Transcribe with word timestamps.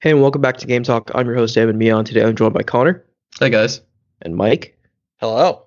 Hey, 0.00 0.10
and 0.12 0.22
welcome 0.22 0.40
back 0.40 0.56
to 0.58 0.66
Game 0.66 0.82
Talk. 0.82 1.10
I'm 1.14 1.26
your 1.26 1.34
host, 1.34 1.56
Evan 1.56 1.76
Meon. 1.76 2.04
Today 2.04 2.22
I'm 2.22 2.34
joined 2.34 2.54
by 2.54 2.62
Connor 2.62 3.04
Hey 3.38 3.50
guys. 3.50 3.82
and 4.22 4.34
Mike. 4.34 4.78
Hello. 5.18 5.66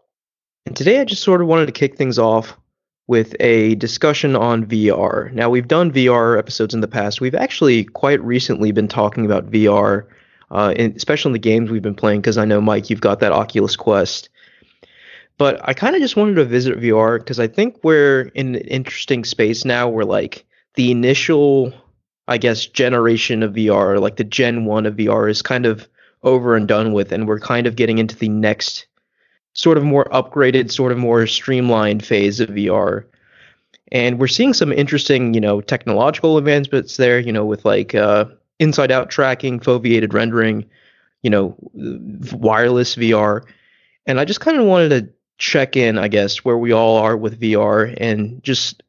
And 0.65 0.75
today 0.75 0.99
I 0.99 1.05
just 1.05 1.23
sort 1.23 1.41
of 1.41 1.47
wanted 1.47 1.67
to 1.67 1.71
kick 1.71 1.97
things 1.97 2.17
off 2.17 2.57
with 3.07 3.35
a 3.39 3.75
discussion 3.75 4.35
on 4.35 4.65
VR. 4.65 5.31
Now, 5.33 5.49
we've 5.49 5.67
done 5.67 5.91
VR 5.91 6.39
episodes 6.39 6.73
in 6.73 6.79
the 6.81 6.87
past. 6.87 7.19
We've 7.21 7.35
actually 7.35 7.83
quite 7.83 8.23
recently 8.23 8.71
been 8.71 8.87
talking 8.87 9.25
about 9.25 9.51
VR, 9.51 10.05
uh, 10.51 10.73
in, 10.75 10.93
especially 10.95 11.29
in 11.29 11.33
the 11.33 11.39
games 11.39 11.69
we've 11.69 11.81
been 11.81 11.95
playing, 11.95 12.21
because 12.21 12.37
I 12.37 12.45
know, 12.45 12.61
Mike, 12.61 12.89
you've 12.89 13.01
got 13.01 13.19
that 13.19 13.33
Oculus 13.33 13.75
Quest. 13.75 14.29
But 15.37 15.59
I 15.67 15.73
kind 15.73 15.95
of 15.95 16.01
just 16.01 16.15
wanted 16.15 16.35
to 16.35 16.45
visit 16.45 16.79
VR 16.79 17.19
because 17.19 17.39
I 17.39 17.47
think 17.47 17.77
we're 17.83 18.31
in 18.35 18.55
an 18.55 18.61
interesting 18.61 19.25
space 19.25 19.65
now 19.65 19.89
where, 19.89 20.05
like, 20.05 20.45
the 20.75 20.89
initial, 20.89 21.73
I 22.27 22.37
guess, 22.37 22.65
generation 22.65 23.43
of 23.43 23.53
VR, 23.53 23.99
like 23.99 24.15
the 24.15 24.23
Gen 24.23 24.65
1 24.65 24.85
of 24.85 24.95
VR, 24.95 25.29
is 25.29 25.41
kind 25.41 25.65
of 25.65 25.87
over 26.23 26.55
and 26.55 26.67
done 26.67 26.93
with, 26.93 27.11
and 27.11 27.27
we're 27.27 27.39
kind 27.39 27.67
of 27.67 27.75
getting 27.75 27.97
into 27.97 28.15
the 28.15 28.29
next 28.29 28.85
sort 29.53 29.77
of 29.77 29.83
more 29.83 30.05
upgraded, 30.05 30.71
sort 30.71 30.91
of 30.91 30.97
more 30.97 31.27
streamlined 31.27 32.05
phase 32.05 32.39
of 32.39 32.49
VR. 32.49 33.05
And 33.91 34.19
we're 34.19 34.27
seeing 34.27 34.53
some 34.53 34.71
interesting, 34.71 35.33
you 35.33 35.41
know, 35.41 35.61
technological 35.61 36.37
advancements 36.37 36.97
there, 36.97 37.19
you 37.19 37.31
know, 37.31 37.45
with 37.45 37.65
like 37.65 37.93
uh, 37.93 38.25
inside 38.59 38.91
out 38.91 39.09
tracking, 39.09 39.59
foveated 39.59 40.13
rendering, 40.13 40.65
you 41.21 41.29
know, 41.29 41.55
wireless 42.33 42.95
VR. 42.95 43.43
And 44.05 44.19
I 44.19 44.25
just 44.25 44.41
kind 44.41 44.57
of 44.57 44.65
wanted 44.65 44.89
to 44.89 45.09
check 45.37 45.75
in, 45.75 45.97
I 45.99 46.07
guess, 46.07 46.37
where 46.43 46.57
we 46.57 46.71
all 46.71 46.97
are 46.97 47.15
with 47.15 47.39
VR 47.39 47.95
and 47.99 48.41
just 48.43 48.81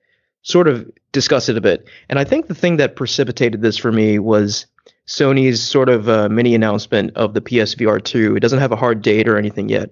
sort 0.44 0.68
of 0.68 0.88
discuss 1.12 1.48
it 1.48 1.56
a 1.56 1.60
bit. 1.60 1.88
And 2.08 2.18
I 2.18 2.24
think 2.24 2.46
the 2.46 2.54
thing 2.54 2.76
that 2.76 2.96
precipitated 2.96 3.62
this 3.62 3.76
for 3.76 3.90
me 3.90 4.18
was 4.18 4.66
Sony's 5.08 5.60
sort 5.60 5.88
of 5.88 6.08
uh, 6.08 6.28
mini 6.28 6.54
announcement 6.54 7.16
of 7.16 7.34
the 7.34 7.40
PSVR 7.40 8.02
2. 8.02 8.36
It 8.36 8.40
doesn't 8.40 8.60
have 8.60 8.72
a 8.72 8.76
hard 8.76 9.02
date 9.02 9.28
or 9.28 9.36
anything 9.36 9.68
yet, 9.68 9.90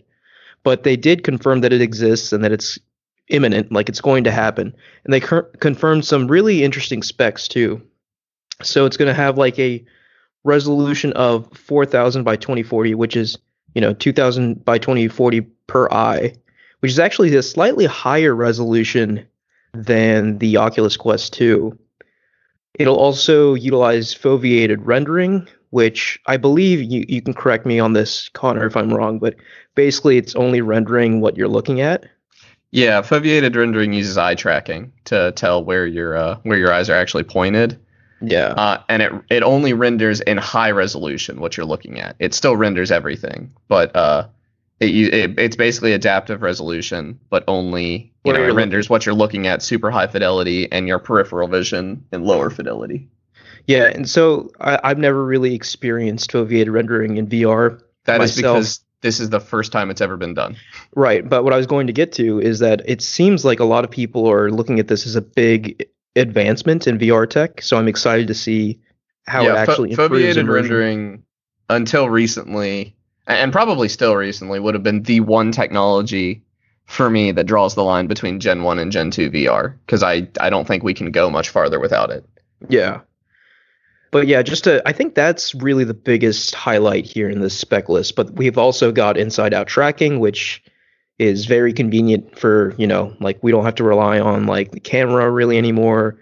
but 0.62 0.84
they 0.84 0.96
did 0.96 1.24
confirm 1.24 1.62
that 1.62 1.72
it 1.72 1.80
exists 1.80 2.32
and 2.32 2.44
that 2.44 2.52
it's 2.52 2.78
imminent, 3.28 3.72
like 3.72 3.88
it's 3.88 4.00
going 4.00 4.24
to 4.24 4.30
happen. 4.30 4.74
And 5.04 5.12
they 5.12 5.20
cur- 5.20 5.50
confirmed 5.60 6.04
some 6.04 6.28
really 6.28 6.62
interesting 6.62 7.02
specs 7.02 7.48
too. 7.48 7.80
So 8.62 8.84
it's 8.84 8.96
going 8.96 9.08
to 9.08 9.14
have 9.14 9.38
like 9.38 9.58
a 9.58 9.84
resolution 10.44 11.12
of 11.14 11.48
4000 11.56 12.24
by 12.24 12.36
2040, 12.36 12.94
which 12.94 13.16
is, 13.16 13.38
you 13.74 13.80
know, 13.80 13.94
2000 13.94 14.62
by 14.64 14.76
2040 14.76 15.40
per 15.66 15.88
eye, 15.90 16.34
which 16.80 16.92
is 16.92 16.98
actually 16.98 17.34
a 17.36 17.42
slightly 17.42 17.86
higher 17.86 18.34
resolution 18.34 19.26
than 19.74 20.38
the 20.38 20.56
Oculus 20.56 20.96
Quest 20.96 21.32
2. 21.34 21.76
It'll 22.78 22.96
also 22.96 23.54
utilize 23.54 24.14
foveated 24.14 24.78
rendering, 24.80 25.46
which 25.70 26.20
I 26.26 26.36
believe 26.36 26.82
you, 26.82 27.04
you 27.08 27.22
can 27.22 27.34
correct 27.34 27.66
me 27.66 27.78
on 27.78 27.92
this, 27.92 28.28
Connor, 28.30 28.66
if 28.66 28.76
I'm 28.76 28.92
wrong, 28.92 29.18
but 29.18 29.34
basically 29.74 30.16
it's 30.16 30.34
only 30.34 30.60
rendering 30.60 31.20
what 31.20 31.36
you're 31.36 31.48
looking 31.48 31.80
at. 31.80 32.04
Yeah, 32.70 33.02
foveated 33.02 33.54
rendering 33.54 33.92
uses 33.92 34.16
eye 34.16 34.34
tracking 34.34 34.92
to 35.04 35.32
tell 35.32 35.62
where 35.62 35.86
your 35.86 36.16
uh, 36.16 36.38
where 36.44 36.56
your 36.56 36.72
eyes 36.72 36.88
are 36.88 36.94
actually 36.96 37.24
pointed, 37.24 37.78
Yeah. 38.22 38.54
uh, 38.56 38.82
and 38.88 39.02
it 39.02 39.12
it 39.28 39.42
only 39.42 39.74
renders 39.74 40.22
in 40.22 40.38
high 40.38 40.70
resolution 40.70 41.38
what 41.38 41.54
you're 41.54 41.66
looking 41.66 42.00
at. 42.00 42.16
It 42.18 42.32
still 42.32 42.56
renders 42.56 42.90
everything, 42.90 43.52
but 43.68 43.94
uh, 43.94 44.26
it, 44.80 44.86
it 45.12 45.38
it's 45.38 45.56
basically 45.56 45.92
adaptive 45.92 46.40
resolution, 46.40 47.20
but 47.28 47.44
only 47.46 48.11
you 48.24 48.32
know 48.32 48.42
it 48.42 48.52
renders 48.52 48.88
what 48.88 49.04
you're 49.04 49.14
looking 49.14 49.46
at 49.46 49.62
super 49.62 49.90
high 49.90 50.06
fidelity 50.06 50.70
and 50.70 50.86
your 50.86 50.98
peripheral 50.98 51.48
vision 51.48 52.04
in 52.12 52.24
lower 52.24 52.50
fidelity. 52.50 53.08
Yeah, 53.66 53.86
and 53.86 54.08
so 54.08 54.50
I, 54.60 54.78
I've 54.82 54.98
never 54.98 55.24
really 55.24 55.54
experienced 55.54 56.30
foveated 56.30 56.72
rendering 56.72 57.16
in 57.16 57.26
VR. 57.26 57.80
That 58.04 58.20
is 58.20 58.36
Myself- 58.36 58.56
because 58.56 58.80
this 59.02 59.20
is 59.20 59.30
the 59.30 59.40
first 59.40 59.72
time 59.72 59.90
it's 59.90 60.00
ever 60.00 60.16
been 60.16 60.34
done. 60.34 60.56
Right, 60.94 61.28
but 61.28 61.44
what 61.44 61.52
I 61.52 61.56
was 61.56 61.66
going 61.66 61.86
to 61.88 61.92
get 61.92 62.12
to 62.12 62.40
is 62.40 62.60
that 62.60 62.82
it 62.84 63.02
seems 63.02 63.44
like 63.44 63.60
a 63.60 63.64
lot 63.64 63.84
of 63.84 63.90
people 63.90 64.30
are 64.30 64.50
looking 64.50 64.78
at 64.78 64.88
this 64.88 65.06
as 65.06 65.16
a 65.16 65.20
big 65.20 65.84
advancement 66.16 66.86
in 66.86 66.98
VR 66.98 67.28
tech. 67.28 67.62
So 67.62 67.76
I'm 67.76 67.88
excited 67.88 68.28
to 68.28 68.34
see 68.34 68.80
how 69.26 69.44
it 69.44 69.48
fo- 69.48 69.56
actually 69.56 69.90
improves 69.90 70.36
foveated 70.36 70.48
rendering 70.48 71.24
until 71.68 72.08
recently 72.08 72.94
and 73.26 73.52
probably 73.52 73.88
still 73.88 74.16
recently 74.16 74.58
would 74.60 74.74
have 74.74 74.82
been 74.82 75.02
the 75.02 75.20
one 75.20 75.52
technology 75.52 76.42
for 76.92 77.08
me 77.08 77.32
that 77.32 77.46
draws 77.46 77.74
the 77.74 77.82
line 77.82 78.06
between 78.06 78.38
gen 78.38 78.62
1 78.62 78.78
and 78.78 78.92
gen 78.92 79.10
2 79.10 79.30
VR 79.30 79.74
cuz 79.86 80.02
I 80.02 80.28
I 80.40 80.50
don't 80.50 80.66
think 80.66 80.82
we 80.82 80.94
can 80.94 81.10
go 81.10 81.30
much 81.30 81.48
farther 81.48 81.80
without 81.80 82.10
it. 82.10 82.24
Yeah. 82.68 83.00
But 84.10 84.26
yeah, 84.26 84.42
just 84.42 84.64
to, 84.64 84.82
I 84.86 84.92
think 84.92 85.14
that's 85.14 85.54
really 85.54 85.84
the 85.84 85.94
biggest 85.94 86.54
highlight 86.54 87.06
here 87.06 87.30
in 87.30 87.40
this 87.40 87.58
spec 87.58 87.88
list. 87.88 88.14
But 88.14 88.34
we've 88.34 88.58
also 88.58 88.92
got 88.92 89.16
inside 89.16 89.54
out 89.54 89.68
tracking, 89.68 90.20
which 90.20 90.62
is 91.18 91.46
very 91.46 91.72
convenient 91.72 92.38
for, 92.38 92.74
you 92.76 92.86
know, 92.86 93.16
like 93.20 93.38
we 93.42 93.50
don't 93.50 93.64
have 93.64 93.76
to 93.76 93.84
rely 93.84 94.20
on 94.20 94.44
like 94.44 94.72
the 94.72 94.80
camera 94.80 95.30
really 95.30 95.56
anymore, 95.56 96.18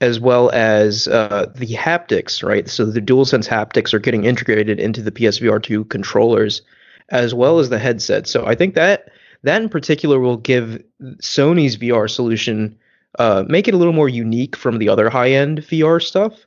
as 0.00 0.20
well 0.20 0.50
as 0.50 1.08
uh, 1.08 1.50
the 1.56 1.74
haptics, 1.74 2.46
right? 2.46 2.68
So 2.68 2.84
the 2.84 3.00
DualSense 3.00 3.48
haptics 3.48 3.92
are 3.92 3.98
getting 3.98 4.24
integrated 4.24 4.78
into 4.78 5.02
the 5.02 5.10
PSVR 5.10 5.60
2 5.60 5.86
controllers, 5.86 6.62
as 7.08 7.34
well 7.34 7.58
as 7.58 7.70
the 7.70 7.78
headset. 7.80 8.28
So 8.28 8.46
I 8.46 8.54
think 8.54 8.74
that 8.76 9.10
that 9.42 9.62
in 9.62 9.68
particular 9.68 10.18
will 10.18 10.36
give 10.36 10.82
Sony's 11.20 11.76
VR 11.76 12.10
solution 12.10 12.78
uh, 13.18 13.44
make 13.46 13.68
it 13.68 13.74
a 13.74 13.76
little 13.76 13.92
more 13.92 14.08
unique 14.08 14.56
from 14.56 14.78
the 14.78 14.88
other 14.88 15.10
high 15.10 15.32
end 15.32 15.58
VR 15.58 16.02
stuff. 16.02 16.46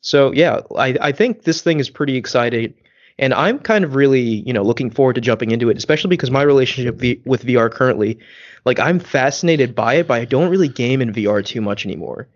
So 0.00 0.32
yeah, 0.32 0.60
I, 0.76 0.96
I 1.00 1.12
think 1.12 1.42
this 1.42 1.62
thing 1.62 1.80
is 1.80 1.90
pretty 1.90 2.16
exciting, 2.16 2.74
and 3.18 3.34
I'm 3.34 3.58
kind 3.58 3.84
of 3.84 3.96
really 3.96 4.20
you 4.20 4.52
know 4.52 4.62
looking 4.62 4.90
forward 4.90 5.14
to 5.14 5.20
jumping 5.20 5.50
into 5.50 5.68
it, 5.68 5.76
especially 5.76 6.10
because 6.10 6.30
my 6.30 6.42
relationship 6.42 6.96
v- 6.96 7.20
with 7.24 7.44
VR 7.44 7.70
currently, 7.70 8.18
like 8.64 8.78
I'm 8.78 9.00
fascinated 9.00 9.74
by 9.74 9.94
it, 9.94 10.06
but 10.06 10.20
I 10.20 10.24
don't 10.24 10.50
really 10.50 10.68
game 10.68 11.02
in 11.02 11.12
VR 11.12 11.44
too 11.44 11.60
much 11.60 11.84
anymore. 11.84 12.28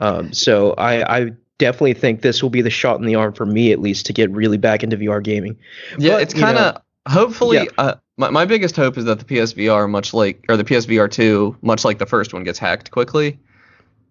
Um, 0.00 0.32
so 0.32 0.72
I, 0.78 1.18
I 1.18 1.30
definitely 1.58 1.94
think 1.94 2.22
this 2.22 2.40
will 2.42 2.50
be 2.50 2.62
the 2.62 2.70
shot 2.70 3.00
in 3.00 3.04
the 3.04 3.16
arm 3.16 3.32
for 3.34 3.44
me 3.44 3.72
at 3.72 3.80
least 3.80 4.06
to 4.06 4.12
get 4.12 4.30
really 4.30 4.58
back 4.58 4.84
into 4.84 4.96
VR 4.96 5.22
gaming. 5.22 5.58
Yeah, 5.98 6.12
But, 6.12 6.22
it's 6.22 6.34
kind 6.34 6.56
of 6.56 6.80
hopefully 7.08 7.56
Yeah. 7.56 7.64
uh, 7.78 7.94
my 8.16 8.30
my 8.30 8.44
biggest 8.44 8.76
hope 8.76 8.98
is 8.98 9.04
that 9.06 9.18
the 9.18 9.24
PSVR 9.24 9.88
much 9.88 10.14
like 10.14 10.44
or 10.48 10.56
the 10.56 10.64
PSVR 10.64 11.10
2 11.10 11.56
much 11.62 11.84
like 11.84 11.98
the 11.98 12.06
first 12.06 12.32
one 12.32 12.44
gets 12.44 12.58
hacked 12.58 12.90
quickly 12.90 13.38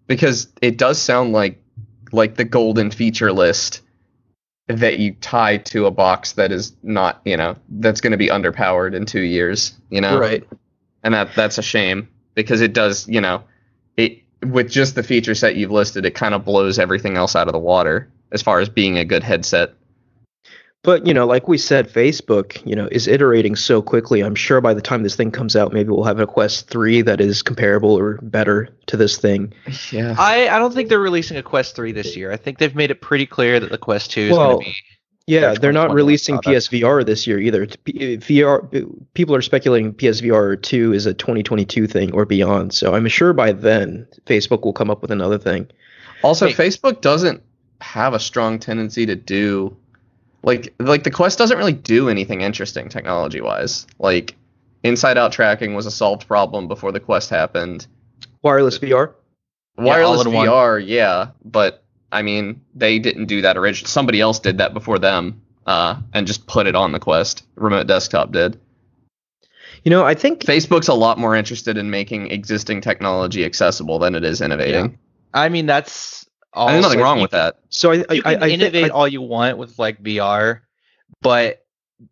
because 0.06 0.48
it 0.60 0.76
does 0.78 0.98
sound 0.98 1.32
like 1.32 1.62
like 2.12 2.34
the 2.36 2.44
golden 2.44 2.90
feature 2.90 3.32
list 3.32 3.82
that 4.66 4.98
you 4.98 5.14
tie 5.20 5.56
to 5.58 5.86
a 5.86 5.90
box 5.90 6.32
that 6.32 6.52
is 6.52 6.74
not, 6.82 7.22
you 7.24 7.36
know, 7.38 7.56
that's 7.70 8.02
going 8.02 8.10
to 8.10 8.18
be 8.18 8.28
underpowered 8.28 8.94
in 8.94 9.06
2 9.06 9.20
years, 9.20 9.72
you 9.88 10.00
know. 10.00 10.18
Right. 10.18 10.46
And 11.02 11.14
that 11.14 11.30
that's 11.34 11.58
a 11.58 11.62
shame 11.62 12.08
because 12.34 12.60
it 12.60 12.72
does, 12.74 13.08
you 13.08 13.20
know, 13.20 13.42
it 13.96 14.18
with 14.42 14.70
just 14.70 14.94
the 14.94 15.02
feature 15.02 15.34
set 15.34 15.56
you've 15.56 15.70
listed, 15.70 16.04
it 16.04 16.14
kind 16.14 16.34
of 16.34 16.44
blows 16.44 16.78
everything 16.78 17.16
else 17.16 17.34
out 17.34 17.48
of 17.48 17.52
the 17.52 17.58
water 17.58 18.10
as 18.30 18.42
far 18.42 18.60
as 18.60 18.68
being 18.68 18.98
a 18.98 19.04
good 19.04 19.22
headset. 19.22 19.74
But 20.84 21.06
you 21.06 21.12
know, 21.12 21.26
like 21.26 21.48
we 21.48 21.58
said, 21.58 21.92
Facebook, 21.92 22.64
you 22.64 22.76
know, 22.76 22.88
is 22.90 23.08
iterating 23.08 23.56
so 23.56 23.82
quickly. 23.82 24.20
I'm 24.22 24.36
sure 24.36 24.60
by 24.60 24.74
the 24.74 24.80
time 24.80 25.02
this 25.02 25.16
thing 25.16 25.32
comes 25.32 25.56
out, 25.56 25.72
maybe 25.72 25.90
we'll 25.90 26.04
have 26.04 26.20
a 26.20 26.26
Quest 26.26 26.68
3 26.70 27.02
that 27.02 27.20
is 27.20 27.42
comparable 27.42 27.90
or 27.98 28.18
better 28.22 28.68
to 28.86 28.96
this 28.96 29.18
thing. 29.18 29.52
Yeah. 29.90 30.14
I, 30.16 30.48
I 30.48 30.58
don't 30.58 30.72
think 30.72 30.88
they're 30.88 31.00
releasing 31.00 31.36
a 31.36 31.42
Quest 31.42 31.74
3 31.74 31.92
this 31.92 32.16
year. 32.16 32.30
I 32.30 32.36
think 32.36 32.58
they've 32.58 32.74
made 32.74 32.90
it 32.92 33.00
pretty 33.00 33.26
clear 33.26 33.58
that 33.58 33.70
the 33.70 33.78
Quest 33.78 34.12
2 34.12 34.20
is 34.20 34.30
Well, 34.30 34.52
going 34.52 34.60
to 34.60 34.70
be. 34.70 34.76
Yeah, 35.26 35.52
they're 35.52 35.72
not 35.72 35.92
releasing 35.92 36.38
product. 36.38 36.70
PSVR 36.70 37.04
this 37.04 37.26
year 37.26 37.38
either. 37.38 37.66
P- 37.66 38.16
VR 38.16 38.88
people 39.12 39.34
are 39.34 39.42
speculating 39.42 39.92
PSVR 39.92 40.62
2 40.62 40.94
is 40.94 41.04
a 41.04 41.12
2022 41.12 41.86
thing 41.86 42.14
or 42.14 42.24
beyond. 42.24 42.72
So 42.72 42.94
I'm 42.94 43.06
sure 43.08 43.34
by 43.34 43.52
then 43.52 44.06
Facebook 44.24 44.62
will 44.62 44.72
come 44.72 44.90
up 44.90 45.02
with 45.02 45.10
another 45.10 45.36
thing. 45.36 45.68
Also, 46.22 46.46
Hey. 46.46 46.54
Facebook 46.54 47.02
doesn't 47.02 47.42
have 47.82 48.14
a 48.14 48.18
strong 48.18 48.58
tendency 48.58 49.04
to 49.04 49.16
do 49.16 49.76
like 50.42 50.74
like 50.78 51.04
the 51.04 51.10
Quest 51.10 51.38
doesn't 51.38 51.58
really 51.58 51.72
do 51.72 52.08
anything 52.08 52.40
interesting 52.40 52.88
technology 52.88 53.40
wise. 53.40 53.86
Like 53.98 54.36
inside 54.82 55.18
out 55.18 55.32
tracking 55.32 55.74
was 55.74 55.86
a 55.86 55.90
solved 55.90 56.26
problem 56.26 56.68
before 56.68 56.92
the 56.92 57.00
Quest 57.00 57.30
happened. 57.30 57.86
Wireless 58.42 58.78
VR? 58.78 59.14
Wireless 59.76 60.26
all-in-one. 60.26 60.46
VR, 60.46 60.82
yeah, 60.84 61.28
but 61.44 61.84
I 62.10 62.22
mean, 62.22 62.60
they 62.74 62.98
didn't 62.98 63.26
do 63.26 63.42
that 63.42 63.56
originally. 63.56 63.88
Somebody 63.88 64.20
else 64.20 64.40
did 64.40 64.58
that 64.58 64.74
before 64.74 64.98
them, 64.98 65.40
uh, 65.66 66.00
and 66.12 66.26
just 66.26 66.46
put 66.46 66.66
it 66.66 66.74
on 66.74 66.92
the 66.92 66.98
Quest. 66.98 67.44
Remote 67.54 67.86
Desktop 67.86 68.32
did. 68.32 68.58
You 69.84 69.90
know, 69.90 70.04
I 70.04 70.14
think 70.14 70.40
Facebook's 70.40 70.88
a 70.88 70.94
lot 70.94 71.18
more 71.18 71.36
interested 71.36 71.78
in 71.78 71.90
making 71.90 72.30
existing 72.30 72.80
technology 72.80 73.44
accessible 73.44 73.98
than 73.98 74.14
it 74.14 74.24
is 74.24 74.40
innovating. 74.40 74.90
Yeah. 74.90 74.96
I 75.34 75.48
mean, 75.48 75.66
that's 75.66 76.27
all. 76.52 76.68
And 76.68 76.74
there's 76.76 76.82
nothing 76.84 76.98
like, 76.98 77.04
wrong 77.04 77.16
you 77.18 77.22
with 77.22 77.30
that. 77.32 77.58
so. 77.68 77.92
I 77.92 77.94
you 77.94 78.04
I, 78.08 78.34
can 78.34 78.42
I, 78.42 78.46
I, 78.46 78.48
innovate 78.50 78.84
I- 78.86 78.88
all 78.88 79.08
you 79.08 79.22
want 79.22 79.58
with 79.58 79.78
like 79.78 80.02
VR, 80.02 80.60
but 81.22 81.64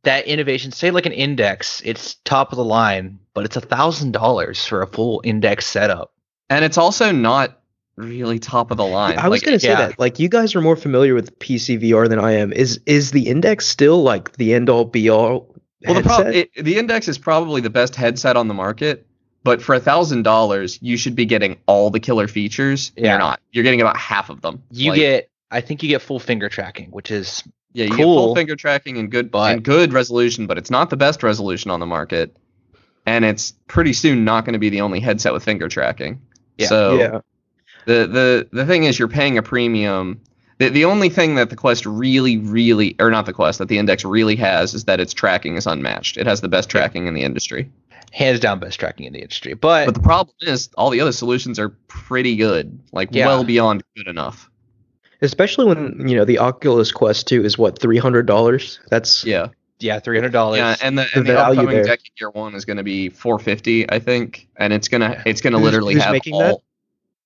that 0.03 0.27
innovation, 0.27 0.73
say 0.73 0.91
like 0.91 1.07
an 1.07 1.13
index, 1.13 1.81
it's 1.85 2.15
top 2.25 2.53
of 2.53 2.57
the 2.57 2.65
line, 2.65 3.19
but 3.35 3.45
it's 3.45 3.57
a 3.57 3.61
thousand 3.61 4.13
dollars 4.13 4.65
for 4.67 4.83
a 4.83 4.87
full 4.87 5.21
index 5.25 5.67
setup. 5.67 6.13
And 6.51 6.65
it's 6.65 6.79
also 6.79 7.13
not 7.13 7.61
really 7.97 8.39
top 8.39 8.71
of 8.71 8.77
the 8.77 8.85
line. 8.87 9.19
I 9.19 9.29
was 9.29 9.41
Like, 9.41 9.47
gonna 9.47 9.61
say 9.61 9.69
yeah. 9.69 9.89
that. 9.89 9.99
Like 9.99 10.19
you 10.19 10.29
guys 10.29 10.55
are 10.55 10.61
more 10.61 10.77
familiar 10.77 11.15
with 11.15 11.39
PC 11.39 11.81
VR 11.83 12.09
than 12.09 12.19
I 12.19 12.33
am. 12.33 12.53
Is 12.53 12.81
is 12.87 13.11
the 13.13 13.29
Index 13.29 13.67
still 13.67 14.03
like 14.03 14.33
the 14.37 14.55
end 14.55 14.69
all 14.69 14.85
be 14.85 15.09
all? 15.09 15.55
Well, 15.85 15.95
the, 15.95 16.03
prob- 16.03 16.27
it, 16.29 16.51
the 16.57 16.79
Index 16.79 17.07
is 17.07 17.17
probably 17.17 17.61
the 17.61 17.71
best 17.71 17.95
headset 17.95 18.37
on 18.37 18.49
the 18.49 18.55
market, 18.55 19.06
but 19.47 19.63
for 19.63 19.77
a 19.77 19.81
thousand 19.81 20.25
dollars, 20.25 20.77
you 20.83 20.97
should 20.97 21.15
be 21.15 21.25
getting 21.25 21.57
all 21.67 21.89
the 21.91 22.01
killer 22.01 22.27
features. 22.27 22.91
Yeah. 22.97 23.11
You're 23.11 23.19
not. 23.21 23.41
You're 23.53 23.63
getting 23.63 23.81
about 23.81 23.97
half 23.97 24.29
of 24.29 24.41
them. 24.41 24.61
You 24.73 24.91
Like, 24.91 24.99
get, 24.99 25.31
I 25.53 25.61
think 25.61 25.85
you 25.85 25.89
get 25.89 26.03
full 26.03 26.19
finger 26.19 26.49
tracking, 26.49 26.91
which 26.91 27.13
is 27.13 27.45
yeah, 27.73 27.85
you 27.85 27.91
get 27.91 28.03
full 28.03 28.35
finger 28.35 28.57
tracking 28.57 28.99
and 28.99 29.09
good 29.09 29.31
but- 29.31 29.53
and 29.53 29.63
good 29.63 29.93
resolution, 29.93 30.49
but 30.49 30.59
it's 30.59 30.69
not 30.69 30.91
the 30.91 30.97
best 30.97 31.23
resolution 31.23 31.71
on 31.71 31.79
the 31.79 31.87
market, 31.87 32.37
and 33.07 33.25
it's 33.25 33.53
pretty 33.69 33.93
soon 33.93 34.25
not 34.25 34.45
going 34.45 34.55
to 34.55 34.59
be 34.59 34.69
the 34.69 34.81
only 34.81 34.99
headset 34.99 35.33
with 35.33 35.45
finger 35.45 35.69
tracking. 35.69 36.21
Yeah. 36.59 36.67
So 36.67 36.99
yeah. 36.99 37.21
the 37.85 38.07
the 38.09 38.49
the 38.51 38.67
thing 38.67 38.83
is, 38.83 38.99
you're 38.99 39.07
paying 39.07 39.39
a 39.39 39.43
premium. 39.43 40.21
The, 40.59 40.71
the 40.71 40.87
only 40.87 41.11
thing 41.11 41.35
that 41.35 41.51
the 41.51 41.57
Quest 41.57 41.85
really, 41.85 42.39
really, 42.39 42.97
or 42.99 43.11
not 43.11 43.27
the 43.27 43.35
Quest, 43.35 43.59
that 43.59 43.69
the 43.69 43.79
Index 43.79 44.07
really 44.07 44.37
has 44.37 44.73
is 44.73 44.85
that 44.87 45.01
its 45.01 45.13
tracking 45.13 45.57
is 45.57 45.67
unmatched. 45.67 46.17
It 46.17 46.27
has 46.27 46.41
the 46.41 46.49
best 46.49 46.71
tracking 46.71 47.07
in 47.07 47.13
the 47.13 47.23
industry. 47.23 47.71
Hands 48.13 48.41
down 48.41 48.59
best 48.59 48.79
tracking 48.81 49.07
in 49.07 49.13
the 49.13 49.21
industry. 49.21 49.55
But, 49.55 49.87
But 49.87 49.95
the 49.95 50.01
problem 50.01 50.35
is, 50.41 50.71
all 50.77 50.91
the 50.91 51.01
other 51.01 51.13
solutions 51.13 51.59
are 51.59 51.71
pretty 51.89 52.37
good, 52.37 52.79
like 52.93 53.09
Yeah. 53.13 53.27
well 53.27 53.45
beyond 53.45 53.83
good 53.97 54.07
enough. 54.09 54.49
Especially 55.23 55.65
when 55.65 56.09
you 56.09 56.17
know 56.17 56.25
the 56.25 56.39
Oculus 56.39 56.93
Quest 56.93 57.27
2 57.29 57.45
is 57.45 57.57
what 57.57 57.79
three 57.79 57.97
hundred 57.99 58.27
dollars. 58.27 58.81
That's 58.91 59.25
Yeah, 59.25 59.49
yeah, 59.79 59.99
three 59.99 60.17
hundred 60.19 60.33
dollars. 60.33 60.59
yeah, 60.59 60.77
and 60.83 60.99
the 60.99 61.05
the 61.05 61.19
and 61.21 61.27
the 61.29 61.33
value 61.33 61.61
upcoming 61.61 61.83
there. 61.83 61.97
Deca 61.97 62.11
Gear 62.19 62.31
One 62.31 62.55
is 62.55 62.65
going 62.67 62.77
to 62.77 62.83
be 62.83 63.09
450, 63.09 63.91
I 63.91 63.99
think, 63.99 64.47
and 64.57 64.73
it's 64.75 64.89
gonna 64.89 65.11
Yeah. 65.17 65.23
it's 65.25 65.41
gonna 65.41 65.59
Who's- 65.59 65.65
literally 65.73 65.95
who's 65.95 66.03
have 66.05 66.21
all. 66.33 66.39
that? 66.41 66.57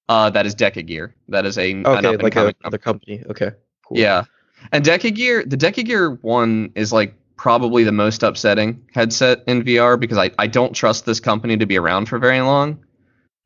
Uh, 0.08 0.30
that 0.30 0.46
is 0.46 0.54
Deca 0.54 0.84
Gear. 0.86 1.14
That 1.28 1.46
is 1.46 1.56
a 1.58 1.74
okay, 1.84 2.08
up 2.14 2.22
like 2.22 2.32
coming 2.32 2.50
a, 2.50 2.54
another 2.64 2.78
company. 2.78 3.22
Okay, 3.30 3.50
cool. 3.86 3.98
Yeah. 3.98 4.24
And 4.72 4.84
Deca 4.84 5.14
Gear, 5.14 5.44
the 5.44 5.56
Deca 5.56 5.84
Gear 5.84 6.10
one 6.22 6.70
is 6.74 6.92
like 6.92 7.14
probably 7.40 7.84
the 7.84 7.90
most 7.90 8.22
upsetting 8.22 8.86
headset 8.92 9.42
in 9.46 9.64
VR 9.64 9.98
because 9.98 10.18
I, 10.18 10.30
I 10.38 10.46
don't 10.46 10.74
trust 10.74 11.06
this 11.06 11.20
company 11.20 11.56
to 11.56 11.64
be 11.64 11.78
around 11.78 12.06
for 12.06 12.18
very 12.18 12.42
long. 12.42 12.84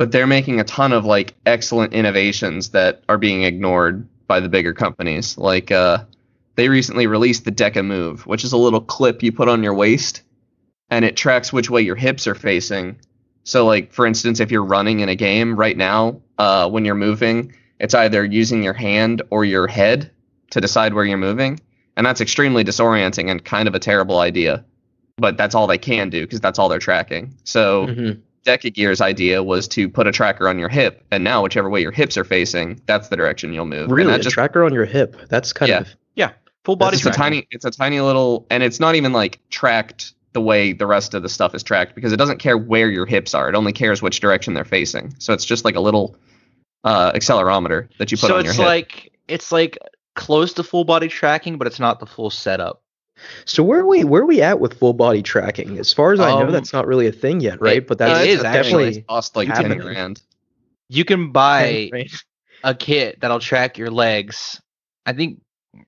But 0.01 0.11
they're 0.11 0.27
making 0.27 0.59
a 0.59 0.65
ton 0.65 0.93
of 0.93 1.05
like 1.05 1.35
excellent 1.47 1.95
innovations 1.95 2.71
that 2.71 3.05
are 3.09 3.19
being 3.19 3.45
ignored 3.45 4.09
by 4.27 4.41
the 4.41 4.49
bigger 4.49 4.75
companies. 4.75 5.39
Like 5.39 5.71
uh 5.71 5.99
they 6.57 6.69
recently 6.69 7.07
released 7.07 7.45
the 7.45 7.53
Deca 7.53 7.87
Move, 7.87 8.27
which 8.27 8.43
is 8.43 8.53
a 8.53 8.57
little 8.57 8.81
clip 8.81 9.23
you 9.23 9.31
put 9.31 9.49
on 9.49 9.63
your 9.63 9.75
waist 9.75 10.23
and 10.91 11.05
it 11.05 11.17
tracks 11.17 11.53
which 11.53 11.71
way 11.71 11.83
your 11.83 11.95
hips 11.95 12.27
are 12.27 12.35
facing. 12.35 12.99
So 13.45 13.65
like 13.65 13.93
for 13.93 14.07
instance, 14.07 14.41
if 14.41 14.51
you're 14.51 14.65
running 14.65 15.01
in 15.01 15.09
a 15.09 15.15
game 15.15 15.55
right 15.55 15.77
now, 15.77 16.21
uh 16.39 16.69
when 16.69 16.85
you're 16.85 16.97
moving, 16.97 17.55
it's 17.79 17.95
either 17.95 18.25
using 18.25 18.65
your 18.65 18.75
hand 18.75 19.23
or 19.31 19.45
your 19.45 19.69
head 19.69 20.11
to 20.51 20.61
decide 20.61 20.95
where 20.95 21.05
you're 21.05 21.17
moving, 21.17 21.61
and 21.97 22.05
that's 22.07 22.21
extremely 22.21 22.65
disorienting 22.65 23.31
and 23.31 23.45
kind 23.45 23.69
of 23.69 23.75
a 23.75 23.79
terrible 23.79 24.19
idea. 24.19 24.65
But 25.17 25.37
that's 25.37 25.55
all 25.55 25.67
they 25.67 25.79
can 25.79 26.11
do 26.11 26.23
because 26.23 26.41
that's 26.41 26.59
all 26.59 26.69
they're 26.69 26.79
tracking. 26.81 27.35
So 27.45 27.87
Mhm. 27.87 28.21
Deca 28.45 28.75
Gear's 28.75 29.01
idea 29.01 29.43
was 29.43 29.67
to 29.69 29.89
put 29.89 30.07
a 30.07 30.13
tracker 30.13 30.49
on 30.49 30.59
your 30.59 30.69
hip, 30.69 31.03
and 31.11 31.25
now 31.25 31.43
whichever 31.43 31.71
way 31.71 31.81
your 31.81 31.93
hips 31.93 32.17
are 32.19 32.25
facing, 32.25 32.81
that's 32.87 33.09
the 33.09 33.17
direction 33.17 33.53
you'll 33.55 33.65
move. 33.65 33.85
and 33.85 33.93
Really, 33.93 34.11
that 34.11 34.21
a 34.21 34.23
just 34.25 34.35
tracker 34.35 34.65
on 34.65 34.73
your 34.75 34.85
hip. 34.85 35.17
That's 35.31 35.53
kind 35.53 35.71
of. 35.73 35.89
Yeah. 36.15 36.27
of 36.27 36.33
full 36.65 36.77
body 36.77 36.97
it's 36.97 37.07
a 37.07 37.11
tiny, 37.11 37.47
it's 37.51 37.65
a 37.65 37.71
tiny 37.71 38.01
little, 38.01 38.47
and 38.51 38.63
it's 38.63 38.81
not 38.81 38.95
even 38.97 39.13
like 39.13 39.39
tracked 39.51 40.13
the 40.35 40.41
way 40.41 40.73
the 40.73 40.87
rest 40.87 41.15
of 41.15 41.23
the 41.23 41.29
stuff 41.29 41.55
is 41.55 41.63
tracked 41.63 41.95
because 41.95 42.13
it 42.13 42.17
doesn't 42.17 42.39
care 42.39 42.59
where 42.59 42.91
your 42.91 43.07
hips 43.07 43.35
are. 43.35 43.49
It 43.49 43.55
only 43.55 43.73
cares 43.73 44.03
which 44.03 44.19
direction 44.21 44.53
they're 44.55 44.65
facing. 44.65 45.15
So 45.19 45.33
it's 45.33 45.45
just 45.45 45.65
like 45.65 45.77
a 45.77 45.81
little 45.81 46.17
uh, 46.83 47.13
accelerometer 47.13 47.89
that 47.99 48.11
you 48.11 48.19
put 48.19 48.27
so 48.29 48.37
on 48.37 48.45
your 48.45 48.51
it's 48.51 48.59
hip. 48.59 48.67
like 48.67 49.13
it's 49.29 49.53
like 49.53 49.79
close 50.15 50.53
to 50.55 50.63
full 50.63 50.85
body 50.85 51.09
tracking, 51.09 51.59
but 51.59 51.67
it's 51.67 51.81
not 51.81 52.01
the 52.01 52.07
full 52.07 52.31
setup. 52.31 52.83
So 53.45 53.63
where 53.63 53.81
are 53.81 53.87
we 53.87 54.03
where 54.05 54.23
are 54.23 54.27
we 54.27 54.43
at 54.43 54.59
with 54.61 54.75
full 54.79 54.93
body 54.93 55.23
tracking? 55.23 55.79
As 55.79 55.93
far 55.93 56.13
as 56.13 56.21
I 56.21 56.31
know, 56.31 56.47
Um, 56.47 56.53
that's 56.53 56.73
not 56.73 56.87
really 56.87 57.07
a 57.07 57.13
thing 57.13 57.41
yet, 57.41 57.61
right? 57.61 57.77
it- 57.79 57.87
but 57.87 57.95
it 57.95 57.99
that's 57.99 58.43
definitely 58.43 58.87
actually. 58.89 59.03
cost 59.03 59.37
like 59.37 59.49
happening. 59.49 59.79
ten 59.79 59.87
grand. 59.87 60.23
You 60.89 61.05
can 61.05 61.31
buy 61.33 61.91
a 62.65 62.75
kit 62.75 63.21
that'll 63.21 63.39
track 63.41 63.79
your 63.79 63.91
legs. 63.91 64.61
I 65.07 65.13
think 65.13 65.41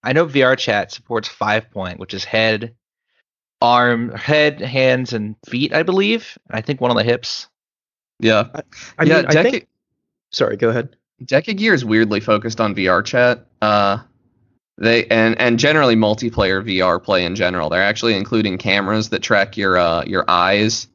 I 0.05 0.13
know 0.13 0.27
VR 0.27 0.57
chat 0.57 0.93
supports 0.93 1.29
five 1.29 1.71
point, 1.71 1.99
which 1.99 2.15
is 2.15 2.25
head, 2.25 2.75
arm, 3.61 4.11
head, 4.13 4.61
hands, 4.61 5.13
and 5.13 5.35
feet, 5.49 5.73
I 5.73 5.83
believe. 5.83 6.39
I 6.51 6.61
think 6.61 6.81
one 6.81 6.91
on 6.91 6.97
the 6.97 7.05
hips. 7.05 7.49
Yeah, 8.21 8.45
I 8.99 9.05
yeah. 9.05 9.17
mean, 9.23 9.27
I 9.27 9.43
think. 9.43 9.69
Sorry, 10.31 10.57
go 10.57 10.69
ahead. 10.71 10.97
Deca 11.25 11.57
Gear 11.57 11.75
is 11.75 11.85
weirdly 11.85 12.21
focused 12.21 12.61
on 12.61 12.75
VR 12.75 13.05
chat. 13.05 13.47
Uh, 13.63 13.99
they 14.79 15.07
and 15.07 15.41
and 15.41 15.59
generally 15.59 15.97
multiplayer 15.97 16.63
VR 16.63 17.03
play 17.03 17.25
in 17.25 17.35
general. 17.35 17.69
They're 17.71 17.83
actually 17.83 18.15
including 18.15 18.59
cameras 18.59 19.09
that 19.11 19.21
track 19.23 19.57
your 19.57 19.79
uh, 19.79 20.05
your 20.05 20.25
eyes, 20.29 20.87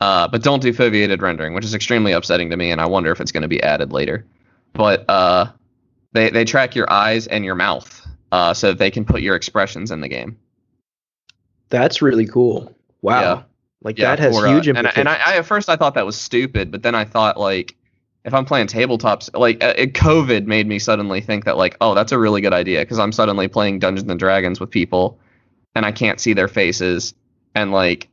uh, 0.00 0.28
but 0.28 0.42
don't 0.42 0.62
do 0.62 0.72
foveated 0.72 1.20
rendering, 1.20 1.54
which 1.54 1.64
is 1.64 1.74
extremely 1.74 2.12
upsetting 2.12 2.50
to 2.50 2.56
me. 2.56 2.70
And 2.70 2.80
I 2.80 2.86
wonder 2.86 3.10
if 3.10 3.20
it's 3.20 3.32
going 3.32 3.42
to 3.42 3.48
be 3.48 3.62
added 3.62 3.92
later. 3.92 4.24
But 4.72 5.08
uh, 5.08 5.46
they 6.12 6.30
they 6.30 6.44
track 6.44 6.74
your 6.76 6.90
eyes 6.92 7.26
and 7.26 7.44
your 7.44 7.54
mouth, 7.56 8.06
uh, 8.30 8.54
so 8.54 8.68
that 8.68 8.78
they 8.78 8.90
can 8.90 9.04
put 9.04 9.22
your 9.22 9.34
expressions 9.34 9.90
in 9.90 10.00
the 10.00 10.08
game. 10.08 10.38
That's 11.68 12.00
really 12.00 12.26
cool. 12.26 12.74
Wow. 13.02 13.20
Yeah. 13.20 13.42
Like 13.82 13.98
Yeah, 13.98 14.10
that 14.14 14.18
has 14.20 14.36
uh, 14.36 14.46
huge 14.46 14.68
and, 14.68 14.86
I- 14.86 14.92
and 14.96 15.08
I, 15.08 15.14
I 15.14 15.36
at 15.38 15.46
first 15.46 15.68
I 15.68 15.76
thought 15.76 15.94
that 15.94 16.06
was 16.06 16.16
stupid, 16.16 16.70
but 16.70 16.82
then 16.82 16.94
I 16.94 17.04
thought 17.04 17.38
like 17.38 17.76
if 18.26 18.34
I'm 18.34 18.44
playing 18.44 18.66
tabletops, 18.66 19.30
like 19.38 19.62
uh, 19.62 19.74
it, 19.76 19.94
COVID 19.94 20.46
made 20.46 20.66
me 20.66 20.78
suddenly 20.78 21.20
think 21.20 21.44
that 21.44 21.56
like 21.56 21.76
oh 21.80 21.94
that's 21.94 22.12
a 22.12 22.18
really 22.18 22.40
good 22.40 22.52
idea 22.52 22.80
because 22.80 22.98
I'm 22.98 23.12
suddenly 23.12 23.48
playing 23.48 23.78
Dungeons 23.78 24.10
and 24.10 24.18
Dragons 24.18 24.60
with 24.60 24.70
people 24.70 25.18
and 25.74 25.86
I 25.86 25.92
can't 25.92 26.20
see 26.20 26.34
their 26.34 26.48
faces 26.48 27.14
and 27.54 27.72
like 27.72 28.08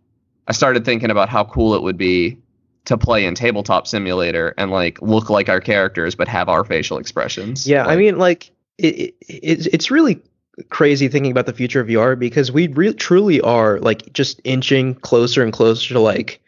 I 0.47 0.51
started 0.53 0.85
thinking 0.85 1.09
about 1.09 1.29
how 1.29 1.43
cool 1.43 1.73
it 1.73 1.81
would 1.81 1.97
be 1.97 2.37
to 2.85 2.97
play 2.97 3.25
in 3.25 3.33
tabletop 3.33 3.87
simulator 3.87 4.53
and 4.57 4.69
like 4.69 5.01
look 5.01 5.29
like 5.29 5.49
our 5.49 5.59
characters 5.59 6.15
but 6.15 6.27
have 6.27 6.47
our 6.47 6.63
facial 6.63 6.97
expressions. 6.97 7.67
Yeah, 7.67 7.85
I 7.85 7.95
mean, 7.95 8.17
like 8.17 8.51
it, 8.77 8.95
it, 8.95 9.15
it's 9.21 9.65
it's 9.67 9.89
really 9.89 10.21
crazy 10.69 11.07
thinking 11.07 11.31
about 11.31 11.47
the 11.47 11.53
future 11.53 11.79
of 11.81 11.87
VR 11.87 12.19
because 12.19 12.51
we 12.51 12.67
re- 12.67 12.93
truly 12.93 13.41
are 13.41 13.79
like 13.79 14.13
just 14.13 14.39
inching 14.43 14.93
closer 14.95 15.41
and 15.41 15.51
closer 15.51 15.93
to 15.93 15.99
like, 15.99 16.39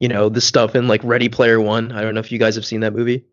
you 0.00 0.08
know, 0.08 0.28
the 0.28 0.40
stuff 0.40 0.74
in 0.74 0.88
like 0.88 1.02
Ready 1.04 1.28
Player 1.28 1.60
One. 1.60 1.92
I 1.92 2.02
don't 2.02 2.14
know 2.14 2.20
if 2.20 2.32
you 2.32 2.38
guys 2.38 2.54
have 2.56 2.66
seen 2.66 2.80
that 2.80 2.94
movie, 2.94 3.24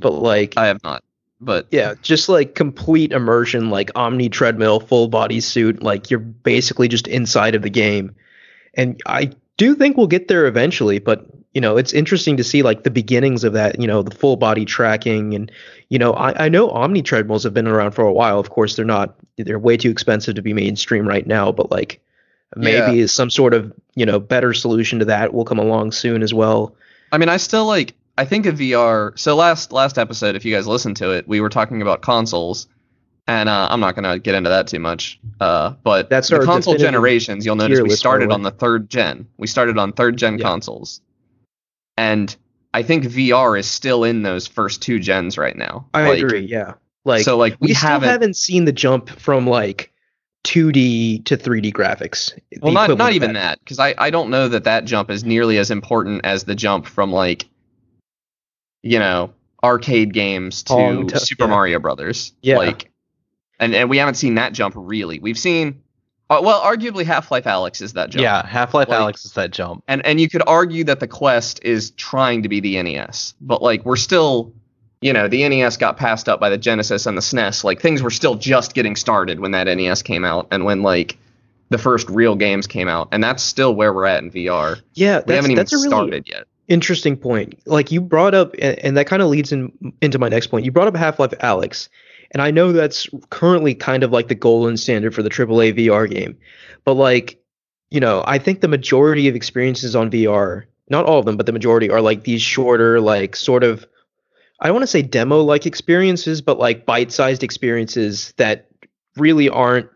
but 0.00 0.12
like, 0.12 0.54
I 0.56 0.66
have 0.66 0.82
not, 0.82 1.02
but 1.40 1.66
yeah, 1.70 1.94
just 2.02 2.28
like 2.28 2.54
complete 2.54 3.12
immersion, 3.12 3.70
like 3.70 3.90
Omni 3.94 4.28
treadmill, 4.28 4.80
full 4.80 5.08
body 5.08 5.40
suit, 5.40 5.82
like 5.82 6.10
you're 6.10 6.20
basically 6.20 6.88
just 6.88 7.08
inside 7.08 7.54
of 7.54 7.62
the 7.62 7.70
game. 7.70 8.14
And 8.74 9.00
I 9.06 9.32
do 9.56 9.74
think 9.74 9.96
we'll 9.96 10.06
get 10.06 10.28
there 10.28 10.46
eventually, 10.46 10.98
but 10.98 11.26
you 11.52 11.60
know, 11.60 11.76
it's 11.76 11.92
interesting 11.92 12.38
to 12.38 12.44
see 12.44 12.62
like 12.62 12.84
the 12.84 12.90
beginnings 12.90 13.44
of 13.44 13.52
that, 13.52 13.78
you 13.78 13.86
know, 13.86 14.02
the 14.02 14.14
full 14.14 14.36
body 14.36 14.64
tracking 14.64 15.34
and 15.34 15.52
you 15.90 15.98
know, 15.98 16.12
I, 16.12 16.46
I 16.46 16.48
know 16.48 16.70
Omni 16.70 17.02
treadmills 17.02 17.42
have 17.42 17.52
been 17.52 17.66
around 17.68 17.90
for 17.90 18.04
a 18.04 18.12
while. 18.12 18.38
Of 18.38 18.50
course, 18.50 18.76
they're 18.76 18.84
not 18.84 19.16
they're 19.36 19.58
way 19.58 19.76
too 19.76 19.90
expensive 19.90 20.36
to 20.36 20.42
be 20.42 20.54
mainstream 20.54 21.06
right 21.06 21.26
now, 21.26 21.52
but 21.52 21.70
like 21.70 22.00
maybe 22.56 23.06
some 23.06 23.30
sort 23.30 23.54
of, 23.54 23.72
you 23.94 24.06
know, 24.06 24.18
better 24.20 24.52
solution 24.52 24.98
to 25.00 25.04
that 25.06 25.32
will 25.34 25.44
come 25.44 25.58
along 25.58 25.92
soon 25.92 26.22
as 26.22 26.32
well. 26.34 26.74
I 27.10 27.18
mean, 27.18 27.28
I 27.28 27.36
still 27.36 27.66
like. 27.66 27.94
I 28.18 28.24
think 28.26 28.44
of 28.46 28.56
VR. 28.56 29.18
So 29.18 29.34
last 29.36 29.72
last 29.72 29.98
episode, 29.98 30.36
if 30.36 30.44
you 30.44 30.54
guys 30.54 30.66
listened 30.66 30.96
to 30.98 31.10
it, 31.12 31.26
we 31.26 31.40
were 31.40 31.48
talking 31.48 31.80
about 31.80 32.02
consoles, 32.02 32.68
and 33.26 33.48
uh, 33.48 33.68
I'm 33.70 33.80
not 33.80 33.94
gonna 33.94 34.18
get 34.18 34.34
into 34.34 34.50
that 34.50 34.66
too 34.66 34.80
much. 34.80 35.18
Uh, 35.40 35.70
but 35.82 36.10
That's 36.10 36.28
the 36.28 36.40
console 36.40 36.74
generations. 36.76 37.46
You'll 37.46 37.56
notice 37.56 37.78
we 37.80 37.88
list, 37.88 37.90
by 37.90 37.92
the 37.92 37.96
started 37.96 38.32
on 38.32 38.42
the 38.42 38.50
third 38.50 38.90
gen. 38.90 39.28
We 39.38 39.46
started 39.46 39.78
on 39.78 39.92
third 39.92 40.16
gen 40.18 40.38
Yeah. 40.38 40.44
consoles, 40.44 41.00
and 41.96 42.34
I 42.74 42.82
think 42.82 43.04
VR 43.04 43.58
is 43.58 43.66
still 43.66 44.04
in 44.04 44.22
those 44.22 44.46
first 44.46 44.82
two 44.82 44.98
gens 44.98 45.36
right 45.38 45.56
now. 45.56 45.86
I 45.94 46.08
Like, 46.08 46.22
agree, 46.22 46.40
yeah. 46.40 46.74
Like 47.04 47.24
so 47.24 47.36
like 47.36 47.56
we, 47.60 47.68
we, 47.68 47.74
haven't. 47.74 48.08
haven't, 48.08 48.36
seen 48.36 48.64
the 48.64 48.72
jump 48.72 49.08
from 49.08 49.46
like 49.46 49.91
2D 50.44 51.24
to 51.26 51.36
3D 51.36 51.72
graphics. 51.72 52.38
well, 52.60 52.72
not 52.72 52.96
not 52.98 53.12
even 53.12 53.34
that, 53.34 53.60
because 53.60 53.78
I 53.78 53.94
I 53.96 54.10
don't 54.10 54.30
know 54.30 54.48
that 54.48 54.64
that 54.64 54.84
jump 54.84 55.10
is 55.10 55.24
nearly 55.24 55.58
as 55.58 55.70
important 55.70 56.24
as 56.24 56.44
the 56.44 56.54
jump 56.54 56.86
from 56.86 57.12
like, 57.12 57.46
you 58.82 58.98
know, 58.98 59.32
arcade 59.62 60.12
games 60.12 60.64
to 60.64 61.08
Super 61.16 61.44
yeah. 61.44 61.50
Mario 61.50 61.78
Brothers. 61.78 62.32
Yeah. 62.42 62.58
Like, 62.58 62.90
and 63.60 63.74
and 63.74 63.88
we 63.88 63.98
haven't 63.98 64.16
seen 64.16 64.34
that 64.34 64.52
jump 64.52 64.74
really. 64.76 65.20
We've 65.20 65.38
seen, 65.38 65.82
uh, 66.28 66.40
well, 66.42 66.60
arguably 66.60 67.04
Half-Life: 67.04 67.44
Alyx 67.44 67.80
is 67.80 67.92
that 67.92 68.10
jump. 68.10 68.22
Yeah, 68.22 68.44
Half 68.44 68.74
Life 68.74 68.88
Like- 68.88 68.98
Alyx 69.14 69.24
is 69.24 69.32
that 69.34 69.52
jump. 69.52 69.84
And 69.86 70.04
and 70.04 70.20
you 70.20 70.28
could 70.28 70.42
argue 70.46 70.84
that 70.84 70.98
the 70.98 71.08
Quest 71.08 71.62
is 71.62 71.92
trying 71.92 72.42
to 72.42 72.48
be 72.48 72.58
the 72.58 72.82
NES, 72.82 73.34
but 73.40 73.62
like 73.62 73.84
we're 73.84 73.96
still. 73.96 74.52
You 75.02 75.12
know, 75.12 75.28
the 75.28 75.46
NES 75.48 75.76
got 75.76 75.96
passed 75.96 76.28
up 76.28 76.40
by 76.40 76.48
the 76.48 76.56
Genesis 76.58 77.06
and 77.06 77.16
the 77.16 77.22
SNES. 77.22 77.64
Like 77.64 77.80
things 77.80 78.02
were 78.02 78.10
still 78.10 78.36
just 78.36 78.72
getting 78.74 78.96
started 78.96 79.40
when 79.40 79.50
that 79.50 79.64
NES 79.64 80.02
came 80.02 80.24
out, 80.24 80.46
and 80.50 80.64
when 80.64 80.82
like 80.82 81.18
the 81.68 81.78
first 81.78 82.08
real 82.08 82.36
games 82.36 82.66
came 82.66 82.88
out, 82.88 83.08
and 83.12 83.22
that's 83.22 83.42
still 83.42 83.74
where 83.74 83.92
we're 83.92 84.06
at 84.06 84.22
in 84.22 84.30
VR. 84.30 84.80
Yeah, 84.94 85.18
We 85.18 85.24
that's 85.24 85.36
haven't 85.36 85.50
even 85.52 85.66
really 85.70 85.88
started 85.88 86.28
yet. 86.28 86.44
interesting 86.68 87.16
point. 87.16 87.60
Like 87.66 87.90
you 87.90 88.00
brought 88.00 88.34
up, 88.34 88.54
and, 88.60 88.78
and 88.78 88.96
that 88.96 89.06
kind 89.06 89.22
of 89.22 89.28
leads 89.28 89.52
in 89.52 89.72
into 90.00 90.18
my 90.18 90.28
next 90.28 90.46
point. 90.48 90.64
You 90.64 90.70
brought 90.72 90.88
up 90.88 90.94
Half-Life: 90.96 91.32
Alyx, 91.40 91.88
and 92.30 92.40
I 92.42 92.50
know 92.50 92.72
that's 92.72 93.08
currently 93.30 93.74
kind 93.74 94.02
of 94.04 94.12
like 94.12 94.28
the 94.28 94.34
golden 94.34 94.76
standard 94.76 95.14
for 95.14 95.22
the 95.22 95.30
AAA 95.30 95.76
VR 95.78 96.08
game. 96.10 96.36
But 96.84 96.94
like, 96.94 97.38
you 97.90 98.00
know, 98.00 98.22
I 98.26 98.38
think 98.38 98.60
the 98.60 98.68
majority 98.68 99.26
of 99.28 99.34
experiences 99.34 99.96
on 99.96 100.10
VR, 100.10 100.64
not 100.88 101.06
all 101.06 101.18
of 101.18 101.24
them, 101.26 101.36
but 101.36 101.46
the 101.46 101.52
majority 101.52 101.90
are 101.90 102.00
like 102.00 102.24
these 102.24 102.42
shorter, 102.42 103.00
like 103.00 103.34
sort 103.36 103.64
of, 103.64 103.86
I 104.62 104.66
don't 104.66 104.74
want 104.74 104.84
to 104.84 104.88
say 104.88 105.02
demo 105.02 105.42
like 105.42 105.66
experiences, 105.66 106.40
but 106.40 106.58
like 106.58 106.86
bite 106.86 107.10
sized 107.10 107.42
experiences 107.42 108.32
that 108.36 108.68
really 109.16 109.48
aren't 109.48 109.88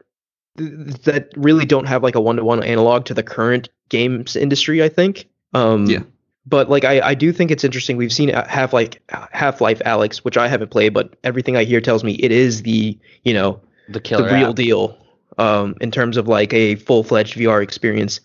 that 0.57 1.29
really 1.37 1.65
don't 1.65 1.87
have 1.87 2.03
like 2.03 2.17
a 2.17 2.21
one 2.21 2.37
to 2.37 2.45
one 2.45 2.63
analog 2.63 3.05
to 3.07 3.15
the 3.15 3.23
current 3.23 3.69
games 3.89 4.35
industry. 4.35 4.83
I 4.83 4.89
think. 4.89 5.29
Um, 5.55 5.87
Yeah. 5.87 6.01
But 6.49 6.69
like 6.69 6.85
I, 6.85 7.01
I 7.01 7.15
do 7.15 7.33
think 7.33 7.51
it's 7.51 7.65
interesting. 7.65 7.97
We've 7.97 8.13
seen 8.13 8.29
Half 8.29 8.73
like 8.73 9.03
Half-Life: 9.33 9.81
Alyx, 9.81 10.19
which 10.19 10.37
I 10.37 10.49
haven't 10.49 10.71
played, 10.71 10.93
but 10.95 11.15
everything 11.25 11.57
I 11.57 11.65
hear 11.65 11.81
tells 11.81 12.05
me 12.05 12.15
it 12.15 12.33
is 12.33 12.63
the 12.63 12.99
you 13.25 13.35
know 13.35 13.61
The 13.89 14.01
killer 14.01 14.29
the 14.29 14.35
real 14.35 14.51
app. 14.51 14.57
deal 14.57 14.99
um, 15.39 15.77
in 15.81 15.91
terms 15.91 16.17
of 16.17 16.29
like 16.29 16.53
a 16.53 16.77
full 16.77 17.05
fledged 17.05 17.37
VR 17.37 17.63
experience. 17.63 18.21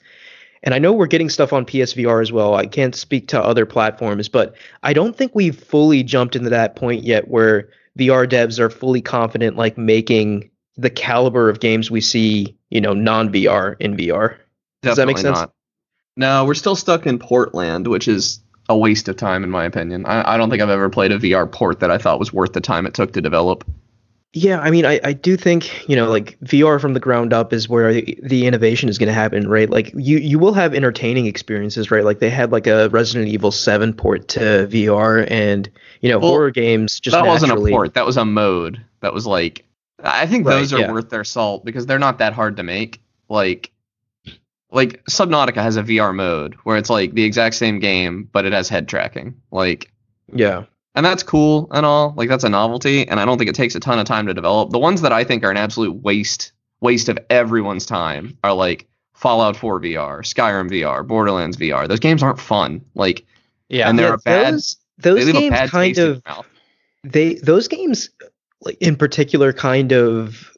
And 0.63 0.75
I 0.75 0.80
know 0.80 0.94
we're 0.94 1.08
getting 1.08 1.30
stuff 1.30 1.53
on 1.53 1.65
PSVR 1.65 2.22
as 2.22 2.32
well. 2.32 2.53
I 2.53 2.68
can't 2.68 2.96
speak 2.96 3.30
to 3.30 3.41
other 3.41 3.65
platforms, 3.65 4.30
but 4.30 4.56
I 4.84 4.94
don't 4.94 5.15
think 5.15 5.34
we've 5.34 5.58
fully 5.58 6.03
jumped 6.03 6.36
into 6.36 6.51
that 6.51 6.75
point 6.75 7.03
yet 7.03 7.27
where 7.27 7.70
VR 7.98 8.27
devs 8.27 8.60
are 8.60 8.70
fully 8.70 9.01
confident 9.01 9.58
like 9.58 9.77
making 9.77 10.51
the 10.77 10.89
caliber 10.89 11.50
of 11.50 11.60
games 11.60 11.89
we 11.89 12.01
see, 12.01 12.56
you 12.70 12.80
know, 12.80 12.94
non 12.94 13.32
VR 13.32 13.75
in 13.80 13.98
VR. 13.98 14.38
Does 14.82 14.98
that 14.98 15.08
make 15.08 15.18
sense? 15.18 15.39
Not. 15.39 15.53
No, 16.18 16.46
we're 16.46 16.53
still 16.53 16.75
stuck 16.75 17.06
in 17.06 17.20
Portland, 17.20 17.88
which 17.88 18.08
is 18.08 18.41
a 18.70 18.77
waste 18.77 19.08
of 19.10 19.18
time 19.18 19.44
in 19.44 19.50
my 19.50 19.65
opinion. 19.65 20.06
I, 20.06 20.34
I 20.34 20.38
don't 20.38 20.50
think 20.50 20.62
I've 20.62 20.70
ever 20.70 20.89
played 20.89 21.12
a 21.12 21.20
VR 21.20 21.51
port 21.51 21.80
that 21.80 21.91
I 21.91 21.98
thought 21.98 22.20
was 22.20 22.32
worth 22.32 22.53
the 22.53 22.62
time 22.62 22.86
it 22.86 22.94
took 22.94 23.13
to 23.13 23.22
develop. 23.22 23.65
Yeah, 24.34 24.60
I 24.62 24.72
mean, 24.72 24.86
I, 24.86 25.00
I 25.04 25.12
do 25.12 25.36
think 25.36 25.90
you 25.90 25.96
know, 25.96 26.10
like 26.10 26.40
VR 26.40 26.80
from 26.80 26.94
the 26.94 27.02
ground 27.02 27.34
up 27.34 27.52
is 27.52 27.68
where 27.68 27.94
the, 27.94 28.18
the 28.24 28.48
innovation 28.48 28.88
is 28.88 28.98
going 28.98 29.08
to 29.08 29.14
happen, 29.14 29.50
right? 29.50 29.70
Like 29.70 29.92
you 29.94 30.20
you 30.20 30.40
will 30.40 30.54
have 30.54 30.74
entertaining 30.74 31.26
experiences, 31.26 31.92
right? 31.92 32.06
Like 32.06 32.20
they 32.20 32.30
had 32.30 32.52
like 32.52 32.66
a 32.66 32.88
Resident 32.90 33.28
Evil 33.28 33.52
Seven 33.52 33.94
port 33.94 34.30
to 34.30 34.40
VR, 34.72 35.30
and 35.30 35.70
you 36.00 36.10
know, 36.10 36.20
Well, 36.20 36.30
horror 36.30 36.52
games 36.52 37.00
just 37.02 37.14
that 37.14 37.26
wasn't 37.26 37.52
a 37.52 37.56
port. 37.58 37.94
That 37.96 38.06
was 38.06 38.16
a 38.16 38.24
mode. 38.24 38.82
That 39.02 39.14
was 39.14 39.28
like 39.28 39.66
I 40.04 40.26
think 40.28 40.48
Right, 40.48 40.56
those 40.56 40.74
are 40.74 40.80
yeah. 40.80 40.92
worth 40.92 41.10
their 41.10 41.24
salt 41.26 41.66
because 41.66 41.86
they're 41.86 42.00
not 42.00 42.20
that 42.20 42.34
hard 42.34 42.58
to 42.58 42.64
make. 42.64 43.02
Like 43.28 43.72
like 44.72 45.04
Subnautica 45.06 45.62
has 45.62 45.76
a 45.76 45.84
VR 45.84 46.16
mode 46.16 46.56
where 46.64 46.78
it's 46.78 46.90
like 46.90 47.14
the 47.14 47.24
exact 47.24 47.56
same 47.56 47.80
game 47.80 48.30
but 48.32 48.46
it 48.46 48.54
has 48.54 48.70
head 48.70 48.88
tracking. 48.88 49.36
Like 49.52 49.92
Yeah, 50.34 50.66
and 50.96 51.06
that's 51.06 51.24
cool 51.24 51.68
and 51.72 51.86
all. 51.86 52.14
Like 52.18 52.30
that's 52.30 52.44
a 52.44 52.50
novelty 52.50 53.08
and 53.08 53.20
I 53.20 53.26
don't 53.26 53.38
think 53.38 53.50
it 53.50 53.56
takes 53.56 53.76
a 53.76 53.80
ton 53.80 54.00
of 54.00 54.06
time 54.06 54.28
to 54.28 54.34
develop. 54.34 54.72
The 54.72 54.80
ones 54.80 55.02
that 55.02 55.12
I 55.12 55.24
think 55.24 55.44
are 55.44 55.52
an 55.52 55.58
absolute 55.58 55.94
waste 56.04 56.52
waste 56.82 57.10
of 57.10 57.20
everyone's 57.30 57.86
time 57.86 58.38
are 58.44 58.54
like 58.54 58.88
Fallout 59.14 59.56
4 59.56 59.80
VR, 59.82 60.20
Skyrim 60.22 60.70
VR, 60.72 61.06
Borderlands 61.06 61.56
VR. 61.58 61.88
Those 61.88 62.00
games 62.00 62.24
aren't 62.24 62.40
fun. 62.40 62.82
Like 62.96 63.26
Yeah. 63.70 63.88
And 63.90 63.98
they're 64.00 64.08
Yeah, 64.10 64.14
a 64.16 64.18
bad- 64.18 64.54
those 64.54 64.78
those 64.98 65.26
leave 65.26 65.34
games 65.36 65.50
bad 65.52 65.70
kind 65.70 65.98
of 65.98 66.24
they 67.04 67.36
those 67.36 67.68
games 67.68 68.10
like 68.62 68.78
in 68.80 68.96
particular 68.96 69.54
kind 69.54 69.92
of 69.94 70.52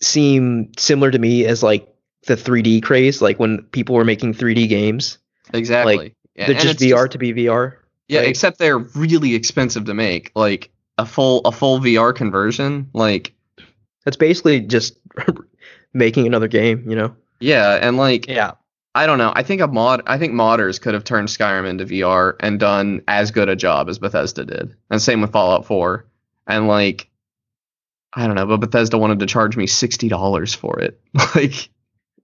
seem 0.00 0.70
similar 0.78 1.10
to 1.10 1.18
me 1.18 1.44
as 1.46 1.62
like 1.62 1.86
the 2.26 2.34
3D 2.36 2.82
craze, 2.82 3.22
like 3.22 3.38
when 3.38 3.62
people 3.72 3.94
were 3.94 4.04
making 4.04 4.34
3D 4.34 4.68
games, 4.68 5.18
Exactly. 5.52 6.14
Yeah, 6.36 6.46
they're 6.46 6.54
and 6.56 6.62
just 6.62 6.82
it's 6.82 6.92
VR 6.92 7.10
to 7.10 7.18
be 7.18 7.32
VR. 7.32 7.74
Yeah, 8.10 8.20
right? 8.20 8.28
except 8.28 8.58
they're 8.58 8.78
really 8.78 9.34
expensive 9.34 9.84
to 9.86 9.94
make. 9.94 10.32
Like 10.34 10.70
a 10.98 11.06
full 11.06 11.40
a 11.44 11.52
full 11.52 11.80
VR 11.80 12.14
conversion. 12.14 12.90
Like 12.92 13.32
That's 14.04 14.16
basically 14.16 14.60
just 14.60 14.98
making 15.94 16.26
another 16.26 16.48
game, 16.48 16.84
you 16.88 16.96
know. 16.96 17.14
yeah, 17.40 17.78
and 17.80 17.96
like 17.96 18.26
yeah. 18.28 18.52
I 18.92 19.06
don't 19.06 19.18
know. 19.18 19.32
I 19.34 19.44
think 19.44 19.60
a 19.60 19.68
mod. 19.68 20.02
I 20.08 20.18
think 20.18 20.32
modders 20.32 20.80
could 20.80 20.94
have 20.94 21.04
turned 21.04 21.28
Skyrim 21.28 21.64
into 21.68 21.84
VR 21.84 22.34
and 22.40 22.58
done 22.58 23.02
as 23.06 23.30
good 23.30 23.48
a 23.48 23.54
job 23.54 23.88
as 23.88 24.00
Bethesda 24.00 24.44
did. 24.44 24.74
And 24.90 25.00
same 25.00 25.20
with 25.20 25.30
Fallout 25.30 25.64
4. 25.64 26.04
And 26.48 26.66
like, 26.66 27.08
I 28.12 28.26
don't 28.26 28.34
know, 28.34 28.46
but 28.46 28.58
Bethesda 28.58 28.98
wanted 28.98 29.20
to 29.20 29.26
charge 29.26 29.56
me 29.56 29.68
sixty 29.68 30.08
dollars 30.08 30.54
for 30.54 30.80
it. 30.80 31.00
like, 31.36 31.70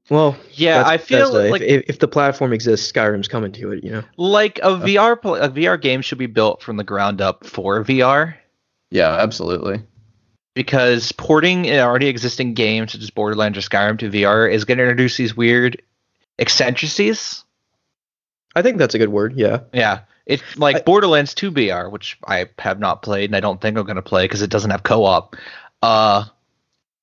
Well, 0.09 0.37
Yeah, 0.53 0.85
I 0.87 0.99
feel 0.99 1.33
Bethesda. 1.33 1.51
Like 1.51 1.63
if, 1.63 1.85
if 1.89 1.99
the 1.99 2.09
platform 2.09 2.53
exists, 2.53 2.91
Skyrim's 2.91 3.29
coming 3.29 3.53
to 3.53 3.73
it, 3.73 3.83
you 3.83 3.91
know. 3.91 4.03
like 4.17 4.59
a 4.59 4.77
VR 4.77 5.21
pl- 5.21 5.37
a 5.37 5.49
VR 5.49 5.81
game 5.81 6.01
should 6.01 6.19
be 6.19 6.27
built 6.27 6.63
from 6.63 6.77
the 6.77 6.85
ground 6.85 7.21
up 7.21 7.45
for 7.45 7.83
VR 7.85 8.35
yeah, 8.91 9.17
absolutely. 9.17 9.83
because 10.55 11.11
porting 11.13 11.67
an 11.69 11.81
already 11.81 12.07
existing 12.07 12.55
game 12.55 12.87
such 12.87 13.03
as 13.03 13.11
Borderlands 13.11 13.59
or 13.59 13.63
Skyrim 13.63 13.99
to 13.99 14.11
VR 14.11 14.51
is 14.51 14.65
going 14.65 14.79
to 14.79 14.85
introduce 14.85 15.17
these 15.17 15.37
weird 15.37 15.83
eccentricities. 16.39 17.45
I 18.55 18.63
think 18.63 18.79
that's 18.79 18.95
a 18.95 18.99
good 18.99 19.11
word. 19.11 19.37
Yeah. 19.37 19.61
Yeah, 19.73 20.01
it's 20.25 20.57
like 20.57 20.77
I- 20.77 20.81
Borderlands 20.83 21.35
2 21.35 21.51
VR, 21.51 21.91
which 21.91 22.17
I 22.25 22.47
have 22.59 22.79
not 22.79 23.03
played 23.03 23.31
and 23.31 23.37
I 23.37 23.41
don't 23.41 23.61
think 23.61 23.77
I'm 23.77 23.85
going 23.85 23.97
to 23.97 24.03
play 24.03 24.25
because 24.25 24.43
it 24.43 24.51
doesn't 24.51 24.71
have 24.71 24.83
co-op. 24.83 25.37
Uh, 25.83 26.25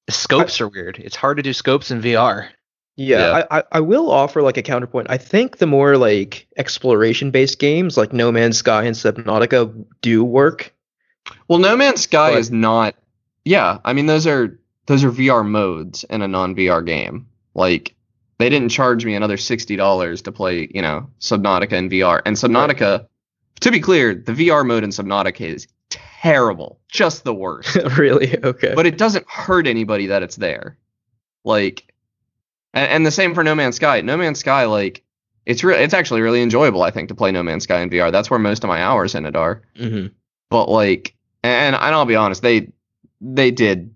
scopes 0.09 0.61
are 0.61 0.67
weird. 0.69 0.99
It's 0.99 1.15
hard 1.15 1.37
to 1.37 1.43
do 1.43 1.53
scopes 1.53 1.91
in 1.91 2.01
VR. 2.01 2.49
Yeah, 2.95 3.17
Yeah. 3.37 3.45
I, 3.49 3.59
I, 3.59 3.63
I 3.73 3.79
will 3.79 4.11
offer 4.11 4.41
like 4.41 4.57
a 4.57 4.61
counterpoint. 4.61 5.07
I 5.09 5.17
think 5.17 5.57
the 5.57 5.65
more 5.67 5.97
like 5.97 6.47
exploration 6.57 7.31
based 7.31 7.59
games 7.59 7.97
like 7.97 8.13
No 8.13 8.31
Man's 8.31 8.57
Sky 8.57 8.83
and 8.83 8.95
Subnautica 8.95 9.85
do 10.01 10.23
work. 10.23 10.73
Well, 11.47 11.59
No 11.59 11.75
Man's 11.75 12.01
Sky 12.01 12.31
But- 12.31 12.39
is 12.39 12.51
not. 12.51 12.95
Yeah, 13.45 13.79
I 13.83 13.93
mean 13.93 14.05
those 14.05 14.25
are 14.27 14.57
those 14.85 15.03
are 15.03 15.11
VR 15.11 15.45
modes 15.45 16.03
in 16.05 16.21
a 16.21 16.27
non 16.27 16.55
VR 16.55 16.85
game. 16.85 17.27
Like 17.55 17.95
they 18.37 18.49
didn't 18.49 18.69
charge 18.69 19.05
me 19.05 19.15
another 19.15 19.37
sixty 19.37 19.75
dollars 19.75 20.21
to 20.23 20.31
play, 20.31 20.69
you 20.73 20.81
know, 20.81 21.09
Subnautica 21.19 21.73
in 21.73 21.89
VR. 21.89 22.21
And 22.25 22.35
Subnautica, 22.37 23.05
to 23.61 23.71
be 23.71 23.79
clear, 23.79 24.15
the 24.15 24.31
VR 24.31 24.65
mode 24.65 24.83
in 24.83 24.91
Subnautica 24.91 25.41
is 25.41 25.67
terrible, 25.89 26.79
just 26.89 27.23
the 27.25 27.33
worst. 27.33 27.75
really? 27.97 28.37
Okay. 28.43 28.73
but 28.75 28.85
it 28.85 28.97
doesn't 28.97 29.27
hurt 29.29 29.67
anybody 29.67 30.07
that 30.07 30.23
it's 30.23 30.37
there. 30.37 30.77
Like, 31.43 31.92
and, 32.73 32.89
and 32.91 33.05
the 33.05 33.11
same 33.11 33.33
for 33.33 33.43
No 33.43 33.55
Man's 33.55 33.75
Sky. 33.77 34.01
No 34.01 34.17
Man's 34.17 34.39
Sky, 34.39 34.65
like, 34.65 35.03
it's 35.45 35.63
re- 35.63 35.83
it's 35.83 35.93
actually 35.93 36.21
really 36.21 36.41
enjoyable. 36.41 36.83
I 36.83 36.91
think 36.91 37.09
to 37.09 37.15
play 37.15 37.31
No 37.31 37.43
Man's 37.43 37.63
Sky 37.63 37.81
in 37.81 37.89
VR. 37.89 38.11
That's 38.11 38.29
where 38.29 38.39
most 38.39 38.63
of 38.63 38.67
my 38.67 38.81
hours 38.81 39.15
in 39.15 39.25
it 39.25 39.35
are 39.35 39.61
hmm 39.77 40.07
but 40.49 40.69
like 40.69 41.15
and, 41.43 41.75
and 41.75 41.95
I'll 41.95 42.05
be 42.05 42.15
honest 42.15 42.41
they 42.43 42.71
they 43.21 43.49
did 43.51 43.93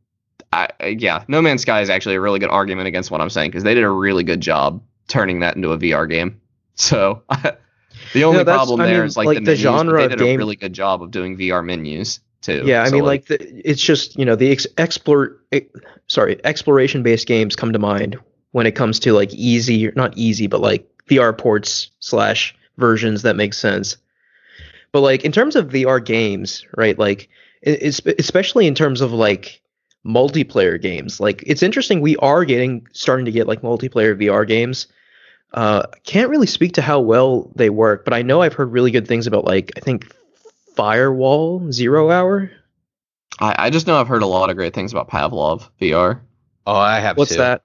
I, 0.52 0.70
yeah 0.98 1.24
No 1.28 1.42
Man's 1.42 1.62
Sky 1.62 1.82
is 1.82 1.90
actually 1.90 2.16
a 2.16 2.22
really 2.22 2.40
good 2.40 2.50
argument 2.50 2.88
against 2.88 3.12
what 3.12 3.22
I'm 3.22 3.30
saying 3.30 3.52
because 3.52 3.64
they 3.64 3.76
did 3.76 3.84
a 3.84 3.90
really 3.90 4.24
good 4.24 4.42
job 4.42 4.82
turning 5.08 5.40
that 5.42 5.56
into 5.56 5.72
a 5.72 5.78
VR 5.78 6.10
game 6.10 6.42
so 6.76 7.22
the 8.14 8.24
only 8.24 8.40
No, 8.40 8.46
problem 8.46 8.82
I 8.82 8.88
mean, 8.88 9.04
is 9.04 9.16
like, 9.18 9.28
like, 9.28 9.36
the, 9.40 9.42
the 9.42 9.52
menus, 9.52 9.62
genre 9.62 10.00
they 10.00 10.06
of 10.06 10.10
did 10.12 10.20
game- 10.20 10.36
a 10.36 10.38
really 10.40 10.56
good 10.56 10.74
job 10.74 11.02
of 11.04 11.12
doing 11.12 11.38
VR 11.38 11.64
menus 11.64 12.20
too 12.42 12.64
Yeah, 12.66 12.82
I 12.82 12.88
So, 12.90 12.96
mean, 12.96 13.06
like 13.06 13.26
the, 13.28 13.38
it's 13.70 13.82
just 13.82 14.18
you 14.18 14.26
know 14.26 14.36
the 14.36 14.52
ex- 14.52 14.68
explore, 14.78 15.38
sorry, 16.08 16.40
exploration 16.44 17.04
based 17.04 17.28
games 17.28 17.56
come 17.56 17.74
to 17.74 17.80
mind 17.80 18.18
when 18.52 18.66
it 18.68 18.76
comes 18.76 19.00
to 19.00 19.14
like 19.14 19.34
easy, 19.34 19.92
not 19.96 20.18
easy, 20.18 20.48
but 20.48 20.62
like 20.62 20.90
VR 21.10 21.38
ports 21.38 21.92
slash 22.00 22.56
versions 22.78 23.22
that 23.24 23.36
make 23.36 23.54
sense. 23.54 23.98
But 24.92 25.02
like 25.02 25.24
in 25.26 25.32
terms 25.32 25.56
of 25.56 25.68
VR 25.70 26.04
games, 26.04 26.66
right? 26.76 26.98
Like 26.98 27.30
it's 27.62 28.02
especially 28.20 28.68
in 28.68 28.76
terms 28.76 29.02
of 29.02 29.12
like 29.12 29.62
multiplayer 30.06 30.82
games. 30.82 31.20
Like 31.20 31.44
it's 31.46 31.64
interesting 31.64 32.02
we 32.02 32.16
are 32.18 32.46
getting 32.46 32.88
starting 32.94 33.26
to 33.26 33.32
get 33.32 33.48
like 33.48 33.62
multiplayer 33.62 34.20
VR 34.20 34.48
games. 34.48 34.88
Uh, 35.54 35.84
can't 36.04 36.30
really 36.30 36.48
speak 36.48 36.74
to 36.74 36.82
how 36.82 37.00
well 37.00 37.52
they 37.56 37.70
work, 37.70 38.04
but 38.04 38.14
I 38.14 38.22
know 38.22 38.42
I've 38.42 38.54
heard 38.54 38.72
really 38.72 38.92
good 38.92 39.08
things 39.08 39.28
about 39.28 39.46
like 39.46 39.72
I 39.78 39.80
think 39.80 40.14
Firewall 40.76 41.72
Zero 41.72 42.12
Hour. 42.12 42.52
I, 43.40 43.56
I 43.58 43.70
just 43.70 43.88
know 43.88 44.00
I've 44.00 44.08
heard 44.08 44.24
a 44.24 44.28
lot 44.28 44.50
of 44.50 44.56
great 44.56 44.74
things 44.74 44.92
about 44.92 45.10
Pavlov 45.10 45.70
VR 45.82 46.22
Oh, 46.66 46.76
I 46.76 47.00
have 47.00 47.16
What's 47.18 47.32
to. 47.32 47.38
that? 47.38 47.64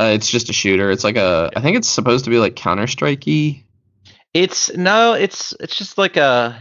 Uh, 0.00 0.10
it's 0.14 0.28
just 0.30 0.50
a 0.50 0.52
shooter 0.52 0.90
it's 0.90 1.04
like 1.04 1.16
a 1.16 1.50
I 1.56 1.60
think 1.60 1.76
it's 1.76 1.88
supposed 1.88 2.24
to 2.24 2.30
be 2.30 2.38
like 2.38 2.56
Counter 2.56 2.86
Strikey 2.86 3.64
It's 4.34 4.74
no, 4.76 5.12
it's 5.14 5.54
it's 5.60 5.76
just 5.76 5.96
like 5.98 6.16
a, 6.16 6.58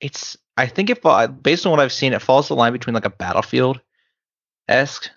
it's. 0.00 0.36
I 0.56 0.66
think 0.66 0.90
it 0.90 1.02
based 1.42 1.66
on 1.66 1.70
what 1.70 1.80
I've 1.80 1.92
seen, 1.92 2.14
it 2.14 2.22
falls 2.22 2.48
the 2.48 2.56
line 2.56 2.72
between 2.72 2.94
like 2.94 3.04
a 3.04 3.10
battlefield, 3.10 3.80
esque. 4.68 5.10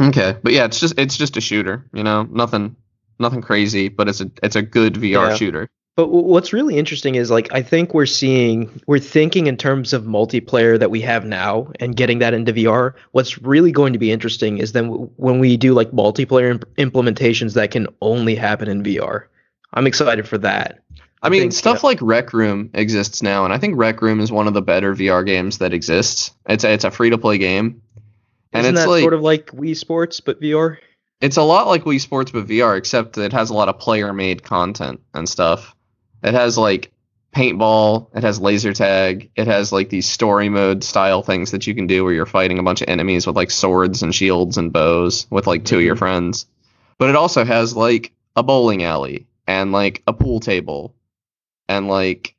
okay 0.00 0.36
but 0.42 0.52
yeah 0.52 0.64
it's 0.64 0.80
just 0.80 0.98
it's 0.98 1.16
just 1.16 1.36
a 1.36 1.40
shooter 1.40 1.86
you 1.92 2.02
know 2.02 2.22
nothing 2.22 2.74
nothing 3.18 3.42
crazy 3.42 3.88
but 3.88 4.08
it's 4.08 4.20
a 4.22 4.30
it's 4.42 4.56
a 4.56 4.62
good 4.62 4.94
VR 4.94 5.28
Yeah. 5.28 5.34
shooter 5.34 5.68
But 6.00 6.06
w- 6.06 6.28
what's 6.28 6.54
really 6.54 6.78
interesting 6.78 7.16
is 7.16 7.30
like 7.30 7.52
I 7.52 7.60
think 7.60 7.92
we're 7.92 8.06
seeing 8.06 8.80
we're 8.86 8.98
thinking 8.98 9.48
in 9.48 9.58
terms 9.58 9.92
of 9.92 10.04
multiplayer 10.04 10.78
that 10.78 10.90
we 10.90 11.02
have 11.02 11.26
now 11.26 11.70
and 11.78 11.94
getting 11.94 12.20
that 12.20 12.32
into 12.32 12.54
VR. 12.54 12.94
What's 13.12 13.42
really 13.42 13.70
going 13.70 13.92
to 13.92 13.98
be 13.98 14.10
interesting 14.10 14.56
is 14.56 14.72
then 14.72 14.84
w- 14.84 15.10
when 15.16 15.40
we 15.40 15.58
do 15.58 15.74
like 15.74 15.90
multiplayer 15.90 16.52
imp- 16.52 16.76
implementations 16.76 17.52
that 17.52 17.70
can 17.70 17.86
only 18.00 18.34
happen 18.34 18.66
in 18.66 18.82
VR. 18.82 19.26
I'm 19.74 19.86
excited 19.86 20.26
for 20.26 20.38
that. 20.38 20.82
I 21.22 21.28
mean, 21.28 21.42
think, 21.42 21.52
stuff 21.52 21.84
like 21.84 21.98
Rec 22.00 22.32
Room 22.32 22.70
exists 22.72 23.22
now, 23.22 23.44
and 23.44 23.52
I 23.52 23.58
think 23.58 23.76
Rec 23.76 24.00
Room 24.00 24.20
is 24.20 24.32
one 24.32 24.48
of 24.48 24.54
the 24.54 24.62
better 24.62 24.94
VR 24.94 25.26
games 25.26 25.58
that 25.58 25.74
exists. 25.74 26.32
It's 26.48 26.64
a, 26.64 26.72
it's 26.72 26.84
a 26.84 26.90
free 26.90 27.10
to 27.10 27.18
play 27.18 27.36
game, 27.36 27.82
and 28.54 28.62
Isn't 28.64 28.74
it's 28.76 28.84
that 28.84 28.90
like 28.90 29.02
sort 29.02 29.12
of 29.12 29.20
like 29.20 29.48
Wii 29.48 29.76
Sports 29.76 30.20
but 30.20 30.40
VR? 30.40 30.78
it's 31.20 31.36
a 31.36 31.42
lot 31.42 31.66
like 31.66 31.84
Wii 31.84 32.00
Sports 32.00 32.30
but 32.30 32.46
VR, 32.46 32.78
except 32.78 33.18
it 33.18 33.34
has 33.34 33.50
a 33.50 33.54
lot 33.54 33.68
of 33.68 33.78
player 33.78 34.14
made 34.14 34.42
content 34.42 35.02
and 35.12 35.28
stuff. 35.28 35.76
It 36.22 36.34
has 36.34 36.58
like 36.58 36.92
paintball, 37.34 38.08
it 38.14 38.22
has 38.22 38.40
laser 38.40 38.72
tag, 38.72 39.30
it 39.36 39.46
has 39.46 39.72
like 39.72 39.88
these 39.88 40.08
story 40.08 40.48
mode 40.48 40.82
style 40.82 41.22
things 41.22 41.52
that 41.52 41.66
you 41.66 41.74
can 41.74 41.86
do 41.86 42.02
where 42.04 42.12
you're 42.12 42.26
fighting 42.26 42.58
a 42.58 42.62
bunch 42.62 42.82
of 42.82 42.88
enemies 42.88 43.26
with 43.26 43.36
like 43.36 43.50
swords 43.50 44.02
and 44.02 44.14
shields 44.14 44.58
and 44.58 44.72
bows 44.72 45.26
with 45.30 45.46
like 45.46 45.64
2 45.64 45.78
of 45.78 45.82
your 45.84 45.94
Mhm. 45.94 46.00
friends. 46.00 46.46
But 46.98 47.08
it 47.10 47.16
also 47.16 47.44
has 47.44 47.74
like 47.76 48.12
a 48.36 48.42
bowling 48.42 48.82
alley 48.82 49.26
and 49.46 49.72
like 49.72 50.02
a 50.06 50.12
pool 50.12 50.40
table 50.40 50.94
and 51.68 51.88
like 51.88 52.34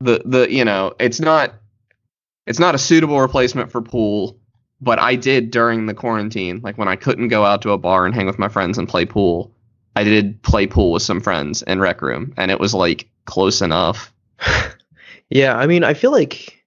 the 0.00 0.22
the 0.24 0.50
you 0.52 0.64
know, 0.64 0.94
it's 0.98 1.20
not 1.20 1.54
it's 2.46 2.58
not 2.58 2.74
a 2.74 2.78
suitable 2.78 3.20
replacement 3.20 3.70
for 3.70 3.82
pool, 3.82 4.38
but 4.80 4.98
I 4.98 5.16
did 5.16 5.50
during 5.50 5.84
the 5.86 5.92
quarantine, 5.94 6.60
like 6.62 6.78
when 6.78 6.88
I 6.88 6.96
couldn't 6.96 7.28
go 7.28 7.44
out 7.44 7.62
to 7.62 7.72
a 7.72 7.78
bar 7.78 8.06
and 8.06 8.14
hang 8.14 8.26
with 8.26 8.38
my 8.38 8.48
friends 8.48 8.78
and 8.78 8.88
play 8.88 9.04
pool. 9.04 9.52
I 9.98 10.04
did 10.04 10.40
play 10.42 10.66
pool 10.68 10.92
with 10.92 11.02
some 11.02 11.20
friends 11.20 11.62
in 11.62 11.80
rec 11.80 12.00
room, 12.02 12.32
and 12.36 12.50
it 12.50 12.60
was 12.60 12.72
like 12.72 13.08
close 13.24 13.60
enough. 13.62 14.12
Yeah, 15.30 15.58
I 15.58 15.66
mean, 15.66 15.84
I 15.84 15.92
feel 15.92 16.10
like 16.10 16.64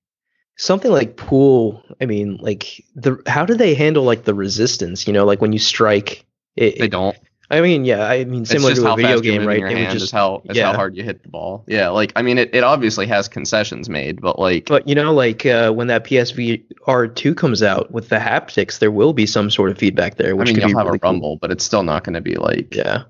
something 0.55 0.91
like 0.91 1.17
pool. 1.17 1.81
I 1.99 2.05
mean, 2.05 2.37
like 2.41 2.83
the 2.95 3.19
how 3.25 3.43
do 3.43 3.55
they 3.55 3.73
handle 3.73 4.03
like 4.03 4.23
the 4.23 4.35
resistance? 4.35 5.07
You 5.07 5.13
know, 5.13 5.25
like 5.25 5.41
when 5.41 5.51
you 5.51 5.57
strike. 5.57 6.25
It, 6.55 6.77
They 6.77 6.87
don't. 6.87 7.17
I 7.49 7.59
mean, 7.61 7.85
yeah, 7.85 8.05
I 8.05 8.23
mean, 8.23 8.45
similar 8.45 8.75
to 8.75 8.93
a 8.93 8.95
video 8.95 9.19
game, 9.19 9.45
right? 9.47 9.59
your 9.59 9.67
It 9.67 9.77
hand 9.77 9.91
just, 9.93 10.03
is 10.05 10.11
how 10.11 10.43
is 10.45 10.55
yeah. 10.55 10.67
how 10.67 10.73
hard 10.73 10.95
you 10.95 11.03
hit 11.03 11.23
the 11.23 11.29
ball. 11.29 11.63
Yeah, 11.67 11.89
like 11.89 12.13
I 12.15 12.21
mean, 12.21 12.37
it, 12.37 12.53
it 12.53 12.63
obviously 12.63 13.07
has 13.07 13.27
concessions 13.27 13.89
made, 13.89 14.21
but 14.21 14.37
like 14.37 14.67
but 14.67 14.87
you 14.87 14.93
know, 14.95 15.11
like 15.11 15.45
uh, 15.45 15.71
when 15.71 15.87
that 15.87 16.03
PSVR 16.05 17.15
two 17.15 17.33
comes 17.35 17.63
out 17.63 17.91
with 17.91 18.09
the 18.09 18.17
haptics, 18.17 18.79
there 18.79 18.91
will 18.91 19.13
be 19.13 19.25
some 19.25 19.49
sort 19.49 19.71
of 19.71 19.77
feedback 19.77 20.15
there, 20.17 20.35
Which 20.35 20.49
I 20.49 20.53
mean, 20.53 20.61
you'll 20.61 20.77
have 20.77 20.85
really 20.85 20.97
a 20.97 20.99
cool. 20.99 21.11
rumble, 21.11 21.37
but 21.37 21.51
it's 21.51 21.63
still 21.63 21.83
not 21.83 22.03
going 22.03 22.13
to 22.13 22.21
be 22.21 22.35
like 22.35 22.75
Yeah. 22.75 23.03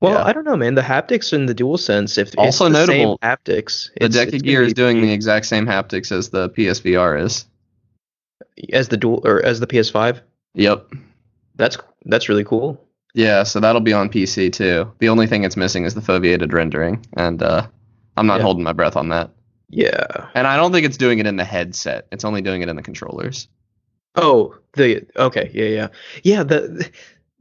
Well, 0.00 0.12
Yeah. 0.14 0.24
I 0.24 0.32
don't 0.32 0.44
know, 0.44 0.56
man. 0.56 0.74
The 0.74 0.82
haptics 0.82 1.32
and 1.32 1.48
the 1.48 1.54
dual 1.54 1.78
sense, 1.78 2.18
if 2.18 2.32
Also 2.38 2.66
it's 2.66 2.74
the 2.74 2.86
same 2.86 2.96
notable, 2.98 3.18
haptics, 3.22 3.90
the 3.98 4.04
it's- 4.06 4.16
Deca 4.26 4.42
Gear 4.42 4.62
is 4.62 4.74
doing 4.74 5.00
the 5.00 5.12
exact 5.12 5.46
same 5.46 5.66
haptics 5.66 6.12
as 6.12 6.30
the 6.30 6.50
PSVR 6.50 7.16
is. 7.24 7.46
as 8.72 8.88
the 8.88 8.96
dual 8.96 9.20
or 9.24 9.42
as 9.44 9.60
the 9.60 9.66
PS5. 9.66 10.20
Yep. 10.54 10.86
That's 11.56 11.76
that's 12.06 12.28
really 12.28 12.44
cool. 12.44 12.82
Yeah, 13.14 13.42
so 13.44 13.60
that'll 13.60 13.80
be 13.80 13.92
on 13.94 14.08
PC 14.10 14.52
too. 14.52 14.92
The 14.98 15.08
only 15.08 15.26
thing 15.26 15.44
it's 15.44 15.56
missing 15.56 15.84
is 15.84 15.94
the 15.94 16.00
foveated 16.02 16.52
rendering, 16.52 17.04
and 17.16 17.42
uh, 17.42 17.66
I'm 18.18 18.26
not 18.26 18.36
Yeah. 18.38 18.42
holding 18.42 18.62
my 18.64 18.72
breath 18.74 18.96
on 18.96 19.08
that. 19.08 19.30
Yeah. 19.70 20.28
And 20.34 20.46
I 20.46 20.56
don't 20.56 20.70
think 20.72 20.84
it's 20.86 20.96
doing 20.98 21.18
it 21.18 21.26
in 21.26 21.36
the 21.36 21.44
headset. 21.44 22.06
It's 22.12 22.24
only 22.24 22.40
doing 22.42 22.60
it 22.62 22.68
in 22.68 22.76
the 22.76 22.82
controllers. 22.82 23.48
Oh, 24.14 24.54
the 24.74 25.04
okay, 25.16 25.50
yeah, 25.54 25.66
yeah, 25.66 25.88
yeah. 26.22 26.42
The 26.42 26.90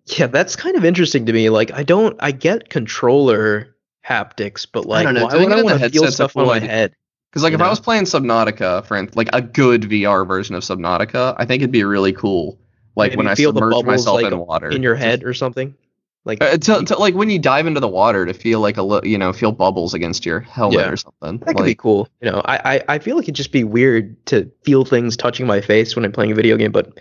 yeah, 0.07 0.27
that's 0.27 0.55
kind 0.55 0.75
of 0.75 0.85
interesting 0.85 1.25
to 1.25 1.33
me. 1.33 1.49
Like, 1.49 1.71
I 1.73 1.83
don't, 1.83 2.15
I 2.19 2.31
get 2.31 2.69
controller 2.69 3.75
haptics, 4.07 4.67
but 4.71 4.85
like, 4.85 5.01
I 5.07 5.11
don't 5.11 5.15
know, 5.15 5.25
why 5.25 5.43
would 5.43 5.51
I 5.51 5.63
want 5.63 5.81
to 5.81 5.89
feel 5.89 6.11
stuff 6.11 6.37
on 6.37 6.47
my 6.47 6.59
head? 6.59 6.93
Because 7.31 7.43
like 7.43 7.53
if 7.53 7.61
I 7.61 7.69
was 7.69 7.81
playing 7.81 8.03
Subnautica, 8.03 8.85
for 8.85 9.01
like 9.15 9.29
a 9.33 9.41
good 9.41 9.81
VR 9.81 10.25
version 10.25 10.55
of 10.55 10.63
Subnautica, 10.63 11.35
I 11.37 11.45
think 11.45 11.61
it'd 11.61 11.71
be 11.71 11.83
really 11.83 12.13
cool. 12.13 12.57
Like 12.95 13.11
Maybe 13.11 13.17
when 13.17 13.27
I 13.27 13.35
feel 13.35 13.51
the 13.51 13.59
submerge 13.59 13.71
bubbles, 13.71 13.85
myself 13.85 14.21
like, 14.21 14.31
in 14.31 14.39
water 14.39 14.69
in 14.69 14.81
your 14.81 14.95
head 14.95 15.25
or 15.25 15.33
something. 15.33 15.75
Like, 16.23 16.41
Uh, 16.41 16.57
to, 16.57 16.85
to, 16.85 16.97
like 16.97 17.13
when 17.13 17.29
you 17.29 17.37
dive 17.37 17.67
into 17.67 17.81
the 17.81 17.89
water 17.89 18.25
to 18.25 18.33
feel 18.33 18.61
like 18.61 18.77
a 18.77 18.83
li- 18.83 19.01
you 19.03 19.17
know 19.17 19.33
feel 19.33 19.51
bubbles 19.51 19.93
against 19.93 20.25
your 20.25 20.39
helmet 20.39 20.79
Yeah. 20.79 20.89
or 20.89 20.95
something. 20.95 21.39
that 21.39 21.55
could 21.57 21.65
be 21.65 21.75
cool. 21.75 22.07
You 22.21 22.31
know, 22.31 22.41
I, 22.45 22.75
I 22.75 22.83
I 22.95 22.99
feel 22.99 23.17
like 23.17 23.25
it'd 23.25 23.35
just 23.35 23.51
be 23.51 23.65
weird 23.65 24.25
to 24.27 24.49
feel 24.63 24.85
things 24.85 25.17
touching 25.17 25.45
my 25.45 25.59
face 25.59 25.93
when 25.95 26.05
I'm 26.05 26.13
playing 26.13 26.31
a 26.31 26.35
video 26.35 26.55
game, 26.55 26.71
but 26.71 26.97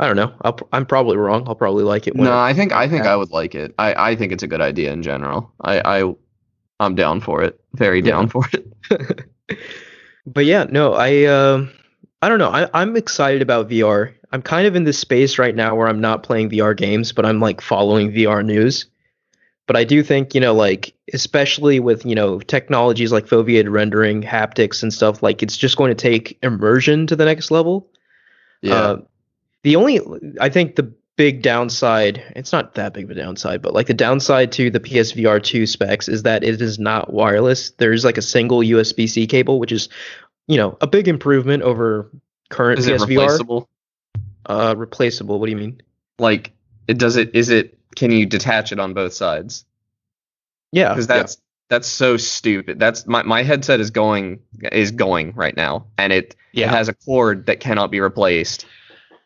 I 0.00 0.06
don't 0.06 0.16
know. 0.16 0.32
I'll, 0.42 0.58
I'm 0.72 0.86
probably 0.86 1.16
wrong. 1.16 1.44
I'll 1.48 1.54
probably 1.56 1.84
like 1.84 2.06
it. 2.06 2.14
No, 2.14 2.38
I 2.38 2.52
think 2.54 2.72
I 2.72 2.88
think 2.88 3.04
Yeah. 3.04 3.12
I 3.12 3.16
would 3.16 3.30
like 3.30 3.54
it. 3.54 3.74
I, 3.78 4.10
I 4.12 4.16
think 4.16 4.32
it's 4.32 4.42
a 4.42 4.46
good 4.46 4.60
idea 4.60 4.92
in 4.92 5.02
general. 5.02 5.52
I, 5.60 5.80
I 6.02 6.14
I'm 6.80 6.94
down 6.94 7.20
for 7.20 7.42
it. 7.42 7.60
Very 7.74 7.98
Yeah. 7.98 8.10
down 8.12 8.28
for 8.28 8.44
it. 8.52 9.28
but 10.26 10.44
yeah, 10.44 10.66
no, 10.70 10.94
I 10.94 11.24
um 11.24 11.70
I 12.22 12.28
don't 12.28 12.38
know. 12.38 12.50
I, 12.50 12.68
I'm 12.74 12.96
excited 12.96 13.42
about 13.42 13.68
VR. 13.68 14.12
I'm 14.32 14.42
kind 14.42 14.66
of 14.66 14.76
in 14.76 14.84
this 14.84 14.98
space 14.98 15.38
right 15.38 15.54
now 15.54 15.74
where 15.74 15.88
I'm 15.88 16.00
not 16.00 16.22
playing 16.22 16.50
VR 16.50 16.76
games, 16.76 17.12
but 17.12 17.24
I'm 17.24 17.40
like 17.40 17.60
following 17.60 18.12
VR 18.12 18.44
news. 18.44 18.86
But 19.66 19.76
I 19.76 19.84
do 19.84 20.02
think, 20.02 20.34
you 20.34 20.40
know, 20.40 20.54
like 20.54 20.94
especially 21.12 21.78
with, 21.80 22.04
you 22.06 22.14
know, 22.14 22.40
technologies 22.40 23.12
like 23.12 23.26
foveated 23.26 23.70
rendering, 23.70 24.22
haptics 24.22 24.82
and 24.82 24.92
stuff, 24.92 25.22
like 25.22 25.42
it's 25.42 25.56
just 25.56 25.76
going 25.76 25.90
to 25.90 25.94
take 25.94 26.38
immersion 26.42 27.06
to 27.06 27.16
the 27.16 27.24
next 27.24 27.50
level. 27.50 27.86
Yeah. 28.62 28.74
Uh, 28.74 28.96
the 29.62 29.76
only 29.76 30.00
I 30.40 30.48
think 30.48 30.76
the 30.76 30.92
big 31.16 31.42
downside, 31.42 32.22
it's 32.36 32.52
not 32.52 32.74
that 32.74 32.94
big 32.94 33.04
of 33.04 33.10
a 33.10 33.14
downside, 33.14 33.60
but 33.60 33.74
like 33.74 33.88
the 33.88 33.94
downside 33.94 34.52
to 34.52 34.70
the 34.70 34.78
PSVR 34.78 35.42
2 35.42 35.66
specs 35.66 36.08
is 36.08 36.22
that 36.22 36.44
it 36.44 36.62
is 36.62 36.78
not 36.78 37.12
wireless. 37.12 37.70
There's 37.70 38.04
like 38.04 38.16
a 38.16 38.22
single 38.22 38.60
USB-C 38.60 39.26
cable, 39.26 39.58
which 39.58 39.72
is, 39.72 39.88
you 40.46 40.56
know, 40.56 40.78
a 40.80 40.86
big 40.86 41.08
improvement 41.08 41.64
over 41.64 42.10
current 42.50 42.78
is 42.78 42.86
it 42.86 43.00
replaceable? 43.00 43.68
Uh 44.46 44.74
replaceable. 44.76 45.38
What 45.40 45.46
do 45.46 45.50
you 45.52 45.58
mean? 45.58 45.82
Like 46.18 46.52
it 46.86 46.98
does 46.98 47.16
it 47.16 47.34
is 47.34 47.50
it 47.50 47.78
can 47.96 48.12
you 48.12 48.24
detach 48.24 48.70
it 48.70 48.78
on 48.78 48.94
both 48.94 49.12
sides? 49.12 49.64
Yeah. 50.72 50.90
Because 50.90 51.08
that's 51.08 51.38
that's 51.68 51.88
so 51.88 52.16
stupid. 52.16 52.78
That's 52.78 53.06
my, 53.06 53.22
my 53.24 53.42
headset 53.42 53.80
is 53.80 53.90
going 53.90 54.40
is 54.72 54.90
going 54.92 55.32
right 55.34 55.56
now. 55.56 55.86
And 55.98 56.12
it 56.12 56.36
Yeah. 56.52 56.66
it 56.66 56.70
has 56.70 56.88
a 56.88 56.94
cord 56.94 57.46
that 57.46 57.60
cannot 57.60 57.90
be 57.90 58.00
replaced. 58.00 58.64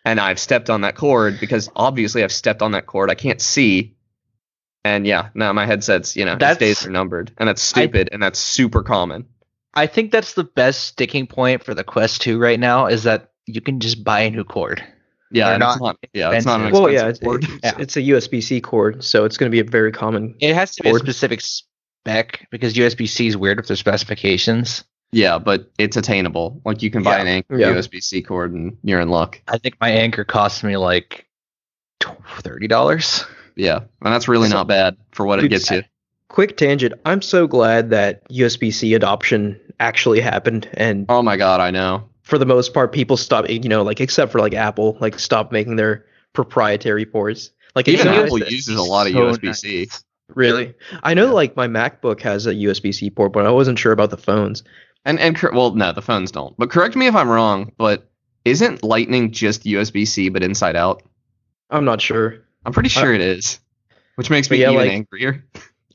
And 0.04 0.18
I've 0.18 0.38
stepped 0.38 0.68
on 0.68 0.80
that 0.80 0.96
cord 0.96 1.38
because 1.40 1.70
obviously 1.76 2.24
I've 2.24 2.32
stepped 2.32 2.62
on 2.62 2.72
that 2.72 2.86
cord. 2.86 3.10
I 3.10 3.14
can't 3.14 3.40
see. 3.40 3.94
And 4.84 5.06
yeah, 5.06 5.28
now 5.34 5.52
my 5.52 5.64
headset's, 5.64 6.16
you 6.16 6.24
know, 6.24 6.32
its 6.32 6.40
That's- 6.40 6.58
days 6.58 6.86
are 6.86 6.90
numbered. 6.90 7.32
And 7.38 7.48
that's 7.48 7.62
stupid 7.62 8.08
and 8.10 8.22
that's 8.22 8.38
super 8.38 8.82
common. 8.82 9.26
I 9.74 9.86
think 9.86 10.10
that's 10.12 10.34
the 10.34 10.44
best 10.44 10.84
sticking 10.84 11.26
point 11.26 11.64
for 11.64 11.72
the 11.72 11.84
Quest 11.84 12.20
2 12.22 12.38
right 12.38 12.60
now 12.60 12.86
is 12.86 13.04
that 13.04 13.30
you 13.46 13.60
can 13.60 13.80
just 13.80 14.04
buy 14.04 14.20
a 14.20 14.30
new 14.30 14.44
cord. 14.44 14.84
Yeah, 15.30 15.46
They're 15.46 15.54
it's 15.54 15.60
not 15.60 15.80
not 15.80 15.96
yeah, 16.12 16.30
it's 16.32 16.44
not 16.44 16.60
an 16.60 16.66
expensive. 16.66 16.72
well, 16.72 16.92
expensive 16.92 16.92
yeah, 16.92 17.08
it's, 17.08 17.18
cord. 17.20 17.60
it's, 17.62 17.78
it's 17.78 17.96
a 17.96 18.00
USB-C 18.02 18.60
cord, 18.60 19.02
so 19.02 19.24
it's 19.24 19.38
going 19.38 19.50
to 19.50 19.54
be 19.54 19.60
a 19.60 19.64
very 19.64 19.90
common. 19.90 20.34
It 20.40 20.54
has 20.54 20.74
to 20.76 20.82
be 20.82 20.90
a 20.90 20.94
specific 20.96 21.40
spec 21.40 22.46
because 22.50 22.74
USB 22.74 23.08
C 23.08 23.28
is 23.28 23.36
weird 23.36 23.56
with 23.56 23.68
their 23.68 23.76
specifications. 23.76 24.84
Yeah, 25.12 25.38
but 25.38 25.70
it's 25.78 25.96
attainable. 25.96 26.60
Like 26.64 26.82
you 26.82 26.90
can 26.90 27.02
buy 27.02 27.16
Yeah. 27.16 27.20
an 27.22 27.26
Anker 27.28 27.58
Yeah. 27.58 27.72
USB 27.74 28.00
C 28.02 28.22
cord 28.22 28.52
and 28.52 28.76
you're 28.82 29.00
in 29.00 29.08
luck. 29.10 29.40
I 29.46 29.58
think 29.58 29.76
my 29.80 29.90
Anker 29.90 30.24
cost 30.24 30.64
me 30.64 30.76
like 30.76 31.26
thirty 32.40 32.66
dollars. 32.66 33.24
Yeah, 33.54 33.76
and 33.76 34.12
that's 34.14 34.26
really 34.28 34.48
So- 34.48 34.54
not 34.54 34.66
bad 34.68 34.96
for 35.12 35.26
what 35.26 35.42
it 35.44 35.48
gets 35.48 35.70
you. 35.70 35.82
Quick 36.28 36.56
tangent. 36.56 36.94
I'm 37.04 37.20
so 37.20 37.46
glad 37.46 37.90
that 37.90 38.26
USB-C 38.30 38.94
adoption 38.94 39.60
actually 39.78 40.20
happened, 40.20 40.66
and 40.74 41.04
Oh 41.10 41.22
my 41.22 41.36
god, 41.36 41.60
I 41.60 41.70
know. 41.70 42.04
for 42.22 42.38
the 42.38 42.46
most 42.46 42.72
part, 42.72 42.92
people 42.92 43.18
stop. 43.18 43.50
You 43.50 43.60
know, 43.68 43.82
like 43.82 44.00
except 44.00 44.32
for 44.32 44.38
like 44.40 44.54
Apple, 44.54 44.96
like 45.00 45.18
stop 45.18 45.52
making 45.52 45.76
their 45.76 46.06
proprietary 46.32 47.04
ports. 47.04 47.50
Like 47.76 47.86
Even 47.88 48.06
nice 48.06 48.24
Apple 48.24 48.38
that- 48.38 48.50
uses 48.50 48.76
a 48.76 48.82
lot 48.82 49.06
of 49.06 49.12
So 49.12 49.18
USB-C. 49.28 49.78
nice. 49.80 50.04
Really? 50.34 50.72
I 51.02 51.12
know 51.12 51.26
Yeah. 51.26 51.32
like 51.32 51.56
my 51.56 51.68
MacBook 51.68 52.22
has 52.22 52.46
a 52.46 52.54
USB-C 52.54 53.10
port, 53.10 53.34
but 53.34 53.44
I 53.44 53.50
wasn't 53.50 53.78
sure 53.78 53.92
about 53.92 54.08
the 54.08 54.16
phones. 54.16 54.62
And 55.04 55.18
and 55.18 55.36
well, 55.52 55.74
no, 55.74 55.92
the 55.92 56.02
phones 56.02 56.30
don't. 56.30 56.56
But 56.56 56.70
correct 56.70 56.94
me 56.96 57.06
if 57.06 57.14
I'm 57.14 57.28
wrong. 57.28 57.72
But 57.76 58.08
isn't 58.44 58.82
Lightning 58.82 59.32
just 59.32 59.64
USB-C 59.64 60.28
but 60.28 60.42
inside 60.42 60.76
out? 60.76 61.02
I'm 61.70 61.84
not 61.84 62.00
sure. 62.00 62.44
I'm 62.64 62.72
pretty 62.72 62.88
sure 62.88 63.12
it 63.12 63.20
is, 63.20 63.58
which 64.16 64.30
makes 64.30 64.50
me 64.50 64.58
yeah, 64.58 64.70
even 64.70 64.82
like- 64.82 64.92
angrier. 64.92 65.44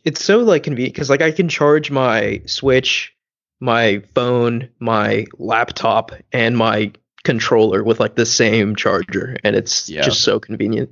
It's 0.03 0.23
so 0.23 0.39
like 0.39 0.63
convenient 0.63 0.93
because 0.95 1.09
like 1.09 1.21
I 1.21 1.31
can 1.31 1.49
charge 1.49 1.91
my 1.91 2.41
Switch, 2.45 3.13
my 3.59 4.01
phone, 4.15 4.69
my 4.79 5.25
laptop, 5.37 6.11
and 6.31 6.55
my 6.57 6.91
controller 7.23 7.83
with 7.83 7.99
like 7.99 8.15
the 8.15 8.25
same 8.25 8.75
charger, 8.75 9.35
and 9.43 9.55
it's 9.55 9.89
Yeah. 9.89 10.01
just 10.01 10.21
so 10.21 10.39
convenient. 10.39 10.89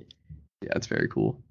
Yeah, 0.62 0.71
it's 0.75 0.88
very 0.88 1.08
cool. 1.08 1.41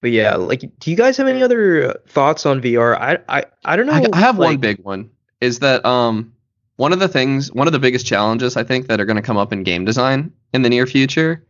But 0.00 0.10
yeah, 0.10 0.34
like, 0.34 0.60
do 0.80 0.90
you 0.90 0.96
guys 0.96 1.16
have 1.18 1.28
any 1.28 1.44
other 1.44 1.90
uh, 1.90 1.94
thoughts 2.08 2.44
on 2.44 2.60
VR? 2.60 2.96
I 2.98 3.18
I, 3.28 3.44
I 3.64 3.76
don't 3.76 3.86
know. 3.86 3.92
I, 3.92 4.06
I 4.12 4.18
have 4.18 4.36
one 4.38 4.56
big 4.56 4.80
one. 4.80 5.10
Is 5.42 5.58
that 5.58 5.84
um 5.84 6.32
one 6.76 6.92
of 6.92 7.00
the 7.00 7.08
things, 7.08 7.52
one 7.52 7.66
of 7.66 7.72
the 7.72 7.78
biggest 7.78 8.06
challenges 8.06 8.56
I 8.56 8.64
think 8.64 8.86
that 8.86 9.00
are 9.00 9.04
going 9.04 9.16
to 9.16 9.22
come 9.22 9.36
up 9.36 9.52
in 9.52 9.62
game 9.64 9.84
design 9.84 10.32
in 10.54 10.62
the 10.62 10.70
near 10.70 10.86
future 10.86 11.44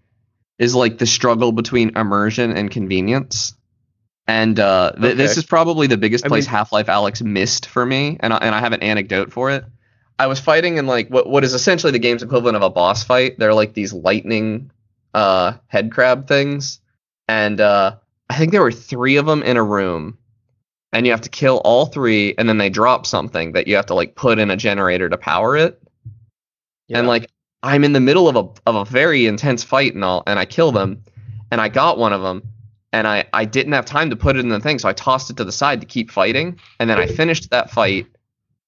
is 0.59 0.75
like 0.75 0.99
the 0.99 1.07
struggle 1.07 1.53
between 1.53 1.97
immersion 1.97 2.53
and 2.53 2.71
convenience. 2.71 3.55
And 4.27 4.59
uh, 4.59 4.93
th- 5.01 5.17
this 5.17 5.37
is 5.37 5.45
probably 5.45 5.89
the 5.89 5.97
biggest 5.97 6.25
I 6.25 6.29
place 6.29 6.47
mean- 6.47 6.53
Half-Life: 6.53 6.87
Alyx 6.87 7.23
missed 7.23 7.67
for 7.67 7.85
me, 7.85 8.17
and 8.21 8.33
I, 8.33 8.39
and 8.39 8.55
I 8.55 8.61
have 8.61 8.73
an 8.73 8.83
anecdote 8.83 9.33
for 9.33 9.51
it. 9.51 9.65
I 10.19 10.27
was 10.27 10.39
fighting 10.41 10.79
in 10.79 10.87
like 10.87 11.09
what 11.09 11.29
what 11.29 11.45
is 11.45 11.53
essentially 11.55 11.93
the 11.93 11.99
game's 11.99 12.23
equivalent 12.23 12.57
of 12.57 12.63
a 12.63 12.71
boss 12.71 13.05
fight. 13.05 13.39
They're 13.39 13.55
like 13.55 13.75
these 13.75 13.93
lightning 13.93 14.71
uh, 15.13 15.55
head 15.67 15.91
crab 15.93 16.29
things, 16.29 16.81
and 17.29 17.61
uh, 17.61 17.97
I 18.31 18.37
think 18.39 18.53
there 18.53 18.63
were 18.63 18.73
three 18.73 19.17
of 19.17 19.27
them 19.27 19.43
in 19.43 19.57
a 19.57 19.63
room. 19.63 20.19
And 20.93 21.07
you 21.07 21.13
have 21.13 21.23
to 21.23 21.29
kill 21.31 21.59
all 21.65 21.87
three, 21.87 22.35
and 22.37 22.49
then 22.49 22.59
they 22.59 22.71
drop 22.71 23.07
something 23.07 23.53
that 23.53 23.67
you 23.67 23.77
have 23.77 23.87
to 23.87 23.95
like 23.95 24.15
put 24.15 24.39
in 24.39 24.51
a 24.51 24.57
generator 24.57 25.09
to 25.09 25.17
power 25.17 25.57
it. 25.57 25.81
And 26.99 27.07
like 27.07 27.31
I'm 27.63 27.85
in 27.85 27.93
the 27.93 28.01
middle 28.01 28.29
of 28.29 28.37
a 28.37 28.49
of 28.69 28.77
a 28.77 28.85
very 28.85 29.27
intense 29.27 29.63
fight 29.63 29.95
and 29.95 30.05
all, 30.05 30.23
and 30.27 30.39
I 30.39 30.45
kill 30.45 30.73
them, 30.73 31.03
and 31.51 31.61
I 31.61 31.69
got 31.69 31.97
one 31.99 32.13
of 32.13 32.23
them, 32.23 32.43
and 32.93 33.07
I 33.07 33.25
I 33.33 33.45
didn't 33.45 33.73
have 33.73 33.85
time 33.85 34.11
to 34.11 34.17
put 34.17 34.37
it 34.37 34.41
in 34.41 34.49
the 34.49 34.61
thing, 34.61 34.79
so 34.79 34.89
I 34.89 34.93
tossed 34.93 35.31
it 35.31 35.37
to 35.39 35.45
the 35.45 35.53
side 35.53 35.81
to 35.81 35.87
keep 35.87 36.11
fighting, 36.11 36.59
and 36.79 36.91
then 36.91 36.99
I 36.99 37.07
finished 37.07 37.51
that 37.51 37.71
fight, 37.71 38.07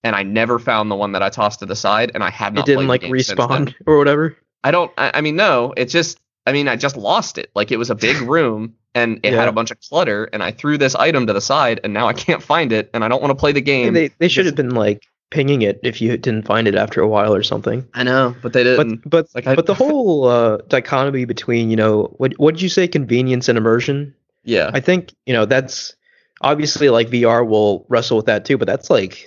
and 0.03 0.17
I 0.17 0.23
never 0.23 0.59
found 0.59 0.91
the 0.91 0.97
one 0.97 1.13
that 1.13 1.23
I 1.23 1.29
tossed 1.29 1.61
to 1.61 1.67
the 1.67 1.77
side, 1.77 2.13
and 2.15 2.25
I 2.25 2.31
have 2.31 2.55
not. 2.55 2.67
it 2.67 2.73
didn't 2.73 2.89
like 2.89 3.03
the 3.03 3.09
game 3.09 3.21
since 3.21 3.39
then. 3.39 3.67
respawn 3.67 3.75
or 3.87 3.99
whatever. 3.99 4.37
I 4.63 4.71
don't. 4.71 4.91
I, 4.97 5.13
I 5.15 5.21
mean, 5.21 5.37
no. 5.37 5.75
It 5.77 5.87
just. 5.87 6.19
I 6.47 6.53
mean, 6.53 6.69
I 6.69 6.77
just 6.77 6.97
lost 6.97 7.39
it. 7.39 7.51
Like 7.55 7.73
it 7.73 7.79
was 7.79 7.91
a 7.91 7.95
big 7.95 8.17
room 8.29 8.75
and 8.95 9.19
it 9.23 9.33
Yeah. 9.33 9.41
had 9.41 9.49
a 9.49 9.53
bunch 9.53 9.71
of 9.71 9.81
clutter, 9.81 10.29
and 10.33 10.43
I 10.43 10.51
threw 10.53 10.79
this 10.79 10.95
item 10.95 11.27
to 11.27 11.33
the 11.33 11.41
side, 11.41 11.81
and 11.85 11.93
now 11.93 12.07
I 12.09 12.13
can't 12.25 12.43
find 12.43 12.73
it, 12.73 12.91
and 12.95 13.05
I 13.05 13.09
don't 13.09 13.21
want 13.23 13.31
to 13.33 13.37
play 13.37 13.53
the 13.53 13.61
game. 13.61 13.93
they 13.95 14.09
they 14.19 14.29
should 14.29 14.47
have 14.47 14.55
been 14.55 14.71
like 14.75 15.03
pinging 15.31 15.63
it 15.63 15.81
if 15.83 16.01
you 16.01 16.17
didn't 16.17 16.47
find 16.47 16.69
it 16.69 16.77
after 16.77 17.01
a 17.01 17.09
while 17.09 17.35
or 17.35 17.43
something. 17.43 17.85
I 17.95 18.05
know, 18.05 18.37
but 18.41 18.53
they 18.53 18.63
didn't. 18.63 19.09
but 19.09 19.27
Like, 19.35 19.47
I- 19.49 19.55
but 19.57 19.67
the 19.67 19.75
whole 19.83 20.29
uh, 20.29 20.59
dichotomy 20.69 21.25
between 21.25 21.71
you 21.71 21.77
know 21.77 22.15
what 22.19 22.33
what 22.39 22.55
did 22.55 22.63
you 22.63 22.69
say 22.69 22.87
convenience 22.87 23.49
and 23.49 23.59
immersion? 23.59 24.15
yeah. 24.45 24.71
I 24.75 24.81
think 24.81 25.13
you 25.27 25.33
know 25.33 25.45
that's 25.47 25.95
obviously 26.43 26.91
like 26.91 27.09
VR 27.09 27.47
will 27.47 27.87
wrestle 27.89 28.17
with 28.17 28.27
that 28.27 28.45
too, 28.45 28.59
but 28.59 28.67
that's 28.69 28.91
like 28.91 29.27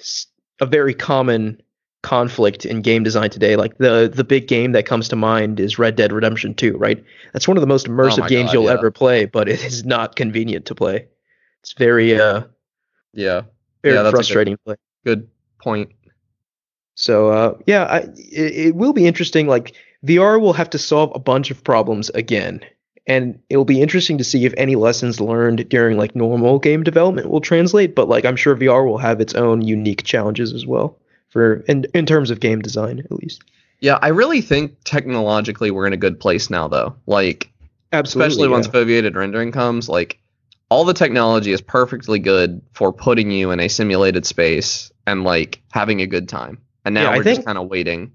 a 0.62 0.66
very 0.66 0.94
common 0.94 1.62
conflict 2.08 2.66
in 2.66 2.82
game 2.82 3.04
design 3.04 3.30
today. 3.30 3.58
Like 3.58 3.78
the 3.80 4.10
the 4.14 4.24
big 4.24 4.48
game 4.48 4.72
that 4.72 4.86
comes 4.86 5.10
to 5.10 5.16
mind 5.18 5.60
is 5.60 5.78
Red 5.78 5.96
Dead 5.98 6.14
Redemption 6.14 6.54
2, 6.54 6.78
right? 6.78 7.04
That's 7.34 7.48
one 7.48 7.58
of 7.58 7.62
the 7.62 7.68
most 7.68 7.86
immersive 7.88 8.24
Oh 8.26 8.28
games 8.30 8.48
God, 8.48 8.54
you'll 8.54 8.64
yeah. 8.66 8.74
ever 8.80 8.92
play, 8.92 9.26
but 9.26 9.50
it 9.50 9.62
is 9.64 9.84
not 9.86 10.16
convenient 10.16 10.66
to 10.68 10.76
play. 10.76 11.08
It's 11.62 11.74
very 11.74 12.18
uh 12.20 12.44
yeah. 13.14 13.42
very 13.84 13.96
Yeah, 13.96 14.02
a 14.02 14.04
good- 14.06 14.12
frustrating 14.12 14.58
play. 14.66 14.76
Good 15.06 15.28
point. 15.62 15.90
So 16.96 17.30
uh, 17.30 17.58
yeah, 17.68 17.84
I, 17.84 17.98
it, 18.16 18.68
it 18.68 18.76
will 18.76 18.94
be 18.94 19.06
interesting. 19.06 19.48
Like 19.48 19.76
VR 20.06 20.40
will 20.40 20.54
have 20.54 20.70
to 20.72 20.78
solve 20.80 21.12
a 21.14 21.20
bunch 21.20 21.52
of 21.52 21.64
problems 21.64 22.10
again, 22.12 22.62
and 23.06 23.40
it'll 23.50 23.66
be 23.66 23.82
interesting 23.82 24.18
to 24.18 24.24
see 24.24 24.46
if 24.46 24.54
any 24.58 24.76
lessons 24.76 25.20
learned 25.22 25.68
during 25.70 25.98
like 25.98 26.16
normal 26.16 26.58
game 26.60 26.84
development 26.84 27.30
will 27.30 27.42
translate. 27.42 27.96
But 27.96 28.08
like 28.10 28.26
I'm 28.26 28.36
sure 28.38 28.56
VR 28.56 28.88
will 28.88 28.98
have 28.98 29.20
its 29.22 29.36
own 29.36 29.62
unique 29.62 30.04
challenges 30.04 30.54
as 30.54 30.66
well 30.66 30.98
for 31.30 31.58
in 31.68 31.86
in 31.94 32.06
terms 32.06 32.32
of 32.32 32.40
game 32.40 32.62
design 32.62 33.00
at 33.00 33.12
least. 33.12 33.44
Yeah, 33.80 34.00
I 34.02 34.08
really 34.08 34.42
think 34.42 34.76
technologically 34.86 35.70
we're 35.70 35.86
in 35.86 35.94
a 35.94 35.98
good 35.98 36.20
place 36.20 36.50
now, 36.50 36.68
though. 36.68 36.96
Like, 37.06 37.52
Absolutely, 37.94 38.28
especially 38.28 38.48
yeah. 38.48 38.54
once 38.54 38.68
foveated 38.68 39.16
rendering 39.16 39.52
comes, 39.52 39.88
like, 39.88 40.20
all 40.70 40.84
the 40.84 40.96
technology 40.96 41.52
is 41.52 41.62
perfectly 41.62 42.18
good 42.18 42.60
for 42.74 42.92
putting 42.92 43.30
you 43.30 43.52
in 43.52 43.60
a 43.60 43.68
simulated 43.68 44.26
space 44.26 44.92
and 45.06 45.24
like 45.24 45.62
having 45.72 46.02
a 46.02 46.08
good 46.08 46.28
time. 46.28 46.58
And 46.86 46.96
now 46.96 47.04
Yeah, 47.04 47.18
we're 47.18 47.24
just 47.24 47.36
think- 47.38 47.46
kind 47.46 47.58
of 47.58 47.70
waiting 47.70 48.12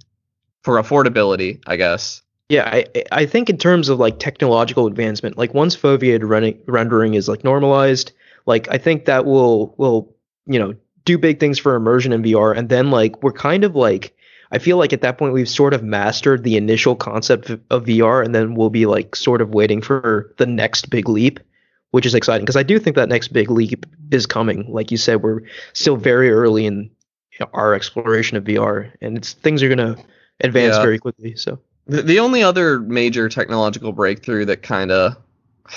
for 0.62 0.74
affordability, 0.82 1.60
I 1.66 1.76
guess. 1.76 2.22
Yeah, 2.48 2.68
I 2.70 2.84
I 3.12 3.24
think 3.24 3.48
in 3.48 3.56
terms 3.56 3.88
of 3.88 3.98
like 3.98 4.18
technological 4.18 4.86
advancement, 4.86 5.38
like 5.38 5.54
once 5.54 5.74
foveated 5.74 6.28
running, 6.28 6.58
rendering 6.66 7.14
is 7.14 7.26
like 7.28 7.44
normalized, 7.44 8.12
like 8.44 8.68
I 8.70 8.76
think 8.78 9.06
that 9.06 9.24
will 9.24 9.74
will 9.78 10.14
you 10.46 10.58
know 10.58 10.74
do 11.04 11.18
big 11.18 11.40
things 11.40 11.58
for 11.58 11.74
immersion 11.74 12.12
in 12.12 12.22
VR, 12.22 12.56
and 12.56 12.68
then 12.68 12.90
like 12.90 13.22
we're 13.22 13.32
kind 13.32 13.64
of 13.64 13.74
like 13.74 14.14
I 14.50 14.58
feel 14.58 14.76
like 14.76 14.92
at 14.92 15.00
that 15.00 15.16
point 15.18 15.32
we've 15.32 15.48
sort 15.48 15.72
of 15.74 15.82
mastered 15.82 16.44
the 16.44 16.56
initial 16.56 16.94
concept 16.94 17.48
of, 17.50 17.60
of 17.70 17.84
VR, 17.84 18.24
and 18.24 18.34
then 18.34 18.54
we'll 18.54 18.70
be 18.70 18.86
like 18.86 19.16
sort 19.16 19.40
of 19.40 19.50
waiting 19.54 19.80
for 19.80 20.32
the 20.36 20.46
next 20.46 20.90
big 20.90 21.08
leap, 21.08 21.40
which 21.90 22.04
is 22.04 22.14
exciting 22.14 22.44
because 22.44 22.56
I 22.56 22.62
do 22.62 22.78
think 22.78 22.96
that 22.96 23.08
next 23.08 23.28
big 23.28 23.50
leap 23.50 23.86
is 24.10 24.26
coming. 24.26 24.70
Like 24.70 24.90
you 24.90 24.96
said, 24.98 25.22
we're 25.22 25.40
still 25.72 25.96
very 25.96 26.30
early 26.30 26.66
in 26.66 26.90
our 27.54 27.74
exploration 27.74 28.36
of 28.36 28.44
VR, 28.44 28.92
and 29.00 29.16
it's 29.16 29.32
things 29.32 29.62
are 29.62 29.68
gonna 29.68 29.96
advance 30.40 30.76
Yeah. 30.76 30.82
very 30.82 30.98
quickly. 30.98 31.34
So. 31.36 31.58
The, 31.86 32.02
the 32.02 32.18
only 32.20 32.44
other 32.44 32.78
major 32.78 33.28
technological 33.28 33.92
breakthrough 33.92 34.44
that 34.44 34.62
kind 34.62 34.92
of 34.92 35.16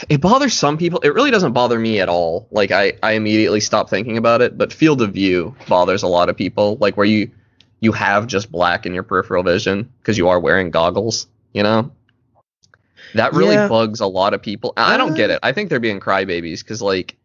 it 0.10 0.22
bothers 0.22 0.54
some 0.54 0.78
people. 0.78 1.00
It 1.02 1.14
really 1.14 1.32
doesn't 1.32 1.54
bother 1.54 1.80
me 1.80 2.00
at 2.00 2.10
all. 2.10 2.48
Like 2.52 2.72
I, 2.72 2.94
I 3.04 3.14
immediately 3.14 3.60
stop 3.60 3.90
thinking 3.90 4.18
about 4.18 4.42
it. 4.42 4.58
But 4.58 4.74
field 4.74 5.02
of 5.02 5.14
view 5.14 5.56
bothers 5.68 6.04
a 6.04 6.08
lot 6.08 6.30
of 6.30 6.36
people. 6.38 6.78
Like 6.82 6.98
where 6.98 7.06
you 7.06 7.32
you 7.80 7.92
have 7.92 8.28
just 8.28 8.52
black 8.52 8.86
in 8.86 8.94
your 8.94 9.04
peripheral 9.04 9.44
vision 9.44 9.92
because 10.00 10.18
you 10.18 10.28
are 10.30 10.40
wearing 10.40 10.72
goggles. 10.72 11.28
You 11.54 11.64
know, 11.64 11.92
that 13.14 13.34
really 13.34 13.56
Yeah. 13.56 13.68
bugs 13.68 14.00
a 14.00 14.08
lot 14.08 14.34
of 14.34 14.42
people. 14.42 14.74
I 14.78 14.98
don't 14.98 15.16
get 15.16 15.30
Uh, 15.30 15.34
it. 15.34 15.40
I 15.44 15.52
think 15.52 15.70
they're 15.70 15.80
being 15.80 16.00
crybabies 16.00 16.60
because 16.60 16.82
like 16.82 17.16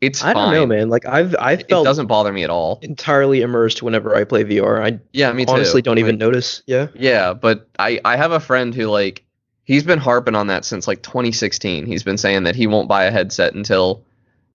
it's 0.00 0.22
I 0.24 0.32
don't 0.32 0.50
know, 0.52 0.66
man. 0.66 0.88
Like 0.88 1.06
I've 1.06 1.34
I 1.38 1.56
felt 1.56 1.84
It 1.84 1.88
doesn't 1.88 2.06
bother 2.06 2.32
me 2.32 2.44
at 2.44 2.50
all. 2.50 2.78
entirely 2.82 3.42
immersed 3.42 3.82
whenever 3.82 4.14
I 4.14 4.24
play 4.24 4.44
VR. 4.44 4.82
I 4.82 5.00
Yeah, 5.12 5.32
me 5.32 5.44
too. 5.44 5.52
honestly 5.52 5.82
don't 5.82 5.98
even 5.98 6.14
Like, 6.16 6.20
notice. 6.20 6.62
Yeah. 6.66 6.88
Yeah, 6.94 7.34
but 7.34 7.68
I 7.78 8.00
I 8.04 8.16
have 8.16 8.32
a 8.32 8.40
friend 8.40 8.74
who 8.74 8.86
like 8.86 9.24
he's 9.70 9.84
been 9.84 9.98
harping 10.00 10.34
on 10.34 10.48
that 10.48 10.64
since 10.64 10.88
like 10.88 11.00
2016. 11.02 11.86
He's 11.86 12.02
been 12.02 12.18
saying 12.18 12.42
that 12.44 12.56
he 12.56 12.66
won't 12.66 12.88
buy 12.88 13.04
a 13.04 13.10
headset 13.12 13.54
until 13.54 14.02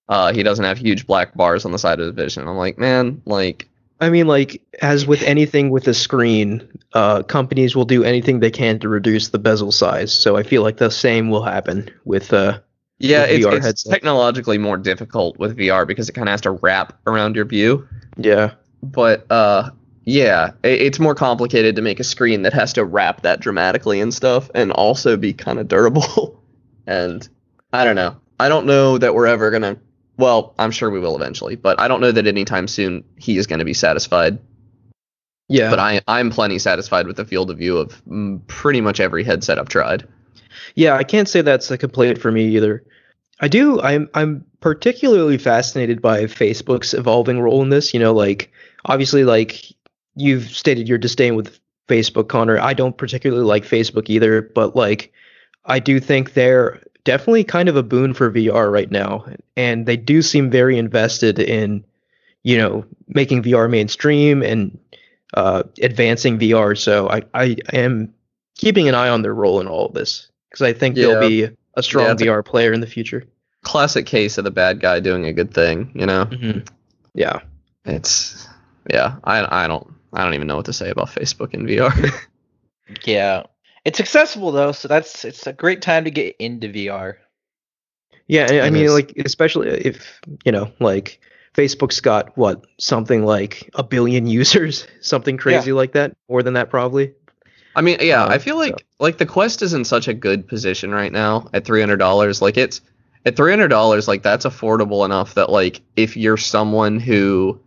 uh 0.08 0.32
he 0.32 0.42
doesn't 0.42 0.64
have 0.64 0.78
huge 0.78 1.06
black 1.06 1.34
bars 1.34 1.64
on 1.64 1.72
the 1.72 1.78
side 1.78 2.00
of 2.00 2.06
the 2.06 2.12
vision. 2.22 2.46
I'm 2.46 2.56
like, 2.56 2.78
man, 2.78 3.22
like 3.24 3.66
I 4.00 4.10
mean, 4.10 4.26
like 4.26 4.60
as 4.82 5.06
with 5.06 5.22
anything 5.22 5.70
with 5.70 5.88
a 5.88 5.94
screen, 5.94 6.68
uh, 6.92 7.22
companies 7.22 7.74
will 7.74 7.86
do 7.86 8.04
anything 8.04 8.40
they 8.40 8.50
can 8.50 8.78
to 8.80 8.88
reduce 8.90 9.28
the 9.30 9.38
bezel 9.38 9.72
size. 9.72 10.12
So 10.12 10.36
I 10.36 10.42
feel 10.42 10.62
like 10.62 10.76
the 10.76 10.90
same 10.90 11.30
will 11.30 11.42
happen 11.42 11.88
with. 12.04 12.30
Uh, 12.32 12.60
yeah, 12.98 13.22
With 13.22 13.30
it's, 13.30 13.46
VR 13.46 13.52
it's 13.56 13.66
headsets. 13.66 13.84
technologically 13.84 14.58
more 14.58 14.76
difficult 14.76 15.38
with 15.38 15.56
VR 15.56 15.86
because 15.86 16.08
it 16.10 16.12
kind 16.12 16.28
of 16.28 16.32
has 16.32 16.42
to 16.42 16.50
wrap 16.50 16.92
around 17.06 17.36
your 17.36 17.46
view. 17.46 17.88
yeah. 18.18 18.52
But 18.82 19.24
uh 19.30 19.70
yeah, 20.06 20.52
it's 20.62 21.00
more 21.00 21.16
complicated 21.16 21.74
to 21.76 21.82
make 21.82 21.98
a 21.98 22.04
screen 22.04 22.42
that 22.42 22.52
has 22.52 22.72
to 22.74 22.84
wrap 22.84 23.22
that 23.22 23.40
dramatically 23.40 24.00
and 24.00 24.14
stuff 24.14 24.48
and 24.54 24.70
also 24.70 25.16
be 25.16 25.32
kind 25.32 25.58
of 25.58 25.66
durable. 25.66 26.40
and 26.86 27.28
I 27.72 27.84
don't 27.84 27.96
know. 27.96 28.16
I 28.38 28.48
don't 28.48 28.66
know 28.66 28.98
that 28.98 29.14
we're 29.14 29.26
ever 29.26 29.50
going 29.50 29.62
to 29.62 29.78
well, 30.16 30.54
I'm 30.58 30.70
sure 30.70 30.90
we 30.90 31.00
will 31.00 31.16
eventually, 31.16 31.56
but 31.56 31.78
I 31.78 31.88
don't 31.88 32.00
know 32.00 32.12
that 32.12 32.26
anytime 32.26 32.68
soon 32.68 33.04
he 33.18 33.36
is 33.36 33.46
going 33.46 33.58
to 33.58 33.66
be 33.66 33.74
satisfied. 33.74 34.38
Yeah. 35.48 35.70
But 35.70 35.80
I 35.80 36.00
I'm 36.08 36.30
plenty 36.30 36.58
satisfied 36.58 37.06
with 37.06 37.16
the 37.16 37.24
field 37.24 37.50
of 37.50 37.58
view 37.58 37.76
of 37.76 38.00
pretty 38.46 38.80
much 38.80 39.00
every 39.00 39.24
headset 39.24 39.58
I've 39.58 39.68
tried. 39.68 40.06
Yeah, 40.76 40.94
I 40.94 41.04
can't 41.04 41.28
say 41.28 41.42
that's 41.42 41.70
a 41.70 41.78
complaint 41.78 42.18
for 42.18 42.30
me 42.30 42.56
either. 42.56 42.84
I 43.40 43.48
do. 43.48 43.80
I'm 43.80 44.08
I'm 44.14 44.44
particularly 44.60 45.36
fascinated 45.36 46.00
by 46.00 46.24
Facebook's 46.24 46.94
evolving 46.94 47.40
role 47.40 47.62
in 47.62 47.68
this. 47.68 47.92
You 47.92 48.00
know, 48.00 48.12
like 48.12 48.50
obviously, 48.86 49.24
like 49.24 49.75
you've 50.16 50.44
stated 50.50 50.88
your 50.88 50.98
disdain 50.98 51.36
with 51.36 51.58
Facebook, 51.88 52.28
Connor. 52.28 52.58
I 52.58 52.72
don't 52.74 52.96
particularly 52.96 53.44
like 53.44 53.64
Facebook 53.64 54.08
either, 54.10 54.42
but 54.42 54.74
like 54.74 55.12
I 55.64 55.78
do 55.78 56.00
think 56.00 56.32
they're 56.34 56.82
definitely 57.04 57.44
kind 57.44 57.68
of 57.68 57.76
a 57.76 57.82
boon 57.82 58.12
for 58.14 58.30
VR 58.30 58.70
right 58.72 58.90
now, 58.90 59.24
and 59.56 59.86
they 59.86 59.96
do 59.96 60.22
seem 60.22 60.50
very 60.50 60.78
invested 60.78 61.38
in, 61.38 61.84
you 62.42 62.56
know, 62.56 62.84
making 63.08 63.42
VR 63.44 63.70
mainstream 63.70 64.42
and 64.42 64.76
uh, 65.34 65.62
advancing 65.82 66.38
VR. 66.38 66.76
So 66.76 67.08
I 67.08 67.22
I 67.34 67.56
am 67.72 68.12
keeping 68.56 68.88
an 68.88 68.94
eye 68.94 69.08
on 69.08 69.22
their 69.22 69.34
role 69.34 69.60
in 69.60 69.68
all 69.68 69.86
of 69.86 69.94
this 69.94 70.28
because 70.50 70.62
I 70.62 70.72
think 70.72 70.96
Yeah. 70.96 71.06
they'll 71.06 71.28
be 71.28 71.48
a 71.74 71.82
strong 71.82 72.06
Yeah, 72.06 72.12
it's 72.12 72.22
a- 72.22 72.26
VR 72.26 72.44
player 72.44 72.72
in 72.72 72.80
the 72.80 72.86
future. 72.86 73.24
Classic 73.62 74.06
case 74.06 74.38
of 74.38 74.44
the 74.44 74.50
bad 74.52 74.80
guy 74.80 75.00
doing 75.00 75.26
a 75.26 75.32
good 75.32 75.52
thing, 75.52 75.90
you 75.94 76.06
know. 76.06 76.26
Mm-hmm. 76.26 76.60
Yeah. 77.14 77.40
It's 77.84 78.46
yeah, 78.90 79.16
I 79.24 79.64
I 79.64 79.66
don't 79.66 79.92
I 80.16 80.24
don't 80.24 80.34
even 80.34 80.46
know 80.46 80.56
what 80.56 80.66
to 80.66 80.72
say 80.72 80.90
about 80.90 81.08
Facebook 81.08 81.54
and 81.54 81.68
VR. 81.68 82.10
Yeah. 83.04 83.44
It's 83.84 84.00
accessible 84.00 84.52
though, 84.52 84.72
so 84.72 84.88
that's 84.88 85.24
it's 85.24 85.46
a 85.46 85.52
great 85.52 85.82
time 85.82 86.04
to 86.04 86.10
get 86.10 86.36
into 86.38 86.68
VR. 86.68 87.16
Yeah, 88.28 88.46
and 88.50 88.62
I 88.62 88.70
mean, 88.70 88.88
like, 88.88 89.12
especially 89.24 89.68
if 89.68 90.20
you 90.44 90.50
know, 90.50 90.72
like, 90.80 91.20
Facebook's 91.54 92.00
got 92.00 92.36
what 92.36 92.64
something 92.78 93.24
like 93.24 93.70
a 93.74 93.84
billion 93.84 94.26
users, 94.40 94.86
something 95.00 95.36
crazy 95.36 95.72
like 95.72 95.92
that, 95.92 96.16
more 96.28 96.42
than 96.42 96.54
that 96.54 96.70
probably. 96.70 97.12
I 97.76 97.82
mean, 97.82 97.98
yeah, 98.00 98.24
Um, 98.24 98.30
I 98.32 98.38
feel 98.38 98.56
like 98.56 98.84
like 98.98 99.18
the 99.18 99.26
Quest 99.26 99.62
is 99.62 99.72
in 99.74 99.84
such 99.84 100.08
a 100.08 100.14
good 100.14 100.48
position 100.48 100.90
right 100.92 101.12
now 101.12 101.48
at 101.52 101.64
three 101.64 101.80
hundred 101.80 101.98
dollars. 101.98 102.42
Like 102.42 102.56
it's 102.56 102.80
at 103.24 103.36
three 103.36 103.52
hundred 103.52 103.68
dollars, 103.68 104.08
like 104.08 104.22
that's 104.22 104.46
affordable 104.46 105.04
enough 105.04 105.34
that 105.34 105.50
like 105.50 105.80
if 105.94 106.16
you're 106.16 106.36
someone 106.36 106.98
who 106.98 107.60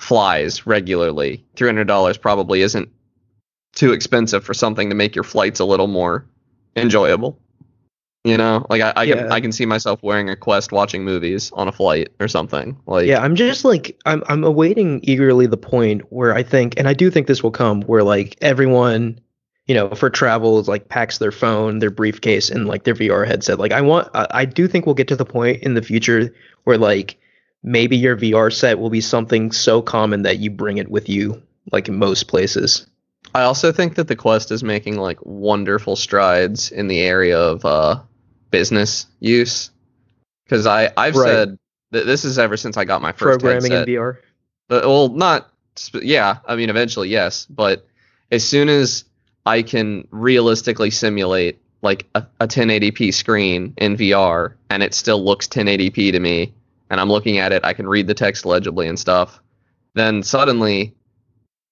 flies 0.00 0.66
regularly, 0.66 1.44
three 1.56 1.68
hundred 1.68 1.86
dollars 1.86 2.16
probably 2.16 2.62
isn't 2.62 2.88
too 3.74 3.92
expensive 3.92 4.42
for 4.42 4.54
something 4.54 4.88
to 4.88 4.94
make 4.94 5.14
your 5.14 5.24
flights 5.24 5.60
a 5.60 5.64
little 5.64 5.86
more 5.86 6.24
enjoyable. 6.76 7.38
You 8.24 8.36
know, 8.36 8.66
like 8.68 8.82
I, 8.82 8.92
I 8.96 9.02
Yeah. 9.04 9.14
can 9.16 9.32
I 9.32 9.40
can 9.40 9.52
see 9.52 9.64
myself 9.66 10.02
wearing 10.02 10.28
a 10.28 10.36
Quest 10.36 10.72
watching 10.72 11.04
movies 11.04 11.50
on 11.54 11.68
a 11.68 11.72
flight 11.72 12.08
or 12.20 12.28
something. 12.28 12.78
Like 12.86 13.06
Yeah, 13.06 13.22
I'm 13.22 13.34
just 13.34 13.64
like 13.64 13.98
I'm 14.04 14.22
I'm 14.28 14.44
awaiting 14.44 15.00
eagerly 15.02 15.46
the 15.46 15.56
point 15.56 16.02
where 16.12 16.34
I 16.34 16.42
think, 16.42 16.74
and 16.78 16.88
I 16.88 16.92
do 16.94 17.10
think 17.10 17.26
this 17.26 17.42
will 17.42 17.50
come, 17.50 17.82
where 17.82 18.02
like 18.02 18.36
everyone, 18.42 19.18
you 19.66 19.74
know, 19.74 19.90
for 19.94 20.10
travel 20.10 20.58
is 20.58 20.68
like 20.68 20.88
packs 20.88 21.18
their 21.18 21.32
phone, 21.32 21.78
their 21.78 21.90
briefcase, 21.90 22.50
and 22.50 22.66
like 22.66 22.84
their 22.84 22.94
VR 22.94 23.26
headset. 23.26 23.58
Like 23.58 23.72
I 23.72 23.80
want, 23.80 24.08
I, 24.14 24.26
I 24.30 24.44
do 24.44 24.66
think 24.68 24.84
we'll 24.84 24.94
get 24.94 25.08
to 25.08 25.16
the 25.16 25.24
point 25.24 25.62
in 25.62 25.74
the 25.74 25.82
future 25.82 26.34
where 26.64 26.76
like 26.78 27.16
maybe 27.62 27.96
your 27.96 28.16
VR 28.16 28.52
set 28.52 28.78
will 28.78 28.90
be 28.90 29.00
something 29.00 29.52
so 29.52 29.82
common 29.82 30.22
that 30.22 30.38
you 30.38 30.50
bring 30.50 30.78
it 30.78 30.90
with 30.90 31.08
you, 31.08 31.42
like 31.72 31.88
in 31.88 31.96
most 31.96 32.28
places. 32.28 32.86
I 33.34 33.42
also 33.42 33.70
think 33.70 33.94
that 33.94 34.08
the 34.08 34.16
Quest 34.16 34.50
is 34.50 34.64
making 34.64 34.96
like 34.98 35.18
wonderful 35.22 35.94
strides 35.96 36.72
in 36.72 36.88
the 36.88 37.00
area 37.00 37.38
of 37.38 37.64
uh, 37.64 38.00
business 38.50 39.06
use. 39.20 39.70
Because 40.44 40.66
I 40.66 40.90
I've 40.96 41.14
Right. 41.14 41.28
said 41.28 41.58
that 41.92 42.06
this 42.06 42.24
is 42.24 42.38
ever 42.38 42.56
since 42.56 42.76
I 42.76 42.84
got 42.84 43.02
my 43.02 43.12
first 43.12 43.40
Programming 43.40 43.70
headset. 43.72 43.88
in 43.88 43.94
VR. 43.94 44.16
Uh, 44.68 44.80
well, 44.84 45.08
not 45.10 45.50
sp- 45.78 46.02
yeah. 46.02 46.38
I 46.46 46.56
mean, 46.56 46.70
eventually, 46.70 47.08
yes. 47.08 47.46
But 47.50 47.86
as 48.32 48.44
soon 48.44 48.68
as 48.68 49.04
I 49.46 49.62
can 49.62 50.06
realistically 50.10 50.90
simulate 50.90 51.60
like 51.82 52.06
a, 52.14 52.26
a 52.40 52.48
1080p 52.48 53.12
screen 53.14 53.74
in 53.76 53.96
VR, 53.96 54.54
and 54.70 54.82
it 54.82 54.92
still 54.92 55.24
looks 55.24 55.46
1080p 55.46 56.12
to 56.12 56.20
me, 56.20 56.52
and 56.90 57.00
I'm 57.00 57.08
looking 57.08 57.38
at 57.38 57.52
it, 57.52 57.64
I 57.64 57.72
can 57.72 57.88
read 57.88 58.06
the 58.06 58.14
text 58.14 58.44
legibly 58.44 58.88
and 58.88 58.98
stuff. 58.98 59.40
Then 59.94 60.22
suddenly, 60.22 60.94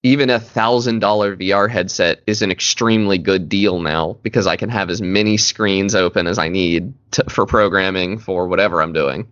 even 0.03 0.31
a 0.31 0.39
thousand 0.39 1.01
dollar 1.01 1.37
VR 1.37 1.69
headset 1.69 2.23
is 2.27 2.41
an 2.43 2.51
extremely 2.51 3.19
good 3.19 3.49
deal 3.49 3.81
now 3.81 4.17
because 4.23 4.47
I 4.47 4.57
can 4.57 4.69
have 4.69 4.91
as 4.91 5.03
many 5.03 5.37
screens 5.37 5.95
open 5.95 6.27
as 6.27 6.39
I 6.39 6.49
need 6.49 6.95
to, 7.13 7.25
for 7.29 7.47
programming 7.47 8.19
for 8.19 8.47
whatever 8.47 8.81
I'm 8.81 8.93
doing. 8.93 9.27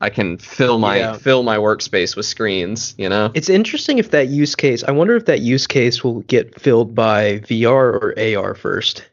I 0.00 0.10
can 0.10 0.36
fill 0.38 0.78
my 0.78 0.98
Yeah. 0.98 1.16
fill 1.16 1.44
my 1.44 1.56
workspace 1.56 2.16
with 2.16 2.26
screens, 2.26 2.94
you 2.98 3.08
know. 3.08 3.30
It's 3.34 3.48
interesting 3.48 3.98
if 3.98 4.10
that 4.10 4.28
use 4.28 4.54
case. 4.56 4.82
I 4.82 4.90
wonder 4.90 5.14
if 5.16 5.26
that 5.26 5.40
use 5.40 5.66
case 5.66 6.02
will 6.02 6.20
get 6.22 6.60
filled 6.60 6.94
by 6.94 7.38
VR 7.38 7.94
or 7.94 8.14
AR 8.18 8.54
first. 8.54 9.04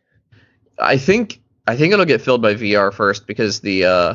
I 0.79 0.97
think 0.97 1.39
I 1.67 1.75
think 1.75 1.93
it'll 1.93 2.05
get 2.05 2.21
filled 2.21 2.41
by 2.41 2.55
VR 2.55 2.91
first 2.91 3.27
because 3.27 3.59
the 3.59 3.85
uh, 3.85 4.13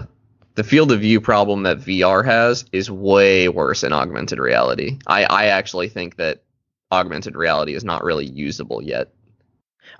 the 0.56 0.64
field 0.64 0.90
of 0.90 1.00
view 1.00 1.20
problem 1.20 1.62
that 1.62 1.78
VR 1.78 2.24
has 2.24 2.64
is 2.72 2.90
way 2.90 3.48
worse 3.48 3.84
in 3.84 3.92
augmented 3.92 4.38
reality. 4.38 4.98
I, 5.06 5.24
I 5.24 5.46
actually 5.46 5.88
think 5.88 6.16
that 6.16 6.42
augmented 6.90 7.36
reality 7.36 7.74
is 7.74 7.84
not 7.84 8.02
really 8.02 8.24
usable 8.24 8.82
yet. 8.82 9.12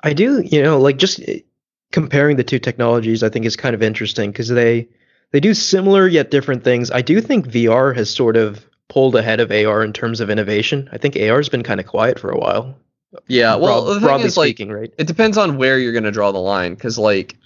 I 0.03 0.15
do, 0.15 0.41
you 0.41 0.63
know, 0.63 0.81
like 0.81 0.97
just 0.97 1.21
eh, 1.21 1.41
comparing 1.93 2.37
the 2.37 2.45
two 2.45 2.59
technologies, 2.59 3.23
I 3.23 3.29
think 3.29 3.45
is 3.45 3.57
kind 3.57 3.75
of 3.75 3.83
interesting 3.83 4.33
because 4.33 4.49
they 4.49 4.89
they 5.31 5.41
do 5.41 5.53
similar 5.55 6.09
yet 6.09 6.31
different 6.31 6.65
things. 6.65 6.91
I 6.91 7.03
do 7.03 7.21
think 7.21 7.47
VR 7.47 7.95
has 7.95 8.09
sort 8.09 8.37
of 8.37 8.65
pulled 8.89 9.15
ahead 9.15 9.41
of 9.41 9.51
AR 9.51 9.85
in 9.85 9.93
terms 9.93 10.21
of 10.21 10.31
innovation. 10.31 10.89
I 10.93 10.99
think 10.99 11.17
AR's 11.17 11.49
been 11.49 11.65
kind 11.65 11.81
of 11.81 11.87
quiet 11.87 12.19
for 12.19 12.31
a 12.31 12.39
while. 12.39 12.77
Yeah, 13.29 13.57
well, 13.57 13.85
broad- 13.85 13.89
the 13.89 13.95
thing 13.95 14.09
broadly 14.09 14.27
is, 14.27 14.37
like, 14.37 14.47
speaking, 14.49 14.71
right? 14.71 14.93
it 14.97 15.07
depends 15.07 15.37
on 15.37 15.59
where 15.59 15.79
you're 15.79 15.93
going 15.93 16.05
to 16.05 16.11
draw 16.11 16.33
the 16.33 16.39
line 16.39 16.75
because 16.75 16.99
like 16.99 17.37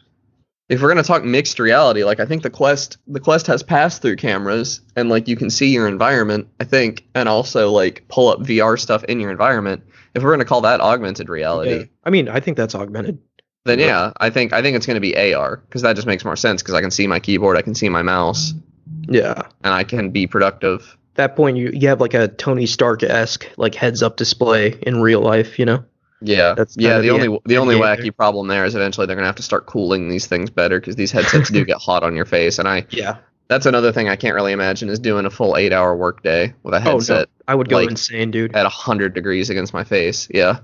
if 0.70 0.80
we're 0.80 0.88
going 0.92 1.02
to 1.02 1.06
talk 1.06 1.24
mixed 1.24 1.58
reality 1.58 2.04
like 2.04 2.20
i 2.20 2.24
think 2.24 2.42
the 2.42 2.50
quest 2.50 2.96
the 3.06 3.20
quest 3.20 3.46
has 3.46 3.62
pass 3.62 3.98
through 3.98 4.16
cameras 4.16 4.80
and 4.96 5.08
like 5.10 5.28
you 5.28 5.36
can 5.36 5.50
see 5.50 5.68
your 5.74 5.86
environment 5.88 6.48
i 6.60 6.64
think 6.64 7.04
and 7.14 7.28
also 7.28 7.70
like 7.70 8.04
pull 8.08 8.28
up 8.28 8.38
vr 8.40 8.78
stuff 8.78 9.04
in 9.04 9.20
your 9.20 9.30
environment 9.30 9.82
if 10.14 10.22
we're 10.22 10.30
going 10.30 10.38
to 10.38 10.44
call 10.44 10.60
that 10.62 10.80
augmented 10.80 11.28
reality 11.28 11.78
Yeah. 11.80 11.84
I 12.04 12.10
mean, 12.10 12.28
I 12.28 12.40
think 12.40 12.56
that's 12.56 12.74
augmented. 12.74 13.18
then 13.64 13.78
Yeah. 13.78 13.86
yeah 13.86 14.12
i 14.18 14.30
think 14.30 14.52
i 14.52 14.62
think 14.62 14.76
it's 14.76 14.86
going 14.86 14.94
to 14.96 15.00
be 15.00 15.34
ar 15.34 15.56
because 15.56 15.82
that 15.82 15.94
just 15.96 16.06
makes 16.06 16.24
more 16.24 16.36
sense 16.36 16.62
because 16.62 16.74
i 16.74 16.80
can 16.80 16.90
see 16.90 17.06
my 17.06 17.20
keyboard 17.20 17.56
i 17.58 17.62
can 17.62 17.74
see 17.74 17.88
my 17.88 18.02
mouse 18.02 18.54
Yeah. 19.08 19.42
and 19.64 19.74
i 19.74 19.84
can 19.84 20.10
be 20.10 20.26
productive 20.26 20.96
At 21.12 21.16
that 21.16 21.36
point, 21.36 21.56
you 21.56 21.70
you 21.74 21.88
have 21.88 22.00
like 22.00 22.14
a 22.14 22.28
Tony 22.28 22.66
Stark 22.66 23.02
esque 23.02 23.44
like 23.58 23.74
heads 23.74 24.02
up 24.02 24.16
display 24.16 24.78
in 24.86 25.02
real 25.02 25.20
life. 25.20 25.58
You 25.58 25.66
know. 25.66 25.84
Yeah 26.22 26.54
That's 26.54 26.76
yeah 26.78 26.96
the 26.96 27.02
the 27.02 27.10
only 27.10 27.26
end- 27.28 27.38
the 27.46 27.56
only 27.58 27.76
wacky 27.76 28.02
there. 28.02 28.12
problem 28.12 28.48
there 28.48 28.64
is 28.64 28.74
eventually 28.74 29.06
they're 29.06 29.16
going 29.16 29.24
to 29.24 29.28
have 29.28 29.36
to 29.36 29.42
start 29.42 29.66
cooling 29.66 30.08
these 30.08 30.26
things 30.26 30.50
better 30.50 30.78
because 30.80 30.96
these 30.96 31.10
headsets 31.12 31.50
do 31.50 31.64
get 31.72 31.78
hot 31.78 32.02
on 32.02 32.14
your 32.16 32.26
face 32.26 32.58
and 32.58 32.68
i 32.68 32.86
Yeah. 32.90 33.16
That's 33.48 33.66
another 33.66 33.90
thing 33.90 34.08
I 34.08 34.14
can't 34.14 34.36
really 34.36 34.52
imagine 34.52 34.88
is 34.90 35.00
doing 35.00 35.26
a 35.26 35.30
full 35.30 35.56
eight 35.56 35.72
hour 35.72 35.96
workday 35.96 36.54
with 36.62 36.72
a 36.72 36.78
headset. 36.78 37.16
Oh 37.16 37.20
no, 37.22 37.26
I 37.48 37.54
would 37.56 37.68
go 37.68 37.78
like, 37.78 37.90
insane, 37.90 38.30
dude. 38.30 38.54
at 38.54 38.64
hundred 38.66 39.12
degrees 39.12 39.50
against 39.50 39.72
my 39.74 39.82
face. 39.82 40.28
Yeah, 40.32 40.60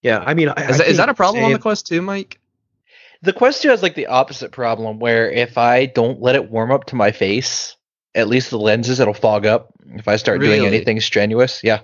Yeah. 0.00 0.22
I 0.24 0.34
mean, 0.34 0.48
I, 0.48 0.52
is, 0.68 0.80
I 0.80 0.84
that, 0.84 0.86
is 0.90 0.96
that 0.98 1.08
a 1.08 1.14
problem 1.14 1.42
on 1.42 1.52
the 1.52 1.58
Quest 1.58 1.88
2, 1.88 2.00
Mike? 2.02 2.38
The 3.22 3.32
Quest 3.32 3.62
2 3.62 3.70
has 3.70 3.82
like 3.82 3.96
the 3.96 4.06
opposite 4.06 4.52
problem 4.52 5.00
where 5.00 5.28
if 5.28 5.58
I 5.58 5.86
don't 5.86 6.22
let 6.22 6.36
it 6.36 6.48
warm 6.48 6.70
up 6.70 6.84
to 6.86 6.94
my 6.94 7.10
face, 7.10 7.74
at 8.14 8.28
least 8.28 8.50
the 8.50 8.60
lenses 8.60 9.00
it'll 9.00 9.12
fog 9.12 9.44
up 9.44 9.72
if 9.86 10.06
I 10.06 10.14
start 10.14 10.40
doing 10.40 10.64
anything 10.64 11.00
strenuous. 11.00 11.64
Yeah. 11.64 11.80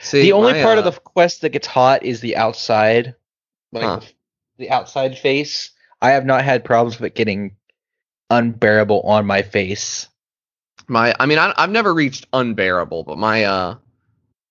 See, 0.00 0.22
the 0.22 0.32
only 0.32 0.52
my, 0.54 0.62
part 0.62 0.78
of 0.78 0.86
uh, 0.86 0.90
the 0.90 1.00
Quest 1.00 1.40
that 1.42 1.50
gets 1.50 1.66
hot 1.66 2.04
is 2.04 2.20
the 2.20 2.36
outside, 2.36 3.14
like 3.72 3.84
Huh. 3.84 4.00
the 4.58 4.70
outside 4.70 5.18
face. 5.18 5.70
I 6.00 6.10
have 6.12 6.24
not 6.24 6.44
had 6.44 6.64
problems 6.64 6.98
with 6.98 7.06
it 7.06 7.14
getting 7.14 7.56
unbearable 8.30 9.00
on 9.02 9.26
my 9.26 9.42
face. 9.42 10.08
my 10.86 11.14
I 11.18 11.26
mean 11.26 11.38
I, 11.38 11.52
I've 11.56 11.70
never 11.70 11.92
reached 11.94 12.26
unbearable, 12.32 13.04
but 13.04 13.18
my 13.18 13.44
uh 13.44 13.76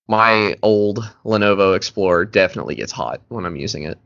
my 0.07 0.55
old 0.61 0.99
Lenovo 1.25 1.75
Explorer 1.75 2.25
definitely 2.25 2.75
gets 2.75 2.91
hot 2.91 3.21
when 3.29 3.45
I'm 3.45 3.55
using 3.57 3.83
it. 3.83 3.97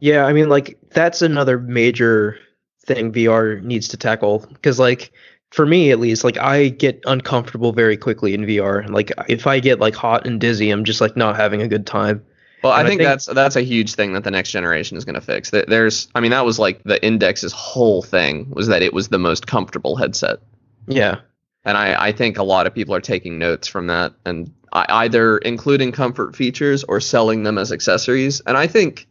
Yeah, 0.00 0.24
I 0.26 0.32
mean, 0.32 0.48
like 0.48 0.78
that's 0.90 1.22
another 1.22 1.58
major 1.58 2.38
thing 2.86 3.12
VR 3.12 3.60
needs 3.60 3.88
to 3.88 3.96
tackle 3.96 4.46
because, 4.52 4.78
like, 4.78 5.12
for 5.50 5.64
me 5.66 5.90
at 5.90 5.98
least, 6.00 6.24
like 6.24 6.38
I 6.38 6.68
get 6.68 7.00
uncomfortable 7.06 7.72
very 7.72 7.96
quickly 7.96 8.34
in 8.34 8.42
VR. 8.42 8.88
Like, 8.88 9.12
if 9.28 9.46
I 9.46 9.60
get 9.60 9.80
like 9.80 9.94
hot 9.94 10.26
and 10.26 10.40
dizzy, 10.40 10.70
I'm 10.70 10.84
just 10.84 11.00
like 11.00 11.16
not 11.16 11.36
having 11.36 11.62
a 11.62 11.68
good 11.68 11.86
time. 11.86 12.24
Well, 12.62 12.72
I 12.72 12.80
And 12.80 12.86
I 12.86 12.90
think, 12.90 13.00
think- 13.00 13.08
that's 13.08 13.26
that's 13.26 13.56
a 13.56 13.62
huge 13.62 13.94
thing 13.94 14.12
that 14.14 14.24
the 14.24 14.30
next 14.30 14.50
generation 14.50 14.96
is 14.96 15.04
going 15.04 15.14
to 15.14 15.20
fix. 15.20 15.50
There's, 15.50 16.08
I 16.14 16.20
mean, 16.20 16.32
that 16.32 16.44
was 16.44 16.58
like 16.58 16.82
the 16.82 17.02
Index's 17.04 17.52
whole 17.52 18.02
thing 18.02 18.50
was 18.50 18.66
that 18.66 18.82
it 18.82 18.92
was 18.92 19.08
the 19.08 19.18
most 19.18 19.46
comfortable 19.46 19.94
headset. 19.96 20.40
Yeah, 20.88 21.20
And 21.64 21.76
I, 21.76 22.06
I 22.08 22.12
think 22.12 22.36
a 22.38 22.42
lot 22.42 22.66
of 22.66 22.74
people 22.74 22.94
are 22.94 23.00
taking 23.00 23.38
notes 23.38 23.68
from 23.68 23.86
that 23.88 24.12
and 24.24 24.52
I, 24.72 24.86
either 25.04 25.38
including 25.38 25.92
comfort 25.92 26.34
features 26.34 26.82
or 26.84 26.98
selling 27.00 27.42
them 27.44 27.58
as 27.58 27.70
accessories. 27.72 28.40
And 28.40 28.56
I 28.56 28.66
think 28.66 29.06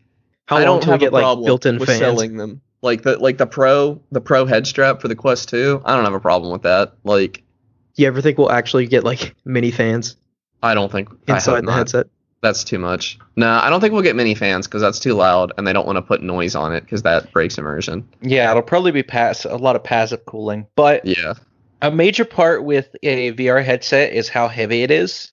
how 0.47 0.57
I 0.57 0.65
long 0.65 0.79
don't 0.81 0.85
have 0.91 0.99
get 0.99 1.11
a 1.11 1.15
like 1.15 1.21
problem 1.23 1.45
built-in 1.45 1.77
with 1.79 1.87
fans? 1.87 1.99
selling 1.99 2.35
them. 2.37 2.61
Like 2.81 3.01
the 3.03 3.17
like 3.17 3.37
the 3.37 3.47
pro 3.47 4.01
the 4.11 4.21
pro 4.21 4.45
head 4.45 4.67
strap 4.67 5.01
for 5.01 5.07
the 5.07 5.15
Quest 5.15 5.49
2. 5.49 5.81
I 5.85 5.95
don't 5.95 6.05
have 6.05 6.13
a 6.13 6.19
problem 6.19 6.51
with 6.51 6.61
that. 6.63 6.93
Like 7.03 7.43
You 7.95 8.07
ever 8.07 8.21
think 8.21 8.37
we'll 8.37 8.51
actually 8.51 8.85
get 8.87 9.03
like 9.03 9.35
mini 9.45 9.71
fans 9.71 10.15
I 10.61 10.73
don't 10.73 10.91
think 10.91 11.09
inside 11.27 11.65
the 11.65 11.73
headset? 11.73 12.07
That's 12.41 12.63
too 12.63 12.77
much. 12.77 13.17
No, 13.35 13.49
I 13.49 13.69
don't 13.71 13.81
think 13.81 13.93
we'll 13.93 14.03
get 14.03 14.15
mini 14.15 14.35
fans 14.35 14.67
because 14.67 14.81
that's 14.81 14.99
too 14.99 15.13
loud 15.15 15.53
and 15.57 15.65
they 15.67 15.73
don't 15.73 15.87
want 15.87 15.97
to 15.97 16.01
put 16.03 16.21
noise 16.21 16.55
on 16.55 16.71
it 16.73 16.81
because 16.81 17.01
that 17.01 17.31
breaks 17.31 17.57
immersion. 17.57 18.07
Yeah, 18.21 18.51
it'll 18.51 18.61
probably 18.61 18.91
be 18.91 19.01
pass 19.03 19.43
a 19.45 19.55
lot 19.55 19.75
of 19.75 19.83
passive 19.83 20.23
cooling, 20.25 20.67
but 20.75 21.03
Yeah. 21.03 21.33
a 21.81 21.89
major 21.89 22.25
part 22.25 22.63
with 22.63 22.95
a 23.01 23.31
VR 23.33 23.63
headset 23.63 24.13
is 24.13 24.29
how 24.29 24.47
heavy 24.47 24.83
it 24.83 24.91
is. 24.91 25.31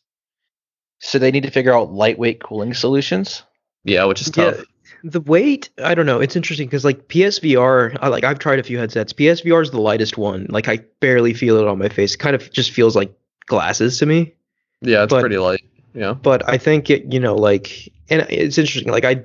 So 1.00 1.18
they 1.18 1.30
need 1.30 1.42
to 1.42 1.50
figure 1.50 1.74
out 1.74 1.92
lightweight 1.92 2.42
cooling 2.42 2.72
solutions. 2.72 3.42
Yeah, 3.84 4.04
which 4.04 4.22
is 4.22 4.32
Yeah, 4.34 4.52
tough. 4.52 4.64
The 5.04 5.20
weight, 5.20 5.68
I 5.84 5.94
don't 5.94 6.06
know. 6.06 6.18
It's 6.20 6.34
interesting 6.34 6.66
because 6.66 6.84
like 6.84 7.08
PSVR, 7.08 7.98
I 8.00 8.08
like 8.08 8.24
I've 8.24 8.38
tried 8.38 8.58
a 8.58 8.62
few 8.62 8.78
headsets. 8.78 9.12
PSVR 9.12 9.62
is 9.62 9.70
the 9.70 9.80
lightest 9.80 10.16
one. 10.16 10.46
Like 10.48 10.66
I 10.66 10.78
barely 11.00 11.34
feel 11.34 11.58
it 11.58 11.66
on 11.68 11.78
my 11.78 11.90
face. 11.90 12.14
It 12.14 12.18
kind 12.18 12.34
of 12.34 12.50
just 12.50 12.70
feels 12.70 12.96
like 12.96 13.14
glasses 13.46 13.98
to 13.98 14.06
me. 14.06 14.34
Yeah, 14.80 15.04
it's 15.04 15.10
but- 15.12 15.20
pretty 15.20 15.38
light. 15.38 15.62
Yeah. 15.92 16.14
But 16.14 16.48
I 16.48 16.58
think 16.58 16.90
it, 16.90 17.12
you 17.12 17.20
know, 17.20 17.36
like, 17.36 17.92
and 18.10 18.22
it's 18.28 18.58
interesting. 18.58 18.90
Like 18.90 19.04
I, 19.04 19.22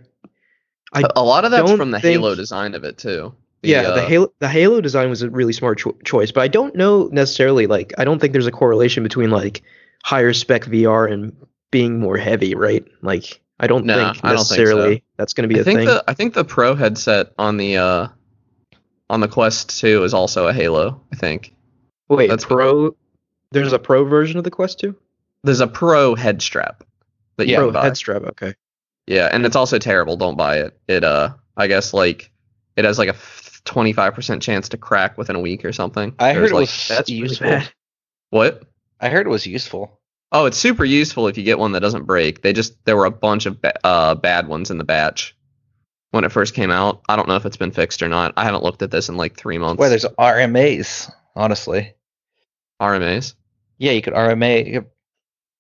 I 0.94 1.04
a 1.16 1.24
lot 1.24 1.44
of 1.46 1.50
that's 1.52 1.72
from 1.72 1.90
the 1.92 2.00
think- 2.00 2.20
Halo 2.20 2.36
design 2.36 2.76
of 2.76 2.84
it 2.84 2.98
too. 3.00 3.34
yeah, 3.64 3.84
the 3.84 4.04
uh, 4.04 4.08
Halo, 4.08 4.34
the 4.40 4.48
Halo 4.50 4.80
design 4.82 5.10
was 5.10 5.22
a 5.24 5.30
really 5.32 5.54
smart 5.54 5.80
cho- 5.80 5.98
choice. 6.04 6.32
But 6.32 6.42
I 6.42 6.48
don't 6.48 6.76
know 6.76 7.10
necessarily. 7.12 7.66
Like 7.66 7.94
I 7.98 8.04
don't 8.04 8.20
think 8.20 8.34
there's 8.34 8.46
a 8.48 8.52
correlation 8.52 9.02
between 9.02 9.32
like 9.32 9.64
higher 10.04 10.32
spec 10.34 10.66
VR 10.66 11.12
and 11.12 11.36
being 11.72 12.00
more 12.00 12.18
heavy, 12.18 12.54
right? 12.54 12.86
Like 13.02 13.42
I 13.60 13.68
don't 13.68 13.86
Nah, 13.86 14.14
think 14.14 14.26
I 14.26 14.30
don't 14.34 14.38
think 14.38 14.48
so. 14.48 14.56
necessarily 14.56 15.04
that's 15.18 15.34
going 15.34 15.48
to 15.50 15.54
be 15.54 15.60
I 15.60 15.62
a 15.62 15.64
think 15.66 15.80
thing. 15.80 15.88
the 15.88 16.04
I 16.08 16.14
think 16.14 16.34
the 16.34 16.46
Pro 16.46 16.76
headset 16.76 17.34
on 17.38 17.58
the 17.58 17.78
uh 17.78 18.08
on 19.10 19.20
the 19.22 19.28
Quest 19.28 19.80
2 19.80 20.04
is 20.04 20.14
also 20.14 20.48
a 20.48 20.54
Halo, 20.54 21.02
I 21.12 21.16
think. 21.16 21.54
Wait, 22.10 22.28
that's- 22.28 22.46
Pro. 22.46 22.96
There's 23.52 23.74
a 23.74 23.80
Pro 23.80 24.06
version 24.06 24.38
of 24.38 24.44
the 24.44 24.52
Quest 24.52 24.80
2. 24.80 24.96
There's 25.44 25.60
a 25.62 25.68
Pro 25.68 26.14
head 26.16 26.42
strap 26.42 26.84
that 27.38 27.48
you 27.48 27.56
Pro 27.56 27.66
can 27.68 27.74
buy. 27.74 27.84
head 27.86 27.98
strap. 27.98 28.22
Okay. 28.24 28.54
Yeah, 29.08 29.28
and 29.32 29.44
it's 29.46 29.56
also 29.56 29.80
terrible. 29.80 30.16
Don't 30.18 30.38
buy 30.38 30.58
it. 30.60 30.80
It 30.88 31.04
uh, 31.04 31.32
I 31.58 31.66
guess 31.68 31.94
like 31.94 32.32
it 32.76 32.86
has 32.86 33.00
like 33.00 33.10
a 33.10 33.16
twenty 33.66 33.92
five 33.94 34.14
percent 34.14 34.44
chance 34.44 34.70
to 34.70 34.78
crack 34.78 35.18
within 35.18 35.36
a 35.36 35.40
week 35.40 35.66
or 35.66 35.74
something. 35.74 36.14
I 36.20 36.34
There's, 36.34 36.38
heard 36.38 36.52
it 36.52 36.54
like 36.56 36.62
was 36.62 36.88
That's 36.88 37.10
useful. 37.10 37.48
bad. 37.48 37.72
what? 38.30 38.64
I 39.02 39.10
heard 39.10 39.26
it 39.26 39.30
was 39.30 39.48
useful. 39.48 39.99
Oh, 40.32 40.46
it's 40.46 40.58
super 40.58 40.86
useful 40.86 41.28
if 41.28 41.38
you 41.38 41.44
get 41.44 41.58
one 41.60 41.72
that 41.72 41.80
doesn't 41.80 42.06
break. 42.06 42.42
They 42.42 42.54
just 42.54 42.84
there 42.86 42.96
were 42.96 43.06
a 43.06 43.12
bunch 43.12 43.46
of 43.46 43.62
ba- 43.62 43.86
uh 43.86 44.16
bad 44.16 44.48
ones 44.48 44.70
in 44.72 44.78
the 44.78 44.84
batch 44.84 45.36
when 46.12 46.24
it 46.24 46.32
first 46.32 46.54
came 46.54 46.70
out. 46.72 47.02
I 47.10 47.16
don't 47.16 47.28
know 47.28 47.36
if 47.36 47.46
it's 47.46 47.58
been 47.58 47.72
fixed 47.72 48.02
or 48.04 48.10
not. 48.10 48.34
I 48.38 48.44
haven't 48.44 48.64
looked 48.64 48.82
at 48.82 48.92
this 48.92 49.10
in 49.10 49.18
like 49.18 49.36
three 49.36 49.58
months. 49.58 49.80
Well, 49.80 49.90
there's 49.90 50.06
RMAs, 50.06 51.12
honestly. 51.36 51.94
RMAs. 52.82 53.34
Yeah, 53.78 53.92
you 53.94 54.02
could 54.02 54.14
RMA. 54.14 54.86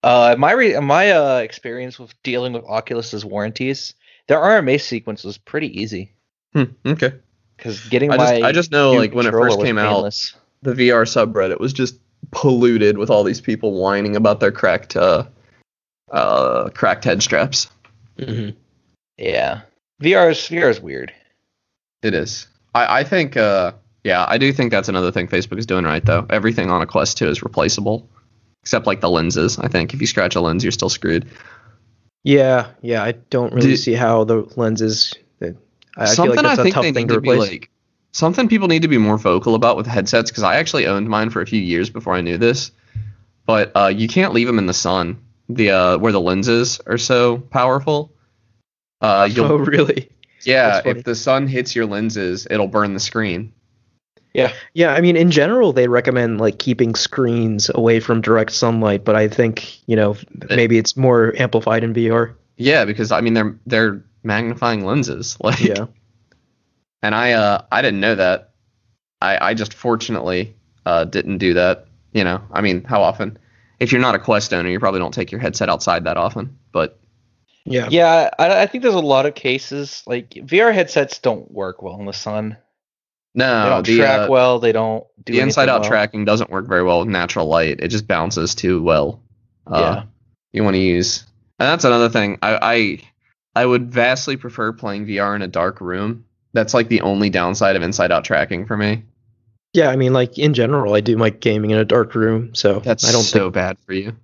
Uh, 0.03 0.36
my 0.38 0.51
re- 0.53 0.79
my 0.79 1.12
uh 1.12 1.38
experience 1.39 1.99
with 1.99 2.13
dealing 2.23 2.53
with 2.53 2.63
Oculus's 2.63 3.25
warranties, 3.25 3.95
their 4.27 4.38
RMA 4.38 4.79
sequence 4.79 5.23
was 5.23 5.38
pretty 5.38 5.82
easy 5.82 6.13
Hmm, 6.53 6.63
okay. 6.86 7.13
because 7.58 7.86
getting 7.89 8.12
I 8.12 8.17
my 8.17 8.23
just 8.32 8.43
I 8.43 8.51
just 8.51 8.71
know 8.71 8.93
like 8.93 9.13
when 9.13 9.25
it 9.27 9.32
first 9.32 9.60
came 9.62 9.77
out, 9.77 10.03
the 10.62 10.73
VR 10.73 11.03
subreddit 11.05 11.60
was 11.60 11.73
just 11.73 11.99
polluted 12.32 12.98
with 12.98 13.10
all 13.10 13.24
these 13.24 13.42
people 13.42 13.74
whining 13.74 14.15
about 14.15 14.39
their 14.39 14.52
cracked 14.52 14.96
uh, 14.96 15.26
uh, 16.12 16.70
cracked 16.74 17.04
head 17.06 17.22
straps. 17.24 17.70
hmm 18.18 18.50
Yeah. 19.18 19.62
VR 20.02 20.32
is 20.32 20.38
VR 20.38 20.70
is 20.70 20.80
weird. 20.80 21.12
It 22.02 22.13
is. 22.13 22.48
I, 22.74 23.00
I 23.00 23.04
think, 23.04 23.36
uh, 23.36 23.74
yeah, 24.04 24.26
I 24.28 24.38
do 24.38 24.54
think 24.54 24.72
that's 24.72 24.88
another 24.89 25.12
thing 25.12 25.28
Facebook 25.28 25.58
is 25.60 25.65
doing 25.65 25.84
right, 25.86 26.06
though. 26.06 26.26
Everything 26.30 26.70
on 26.70 26.82
a 26.82 26.86
Quest 26.86 27.18
2 27.18 27.28
is 27.28 27.44
replaceable, 27.44 28.08
except 28.63 28.88
like 28.88 29.02
the 29.02 29.10
lenses. 29.10 29.60
I 29.60 29.68
think 29.68 29.94
if 29.94 30.00
you 30.00 30.08
scratch 30.08 30.36
a 30.36 30.42
lens, 30.42 30.63
you're 30.63 30.72
still 30.72 30.89
screwed. 30.89 31.28
Yeah, 32.24 32.72
yeah. 32.82 33.04
I 33.04 33.13
don't 33.30 33.52
really 33.54 33.70
Do- 33.72 33.76
see 33.78 33.94
how 33.94 34.24
the 34.24 34.48
lenses. 34.56 35.13
I 35.98 36.06
feel 36.06 36.15
something 36.15 36.36
like 36.38 36.44
that's 36.46 36.60
I 36.60 36.62
a 36.62 36.63
think 36.63 36.76
tough 36.76 36.84
they 36.84 36.92
thing 36.94 37.08
need 37.08 37.10
to 37.10 37.15
to 37.15 37.22
be 37.22 37.32
replace. 37.32 37.50
like 37.50 37.70
something 38.12 38.48
people 38.48 38.67
need 38.67 38.82
to 38.82 38.88
be 38.88 38.98
more 38.98 39.17
vocal 39.17 39.56
about 39.56 39.78
with 39.78 39.88
headsets 39.88 40.32
because 40.32 40.43
I 40.43 40.56
actually 40.56 40.88
owned 40.88 41.10
mine 41.10 41.30
for 41.30 41.41
a 41.41 41.48
few 41.48 41.62
years 41.62 41.89
before 41.89 42.13
I 42.13 42.22
knew 42.22 42.38
this, 42.38 42.72
but 43.45 43.72
uh, 43.76 43.88
you 43.88 44.08
can't 44.08 44.34
leave 44.34 44.48
them 44.48 44.60
in 44.60 44.65
the 44.65 44.74
sun. 44.74 45.22
The 45.50 45.72
uh, 45.72 45.98
where 45.98 46.12
the 46.12 46.22
lenses 46.22 46.80
are 46.86 46.98
so 46.98 47.38
powerful. 47.38 48.13
Uh, 49.02 49.28
you'll 49.32 49.52
oh, 49.52 49.58
really? 49.58 50.10
yeah, 50.43 50.82
if 50.86 51.04
the 51.04 51.15
sun 51.15 51.48
hits 51.48 51.76
your 51.76 51.86
lenses, 51.86 52.48
it'll 52.50 52.67
burn 52.67 52.93
the 52.93 53.00
screen. 53.00 53.54
Yeah. 54.34 54.54
Yeah, 54.74 54.93
I 54.93 55.02
mean, 55.02 55.15
in 55.15 55.32
general, 55.32 55.74
they 55.74 55.88
recommend 55.88 56.39
like 56.39 56.60
keeping 56.60 56.95
screens 56.95 57.69
away 57.74 58.00
from 58.00 58.22
direct 58.22 58.52
sunlight, 58.52 59.04
but 59.04 59.15
I 59.15 59.28
think 59.28 59.88
you 59.88 59.95
know 59.95 60.15
maybe 60.50 60.78
it's 60.78 60.95
more 60.95 61.34
amplified 61.38 61.84
in 61.84 61.93
VR. 61.93 62.36
Yeah, 62.58 62.86
because 62.86 63.12
I 63.12 63.22
mean 63.22 63.34
they're 63.34 63.58
they're 63.65 64.04
magnifying 64.24 64.86
lenses. 64.86 65.38
Like 65.43 65.60
Yeah. 65.62 65.88
And 67.02 67.16
I 67.16 67.34
uh 67.34 67.64
I 67.72 67.82
didn't 67.82 68.00
know 68.00 68.16
that. 68.16 68.52
I 69.22 69.50
I 69.50 69.54
just 69.54 69.74
fortunately 69.74 70.56
uh 70.86 71.06
didn't 71.06 71.38
do 71.38 71.54
that. 71.56 71.88
You 72.14 72.24
know, 72.24 72.42
I 72.52 72.62
mean, 72.62 72.84
how 72.84 73.02
often? 73.02 73.38
If 73.80 73.92
you're 73.92 74.02
not 74.02 74.16
a 74.16 74.20
Quest 74.20 74.54
owner, 74.54 74.70
you 74.70 74.80
probably 74.80 75.00
don't 75.00 75.14
take 75.14 75.32
your 75.32 75.40
headset 75.40 75.70
outside 75.70 76.04
that 76.04 76.18
often. 76.18 76.58
But 76.72 77.00
Yeah. 77.66 77.88
Yeah, 77.90 78.30
I, 78.38 78.64
I 78.64 78.66
think 78.68 78.82
there's 78.82 78.96
a 78.96 79.00
lot 79.00 79.26
of 79.26 79.36
cases 79.36 80.04
like 80.06 80.32
VR 80.32 80.74
headsets 80.74 81.20
don't 81.20 81.50
work 81.52 81.82
well 81.82 82.00
in 82.00 82.06
the 82.06 82.14
sun. 82.14 82.58
They 83.36 83.46
no, 83.46 83.70
don't 83.70 83.86
the 83.86 83.98
track 83.98 84.28
uh, 84.28 84.32
well. 84.32 84.60
They 84.60 84.72
don't 84.72 85.06
do 85.24 85.34
the 85.34 85.40
inside 85.40 85.70
out 85.70 85.82
well. 85.82 85.90
tracking 85.90 86.26
doesn't 86.26 86.50
work 86.50 86.68
very 86.68 86.84
well 86.84 87.00
with 87.00 87.10
natural 87.10 87.46
light. 87.46 87.80
It 87.80 87.90
just 87.90 88.08
bounces 88.08 88.56
too 88.56 88.82
well. 88.82 89.22
Uh, 89.68 89.80
yeah. 89.80 90.04
You 90.52 90.64
want 90.64 90.74
to 90.74 90.82
use, 90.82 91.26
and 91.60 91.68
that's 91.68 91.86
another 91.86 92.10
thing. 92.10 92.40
I, 92.42 92.58
I 93.56 93.62
I 93.62 93.66
would 93.66 93.92
vastly 93.92 94.36
prefer 94.36 94.74
playing 94.74 95.06
VR 95.06 95.36
in 95.36 95.44
a 95.44 95.48
dark 95.48 95.80
room. 95.80 96.26
That's 96.54 96.74
like 96.74 96.88
the 96.90 97.02
only 97.02 97.30
downside 97.30 97.76
of 97.76 97.82
inside 97.84 98.12
out 98.12 98.24
tracking 98.26 98.66
for 98.66 98.76
me. 98.78 99.04
Yeah, 99.74 99.90
I 99.90 99.96
mean, 99.96 100.14
like 100.14 100.40
in 100.40 100.54
general, 100.56 100.96
I 100.96 101.02
do 101.02 101.16
my 101.16 101.30
gaming 101.30 101.72
in 101.72 101.78
a 101.78 101.86
dark 101.86 102.16
room, 102.16 102.56
so 102.56 102.80
That's 102.80 103.08
I 103.08 103.12
don't 103.12 103.22
so 103.24 103.50
bad 103.52 103.78
for 103.86 103.94
you. 103.94 104.16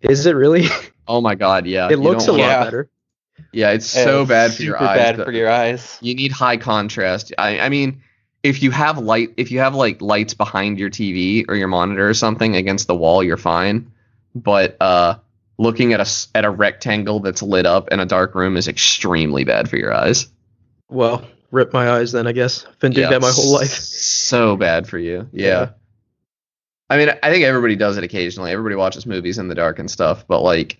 Is 0.00 0.26
it 0.26 0.32
really? 0.32 0.66
Oh 1.06 1.20
my 1.20 1.34
god, 1.34 1.66
yeah. 1.66 1.90
it 1.90 1.98
looks 1.98 2.28
a 2.28 2.32
lot 2.32 2.38
Yeah. 2.38 2.64
better. 2.64 2.88
Yeah, 3.52 3.72
it's 3.72 3.94
Yeah, 3.94 4.04
so 4.04 4.20
it's 4.22 4.28
bad 4.30 4.54
for 4.54 4.62
your 4.62 4.78
super 4.78 4.84
eyes. 4.90 4.96
bad 4.96 5.24
for 5.26 5.32
your 5.32 5.50
eyes. 5.50 5.98
You 6.00 6.14
need 6.14 6.32
high 6.32 6.56
contrast. 6.56 7.30
I, 7.36 7.58
I 7.58 7.68
mean, 7.68 8.00
if 8.42 8.62
you 8.62 8.70
have 8.70 8.96
light, 8.96 9.34
if 9.36 9.50
you 9.50 9.58
have 9.58 9.74
like 9.74 10.00
lights 10.00 10.32
behind 10.32 10.78
your 10.78 10.88
TV 10.88 11.44
or 11.46 11.56
your 11.56 11.68
monitor 11.68 12.08
or 12.08 12.14
something 12.14 12.56
against 12.56 12.86
the 12.86 12.94
wall, 12.94 13.22
you're 13.22 13.36
fine. 13.36 13.92
But 14.34 14.78
uh, 14.80 15.16
looking 15.58 15.92
at 15.92 16.00
a 16.00 16.08
s- 16.08 16.28
at 16.34 16.46
a 16.46 16.50
rectangle 16.50 17.20
that's 17.20 17.42
lit 17.42 17.66
up 17.66 17.88
in 17.92 18.00
a 18.00 18.06
dark 18.06 18.34
room 18.34 18.56
is 18.56 18.66
extremely 18.66 19.44
bad 19.44 19.68
for 19.68 19.76
your 19.76 19.92
eyes. 19.92 20.26
Well, 20.88 21.26
rip 21.54 21.72
my 21.72 21.90
eyes 21.90 22.12
then. 22.12 22.26
I 22.26 22.32
guess 22.32 22.66
I've 22.66 22.78
been 22.80 22.92
doing 22.92 23.08
that 23.08 23.20
my 23.20 23.30
whole 23.30 23.52
life. 23.52 23.70
So 23.70 24.56
bad 24.56 24.86
for 24.86 24.98
you. 24.98 25.28
Yeah. 25.32 25.46
Yeah. 25.46 25.68
I 26.90 26.98
mean, 26.98 27.08
I 27.22 27.30
think 27.30 27.44
everybody 27.44 27.76
does 27.76 27.96
it 27.96 28.04
occasionally. 28.04 28.52
Everybody 28.52 28.74
watches 28.76 29.06
movies 29.06 29.38
in 29.38 29.48
the 29.48 29.54
dark 29.54 29.78
and 29.78 29.90
stuff, 29.90 30.26
but 30.28 30.42
like, 30.42 30.76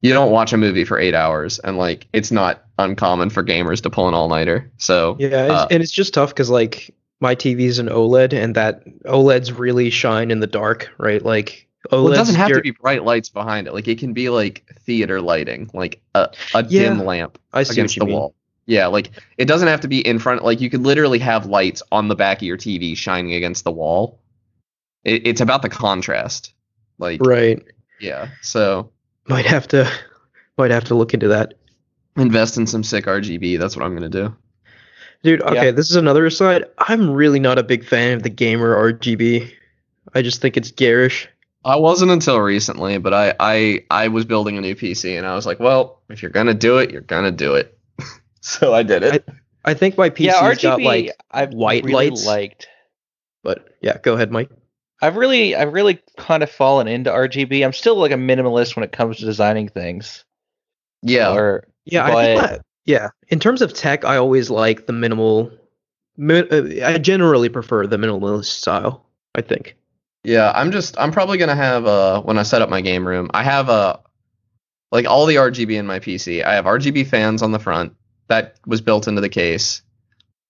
you 0.00 0.12
don't 0.12 0.30
watch 0.30 0.52
a 0.52 0.56
movie 0.56 0.84
for 0.84 0.98
eight 0.98 1.14
hours, 1.14 1.58
and 1.58 1.76
like, 1.78 2.06
it's 2.12 2.30
not 2.30 2.64
uncommon 2.78 3.30
for 3.30 3.42
gamers 3.42 3.82
to 3.82 3.90
pull 3.90 4.08
an 4.08 4.14
all 4.14 4.28
nighter. 4.28 4.70
So 4.78 5.16
Yeah, 5.18 5.44
it's, 5.44 5.52
uh, 5.52 5.66
and 5.70 5.82
it's 5.82 5.92
just 5.92 6.14
tough 6.14 6.30
because 6.30 6.50
like 6.50 6.94
my 7.20 7.34
TV 7.34 7.60
is 7.60 7.78
an 7.78 7.88
OLED, 7.88 8.32
and 8.32 8.54
that 8.54 8.84
OLEDs 9.04 9.56
really 9.58 9.90
shine 9.90 10.30
in 10.30 10.40
the 10.40 10.46
dark, 10.46 10.90
right? 10.98 11.22
Like 11.22 11.68
OLEDs. 11.90 12.02
Well, 12.04 12.12
it 12.12 12.16
doesn't 12.16 12.34
have 12.36 12.52
to 12.52 12.60
be 12.60 12.70
bright 12.72 13.04
lights 13.04 13.28
behind 13.28 13.66
it. 13.66 13.74
Like 13.74 13.88
it 13.88 13.98
can 13.98 14.12
be 14.12 14.28
like 14.30 14.64
theater 14.80 15.20
lighting, 15.20 15.70
like 15.74 16.00
a, 16.14 16.30
a 16.54 16.64
Yeah, 16.64 16.88
dim 16.88 17.04
lamp 17.04 17.38
I 17.52 17.62
see 17.62 17.72
against 17.74 17.98
the 17.98 18.04
mean. 18.06 18.14
wall. 18.14 18.34
Yeah, 18.66 18.86
like 18.86 19.10
it 19.36 19.44
doesn't 19.46 19.68
have 19.68 19.80
to 19.82 19.88
be 19.88 20.06
in 20.06 20.18
front. 20.18 20.42
Like 20.44 20.60
you 20.60 20.70
could 20.70 20.82
literally 20.82 21.18
have 21.18 21.46
lights 21.46 21.82
on 21.92 22.08
the 22.08 22.14
back 22.16 22.38
of 22.38 22.42
your 22.44 22.56
TV 22.56 22.96
shining 22.96 23.34
against 23.34 23.64
the 23.64 23.72
wall. 23.72 24.20
It, 25.04 25.26
it's 25.26 25.40
about 25.40 25.62
the 25.62 25.68
contrast. 25.68 26.52
Like 26.98 27.20
Right. 27.22 27.62
yeah, 28.00 28.28
so 28.42 28.90
Might 29.28 29.46
have 29.46 29.68
to. 29.68 29.90
Might 30.56 30.70
have 30.70 30.84
to 30.84 30.94
look 30.94 31.12
into 31.14 31.28
that. 31.28 31.54
invest 32.16 32.56
in 32.56 32.66
some 32.66 32.84
sick 32.84 33.06
RGB. 33.06 33.58
That's 33.58 33.76
what 33.76 33.84
I'm 33.84 33.94
gonna 33.94 34.08
do. 34.08 34.34
Dude, 35.22 35.42
okay, 35.42 35.66
Yeah. 35.66 35.70
this 35.72 35.90
is 35.90 35.96
another 35.96 36.24
aside. 36.26 36.64
I'm 36.78 37.10
really 37.10 37.40
not 37.40 37.58
a 37.58 37.62
big 37.62 37.84
fan 37.84 38.16
of 38.18 38.22
the 38.22 38.28
gamer 38.30 38.74
RGB. 38.92 39.50
I 40.14 40.22
just 40.22 40.40
think 40.40 40.56
it's 40.56 40.70
garish. 40.70 41.28
I 41.64 41.76
wasn't 41.76 42.10
until 42.12 42.38
recently, 42.40 42.98
but 42.98 43.12
I 43.14 43.34
I 43.40 43.84
I 43.90 44.08
was 44.08 44.24
building 44.24 44.56
a 44.58 44.60
new 44.60 44.74
PC 44.74 45.16
and 45.18 45.26
I 45.26 45.34
was 45.34 45.44
like, 45.46 45.58
well, 45.60 46.00
if 46.08 46.22
you're 46.22 46.30
gonna 46.30 46.54
do 46.54 46.78
it, 46.78 46.90
you're 46.90 47.00
gonna 47.00 47.30
do 47.32 47.54
it. 47.54 47.73
so 48.46 48.74
I 48.74 48.82
did 48.82 49.02
it. 49.02 49.26
I 49.64 49.72
think 49.74 49.96
my 49.96 50.10
PC's 50.10 50.26
yeah, 50.26 50.34
RGB. 50.42 50.62
got 50.62 50.82
like, 50.82 51.10
I've 51.30 51.54
white 51.54 51.84
really 51.84 52.10
lights. 52.10 52.26
liked. 52.26 52.68
but 53.42 53.68
yeah, 53.80 53.96
go 54.02 54.12
ahead, 54.14 54.30
Mike. 54.30 54.50
I've 55.02 55.16
really, 55.16 55.54
I've 55.56 55.72
really 55.72 56.00
kind 56.18 56.42
of 56.42 56.50
fallen 56.50 56.86
into 56.86 57.10
RGB. 57.10 57.64
I'm 57.64 57.72
still 57.72 57.96
like 57.96 58.12
a 58.12 58.16
minimalist 58.16 58.76
when 58.76 58.84
it 58.84 58.92
comes 58.92 59.16
to 59.18 59.24
designing 59.24 59.68
things. 59.68 60.24
yeah. 61.02 61.32
Or 61.32 61.66
Yeah, 61.86 62.04
I 62.04 62.10
think 62.24 62.40
But- 62.40 62.50
my- 62.50 62.58
yeah. 62.86 63.08
In 63.28 63.40
terms 63.40 63.62
of 63.62 63.72
tech, 63.72 64.04
I 64.04 64.16
always 64.18 64.50
like 64.50 64.86
the 64.86 64.92
minimal. 64.92 65.50
Mi- 66.18 66.46
uh, 66.48 66.86
I 66.86 66.98
generally 66.98 67.48
prefer 67.48 67.86
the 67.86 67.96
minimalist 67.96 68.44
style. 68.46 69.06
I 69.34 69.40
think. 69.40 69.76
Yeah, 70.22 70.52
I'm 70.54 70.70
just 70.70 70.98
I'm 70.98 71.10
probably 71.10 71.38
gonna 71.38 71.56
have 71.56 71.86
uh 71.86 72.20
when 72.22 72.36
I 72.38 72.42
set 72.44 72.60
up 72.62 72.68
my 72.68 72.80
game 72.82 73.06
room, 73.08 73.30
I 73.34 73.42
have 73.42 73.68
uh 73.70 73.96
like 74.92 75.06
all 75.06 75.24
the 75.26 75.36
RGB 75.36 75.76
in 75.78 75.86
my 75.86 75.98
PC. 75.98 76.44
I 76.44 76.54
have 76.54 76.66
RGB 76.66 77.06
fans 77.06 77.42
on 77.42 77.52
the 77.52 77.58
front 77.58 77.94
that 78.28 78.56
was 78.66 78.80
built 78.80 79.08
into 79.08 79.20
the 79.20 79.28
case. 79.28 79.82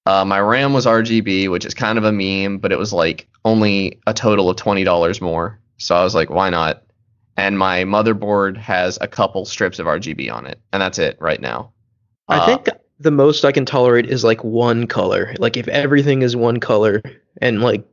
Uh, 0.07 0.25
my 0.25 0.39
RAM 0.39 0.73
was 0.73 0.87
RGB, 0.87 1.49
which 1.51 1.65
is 1.65 1.75
kind 1.75 1.97
of 1.99 2.05
a 2.05 2.13
meme, 2.13 2.59
but 2.59 2.73
it 2.73 2.79
was 2.79 2.93
like 2.93 3.27
only 3.45 3.99
a 4.07 4.13
total 4.15 4.51
of 4.51 4.57
twenty 4.57 4.85
dollars 4.85 5.21
more. 5.21 5.59
So 5.79 5.95
I 5.97 6.05
was 6.05 6.15
like, 6.15 6.31
why 6.31 6.51
not? 6.51 6.83
And 7.37 7.59
my 7.59 7.85
motherboard 7.85 8.57
has 8.59 8.99
a 9.01 9.09
couple 9.09 9.45
strips 9.45 9.79
of 9.79 9.87
RGB 9.87 10.31
on 10.33 10.47
it, 10.47 10.61
and 10.73 10.81
that's 10.81 10.99
it 10.99 11.17
right 11.21 11.41
now. 11.41 11.73
I 12.29 12.39
Uh, 12.39 12.47
think 12.47 12.69
the 13.01 13.11
most 13.11 13.45
I 13.45 13.53
can 13.53 13.65
tolerate 13.65 14.07
is 14.07 14.25
like 14.25 14.45
one 14.45 14.87
color. 14.87 15.35
Like 15.39 15.57
if 15.57 15.67
everything 15.69 16.23
is 16.23 16.37
one 16.37 16.61
color 16.61 17.03
and 17.41 17.61
like 17.61 17.85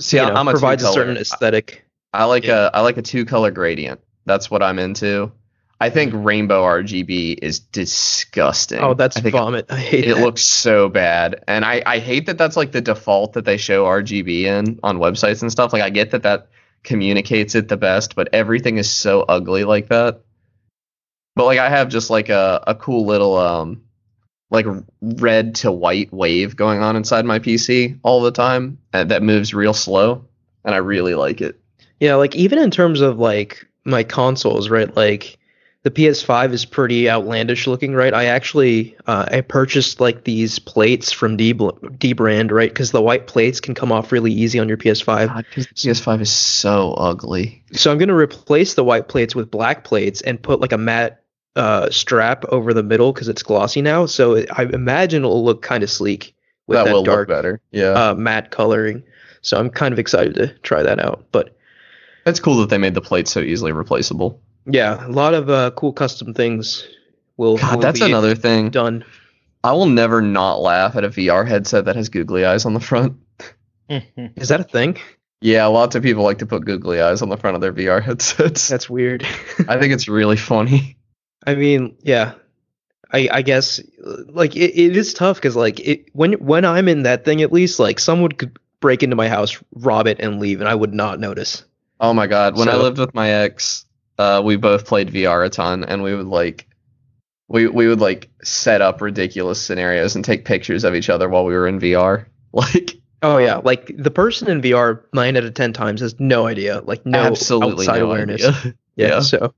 see, 0.00 0.18
you 0.18 0.26
know, 0.26 0.34
I'm 0.34 0.48
a 0.48 0.52
provides 0.52 0.82
a 0.82 0.92
certain 0.92 1.16
aesthetic. 1.16 1.84
I 2.12 2.24
like 2.24 2.44
Yeah. 2.44 2.66
a 2.72 2.76
I 2.78 2.80
like 2.80 2.96
a 2.98 3.02
two 3.02 3.24
color 3.24 3.50
gradient. 3.50 4.00
That's 4.26 4.50
what 4.50 4.62
I'm 4.62 4.78
into. 4.78 5.32
I 5.82 5.90
think 5.90 6.12
rainbow 6.14 6.62
RGB 6.62 7.38
is 7.42 7.58
disgusting. 7.58 8.78
Oh, 8.78 8.94
that's 8.94 9.16
I 9.16 9.30
vomit. 9.30 9.66
I 9.68 9.78
hate 9.78 10.04
It 10.04 10.14
that. 10.14 10.22
looks 10.22 10.42
so 10.44 10.88
bad, 10.88 11.42
and 11.48 11.64
I 11.64 11.82
I 11.84 11.98
hate 11.98 12.26
that 12.26 12.38
that's 12.38 12.56
like 12.56 12.70
the 12.70 12.80
default 12.80 13.32
that 13.32 13.44
they 13.44 13.56
show 13.56 13.84
RGB 13.84 14.42
in 14.44 14.78
on 14.84 14.98
websites 14.98 15.42
and 15.42 15.50
stuff. 15.50 15.72
Like 15.72 15.82
I 15.82 15.90
get 15.90 16.12
that 16.12 16.22
that 16.22 16.46
communicates 16.84 17.56
it 17.56 17.66
the 17.66 17.76
best, 17.76 18.14
but 18.14 18.28
everything 18.32 18.78
is 18.78 18.88
so 18.88 19.22
ugly 19.22 19.64
like 19.64 19.88
that. 19.88 20.20
But 21.34 21.46
like 21.46 21.58
I 21.58 21.68
have 21.68 21.88
just 21.88 22.10
like 22.10 22.28
a 22.28 22.62
a 22.66 22.76
cool 22.76 23.04
little 23.04 23.36
um 23.36 23.82
like 24.50 24.66
red 25.00 25.56
to 25.56 25.72
white 25.72 26.12
wave 26.12 26.54
going 26.54 26.80
on 26.80 26.94
inside 26.94 27.24
my 27.24 27.40
PC 27.40 27.98
all 28.04 28.22
the 28.22 28.30
time 28.30 28.78
uh, 28.92 29.02
that 29.02 29.22
moves 29.24 29.52
real 29.52 29.74
slow, 29.74 30.26
and 30.64 30.74
I 30.76 30.78
really 30.78 31.16
like 31.16 31.40
it. 31.40 31.58
Yeah, 31.98 32.14
like 32.14 32.36
even 32.36 32.58
in 32.60 32.70
terms 32.70 33.00
of 33.00 33.18
like 33.18 33.66
my 33.84 34.04
consoles, 34.04 34.68
right? 34.70 34.94
Like 34.94 35.38
the 35.84 35.90
PS5 35.90 36.52
is 36.52 36.64
pretty 36.64 37.10
outlandish 37.10 37.66
looking, 37.66 37.94
right? 37.94 38.14
I 38.14 38.26
actually 38.26 38.96
uh, 39.06 39.26
I 39.28 39.40
purchased 39.40 40.00
like 40.00 40.24
these 40.24 40.58
plates 40.58 41.10
from 41.10 41.36
D 41.36 41.52
dbrand, 41.52 42.52
right? 42.52 42.70
Because 42.70 42.92
the 42.92 43.02
white 43.02 43.26
plates 43.26 43.60
can 43.60 43.74
come 43.74 43.90
off 43.90 44.12
really 44.12 44.32
easy 44.32 44.60
on 44.60 44.68
your 44.68 44.76
PS5. 44.76 45.26
God, 45.26 45.46
PS5 45.54 46.20
is 46.20 46.30
so 46.30 46.92
ugly. 46.94 47.64
So 47.72 47.90
I'm 47.90 47.98
gonna 47.98 48.14
replace 48.14 48.74
the 48.74 48.84
white 48.84 49.08
plates 49.08 49.34
with 49.34 49.50
black 49.50 49.82
plates 49.82 50.20
and 50.20 50.40
put 50.40 50.60
like 50.60 50.72
a 50.72 50.78
matte 50.78 51.22
uh, 51.56 51.90
strap 51.90 52.44
over 52.46 52.72
the 52.72 52.84
middle 52.84 53.12
because 53.12 53.28
it's 53.28 53.42
glossy 53.42 53.82
now. 53.82 54.06
So 54.06 54.34
it, 54.34 54.48
I 54.52 54.62
imagine 54.62 55.24
it'll 55.24 55.44
look 55.44 55.62
kind 55.62 55.82
of 55.82 55.90
sleek 55.90 56.34
with 56.68 56.78
that 56.78 56.84
that, 56.84 56.92
will 56.92 57.02
dark 57.02 57.28
look 57.28 57.36
better. 57.36 57.60
Yeah, 57.72 57.90
uh, 57.90 58.14
matte 58.14 58.52
coloring. 58.52 59.02
So 59.40 59.58
I'm 59.58 59.68
kind 59.68 59.92
of 59.92 59.98
excited 59.98 60.34
to 60.36 60.48
try 60.60 60.84
that 60.84 61.00
out. 61.00 61.26
But 61.32 61.56
that's 62.24 62.38
cool 62.38 62.58
that 62.58 62.70
they 62.70 62.78
made 62.78 62.94
the 62.94 63.00
plates 63.00 63.32
so 63.32 63.40
easily 63.40 63.72
replaceable. 63.72 64.40
Yeah, 64.66 65.06
a 65.06 65.10
lot 65.10 65.34
of 65.34 65.50
uh, 65.50 65.70
cool 65.72 65.92
custom 65.92 66.34
things 66.34 66.86
will, 67.36 67.56
God, 67.56 67.76
will 67.76 67.82
that's 67.82 68.00
be 68.00 68.06
another 68.06 68.34
thing. 68.34 68.70
done. 68.70 69.04
I 69.64 69.72
will 69.72 69.86
never 69.86 70.20
not 70.20 70.60
laugh 70.60 70.96
at 70.96 71.04
a 71.04 71.08
VR 71.08 71.46
headset 71.46 71.84
that 71.84 71.96
has 71.96 72.08
googly 72.08 72.44
eyes 72.44 72.64
on 72.64 72.74
the 72.74 72.80
front. 72.80 73.16
Is 73.88 74.48
that 74.48 74.60
a 74.60 74.64
thing? 74.64 74.98
Yeah, 75.40 75.66
lots 75.66 75.96
of 75.96 76.02
people 76.02 76.22
like 76.22 76.38
to 76.38 76.46
put 76.46 76.64
googly 76.64 77.00
eyes 77.00 77.20
on 77.22 77.28
the 77.28 77.36
front 77.36 77.56
of 77.56 77.60
their 77.60 77.72
VR 77.72 78.02
headsets. 78.04 78.68
That's 78.68 78.88
weird. 78.88 79.26
I 79.68 79.78
think 79.78 79.92
it's 79.92 80.08
really 80.08 80.36
funny. 80.36 80.96
I 81.46 81.54
mean, 81.54 81.96
yeah. 82.02 82.34
I 83.12 83.28
I 83.30 83.42
guess 83.42 83.80
like 84.28 84.56
it, 84.56 84.78
it 84.78 84.96
is 84.96 85.12
tough 85.12 85.36
because 85.36 85.56
like 85.56 85.80
it 85.80 86.06
when 86.14 86.34
when 86.34 86.64
I'm 86.64 86.88
in 86.88 87.02
that 87.02 87.24
thing 87.24 87.42
at 87.42 87.52
least 87.52 87.78
like 87.78 87.98
someone 87.98 88.32
could 88.32 88.58
break 88.80 89.02
into 89.02 89.16
my 89.16 89.28
house, 89.28 89.62
rob 89.74 90.06
it, 90.06 90.18
and 90.20 90.40
leave, 90.40 90.60
and 90.60 90.68
I 90.68 90.74
would 90.74 90.94
not 90.94 91.20
notice. 91.20 91.64
Oh 92.00 92.14
my 92.14 92.26
god, 92.26 92.56
when 92.56 92.68
I 92.68 92.76
lived 92.76 92.98
with 92.98 93.12
my 93.12 93.28
ex, 93.28 93.84
uh, 94.18 94.42
we 94.44 94.56
both 94.56 94.86
played 94.86 95.10
VR 95.10 95.44
a 95.44 95.48
ton, 95.48 95.84
and 95.84 96.02
we 96.02 96.14
would 96.14 96.26
like, 96.26 96.66
we 97.48 97.66
we 97.68 97.88
would 97.88 98.00
like 98.00 98.30
set 98.42 98.80
up 98.80 99.00
ridiculous 99.00 99.60
scenarios 99.60 100.14
and 100.16 100.24
take 100.24 100.44
pictures 100.44 100.84
of 100.84 100.94
each 100.94 101.10
other 101.10 101.28
while 101.28 101.44
we 101.44 101.54
were 101.54 101.66
in 101.68 101.78
VR. 101.80 102.26
Like, 102.54 102.96
Oh 103.22 103.38
yeah, 103.38 103.56
like 103.64 103.90
the 103.96 104.10
person 104.10 104.48
in 104.50 104.60
VR 104.60 105.02
nine 105.14 105.36
out 105.38 105.44
of 105.44 105.54
ten 105.54 105.72
times 105.72 106.00
has 106.02 106.18
no 106.20 106.46
idea, 106.46 106.80
like 106.84 107.06
no 107.06 107.20
absolutely 107.20 107.86
outside 107.86 108.00
no 108.00 108.06
awareness. 108.10 108.44
idea. 108.46 108.74
Yeah, 108.96 109.06
Yeah. 109.08 109.20
so 109.20 109.54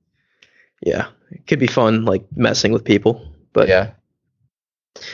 yeah, 0.85 1.07
it 1.33 1.47
could 1.49 1.59
be 1.59 1.67
fun 1.67 2.05
like 2.05 2.25
messing 2.37 2.71
with 2.73 2.85
people, 2.85 3.27
but 3.53 3.69
yeah, 3.69 3.93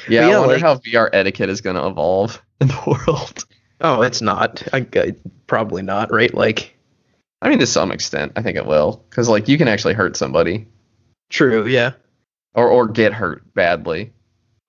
yeah. 0.08 0.28
yeah, 0.28 0.36
I 0.36 0.38
wonder 0.40 0.54
like- 0.54 0.62
how 0.62 0.76
VR 0.76 1.08
etiquette 1.12 1.48
is 1.48 1.60
going 1.62 1.76
to 1.76 1.86
evolve 1.86 2.42
in 2.60 2.68
the 2.68 2.82
world. 3.06 3.44
oh, 3.80 4.02
it's 4.02 4.20
not. 4.20 4.62
I, 4.74 4.86
I 4.94 5.14
probably 5.46 5.82
not, 5.82 6.12
right? 6.12 6.34
Like 6.34 6.76
I 7.42 7.48
mean, 7.48 7.58
to 7.58 7.66
some 7.66 7.90
extent, 7.90 8.32
I 8.36 8.42
think 8.42 8.56
it 8.56 8.66
will, 8.66 9.04
because 9.08 9.28
like 9.28 9.48
you 9.48 9.58
can 9.58 9.68
actually 9.68 9.94
hurt 9.94 10.16
somebody 10.16 10.66
true, 11.30 11.66
yeah. 11.66 11.92
or 12.54 12.68
or 12.68 12.86
get 12.86 13.12
hurt 13.12 13.42
badly. 13.54 14.12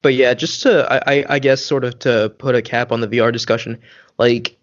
But 0.02 0.14
yeah, 0.14 0.34
just 0.34 0.64
to 0.64 0.92
I, 0.92 1.20
I 1.20 1.26
I 1.36 1.40
guess 1.40 1.64
sort 1.64 1.84
of 1.84 2.00
to 2.00 2.34
put 2.38 2.56
a 2.56 2.62
cap 2.62 2.92
on 2.92 3.02
the 3.02 3.08
VR 3.08 3.32
discussion, 3.32 3.80
like 4.18 4.58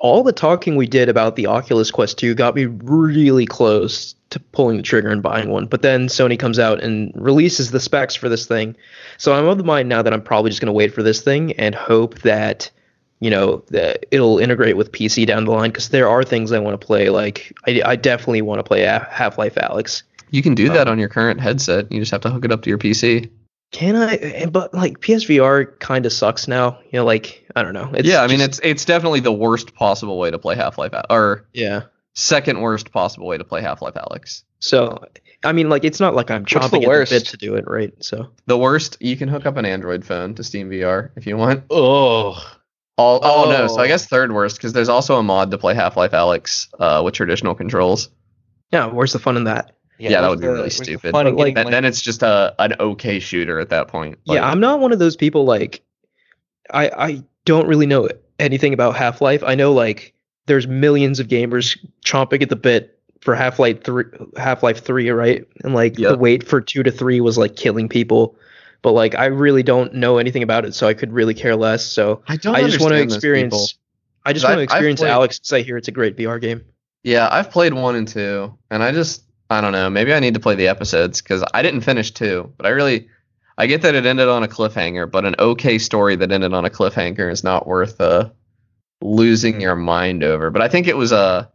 all 0.00 0.22
the 0.22 0.32
talking 0.32 0.76
we 0.76 0.86
did 0.86 1.08
about 1.08 1.36
the 1.36 1.46
Oculus 1.46 1.90
Quest 1.90 2.18
2 2.18 2.34
got 2.34 2.54
me 2.54 2.64
really 2.64 3.44
close 3.44 4.14
to 4.30 4.40
pulling 4.40 4.78
the 4.78 4.82
trigger 4.82 5.10
and 5.10 5.22
buying 5.22 5.50
one. 5.50 5.66
But 5.66 5.82
then 5.82 6.06
Sony 6.06 6.38
comes 6.38 6.58
out 6.58 6.82
and 6.82 7.12
releases 7.14 7.70
the 7.70 7.80
specs 7.80 8.14
for 8.14 8.28
this 8.30 8.46
thing. 8.46 8.76
So 9.18 9.34
I'm 9.34 9.46
of 9.46 9.58
the 9.58 9.64
mind 9.64 9.90
now 9.90 10.00
that 10.00 10.12
I'm 10.12 10.22
probably 10.22 10.50
just 10.50 10.60
going 10.60 10.68
to 10.68 10.72
wait 10.72 10.94
for 10.94 11.02
this 11.02 11.20
thing 11.20 11.52
and 11.52 11.74
hope 11.74 12.20
that 12.20 12.70
you 13.20 13.30
know 13.30 13.62
that 13.68 14.06
it'll 14.10 14.38
integrate 14.38 14.76
with 14.76 14.92
PC 14.92 15.26
down 15.26 15.44
the 15.44 15.52
line 15.52 15.70
because 15.70 15.90
there 15.90 16.08
are 16.08 16.24
things 16.24 16.52
I 16.52 16.58
want 16.58 16.80
to 16.80 16.86
play. 16.86 17.10
Like 17.10 17.52
I, 17.66 17.82
I 17.84 17.96
definitely 17.96 18.42
want 18.42 18.58
to 18.58 18.62
play 18.64 18.80
Half-Life: 18.82 19.54
Alyx. 19.56 20.02
You 20.30 20.42
can 20.42 20.54
do 20.54 20.68
that 20.70 20.86
Um, 20.88 20.92
on 20.92 20.98
your 20.98 21.08
current 21.08 21.40
headset. 21.40 21.90
You 21.92 22.00
just 22.00 22.12
have 22.12 22.20
to 22.22 22.30
hook 22.30 22.44
it 22.44 22.52
up 22.52 22.62
to 22.62 22.68
your 22.70 22.78
PC. 22.78 23.30
Can 23.72 23.94
I? 23.94 24.14
eh, 24.16 24.46
But 24.46 24.74
like 24.74 25.00
PSVR 25.00 25.78
kind 25.78 26.04
of 26.06 26.12
sucks 26.12 26.48
now. 26.48 26.78
You 26.90 26.98
know, 27.00 27.04
like 27.04 27.46
I 27.54 27.62
don't 27.62 27.74
know. 27.74 27.90
It's 27.94 28.08
yeah, 28.08 28.22
I 28.22 28.26
mean, 28.26 28.38
just- 28.38 28.58
it's 28.58 28.60
it's 28.62 28.84
definitely 28.84 29.20
the 29.20 29.32
worst 29.32 29.74
possible 29.74 30.18
way 30.18 30.30
to 30.30 30.38
play 30.38 30.56
Half 30.56 30.78
Life, 30.78 30.92
or 31.08 31.46
yeah. 31.52 31.82
second 32.14 32.60
worst 32.60 32.90
possible 32.92 33.26
way 33.26 33.38
to 33.38 33.44
play 33.44 33.60
Half-Life: 33.62 33.94
Alyx. 33.94 34.42
So 34.60 35.04
I 35.44 35.52
mean, 35.52 35.68
like 35.68 35.84
it's 35.84 36.00
not 36.00 36.14
like 36.14 36.30
I'm 36.30 36.42
What's 36.42 36.52
chomping 36.52 36.70
the 36.70 36.76
at 36.78 36.82
the 36.82 36.88
worst? 36.88 37.12
bit 37.12 37.26
to 37.26 37.36
do 37.36 37.54
it, 37.54 37.64
right? 37.66 37.92
So 38.00 38.28
The 38.46 38.58
worst, 38.58 38.96
you 39.00 39.16
can 39.16 39.28
hook 39.28 39.46
up 39.46 39.56
an 39.56 39.64
Android 39.64 40.04
phone 40.04 40.34
to 40.34 40.44
Steam 40.44 40.68
VR 40.70 41.10
if 41.16 41.26
you 41.26 41.36
want. 41.36 41.64
Oh, 41.70 42.36
All, 43.00 43.20
oh, 43.22 43.50
no, 43.50 43.66
so 43.66 43.78
I 43.80 43.84
Oh. 43.84 43.88
guess 43.88 44.06
third 44.06 44.32
worst 44.32 44.56
because 44.56 44.72
there's 44.72 44.88
also 44.88 45.16
a 45.16 45.22
mod 45.22 45.50
to 45.50 45.58
play 45.58 45.74
Half-Life: 45.74 46.12
Alyx 46.12 46.68
uh, 46.78 47.02
with 47.04 47.14
traditional 47.14 47.54
controls. 47.54 48.10
yeah, 48.72 48.86
where's 48.86 49.12
the 49.12 49.18
fun 49.18 49.36
in 49.36 49.44
that? 49.44 49.72
Yeah, 49.98 50.20
that 50.20 50.20
what's 50.22 50.30
would 50.30 50.40
be 50.40 50.46
the- 50.46 50.52
really 50.52 50.62
what's 50.64 50.78
the 50.78 50.84
stupid. 50.84 51.10
fun 51.12 51.26
in 51.26 51.34
But, 51.34 51.38
getting, 51.38 51.54
Then, 51.54 51.70
then 51.70 51.84
it's 51.84 52.00
just 52.00 52.22
a 52.22 52.54
an 52.58 52.74
okay 52.80 53.18
shooter 53.20 53.58
at 53.60 53.68
that 53.70 53.88
point. 53.88 54.18
yeah, 54.24 54.48
I'm 54.48 54.60
not 54.60 54.80
one 54.80 54.92
of 54.92 54.98
those 54.98 55.16
people 55.16 55.44
like 55.44 55.82
I 56.72 56.90
I 56.96 57.22
don't 57.44 57.66
really 57.66 57.86
know 57.86 58.08
anything 58.38 58.72
about 58.72 58.96
Half 58.96 59.20
Life. 59.20 59.42
I 59.44 59.54
know 59.54 59.72
like 59.72 60.14
there's 60.46 60.66
millions 60.66 61.20
of 61.20 61.28
gamers 61.28 61.76
chomping 62.04 62.42
at 62.42 62.48
the 62.48 62.56
bit 62.56 62.98
for 63.20 63.34
Half 63.34 63.58
Life 63.58 63.84
three, 63.84 64.04
Half 64.38 64.62
Life 64.62 64.82
three, 64.84 65.10
right? 65.10 65.44
And 65.64 65.74
like 65.74 65.94
the 65.96 66.16
wait 66.16 66.46
for 66.48 66.60
two 66.60 66.82
to 66.82 66.90
three 66.90 67.20
was 67.20 67.36
like 67.36 67.56
killing 67.56 67.88
people. 67.88 68.36
But 68.82 68.92
like 68.92 69.14
I 69.14 69.26
really 69.26 69.62
don't 69.62 69.94
know 69.94 70.18
anything 70.18 70.42
about 70.42 70.64
it, 70.64 70.74
so 70.74 70.86
I 70.86 70.94
could 70.94 71.12
really 71.12 71.34
care 71.34 71.56
less. 71.56 71.84
So 71.84 72.22
I 72.26 72.36
don't. 72.36 72.54
I 72.54 72.62
just 72.62 72.80
want 72.80 72.92
to 72.92 73.00
understand 73.00 73.12
people. 73.46 73.58
experience. 73.58 73.74
I 74.24 74.32
just 74.32 74.44
want 74.44 74.58
to 74.58 74.62
experience 74.62 75.00
played- 75.00 75.10
Alyx 75.10 75.38
because 75.38 75.52
I 75.52 75.62
hear 75.62 75.76
it's 75.76 75.88
a 75.88 75.92
great 75.92 76.16
VR 76.16 76.40
game. 76.40 76.62
Yeah, 77.02 77.28
I've 77.30 77.50
played 77.50 77.72
one 77.72 77.94
and 77.96 78.06
two, 78.06 78.56
and 78.70 78.82
I 78.82 78.92
just 78.92 79.22
I 79.48 79.60
don't 79.60 79.72
know. 79.72 79.90
Maybe 79.90 80.12
I 80.14 80.20
need 80.20 80.34
to 80.34 80.40
play 80.40 80.54
the 80.54 80.68
episodes 80.68 81.20
because 81.22 81.42
I 81.54 81.62
didn't 81.62 81.80
finish 81.82 82.10
two, 82.10 82.52
but 82.56 82.66
I 82.66 82.70
really 82.70 83.08
I 83.58 83.66
get 83.66 83.82
that 83.82 83.94
it 83.94 84.06
ended 84.06 84.28
on 84.28 84.42
a 84.42 84.48
cliffhanger, 84.48 85.10
but 85.10 85.24
an 85.24 85.34
okay 85.38 85.78
story 85.78 86.16
that 86.16 86.30
ended 86.32 86.54
on 86.54 86.64
a 86.64 86.70
cliffhanger 86.70 87.30
is 87.30 87.44
not 87.44 87.66
worth 87.66 88.00
uh 88.00 88.30
losing 89.02 89.60
your 89.60 89.76
mind 89.76 90.22
over. 90.22 90.50
But 90.50 90.62
I 90.62 90.68
think 90.68 90.86
it 90.86 90.96
was 90.96 91.12
a 91.12 91.50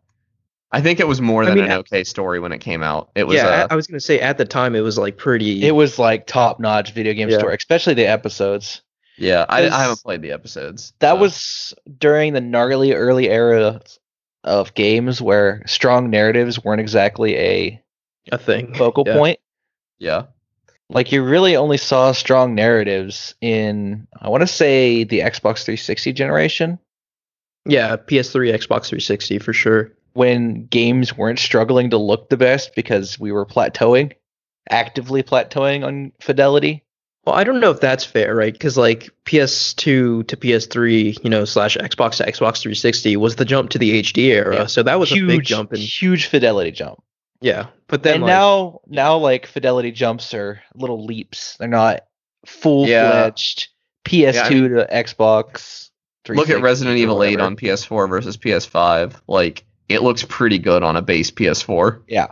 I 0.76 0.82
think 0.82 1.00
it 1.00 1.08
was 1.08 1.22
more 1.22 1.44
I 1.44 1.46
than 1.48 1.56
mean, 1.56 1.66
an 1.66 1.72
okay 1.80 2.04
story 2.04 2.40
when 2.40 2.52
it 2.52 2.60
came 2.60 2.84
out. 2.84 3.10
It 3.16 3.24
was 3.26 3.38
yeah, 3.38 3.48
uh, 3.48 3.68
I, 3.70 3.74
I 3.74 3.76
was 3.76 3.88
gonna 3.88 4.00
say 4.02 4.20
at 4.20 4.38
the 4.38 4.44
time 4.46 4.76
it 4.76 4.82
was 4.82 4.98
like 4.98 5.16
pretty. 5.18 5.66
it 5.66 5.72
was 5.72 5.98
like 5.98 6.28
top 6.28 6.60
notch 6.60 6.92
video 6.92 7.14
game 7.14 7.30
Yeah. 7.30 7.38
story, 7.38 7.56
especially 7.56 7.94
the 7.94 8.08
episodes. 8.08 8.82
yeah. 9.18 9.46
I, 9.48 9.68
I 9.70 9.82
haven't 9.82 10.04
played 10.04 10.22
the 10.22 10.32
episodes. 10.34 10.92
That 11.00 11.14
so- 11.14 11.20
was 11.22 11.74
during 11.98 12.34
the 12.34 12.42
gnarly 12.42 12.92
early 12.94 13.30
era 13.30 13.80
of 14.44 14.74
games 14.74 15.22
where 15.22 15.64
strong 15.66 16.10
narratives 16.10 16.64
weren't 16.64 16.82
exactly 16.82 17.36
a 17.38 17.82
a 18.32 18.38
thing. 18.38 18.74
focal 18.76 19.04
Yeah. 19.08 19.14
point. 19.18 19.40
yeah. 19.98 20.24
Like 20.90 21.12
you 21.12 21.24
really 21.24 21.56
only 21.56 21.78
saw 21.78 22.12
strong 22.12 22.54
narratives 22.54 23.34
in 23.40 24.08
I 24.22 24.28
want 24.30 24.42
to 24.42 24.48
say 24.48 25.04
the 25.06 25.22
Xbox 25.22 25.64
360 25.64 26.12
generation 26.14 26.80
Yeah, 27.66 27.96
PS3, 27.96 28.52
Xbox 28.54 28.88
360 28.90 29.40
for 29.40 29.54
sure. 29.54 29.94
When 30.16 30.66
games 30.68 31.16
weren't 31.16 31.40
struggling 31.40 31.90
to 31.90 31.98
look 31.98 32.30
the 32.30 32.38
best 32.38 32.74
because 32.74 33.20
we 33.20 33.34
were 33.34 33.46
plateauing, 33.46 34.14
actively 34.70 35.22
plateauing 35.22 35.86
on 35.86 36.14
fidelity. 36.22 36.86
Well, 37.26 37.36
I 37.36 37.44
don't 37.44 37.60
know 37.60 37.72
if 37.72 37.82
that's 37.82 38.06
fair, 38.06 38.34
right? 38.34 38.54
Because 38.54 38.78
like 38.78 39.10
PS2 39.26 40.26
to 40.28 40.38
PS3, 40.38 41.22
you 41.22 41.30
know, 41.30 41.44
slash 41.44 41.76
Xbox 41.76 42.18
to 42.18 42.24
Xbox 42.24 42.62
360 42.62 43.18
was 43.18 43.36
the 43.36 43.44
jump 43.44 43.72
to 43.72 43.78
the 43.78 44.02
HD 44.02 44.28
era. 44.28 44.56
Yeah. 44.56 44.66
So 44.68 44.84
that 44.84 45.00
was 45.00 45.10
huge 45.10 45.24
a 45.24 45.28
big 45.38 45.44
jump 45.44 45.74
in. 45.74 45.82
huge 45.82 46.28
fidelity 46.28 46.72
jump. 46.72 47.04
Yeah, 47.42 47.68
but 47.88 48.04
then 48.04 48.16
and 48.16 48.24
like, 48.24 48.30
now 48.30 48.80
now 48.88 49.18
like 49.18 49.48
fidelity 49.48 49.92
jumps 49.92 50.34
are 50.34 50.62
little 50.76 51.04
leaps. 51.04 51.58
They're 51.58 51.68
not 51.68 52.06
full 52.46 52.86
fledged 52.86 53.68
yeah. 54.08 54.32
PS2 54.32 54.34
Yeah, 54.34 54.44
I 54.44 54.50
mean- 54.50 54.70
to 54.76 54.88
Xbox. 54.90 55.90
Look 56.28 56.50
at 56.50 56.62
Resident 56.62 56.98
Evil 56.98 57.22
8 57.22 57.40
on 57.40 57.56
PS4 57.56 58.10
versus 58.10 58.36
PS5. 58.38 59.14
Like 59.28 59.64
it 59.90 60.02
looks 60.02 60.24
pretty 60.24 60.60
good 60.60 60.84
on 60.84 60.96
a 60.96 61.02
base 61.02 61.32
PS4. 61.32 62.02
Yeah. 62.08 62.28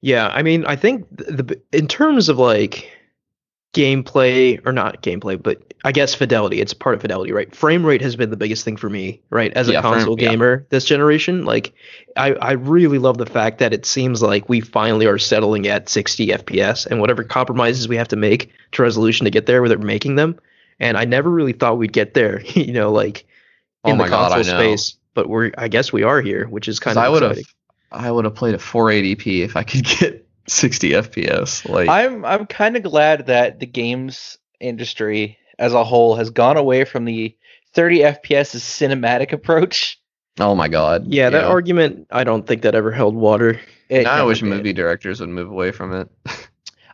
yeah, 0.00 0.28
I 0.28 0.42
mean, 0.42 0.64
I 0.66 0.76
think 0.76 1.06
the, 1.16 1.42
the 1.42 1.62
in 1.72 1.88
terms 1.88 2.28
of 2.28 2.38
like 2.38 2.90
gameplay 3.74 4.60
or 4.66 4.72
not 4.72 5.02
gameplay, 5.02 5.40
but 5.40 5.62
I 5.84 5.92
guess 5.92 6.14
fidelity. 6.14 6.60
It's 6.60 6.74
part 6.74 6.94
of 6.94 7.00
fidelity, 7.02 7.32
right? 7.32 7.54
Frame 7.54 7.84
rate 7.84 8.00
has 8.02 8.16
been 8.16 8.30
the 8.30 8.36
biggest 8.36 8.64
thing 8.64 8.76
for 8.76 8.88
me, 8.88 9.20
right? 9.30 9.52
As 9.54 9.68
a 9.68 9.72
Yeah, 9.72 9.82
frame- 9.82 9.94
console 9.94 10.20
yeah. 10.20 10.30
gamer 10.30 10.66
this 10.70 10.84
generation, 10.84 11.44
like 11.44 11.72
I 12.16 12.32
I 12.34 12.52
really 12.52 12.98
love 12.98 13.18
the 13.18 13.26
fact 13.26 13.58
that 13.58 13.72
it 13.72 13.86
seems 13.86 14.22
like 14.22 14.48
we 14.48 14.60
finally 14.60 15.06
are 15.06 15.18
settling 15.18 15.66
at 15.68 15.88
60 15.88 16.28
FPS 16.28 16.86
and 16.86 17.00
whatever 17.00 17.22
compromises 17.22 17.88
we 17.88 17.96
have 17.96 18.08
to 18.08 18.16
make 18.16 18.50
to 18.72 18.82
resolution 18.82 19.24
to 19.24 19.30
get 19.30 19.46
there, 19.46 19.60
where 19.60 19.68
they're 19.68 19.78
making 19.78 20.16
them. 20.16 20.38
And 20.80 20.96
I 20.96 21.04
never 21.04 21.28
really 21.30 21.52
thought 21.52 21.78
we'd 21.78 21.92
get 21.92 22.14
there, 22.14 22.40
you 22.54 22.72
know, 22.72 22.90
like 22.90 23.26
Oh 23.84 23.92
in 23.92 23.98
my 23.98 24.04
the 24.06 24.10
God, 24.10 24.32
I 24.32 24.36
console 24.36 24.54
know. 24.54 24.60
space. 24.76 24.97
But 25.18 25.28
we're 25.28 25.50
I 25.58 25.66
guess 25.66 25.92
we 25.92 26.04
are 26.04 26.20
here, 26.20 26.46
which 26.46 26.68
is 26.68 26.78
kind 26.78 26.96
of 26.96 27.02
I 27.02 27.08
would 27.08 27.22
have 27.22 27.40
I 27.90 28.08
would 28.08 28.24
have 28.24 28.36
played 28.36 28.54
a 28.54 28.58
480p 28.58 29.40
if 29.40 29.56
I 29.56 29.64
could 29.64 29.84
get 29.84 30.24
60 30.46 30.90
FPS. 30.90 31.68
Like 31.68 31.88
I'm 31.88 32.24
I'm 32.24 32.46
kind 32.46 32.76
of 32.76 32.84
glad 32.84 33.26
that 33.26 33.58
the 33.58 33.66
games 33.66 34.38
industry 34.60 35.36
as 35.58 35.74
a 35.74 35.82
whole 35.82 36.14
has 36.14 36.30
gone 36.30 36.56
away 36.56 36.84
from 36.84 37.04
the 37.04 37.36
30 37.72 37.98
FPS 37.98 38.54
is 38.54 38.62
cinematic 38.62 39.32
approach. 39.32 40.00
oh 40.38 40.54
my 40.54 40.68
god. 40.68 41.08
Yeah, 41.08 41.30
that 41.30 41.46
argument 41.46 42.06
I 42.12 42.22
don't 42.22 42.46
think 42.46 42.62
that 42.62 42.76
ever 42.76 42.92
held 42.92 43.16
water. 43.16 43.60
It 43.88 44.04
now 44.04 44.12
I 44.12 44.22
wish 44.22 44.38
did. 44.38 44.50
movie 44.50 44.72
directors 44.72 45.18
would 45.18 45.30
move 45.30 45.50
away 45.50 45.72
from 45.72 45.92
it. 45.94 46.08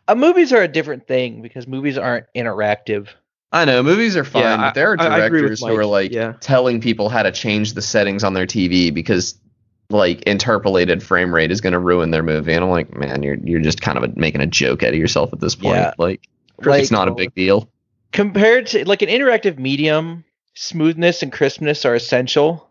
Uh, 0.07 0.15
movies 0.15 0.53
are 0.53 0.61
a 0.61 0.69
different 0.69 1.07
thing 1.07 1.41
because 1.41 1.67
movies 1.67 1.97
aren't 1.97 2.27
interactive. 2.37 3.09
I 3.53 3.65
know 3.65 3.83
movies 3.83 4.17
are 4.17 4.25
fine, 4.25 4.43
Yeah, 4.43 4.57
but 4.57 4.75
there 4.75 4.93
are 4.93 5.01
I- 5.01 5.05
I 5.21 5.27
agree 5.27 5.43
with 5.43 5.59
directors 5.59 5.61
who 5.61 5.77
are 5.77 5.87
like 5.87 6.11
yeah. 6.13 6.33
telling 6.41 6.81
people 6.81 7.09
how 7.09 7.23
to 7.23 7.31
change 7.31 7.75
the 7.75 7.83
settings 7.83 8.25
on 8.25 8.35
their 8.35 8.47
TV 8.47 8.93
because 8.93 9.39
like 9.91 10.23
interpolated 10.23 11.03
frame 11.03 11.33
rate 11.33 11.53
is 11.53 11.61
going 11.61 11.73
to 11.75 11.79
ruin 11.79 12.11
their 12.11 12.23
movie. 12.23 12.53
And 12.53 12.65
I'm 12.65 12.71
like, 12.71 12.93
man, 12.97 13.23
you're 13.23 13.37
you're 13.45 13.61
just 13.61 13.81
kind 13.81 13.97
of 13.97 14.05
a, 14.05 14.13
making 14.17 14.41
a 14.41 14.47
joke 14.47 14.83
out 14.83 14.89
of 14.93 14.99
yourself 14.99 15.33
at 15.33 15.41
this 15.41 15.55
point. 15.55 15.77
Yeah. 15.77 15.93
Like, 15.99 16.23
Like- 16.65 16.83
it's 16.83 16.91
not 16.91 17.07
a 17.09 17.15
big 17.15 17.35
deal. 17.35 17.69
compared 18.13 18.67
to 18.69 18.89
like 18.89 19.03
an 19.03 19.09
interactive 19.09 19.59
medium, 19.59 20.25
smoothness 20.55 21.23
and 21.23 21.33
crispness 21.33 21.85
are 21.85 21.95
essential. 21.95 22.69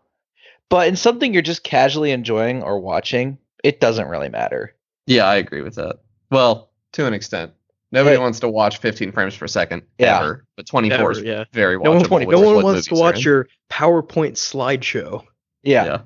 But 0.70 0.88
in 0.88 0.96
something 0.96 1.32
you're 1.32 1.42
just 1.42 1.62
casually 1.62 2.10
enjoying 2.10 2.62
or 2.62 2.78
watching, 2.80 3.38
it 3.62 3.80
doesn't 3.80 4.08
really 4.08 4.28
matter. 4.30 4.74
Yeah, 5.06 5.24
I 5.26 5.36
agree 5.36 5.60
with 5.62 5.74
that. 5.76 6.00
Well, 6.30 6.70
to 6.92 7.06
an 7.06 7.12
extent. 7.14 7.52
Nobody 7.94 8.16
Hey. 8.16 8.20
wants 8.22 8.40
to 8.40 8.48
watch 8.48 8.78
15 8.78 9.12
frames 9.12 9.36
per 9.36 9.46
second 9.46 9.82
Yeah. 9.98 10.18
ever, 10.18 10.44
but 10.56 10.66
24 10.66 11.12
is 11.12 11.22
yeah. 11.22 11.44
very 11.52 11.78
watchable. 11.78 12.02
No 12.02 12.08
one, 12.08 12.26
which 12.26 12.36
no 12.36 12.40
one 12.40 12.64
wants 12.64 12.88
to 12.88 12.94
watch 12.94 13.24
your 13.24 13.46
PowerPoint 13.70 14.32
slideshow. 14.32 15.22
Yeah. 15.62 15.84
Yeah. 15.84 15.98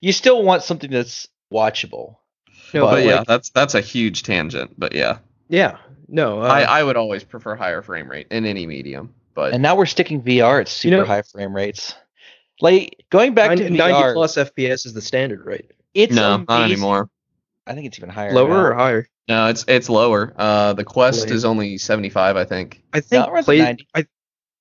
you 0.00 0.12
still 0.12 0.42
want 0.42 0.62
something 0.64 0.90
that's 0.90 1.28
watchable. 1.52 2.16
No, 2.74 2.86
but 2.86 2.90
but 2.92 3.04
yeah, 3.04 3.18
like, 3.18 3.26
that's 3.26 3.50
that's 3.50 3.74
a 3.74 3.80
huge 3.80 4.22
tangent. 4.24 4.74
But 4.78 4.94
yeah, 4.94 5.18
yeah, 5.48 5.78
no, 6.08 6.40
uh, 6.42 6.46
I 6.46 6.62
I 6.62 6.82
would 6.82 6.96
always 6.96 7.22
prefer 7.24 7.54
higher 7.54 7.82
frame 7.82 8.08
rate 8.10 8.26
in 8.30 8.44
any 8.46 8.66
medium. 8.66 9.14
But 9.34 9.52
And 9.54 9.62
now 9.62 9.76
we're 9.76 9.86
sticking 9.86 10.22
VR 10.22 10.60
at 10.60 10.68
super 10.68 10.98
know- 10.98 11.04
high 11.04 11.22
frame 11.22 11.54
rates. 11.54 11.94
Like 12.60 13.04
going 13.10 13.34
back 13.34 13.50
90, 13.50 13.64
to 13.64 13.70
90 13.70 14.12
plus 14.14 14.36
FPS 14.36 14.84
is 14.86 14.92
the 14.92 15.00
standard, 15.00 15.44
right? 15.46 15.64
it's 15.94 16.14
no, 16.14 16.34
amazing. 16.34 16.46
not 16.48 16.62
anymore. 16.62 17.08
I 17.66 17.74
think 17.74 17.86
it's 17.86 17.98
even 17.98 18.10
higher. 18.10 18.32
Lower 18.32 18.48
now. 18.48 18.66
or 18.66 18.74
higher? 18.74 19.08
No, 19.30 19.46
it's 19.46 19.64
it's 19.68 19.88
lower. 19.88 20.34
Uh, 20.36 20.72
the 20.72 20.82
Quest 20.82 21.26
Really? 21.26 21.36
is 21.36 21.44
only 21.44 21.78
75, 21.78 22.36
I 22.36 22.44
think. 22.44 22.82
I 22.92 22.98
think 22.98 23.28
it 23.28 23.30
runs 23.30 23.44
play, 23.44 23.58
90. 23.58 23.86
I, 23.94 24.04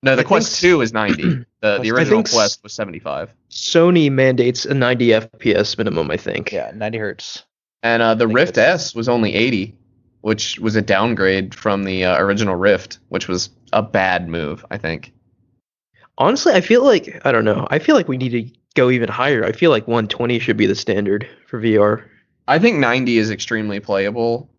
No, 0.04 0.16
the 0.16 0.22
I 0.22 0.26
Quest 0.26 0.54
s- 0.54 0.62
2 0.62 0.82
is 0.82 0.94
90. 0.94 1.24
The 1.62 1.80
the 1.80 1.92
original 1.92 2.24
Quest 2.24 2.62
was 2.64 2.72
75. 2.74 3.34
Sony 3.50 4.10
mandates 4.10 4.66
a 4.66 4.74
90 4.76 5.08
FPS 5.08 5.76
minimum. 5.78 6.10
I 6.12 6.16
think. 6.18 6.52
Yeah, 6.54 6.72
90 6.74 6.98
hertz. 7.00 7.44
And 7.84 8.02
uh, 8.04 8.14
the 8.14 8.28
Rift 8.28 8.58
S 8.60 8.94
was 8.96 9.10
only 9.10 9.34
80, 9.34 9.76
which 10.22 10.58
was 10.60 10.76
a 10.78 10.82
downgrade 10.84 11.54
from 11.56 11.84
the 11.84 12.06
uh, 12.06 12.22
original 12.22 12.56
Rift, 12.56 13.00
which 13.10 13.28
was 13.28 13.50
a 13.74 13.82
bad 13.82 14.30
move, 14.30 14.64
I 14.72 14.78
think. 14.78 15.12
Honestly, 16.18 16.54
I 16.54 16.62
feel 16.62 16.84
like 16.86 17.20
I 17.26 17.32
don't 17.34 17.44
know. 17.44 17.68
I 17.72 17.80
feel 17.80 17.96
like 17.96 18.08
we 18.08 18.18
need 18.18 18.30
to 18.30 18.50
go 18.76 18.90
even 18.92 19.10
higher. 19.10 19.44
I 19.44 19.52
feel 19.52 19.72
like 19.72 19.88
120 19.88 20.38
should 20.40 20.58
be 20.58 20.66
the 20.68 20.76
standard 20.76 21.28
for 21.48 21.60
VR. 21.60 22.06
I 22.48 22.60
think 22.60 22.78
90 22.78 23.18
is 23.18 23.32
extremely 23.32 23.80
playable. 23.80 24.50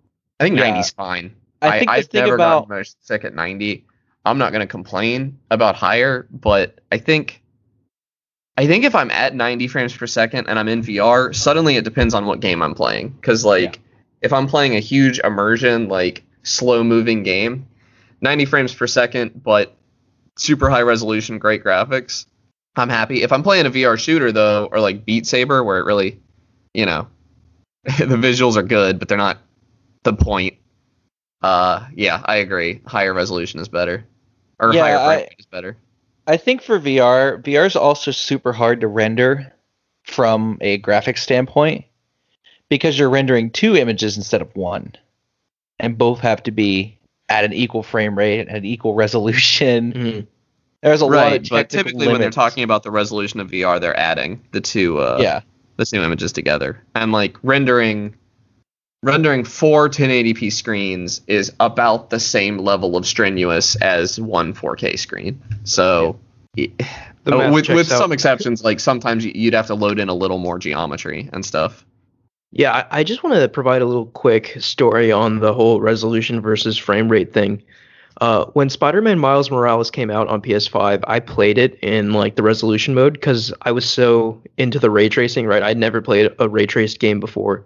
I 0.41 0.45
think 0.45 0.57
Yeah. 0.57 0.65
90 0.65 0.81
is 0.81 0.91
fine. 0.91 1.35
I 1.63 1.79
think 1.79 1.91
I've 1.91 2.07
thing 2.07 2.23
never 2.23 2.35
about 2.35 2.69
gotten 2.69 2.79
much 2.79 2.95
sick 3.03 3.25
at 3.25 3.35
90. 3.35 3.85
I'm 4.25 4.39
not 4.39 4.53
going 4.53 4.61
to 4.61 4.67
complain 4.67 5.39
about 5.51 5.77
higher, 5.77 6.27
but 6.31 6.81
I 6.91 6.99
think 6.99 7.43
I 8.57 8.67
think 8.67 8.85
if 8.85 8.95
I'm 8.95 9.11
at 9.11 9.35
90 9.35 9.69
frames 9.69 9.97
per 9.97 10.07
second 10.07 10.49
and 10.49 10.59
I'm 10.59 10.69
in 10.69 10.83
VR, 10.83 11.35
suddenly 11.35 11.77
it 11.77 11.85
depends 11.85 12.15
on 12.15 12.27
what 12.27 12.41
game 12.41 12.63
I'm 12.63 12.75
playing. 12.75 13.11
Because 13.11 13.45
like 13.45 13.81
if 14.23 14.33
I'm 14.33 14.47
playing 14.47 14.77
a 14.77 14.81
huge 14.81 15.19
immersion, 15.21 15.89
like 15.89 16.25
slow 16.43 16.83
moving 16.83 17.23
game, 17.23 17.69
90 18.21 18.45
frames 18.47 18.75
per 18.75 18.87
second, 18.87 19.43
but 19.43 19.77
super 20.37 20.69
high 20.71 20.83
resolution, 20.83 21.39
great 21.39 21.63
graphics, 21.63 22.27
I'm 22.77 22.89
happy. 22.89 23.23
If 23.23 23.33
I'm 23.33 23.43
playing 23.43 23.67
a 23.67 23.71
VR 23.71 23.99
shooter 23.99 24.33
though, 24.33 24.69
or 24.71 24.81
like 24.81 25.05
Beat 25.05 25.27
Saber, 25.27 25.63
where 25.65 25.79
it 25.79 25.85
really, 25.85 26.21
you 26.75 26.87
know, 26.87 27.09
the 27.85 28.17
visuals 28.17 28.57
are 28.57 28.63
good, 28.63 28.99
but 28.99 29.09
they're 29.09 29.19
not 29.19 29.39
the 30.03 30.13
point. 30.13 30.57
Uh, 31.43 31.87
yeah, 31.95 32.23
I 32.25 32.37
agree. 32.37 32.81
Higher 32.87 33.15
resolution 33.15 33.61
is 33.61 33.69
better, 33.69 34.05
or 34.59 34.73
Yeah, 34.75 34.83
higher 34.83 34.97
frame 34.97 35.09
I- 35.09 35.17
rate 35.17 35.37
is 35.39 35.47
better. 35.47 35.77
I 36.27 36.37
think 36.37 36.63
for 36.63 36.79
VR, 36.79 37.43
VR 37.43 37.67
is 37.67 37.77
also 37.77 38.11
super 38.11 38.53
hard 38.53 38.81
to 38.83 38.87
render 38.89 39.53
from 40.05 40.59
a 40.61 40.79
graphics 40.81 41.19
standpoint 41.19 41.85
because 42.69 42.99
you're 42.99 43.11
rendering 43.11 43.51
two 43.51 43.75
images 43.75 44.17
instead 44.17 44.43
of 44.43 44.55
one, 44.55 44.95
and 45.79 45.97
both 45.99 46.21
have 46.21 46.43
to 46.45 46.51
be 46.51 46.99
at 47.29 47.45
an 47.45 47.53
equal 47.53 47.83
frame 47.83 48.17
rate 48.17 48.41
and 48.47 48.57
an 48.57 48.65
equal 48.65 48.95
resolution. 49.05 49.93
Mhm. 49.93 50.27
There's 50.83 51.01
a 51.01 51.07
lot 51.07 51.33
of 51.33 51.49
but 51.51 51.69
typically 51.69 52.07
when 52.09 52.21
they're 52.21 52.31
talking 52.31 52.65
about 52.65 52.83
the 52.85 52.91
resolution 52.91 53.41
of 53.41 53.51
VR, 53.51 53.79
they're 53.81 53.99
adding 53.99 54.43
the 54.53 54.61
two 54.61 54.99
uh, 54.99 55.19
yeah, 55.21 55.41
the 55.77 55.85
two 55.87 56.03
images 56.03 56.33
together, 56.33 56.83
and 56.95 57.13
like 57.13 57.37
rendering 57.43 58.15
rendering 59.03 59.45
four 59.45 59.89
1080p 59.89 60.53
screens 60.53 61.21
is 61.27 61.53
about 61.61 62.11
the 62.11 62.21
same 62.21 62.59
level 62.59 62.97
of 62.97 63.07
strenuous 63.07 63.77
as 63.77 64.21
one 64.21 64.55
4K 64.55 64.99
screen. 64.99 65.41
So. 65.65 66.19
The 66.57 66.73
Uh, 67.27 67.53
with 67.53 67.69
with 67.69 67.87
some 67.87 68.13
exceptions, 68.13 68.65
like 68.65 68.81
sometimes 68.81 69.25
you'd 69.25 69.55
have 69.55 69.67
to 69.67 69.75
load 69.75 70.01
in 70.01 70.09
a 70.09 70.15
little 70.15 70.39
more 70.39 70.59
geometry 70.59 71.29
and 71.33 71.45
stuff. 71.45 71.85
Yeah, 72.51 72.73
I, 72.73 73.01
I 73.01 73.05
just 73.05 73.23
want 73.23 73.37
to 73.37 73.49
provide 73.49 73.83
a 73.83 73.87
little 73.87 74.07
quick 74.07 74.57
story 74.59 75.13
on 75.13 75.39
the 75.39 75.53
whole 75.53 75.81
resolution 75.81 76.41
versus 76.41 76.77
frame 76.77 77.09
rate 77.09 77.33
thing. 77.33 77.63
Uh, 78.21 78.47
when 78.55 78.69
Spider-Man 78.69 79.19
Miles 79.19 79.51
Morales 79.51 79.91
came 79.91 80.11
out 80.11 80.29
on 80.29 80.43
PS5, 80.43 81.05
I 81.07 81.21
played 81.21 81.59
it 81.59 81.79
in 81.81 82.13
like 82.13 82.37
the 82.37 82.43
resolution 82.43 82.95
mode 82.95 83.15
because 83.15 83.53
I 83.63 83.71
was 83.71 83.89
so 83.89 84.41
into 84.59 84.79
the 84.79 84.91
ray 84.91 85.09
tracing. 85.09 85.47
Right, 85.47 85.63
I'd 85.63 85.79
never 85.79 86.03
played 86.03 86.31
a 86.39 86.49
ray 86.49 86.67
traced 86.67 86.99
game 86.99 87.21
before, 87.21 87.65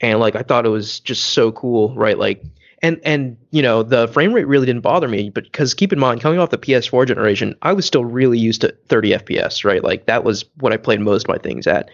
and 0.00 0.18
like 0.18 0.36
I 0.36 0.42
thought 0.42 0.66
it 0.66 0.70
was 0.70 1.00
just 1.00 1.30
so 1.30 1.52
cool. 1.52 1.94
Right, 1.94 2.18
like 2.18 2.42
and 2.82 3.00
and 3.04 3.36
you 3.50 3.62
know 3.62 3.82
the 3.82 4.08
frame 4.08 4.32
rate 4.32 4.46
really 4.46 4.66
didn't 4.66 4.82
bother 4.82 5.08
me, 5.08 5.30
but 5.30 5.44
because 5.44 5.74
keep 5.74 5.92
in 5.92 5.98
mind 5.98 6.20
coming 6.20 6.38
off 6.38 6.50
the 6.50 6.58
PS4 6.58 7.06
generation, 7.06 7.54
I 7.62 7.72
was 7.72 7.86
still 7.86 8.04
really 8.04 8.38
used 8.38 8.60
to 8.62 8.74
30 8.88 9.12
FPS. 9.12 9.64
Right, 9.64 9.82
like 9.82 10.06
that 10.06 10.24
was 10.24 10.44
what 10.58 10.72
I 10.72 10.76
played 10.76 11.00
most 11.00 11.24
of 11.24 11.28
my 11.28 11.38
things 11.38 11.66
at. 11.66 11.90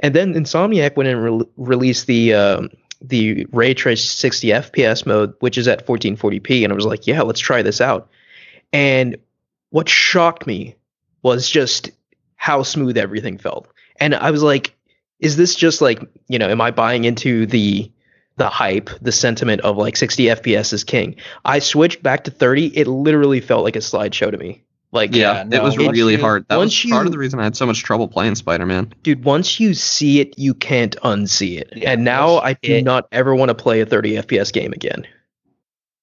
And 0.00 0.14
then 0.14 0.34
Insomniac 0.34 0.96
went 0.96 1.08
and 1.08 1.40
re- 1.40 1.46
released 1.56 2.06
the 2.06 2.34
um, 2.34 2.70
the 3.00 3.46
ray 3.52 3.74
trace 3.74 4.04
60 4.04 4.48
FPS 4.48 5.06
mode, 5.06 5.34
which 5.40 5.58
is 5.58 5.68
at 5.68 5.86
1440p, 5.86 6.64
and 6.64 6.72
I 6.72 6.76
was 6.76 6.86
like, 6.86 7.06
yeah, 7.06 7.22
let's 7.22 7.40
try 7.40 7.62
this 7.62 7.80
out. 7.80 8.08
And 8.72 9.16
what 9.70 9.88
shocked 9.88 10.46
me 10.46 10.76
was 11.22 11.48
just 11.48 11.90
how 12.36 12.62
smooth 12.62 12.96
everything 12.96 13.38
felt. 13.38 13.68
And 13.96 14.14
I 14.14 14.30
was 14.30 14.42
like, 14.42 14.74
is 15.22 15.36
this 15.36 15.54
just 15.54 15.80
like, 15.80 16.02
you 16.28 16.38
know, 16.38 16.48
am 16.48 16.60
I 16.60 16.70
buying 16.70 17.04
into 17.04 17.46
the 17.46 17.90
the 18.38 18.48
hype, 18.48 18.88
the 19.00 19.12
sentiment 19.12 19.60
of 19.60 19.76
like 19.76 19.96
60 19.96 20.24
FPS 20.24 20.72
is 20.72 20.84
king? 20.84 21.16
I 21.44 21.58
switched 21.60 22.02
back 22.02 22.24
to 22.24 22.30
30, 22.30 22.76
it 22.76 22.86
literally 22.86 23.40
felt 23.40 23.62
like 23.64 23.76
a 23.76 23.80
slideshow 23.80 24.30
to 24.30 24.36
me. 24.38 24.62
Like 24.90 25.14
Yeah, 25.14 25.42
it 25.42 25.48
no, 25.48 25.62
was 25.62 25.78
really 25.78 26.14
you- 26.14 26.20
hard. 26.20 26.46
That 26.48 26.56
was 26.56 26.64
once 26.84 26.90
part 26.90 27.02
you- 27.04 27.06
of 27.08 27.12
the 27.12 27.18
reason 27.18 27.40
I 27.40 27.44
had 27.44 27.56
so 27.56 27.64
much 27.66 27.82
trouble 27.82 28.08
playing 28.08 28.34
Spider-Man. 28.34 28.92
dude, 29.02 29.24
once 29.24 29.58
you 29.60 29.72
see 29.74 30.20
it, 30.20 30.38
you 30.38 30.52
can't 30.54 30.96
unsee 31.02 31.58
it. 31.60 31.72
Yeah, 31.76 31.92
and 31.92 32.04
now 32.04 32.38
I 32.38 32.54
do 32.54 32.74
it- 32.74 32.84
not 32.84 33.06
ever 33.12 33.34
want 33.34 33.48
to 33.50 33.54
play 33.54 33.80
a 33.80 33.86
30 33.86 34.16
FPS 34.18 34.50
game 34.52 34.72
again. 34.72 35.06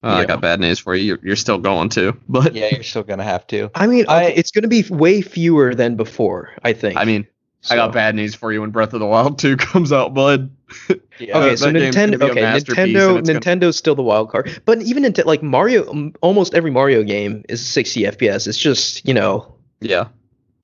Oh, 0.01 0.09
I 0.09 0.19
Yeah. 0.21 0.25
got 0.27 0.41
bad 0.41 0.59
news 0.59 0.79
for 0.79 0.95
you. 0.95 1.03
You're, 1.03 1.19
you're 1.23 1.35
still 1.35 1.57
going 1.57 1.89
to, 1.89 2.15
but 2.29 2.55
yeah, 2.55 2.69
you're 2.71 2.83
still 2.83 3.03
gonna 3.03 3.23
have 3.23 3.45
to. 3.47 3.69
I 3.75 3.85
mean, 3.87 4.05
I- 4.07 4.25
it's 4.31 4.51
going 4.51 4.61
to 4.63 4.69
be 4.69 4.83
way 4.89 5.21
fewer 5.21 5.75
than 5.75 5.95
before, 5.95 6.51
I 6.63 6.73
think. 6.73 6.95
I 6.97 7.05
mean, 7.05 7.27
I 7.69 7.75
got 7.75 7.91
bad 7.93 8.15
news 8.15 8.35
for 8.35 8.53
you 8.53 8.61
when 8.61 8.69
Breath 8.71 8.93
of 8.93 8.99
the 8.99 9.05
Wild 9.05 9.37
2 9.39 9.57
comes 9.57 9.91
out, 9.91 10.13
bud. 10.13 10.51
Yeah. 10.89 10.95
Okay, 11.39 11.55
so 11.57 11.65
that 11.65 11.73
game's 11.73 11.95
gonna 11.95 12.17
Nintendo. 12.17 12.29
Okay, 12.31 12.41
Nintendo. 12.41 13.19
it's 13.19 13.27
gonna- 13.29 13.39
Nintendo's 13.41 13.75
still 13.77 13.95
the 13.95 14.01
wild 14.03 14.29
card, 14.31 14.61
but 14.65 14.81
even 14.81 15.03
into 15.03 15.25
like 15.25 15.43
Mario, 15.43 16.11
almost 16.21 16.53
every 16.53 16.71
Mario 16.71 17.03
game 17.03 17.43
is 17.49 17.65
60 17.65 18.03
FPS. 18.03 18.47
It's 18.47 18.57
just 18.57 19.05
you 19.05 19.13
know, 19.13 19.53
Yeah. 19.81 20.07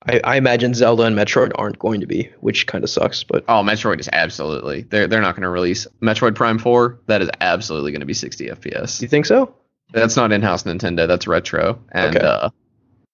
I, 0.08 0.20
I 0.24 0.36
imagine 0.36 0.72
Zelda 0.72 1.02
and 1.02 1.14
Metroid 1.16 1.50
aren't 1.56 1.78
going 1.80 2.00
to 2.00 2.06
be, 2.06 2.30
which 2.40 2.66
kind 2.68 2.84
of 2.84 2.88
sucks. 2.90 3.22
But 3.24 3.44
Oh, 3.48 3.62
Metroid 3.64 3.98
is 4.00 4.08
absolutely. 4.12 4.82
They're 4.82 5.06
they're 5.08 5.20
not 5.20 5.34
going 5.34 5.42
to 5.42 5.48
release 5.50 5.86
Metroid 6.00 6.34
Prime 6.36 6.58
4. 6.58 7.00
That 7.06 7.20
is 7.20 7.28
absolutely 7.42 7.90
going 7.90 8.00
to 8.00 8.06
be 8.06 8.14
60 8.14 8.46
FPS. 8.48 9.02
you 9.02 9.08
think 9.08 9.26
so? 9.26 9.54
That's 9.92 10.16
not 10.16 10.32
in-house 10.32 10.62
Nintendo. 10.62 11.06
That's 11.08 11.26
retro. 11.26 11.78
And 11.92 12.16
Okay. 12.16 12.24
uh, 12.26 12.48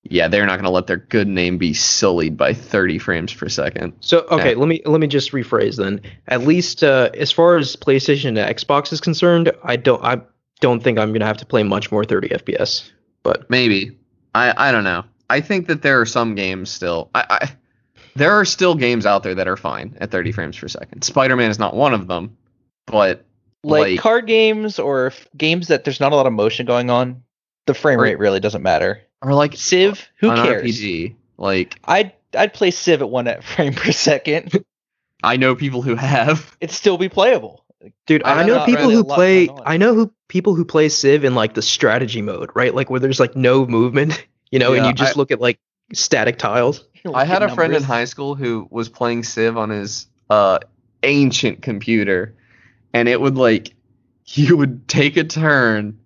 yeah, 0.05 0.29
they're 0.29 0.47
not 0.47 0.55
going 0.55 0.65
to 0.65 0.71
let 0.71 0.87
their 0.87 0.97
good 0.97 1.29
name 1.29 1.59
be 1.59 1.75
sullied 1.75 2.37
by 2.37 2.53
30 2.55 2.99
frames 2.99 3.33
per 3.33 3.49
second. 3.49 3.93
So 4.01 4.21
okay, 4.31 4.51
Yeah. 4.53 4.59
let 4.59 4.69
me 4.69 4.83
let 4.85 5.01
me 5.01 5.07
just 5.07 5.33
rephrase 5.33 5.77
then. 5.77 6.01
At 6.29 6.43
least 6.43 6.83
uh, 6.83 7.11
as 7.15 7.31
far 7.31 7.57
as 7.57 7.77
PlayStation 7.77 8.29
and 8.29 8.39
Xbox 8.39 8.93
is 8.93 9.01
concerned, 9.01 9.53
I 9.63 9.77
don't 9.77 10.03
I 10.05 10.21
don't 10.61 10.83
think 10.83 10.99
I'm 10.99 11.13
gonna 11.13 11.27
have 11.27 11.39
to 11.39 11.47
play 11.47 11.63
much 11.63 11.91
more 11.93 12.05
30 12.05 12.29
FPS. 12.31 12.91
But 13.23 13.49
Maybe. 13.49 13.97
I 14.35 14.69
I 14.69 14.73
don't 14.73 14.85
know. 14.85 15.05
I 15.31 15.41
think 15.41 15.67
that 15.69 15.83
there 15.83 16.01
are 16.01 16.07
some 16.07 16.35
games 16.35 16.69
still. 16.71 17.11
I, 17.15 17.25
I 17.31 17.51
there 18.17 18.33
are 18.33 18.45
still 18.45 18.75
games 18.75 19.07
out 19.07 19.23
there 19.23 19.35
that 19.37 19.49
are 19.49 19.57
fine 19.57 19.97
at 20.01 20.11
30 20.11 20.33
frames 20.33 20.59
per 20.59 20.69
second. 20.69 21.03
Spider-Man 21.03 21.51
is 21.51 21.59
not 21.59 21.75
one 21.75 21.95
of 21.95 22.07
them, 22.09 22.37
but 22.87 23.25
like, 23.65 23.81
like- 23.93 24.01
card 24.01 24.27
games 24.27 24.79
or 24.79 25.07
f- 25.07 25.27
games 25.37 25.69
that 25.69 25.85
there's 25.85 26.01
not 26.01 26.13
a 26.13 26.17
lot 26.17 26.27
of 26.27 26.33
motion 26.35 26.67
going 26.67 26.91
on, 26.91 27.23
the 27.67 27.73
frame 27.75 27.99
Or- 27.99 28.03
rate 28.03 28.19
really 28.19 28.41
doesn't 28.41 28.63
matter. 28.63 29.01
Or 29.23 29.35
like 29.35 29.57
Civ, 29.57 30.09
who 30.17 30.31
an 30.31 30.37
cares? 30.37 30.63
RPG. 30.63 31.15
Like 31.39 31.79
I'd 31.85 32.13
I'd 32.37 32.53
play 32.53 32.71
Civ 32.71 33.03
at 33.03 33.11
one 33.11 33.29
at 33.29 33.45
frame 33.45 33.75
per 33.75 33.93
second. 33.93 34.65
I 35.23 35.37
know 35.37 35.55
people 35.55 35.83
who 35.83 35.95
have. 35.95 36.57
It'd 36.61 36.75
still 36.75 36.99
be 36.99 37.09
playable. 37.09 37.65
dude, 38.07 38.23
I 38.25 38.43
I, 38.43 38.47
know 38.47 38.65
people 38.65 38.83
really 38.83 38.95
who 38.97 39.05
play. 39.05 39.49
I 39.65 39.77
know 39.77 39.95
who 39.95 40.13
people 40.29 40.55
who 40.55 40.65
play 40.65 40.89
Civ 40.89 41.25
in 41.25 41.35
like 41.35 41.55
the 41.55 41.63
strategy 41.63 42.23
mode, 42.23 42.51
right? 42.55 42.75
Like 42.75 42.91
where 42.91 43.01
there's 43.01 43.21
like 43.21 43.37
no 43.37 43.67
movement, 43.67 44.27
you 44.51 44.59
know, 44.59 44.75
and 44.75 44.87
you 44.87 44.93
just 44.93 45.17
I- 45.17 45.19
look 45.19 45.31
at 45.31 45.41
like 45.41 45.59
static 45.93 46.39
tiles. 46.39 46.85
I 47.13 47.25
had 47.25 47.43
a 47.43 47.47
looking 47.47 47.57
friend 47.57 47.75
in 47.75 47.83
high 47.83 48.05
school 48.05 48.37
who 48.37 48.69
was 48.71 48.89
playing 48.89 49.25
Civ 49.25 49.57
on 49.57 49.71
his 49.71 50.07
uh 50.31 50.61
ancient 51.03 51.63
computer 51.63 52.35
and 52.95 53.09
it 53.09 53.21
would 53.21 53.37
like 53.37 53.75
he 54.25 54.53
would 54.53 54.87
take 54.89 55.17
a 55.17 55.25
turn 55.25 55.99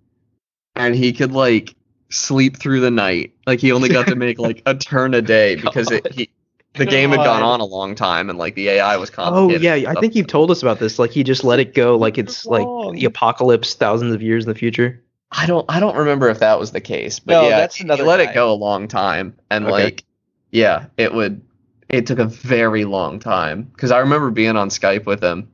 and 0.75 0.95
he 0.95 1.13
could 1.13 1.31
like 1.31 1.75
sleep 2.09 2.57
through 2.57 2.79
the 2.81 2.91
night. 2.91 3.33
Like 3.45 3.59
he 3.59 3.71
only 3.71 3.89
got 3.89 4.07
to 4.07 4.15
make 4.15 4.39
like 4.39 4.61
a 4.65 4.75
turn 4.75 5.13
a 5.13 5.21
day 5.21 5.55
because 5.61 5.91
it, 5.91 6.11
he 6.11 6.29
the 6.73 6.85
game 6.85 7.09
had 7.09 7.17
gone 7.17 7.41
on 7.41 7.59
a 7.59 7.65
long 7.65 7.95
time 7.95 8.29
and 8.29 8.37
like 8.37 8.55
the 8.55 8.69
AI 8.69 8.97
was 8.97 9.09
oh, 9.09 9.13
complicated. 9.13 9.65
Oh 9.65 9.75
yeah, 9.75 9.91
I 9.91 9.95
think 9.95 10.15
you've 10.15 10.27
told 10.27 10.51
us 10.51 10.61
about 10.61 10.79
this. 10.79 10.99
Like 10.99 11.11
he 11.11 11.23
just 11.23 11.43
let 11.43 11.59
it 11.59 11.73
go, 11.73 11.97
like 11.97 12.17
it's 12.17 12.45
like 12.45 12.67
the 12.93 13.05
apocalypse, 13.05 13.73
thousands 13.73 14.13
of 14.13 14.21
years 14.21 14.45
in 14.45 14.49
the 14.49 14.57
future. 14.57 15.03
I 15.31 15.45
don't 15.45 15.65
I 15.69 15.79
don't 15.79 15.97
remember 15.97 16.29
if 16.29 16.39
that 16.39 16.59
was 16.59 16.71
the 16.71 16.81
case, 16.81 17.19
but 17.19 17.33
No, 17.33 17.49
yeah, 17.49 17.57
that's 17.57 17.79
another 17.79 18.03
he 18.03 18.07
let 18.07 18.17
guy. 18.23 18.31
it 18.31 18.33
go 18.33 18.51
a 18.51 18.55
long 18.55 18.87
time 18.87 19.35
and 19.49 19.65
Okay. 19.65 19.71
like 19.71 20.03
yeah, 20.51 20.85
it 20.97 21.13
would 21.13 21.41
it 21.89 22.05
took 22.05 22.19
a 22.19 22.25
very 22.25 22.85
long 22.85 23.19
time 23.19 23.63
because 23.63 23.91
I 23.91 23.99
remember 23.99 24.31
being 24.31 24.55
on 24.55 24.69
Skype 24.69 25.05
with 25.05 25.23
him 25.23 25.51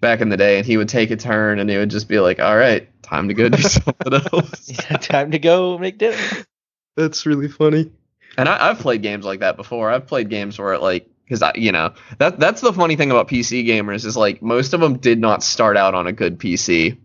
back 0.00 0.20
in 0.20 0.28
the 0.28 0.36
day, 0.36 0.58
and 0.58 0.66
he 0.66 0.76
would 0.76 0.88
take 0.88 1.10
a 1.10 1.16
turn, 1.16 1.58
and 1.58 1.68
he 1.70 1.76
would 1.76 1.90
just 1.90 2.08
be 2.08 2.20
like, 2.20 2.40
"All 2.40 2.56
right, 2.56 2.88
time 3.06 3.28
to 3.28 3.34
go 3.34 3.48
do 3.48 3.62
something 3.62 4.12
else." 4.12 4.70
Yeah, 4.90 4.96
time 4.96 5.30
to 5.30 5.38
go 5.38 5.78
make 5.78 5.98
dinner. 5.98 6.16
That's 6.96 7.26
really 7.26 7.48
funny. 7.48 7.90
And 8.36 8.48
I, 8.48 8.70
I've 8.70 8.78
played 8.78 9.02
games 9.02 9.24
like 9.24 9.40
that 9.40 9.56
before. 9.56 9.90
I've 9.90 10.06
played 10.06 10.28
games 10.28 10.58
where 10.58 10.74
it 10.74 10.82
like 10.82 11.08
because 11.24 11.42
I 11.42 11.52
you 11.54 11.72
know 11.72 11.92
that 12.18 12.38
that's 12.38 12.60
the 12.60 12.72
funny 12.72 12.96
thing 12.96 13.10
about 13.10 13.28
PC 13.28 13.66
gamers 13.66 14.04
is 14.04 14.16
like 14.16 14.42
most 14.42 14.74
of 14.74 14.80
them 14.80 14.98
did 14.98 15.18
not 15.18 15.42
start 15.42 15.76
out 15.76 15.94
on 15.94 16.06
a 16.06 16.12
good 16.12 16.38
PC. 16.38 16.98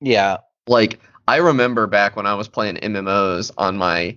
Yeah. 0.00 0.38
Like 0.66 1.00
I 1.26 1.36
remember 1.36 1.86
back 1.86 2.16
when 2.16 2.26
I 2.26 2.34
was 2.34 2.48
playing 2.48 2.76
MMOs 2.76 3.52
on 3.56 3.76
my 3.76 4.16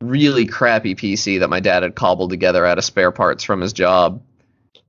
really 0.00 0.46
crappy 0.46 0.94
PC 0.94 1.40
that 1.40 1.48
my 1.48 1.60
dad 1.60 1.82
had 1.82 1.94
cobbled 1.94 2.30
together 2.30 2.66
out 2.66 2.78
of 2.78 2.84
spare 2.84 3.12
parts 3.12 3.44
from 3.44 3.60
his 3.60 3.72
job. 3.72 4.22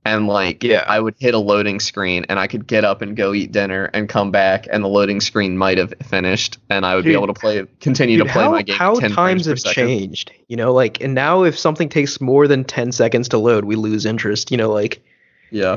And 0.08 0.26
like 0.26 0.62
Yeah. 0.64 0.84
I 0.86 0.98
would 0.98 1.14
hit 1.18 1.34
a 1.34 1.38
loading 1.38 1.80
screen 1.80 2.24
and 2.28 2.38
I 2.38 2.46
could 2.46 2.66
get 2.66 2.84
up 2.84 3.02
and 3.02 3.16
go 3.16 3.34
eat 3.34 3.52
dinner 3.52 3.84
and 3.92 4.08
come 4.08 4.30
back 4.30 4.66
and 4.70 4.82
the 4.82 4.88
loading 4.88 5.20
screen 5.20 5.56
might 5.58 5.78
have 5.78 5.92
finished 6.02 6.58
and 6.70 6.86
I 6.86 6.94
would 6.94 7.04
be 7.04 7.12
able 7.12 7.26
to 7.26 7.34
play 7.34 7.64
continue 7.80 8.16
Dude, 8.18 8.26
to 8.28 8.32
play 8.32 8.42
how, 8.44 8.50
my 8.52 8.62
game. 8.62 8.76
how 8.76 8.94
10 8.98 9.12
times 9.12 9.46
have 9.46 9.62
changed, 9.62 10.32
you 10.48 10.56
know, 10.56 10.72
like, 10.72 11.00
and 11.02 11.14
now 11.14 11.42
if 11.44 11.58
something 11.58 11.88
takes 11.88 12.20
more 12.20 12.48
than 12.48 12.64
10 12.64 12.92
seconds 12.92 13.28
to 13.28 13.38
load, 13.38 13.64
we 13.64 13.76
lose 13.76 14.06
interest, 14.06 14.50
you 14.50 14.56
know, 14.56 14.70
like, 14.72 15.02
Yeah. 15.50 15.76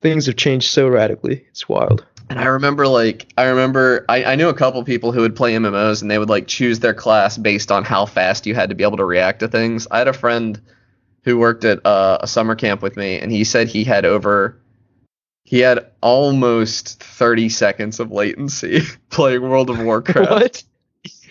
things 0.00 0.26
have 0.26 0.36
changed 0.36 0.68
so 0.70 0.86
radically. 0.88 1.44
It's 1.50 1.68
wild. 1.68 2.04
And 2.28 2.38
I 2.40 2.44
remember 2.46 2.88
like 2.88 3.26
I 3.38 3.44
remember 3.44 4.04
I, 4.08 4.24
I 4.24 4.34
knew 4.34 4.48
a 4.48 4.54
couple 4.54 4.82
people 4.84 5.12
who 5.12 5.20
would 5.20 5.36
play 5.36 5.54
MMOs 5.54 6.02
and 6.02 6.10
they 6.10 6.18
would 6.18 6.28
like 6.28 6.46
choose 6.48 6.80
their 6.80 6.94
class 6.94 7.38
based 7.38 7.70
on 7.70 7.84
how 7.84 8.04
fast 8.06 8.46
you 8.46 8.54
had 8.54 8.68
to 8.68 8.74
be 8.74 8.82
able 8.84 8.96
to 8.96 9.04
react 9.04 9.40
to 9.40 9.48
things. 9.48 9.86
I 9.90 9.98
had 9.98 10.08
a 10.08 10.12
friend 10.12 10.60
who 11.26 11.36
worked 11.36 11.64
at 11.64 11.84
uh, 11.84 12.16
a 12.22 12.26
summer 12.26 12.54
camp 12.54 12.80
with 12.80 12.96
me 12.96 13.18
and 13.18 13.30
he 13.30 13.44
said 13.44 13.68
he 13.68 13.84
had 13.84 14.06
over 14.06 14.58
he 15.44 15.58
had 15.60 15.90
almost 16.00 17.02
30 17.02 17.48
seconds 17.50 18.00
of 18.00 18.10
latency 18.10 18.80
playing 19.10 19.42
World 19.42 19.68
of 19.68 19.78
Warcraft. 19.84 20.30
What? 20.30 20.62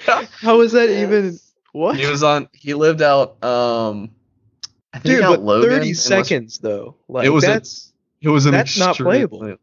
Yeah. 0.08 0.26
How 0.40 0.62
is 0.62 0.74
that 0.74 0.90
even? 0.90 1.40
What? 1.72 1.98
He 1.98 2.06
was 2.06 2.22
on 2.24 2.48
he 2.54 2.74
lived 2.76 3.02
out 3.02 3.44
um 3.44 4.12
I 4.94 5.00
think 5.00 5.16
Dude, 5.16 5.24
out 5.24 5.32
but 5.32 5.42
Logan. 5.42 5.70
30 5.72 5.82
in 5.82 5.90
West- 5.92 6.06
seconds, 6.06 6.60
though. 6.60 6.96
Like, 7.10 7.26
it 7.26 7.30
was 7.30 7.44
a- 7.44 7.48
that's, 7.48 7.92
it 8.22 8.30
was 8.30 8.46
an 8.46 8.52
that's 8.52 8.78
not 8.78 8.96
playable. 8.96 9.58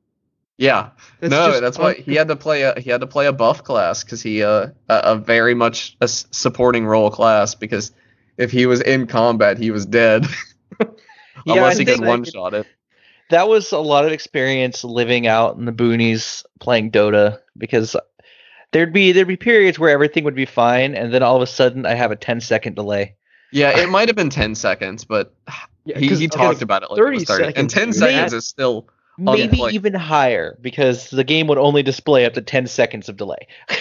Yeah. 0.59 0.91
that's 1.21 1.31
no, 1.31 1.61
that's 1.61 1.79
why 1.79 1.95
he 1.95 2.15
had 2.15 2.29
to 2.29 2.37
play 2.37 2.63
a 2.63 2.79
he 2.79 2.91
had 2.91 3.01
to 3.01 3.07
play 3.07 3.27
a 3.27 3.33
buff 3.33 3.65
class 3.65 4.03
because 4.05 4.23
he 4.23 4.43
uh 4.43 4.69
a, 4.89 4.95
a 5.05 5.17
very 5.17 5.55
much 5.55 5.97
a 6.01 6.09
supporting 6.09 6.87
role 6.87 7.11
class 7.11 7.55
because 7.55 7.93
if 8.39 8.51
he 8.51 8.67
was 8.67 8.81
in 8.81 9.07
combat 9.07 9.59
he 9.59 9.71
was 9.71 9.87
dead 9.87 10.25
unless 11.47 11.77
I 11.77 11.79
he 11.81 11.85
could 11.85 12.01
one 12.01 12.25
shot 12.25 12.55
it. 12.55 12.67
That 13.31 13.49
was 13.49 13.73
a 13.73 13.79
lot 13.79 14.05
of 14.05 14.13
experience 14.13 14.85
living 14.85 15.27
out 15.27 15.57
in 15.57 15.65
the 15.65 15.73
boonies 15.73 16.45
playing 16.61 16.91
Dota 16.91 17.39
because 17.57 17.97
there'd 18.73 18.93
be 18.93 19.13
there'd 19.13 19.29
be 19.29 19.37
periods 19.37 19.79
where 19.79 19.91
everything 19.91 20.25
would 20.25 20.35
be 20.35 20.45
fine 20.45 20.95
and 20.95 21.13
then 21.15 21.23
all 21.23 21.37
of 21.37 21.43
a 21.43 21.47
sudden 21.47 21.87
I 21.87 21.95
have 21.95 22.11
a 22.11 22.17
10 22.17 22.41
second 22.41 22.75
delay. 22.77 23.15
Yeah, 23.51 23.79
it 23.79 23.89
might 23.91 24.09
have 24.09 24.17
been 24.17 24.31
ten 24.31 24.55
seconds, 24.55 25.05
but 25.05 25.35
Yeah, 25.85 25.99
he, 25.99 26.09
'cause, 26.09 26.19
he 26.19 26.27
okay, 26.27 26.37
talked 26.37 26.63
about 26.63 26.83
it 26.83 26.91
like 26.91 26.99
30 26.99 27.17
it 27.17 27.21
was 27.21 27.29
30. 27.29 27.57
and 27.57 27.71
ten 27.71 27.89
dude. 27.89 27.97
seconds 27.97 28.33
is 28.33 28.47
still 28.47 28.89
Maybe 29.19 29.57
play. 29.57 29.73
even 29.73 29.93
higher 29.95 30.57
because 30.63 31.11
the 31.11 31.23
game 31.25 31.47
would 31.49 31.59
only 31.59 31.83
display 31.83 32.25
up 32.25 32.33
to 32.35 32.41
10 32.43 32.67
seconds 32.67 33.09
of 33.11 33.17
delay. 33.17 33.47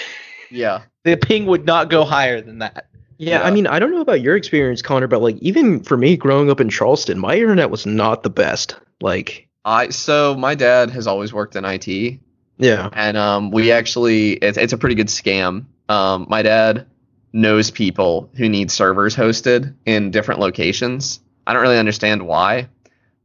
yeah 0.51 0.81
the 1.03 1.15
ping 1.15 1.45
would 1.45 1.65
not 1.65 1.89
go 1.89 2.03
higher 2.05 2.41
than 2.41 2.59
that. 2.59 2.87
Yeah, 3.21 3.39
Yeah. 3.39 3.43
I 3.43 3.51
mean, 3.51 3.67
I 3.67 3.79
don't 3.79 3.91
know 3.91 4.01
about 4.01 4.21
your 4.21 4.35
experience, 4.35 4.81
Connor, 4.81 5.07
but 5.07 5.21
like 5.21 5.37
even 5.37 5.83
for 5.83 5.95
me 5.95 6.17
growing 6.17 6.49
up 6.49 6.59
in 6.59 6.69
Charleston, 6.69 7.19
my 7.19 7.35
internet 7.35 7.69
was 7.69 7.85
not 7.85 8.23
the 8.23 8.29
best. 8.29 8.75
Like, 8.99 9.47
I 9.63 9.89
so 9.89 10.35
my 10.35 10.55
dad 10.55 10.89
has 10.89 11.07
always 11.07 11.31
worked 11.31 11.55
in 11.55 11.63
IT 11.65 12.19
yeah. 12.61 12.89
and 12.93 13.17
um, 13.17 13.51
we 13.51 13.71
actually 13.71 14.33
it's, 14.33 14.57
it's 14.57 14.71
a 14.71 14.77
pretty 14.77 14.95
good 14.95 15.07
scam. 15.07 15.65
Um, 15.89 16.27
my 16.29 16.43
dad 16.43 16.85
knows 17.33 17.71
people 17.71 18.29
who 18.35 18.47
need 18.47 18.69
servers 18.69 19.15
hosted 19.15 19.73
in 19.85 20.11
different 20.11 20.39
locations. 20.39 21.19
I 21.47 21.53
don't 21.53 21.63
really 21.63 21.79
understand 21.79 22.27
why, 22.27 22.69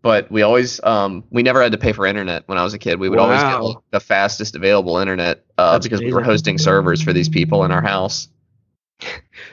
but 0.00 0.30
we 0.30 0.42
always 0.42 0.82
um, 0.82 1.22
we 1.30 1.42
never 1.42 1.62
had 1.62 1.72
to 1.72 1.78
pay 1.78 1.92
for 1.92 2.06
internet 2.06 2.48
when 2.48 2.56
I 2.56 2.64
was 2.64 2.72
a 2.72 2.78
kid. 2.78 2.98
We 2.98 3.10
would 3.10 3.18
always 3.18 3.42
get 3.42 3.62
like, 3.62 3.76
the 3.90 4.00
fastest 4.00 4.56
available 4.56 4.96
internet 4.96 5.44
uh, 5.58 5.72
That's 5.72 5.86
because 5.86 6.00
we 6.00 6.14
were 6.14 6.22
hosting 6.22 6.56
servers 6.56 7.02
for 7.02 7.12
these 7.12 7.28
people 7.28 7.64
in 7.64 7.72
our 7.72 7.82
house. 7.82 8.28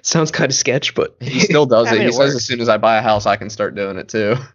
Sounds 0.02 0.32
kind 0.32 0.50
of 0.52 0.56
sketch, 0.56 0.96
but 0.96 1.16
He 1.20 1.40
still 1.52 1.66
does 1.66 1.92
it. 1.92 2.00
He 2.02 2.06
it 2.08 2.12
says 2.14 2.20
works. 2.20 2.36
as 2.36 2.46
soon 2.46 2.62
as 2.62 2.70
I 2.70 2.78
buy 2.78 2.98
a 2.98 3.02
house, 3.02 3.26
I 3.26 3.36
can 3.36 3.50
start 3.50 3.76
doing 3.76 3.98
it 3.98 4.10
too. 4.10 4.36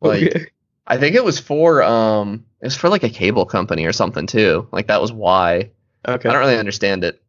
Like 0.00 0.22
Okay. 0.22 0.46
I 0.86 0.96
think 0.96 1.16
it 1.16 1.24
was 1.24 1.40
for 1.40 1.82
um, 1.82 2.44
it 2.62 2.66
was 2.66 2.76
for 2.76 2.88
like 2.88 3.02
a 3.02 3.10
cable 3.10 3.44
company 3.46 3.84
or 3.84 3.92
something 3.92 4.26
too. 4.28 4.68
Like 4.70 4.86
that 4.86 5.00
was 5.00 5.12
why. 5.12 5.70
okay. 6.06 6.28
I 6.28 6.32
don't 6.32 6.40
really 6.40 6.56
understand 6.56 7.02
it. 7.04 7.20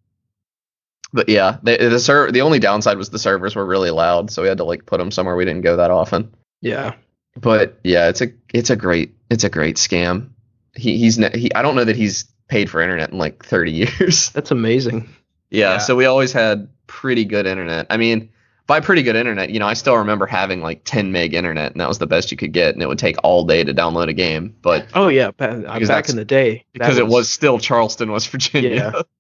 But 1.12 1.30
yeah, 1.30 1.58
the 1.64 1.78
the, 1.78 2.00
ser- 2.00 2.32
the 2.32 2.42
only 2.42 2.60
downside 2.60 2.98
was 2.98 3.10
the 3.10 3.18
servers 3.18 3.56
were 3.56 3.66
really 3.66 3.90
loud, 3.90 4.30
so 4.30 4.44
we 4.44 4.48
had 4.48 4.60
to 4.60 4.64
like 4.64 4.86
put 4.86 5.00
them 5.00 5.10
somewhere 5.10 5.36
we 5.36 5.46
didn't 5.46 5.62
go 5.64 5.78
that 5.78 5.90
often. 5.90 6.32
Yeah. 6.62 6.94
But 7.36 7.80
yeah, 7.84 8.10
it's 8.10 8.22
a 8.22 8.28
it's 8.54 8.70
a 8.70 8.76
great 8.76 9.16
it's 9.32 9.44
a 9.44 9.50
great 9.50 9.78
scam. 9.78 10.30
He 10.76 10.98
he's 11.00 11.18
ne- 11.18 11.36
he 11.38 11.54
I 11.56 11.64
don't 11.64 11.76
know 11.76 11.86
that 11.86 11.96
he's 11.96 12.26
paid 12.48 12.70
for 12.70 12.82
internet 12.82 13.10
in 13.12 13.18
like 13.18 13.44
30 13.44 13.72
years. 14.00 14.30
That's 14.30 14.52
amazing. 14.52 15.10
yeah, 15.50 15.72
Yeah. 15.74 15.78
so 15.80 15.96
we 15.96 16.06
always 16.06 16.32
had 16.32 16.70
pretty 16.90 17.24
good 17.24 17.46
internet. 17.46 17.86
I 17.90 17.98
mean, 17.98 18.30
by 18.68 18.80
pretty 18.80 19.02
good 19.04 19.16
internet, 19.16 19.50
you 19.50 19.60
know, 19.60 19.66
I 19.68 19.74
still 19.74 19.96
remember 19.98 20.26
having 20.26 20.62
like 20.62 20.84
10 20.84 21.12
meg 21.12 21.34
internet, 21.34 21.72
and 21.72 21.80
that 21.82 21.88
was 21.88 21.98
the 22.00 22.08
best 22.08 22.30
you 22.32 22.38
could 22.38 22.52
get, 22.52 22.74
and 22.74 22.84
it 22.84 22.88
would 22.88 23.00
take 23.00 23.16
all 23.24 23.46
day 23.46 23.64
to 23.64 23.74
download 23.74 24.10
a 24.10 24.14
game. 24.14 24.56
But 24.62 24.88
Oh 24.94 25.08
yeah, 25.08 25.32
ba- 25.32 25.64
uh, 25.68 25.80
back 25.88 26.10
in 26.10 26.16
the 26.16 26.26
day, 26.26 26.66
that 26.74 26.80
because 26.80 26.98
it 26.98 27.08
was 27.08 27.30
still 27.30 27.58
Charleston, 27.60 28.12
West 28.12 28.30
Virginia. 28.30 28.70
Yeah. 28.76 29.02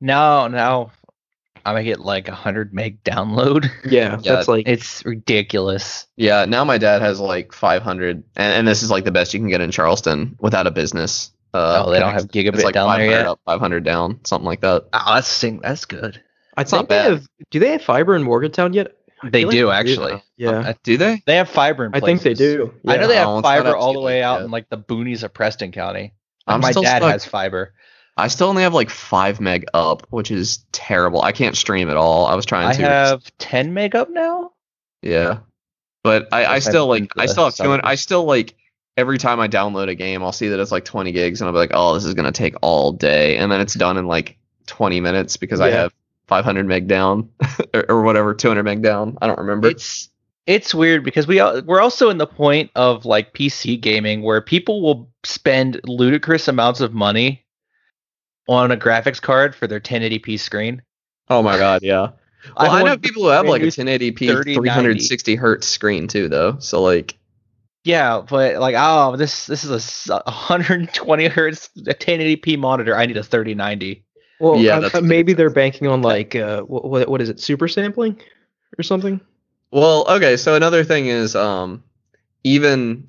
Now, 0.00 0.48
now 0.48 0.92
I'm 1.66 1.74
gonna 1.74 1.84
get 1.84 2.00
like 2.00 2.26
hundred 2.26 2.72
meg 2.72 3.04
download. 3.04 3.64
yeah, 3.84 4.18
Yeah, 4.22 4.34
that's 4.36 4.48
like 4.48 4.66
It's 4.66 5.04
ridiculous. 5.04 6.06
Yeah, 6.16 6.46
now 6.46 6.64
my 6.64 6.78
dad 6.78 7.02
has 7.02 7.20
like 7.20 7.52
500, 7.52 8.16
and, 8.16 8.24
and 8.54 8.66
this 8.66 8.82
is 8.82 8.90
like 8.90 9.04
the 9.04 9.10
best 9.12 9.34
you 9.34 9.40
can 9.40 9.50
get 9.50 9.60
in 9.60 9.70
Charleston 9.70 10.36
without 10.40 10.66
a 10.66 10.70
business. 10.70 11.32
Uh, 11.52 11.82
Oh, 11.84 11.90
they 11.90 11.98
don't 11.98 12.14
have 12.14 12.28
gigabit 12.28 12.54
it's 12.54 12.64
like 12.64 12.74
down 12.74 12.88
there 12.98 13.06
500 13.08 13.10
yet? 13.10 13.26
up, 13.26 13.40
500 13.44 13.84
down, 13.84 14.20
something 14.24 14.46
like 14.46 14.60
that. 14.62 14.84
Oh, 14.92 15.14
that's 15.14 15.28
sing- 15.28 15.60
that's 15.60 15.84
good. 15.84 16.22
I 16.60 16.62
it's 16.62 16.72
not 16.72 16.78
think 16.78 16.88
they 16.88 16.96
bad. 16.96 17.10
have. 17.12 17.26
Do 17.50 17.58
they 17.58 17.72
have 17.72 17.82
fiber 17.82 18.14
in 18.16 18.22
Morgantown 18.22 18.72
yet? 18.72 18.96
I 19.22 19.30
They 19.30 19.40
feel 19.40 19.48
like 19.48 19.52
do 19.52 19.70
actually. 19.70 20.22
Yeah, 20.36 20.50
Uh, 20.50 20.72
do 20.82 20.96
they? 20.96 21.22
They 21.26 21.36
have 21.36 21.48
fiber 21.50 21.84
in 21.84 21.92
I 21.92 22.00
think 22.00 22.22
they 22.22 22.30
places. 22.30 22.38
do. 22.38 22.74
I 22.86 22.96
know 22.96 23.02
Yeah. 23.02 23.08
they 23.08 23.16
Oh, 23.16 23.36
have 23.36 23.40
it's 23.40 23.46
not 23.46 23.66
fiber 23.66 23.68
up 23.68 23.80
all 23.80 23.92
to 23.92 23.98
the 23.98 24.00
way 24.00 24.22
out 24.22 24.38
that. 24.38 24.44
in 24.46 24.50
like 24.50 24.68
the 24.70 24.78
boonies 24.78 25.22
of 25.22 25.34
Preston 25.34 25.72
County. 25.72 26.14
I'm 26.46 26.60
my 26.60 26.70
still 26.70 26.82
dad 26.84 26.98
stuck. 26.98 27.12
has 27.12 27.24
fiber. 27.24 27.74
I 28.16 28.28
still 28.28 28.48
only 28.48 28.62
have 28.62 28.74
like 28.74 28.90
five 28.90 29.40
meg 29.40 29.66
up, 29.72 30.06
which 30.10 30.30
is 30.30 30.64
terrible. 30.72 31.22
I 31.22 31.32
can't 31.32 31.56
stream 31.56 31.88
at 31.90 31.96
all. 31.96 32.26
I 32.26 32.34
was 32.34 32.46
trying 32.46 32.70
I 32.70 32.74
to. 32.74 32.82
have 32.82 33.22
10 33.38 33.72
meg 33.74 33.94
up 33.94 34.10
now. 34.10 34.52
Yeah, 35.02 35.38
but 36.02 36.28
I, 36.32 36.44
I 36.46 36.54
Guess 36.54 36.66
I 36.66 36.70
still 36.70 36.86
like 36.86 37.02
think 37.02 37.14
I 37.18 37.26
the 37.26 37.32
still 37.32 37.44
have 37.46 37.54
200. 37.54 37.84
I 37.84 37.94
still 37.94 38.24
like 38.24 38.54
every 38.96 39.18
time 39.18 39.40
I 39.40 39.48
download 39.48 39.88
a 39.88 39.94
game, 39.94 40.22
I'll 40.22 40.32
see 40.32 40.48
that 40.48 40.60
it's 40.60 40.72
like 40.72 40.84
20 40.84 41.12
gigs, 41.12 41.40
and 41.40 41.46
I'll 41.48 41.52
be 41.54 41.58
like, 41.58 41.70
oh, 41.74 41.94
this 41.94 42.04
is 42.04 42.14
gonna 42.14 42.32
take 42.32 42.54
all 42.62 42.92
day, 42.92 43.36
and 43.38 43.50
then 43.50 43.60
it's 43.60 43.74
done 43.74 43.96
in 43.96 44.06
like 44.06 44.38
20 44.66 45.00
minutes 45.00 45.36
because 45.36 45.60
I 45.60 45.68
Yeah. 45.68 45.72
have 45.72 45.92
500 46.30 46.64
meg 46.64 46.86
down 46.86 47.28
or, 47.74 47.84
or 47.90 48.02
whatever, 48.02 48.32
200 48.32 48.62
meg 48.62 48.82
down. 48.82 49.18
I 49.20 49.26
don't 49.26 49.38
remember. 49.38 49.68
It's 49.68 50.08
it's 50.46 50.72
weird 50.72 51.04
because 51.04 51.26
we 51.26 51.36
we're 51.36 51.80
also 51.80 52.08
in 52.08 52.18
the 52.18 52.26
point 52.26 52.70
of 52.76 53.04
like 53.04 53.34
PC 53.34 53.78
gaming 53.78 54.22
where 54.22 54.40
people 54.40 54.80
will 54.80 55.10
spend 55.24 55.80
ludicrous 55.84 56.48
amounts 56.48 56.80
of 56.80 56.94
money 56.94 57.44
on 58.48 58.70
a 58.70 58.76
graphics 58.76 59.20
card 59.20 59.54
for 59.54 59.66
their 59.66 59.80
1080p 59.80 60.38
screen. 60.38 60.82
oh 61.28 61.42
my 61.42 61.58
god, 61.58 61.82
yeah. 61.82 62.10
I 62.56 62.62
Well, 62.64 62.72
I, 62.72 62.82
know 62.84 62.96
people 62.96 63.24
who 63.24 63.28
have 63.28 63.46
like 63.46 63.62
a 63.62 63.66
1080p 63.66 64.16
3090. 64.16 64.70
360 64.70 65.34
hertz 65.34 65.66
screen 65.66 66.08
too, 66.08 66.28
though. 66.28 66.58
So 66.58 66.80
like, 66.80 67.18
Yeah, 67.84 68.22
but 68.26 68.56
like 68.60 68.76
oh 68.78 69.16
this 69.16 69.46
this 69.46 69.64
is 69.64 70.08
a 70.08 70.22
120 70.24 71.26
hertz 71.26 71.70
a 71.86 71.94
1080p 71.94 72.56
monitor. 72.56 72.96
I 72.96 73.06
need 73.06 73.16
a 73.16 73.24
3090. 73.24 74.04
Well, 74.40 74.58
Yeah, 74.58 74.76
uh, 74.76 74.80
that's 74.80 74.94
uh, 74.94 75.00
maybe 75.02 75.32
they're 75.32 75.50
banking 75.50 75.86
on 75.86 76.02
like 76.02 76.34
uh, 76.34 76.62
what, 76.62 77.08
what 77.08 77.20
is 77.20 77.28
it, 77.28 77.38
super 77.40 77.68
sampling, 77.68 78.20
or 78.78 78.82
something? 78.82 79.20
Well, 79.70 80.06
okay, 80.08 80.36
so 80.36 80.54
another 80.54 80.82
thing 80.82 81.06
is 81.06 81.36
um 81.36 81.84
even 82.42 83.08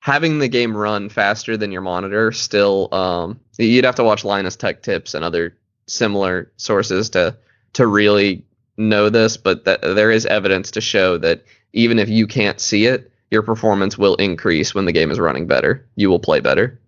having 0.00 0.38
the 0.38 0.48
game 0.48 0.76
run 0.76 1.10
faster 1.10 1.56
than 1.56 1.70
your 1.70 1.82
monitor 1.82 2.32
still 2.32 2.88
um 2.92 3.38
you'd 3.58 3.84
have 3.84 3.96
to 3.96 4.04
watch 4.04 4.24
Linus 4.24 4.56
Tech 4.56 4.82
Tips 4.82 5.14
and 5.14 5.24
other 5.24 5.56
similar 5.86 6.50
sources 6.56 7.10
to 7.10 7.36
to 7.74 7.86
really 7.86 8.44
know 8.76 9.10
this, 9.10 9.36
but 9.36 9.64
that 9.66 9.82
there 9.82 10.10
is 10.10 10.26
evidence 10.26 10.70
to 10.72 10.80
show 10.80 11.18
that 11.18 11.44
even 11.72 11.98
if 11.98 12.08
you 12.08 12.26
can't 12.26 12.60
see 12.60 12.86
it, 12.86 13.12
your 13.30 13.42
performance 13.42 13.96
will 13.96 14.16
increase 14.16 14.74
when 14.74 14.86
the 14.86 14.92
game 14.92 15.10
is 15.10 15.20
running 15.20 15.46
better. 15.46 15.86
You 15.94 16.08
will 16.08 16.18
play 16.18 16.40
better. 16.40 16.80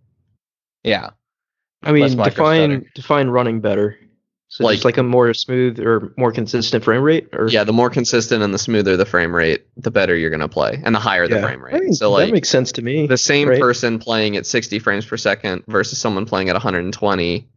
Yeah. 0.83 1.11
I 1.83 1.93
mean, 1.93 2.17
define 2.17 2.87
define 2.95 3.29
running 3.29 3.61
better. 3.61 3.99
So 4.49 4.71
just 4.71 4.85
like 4.85 4.99
a 4.99 5.03
more 5.03 5.33
smooth 5.33 5.81
or 5.81 6.13
more 6.19 6.31
consistent 6.31 6.85
frame 6.85 7.01
rate, 7.01 7.29
or 7.33 7.49
Yeah, 7.49 7.65
the 7.65 7.73
more 7.73 7.89
consistent 7.89 8.43
and 8.43 8.53
the 8.53 8.59
smoother 8.59 8.99
the 8.99 9.07
frame 9.07 9.35
rate, 9.35 9.65
the 9.79 9.91
better 9.91 10.15
you're 10.15 10.29
gonna 10.29 10.47
play, 10.47 10.79
and 10.85 10.95
the 10.95 10.99
higher 10.99 11.27
the 11.27 11.41
frame 11.41 11.63
rate. 11.63 11.75
I 11.75 11.79
mean, 11.79 11.95
so 11.95 12.11
like 12.11 12.27
that 12.27 12.33
makes 12.35 12.51
sense 12.51 12.73
to 12.73 12.83
me. 12.83 13.07
the 13.07 13.17
same 13.17 13.49
right? 13.49 13.59
person 13.59 13.99
playing 13.99 14.37
at 14.37 14.45
60 14.45 14.79
frames 14.79 15.07
per 15.07 15.17
second 15.17 15.65
versus 15.69 15.99
someone 15.99 16.27
playing 16.27 16.51
at 16.51 16.55
120, 16.55 17.49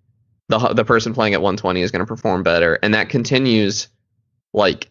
the 0.48 0.58
the 0.70 0.86
person 0.86 1.14
playing 1.14 1.34
at 1.34 1.42
120 1.42 1.82
is 1.82 1.92
gonna 1.92 2.06
perform 2.06 2.44
better, 2.44 2.80
and 2.82 2.94
that 2.94 3.10
continues 3.10 3.90
like 4.54 4.90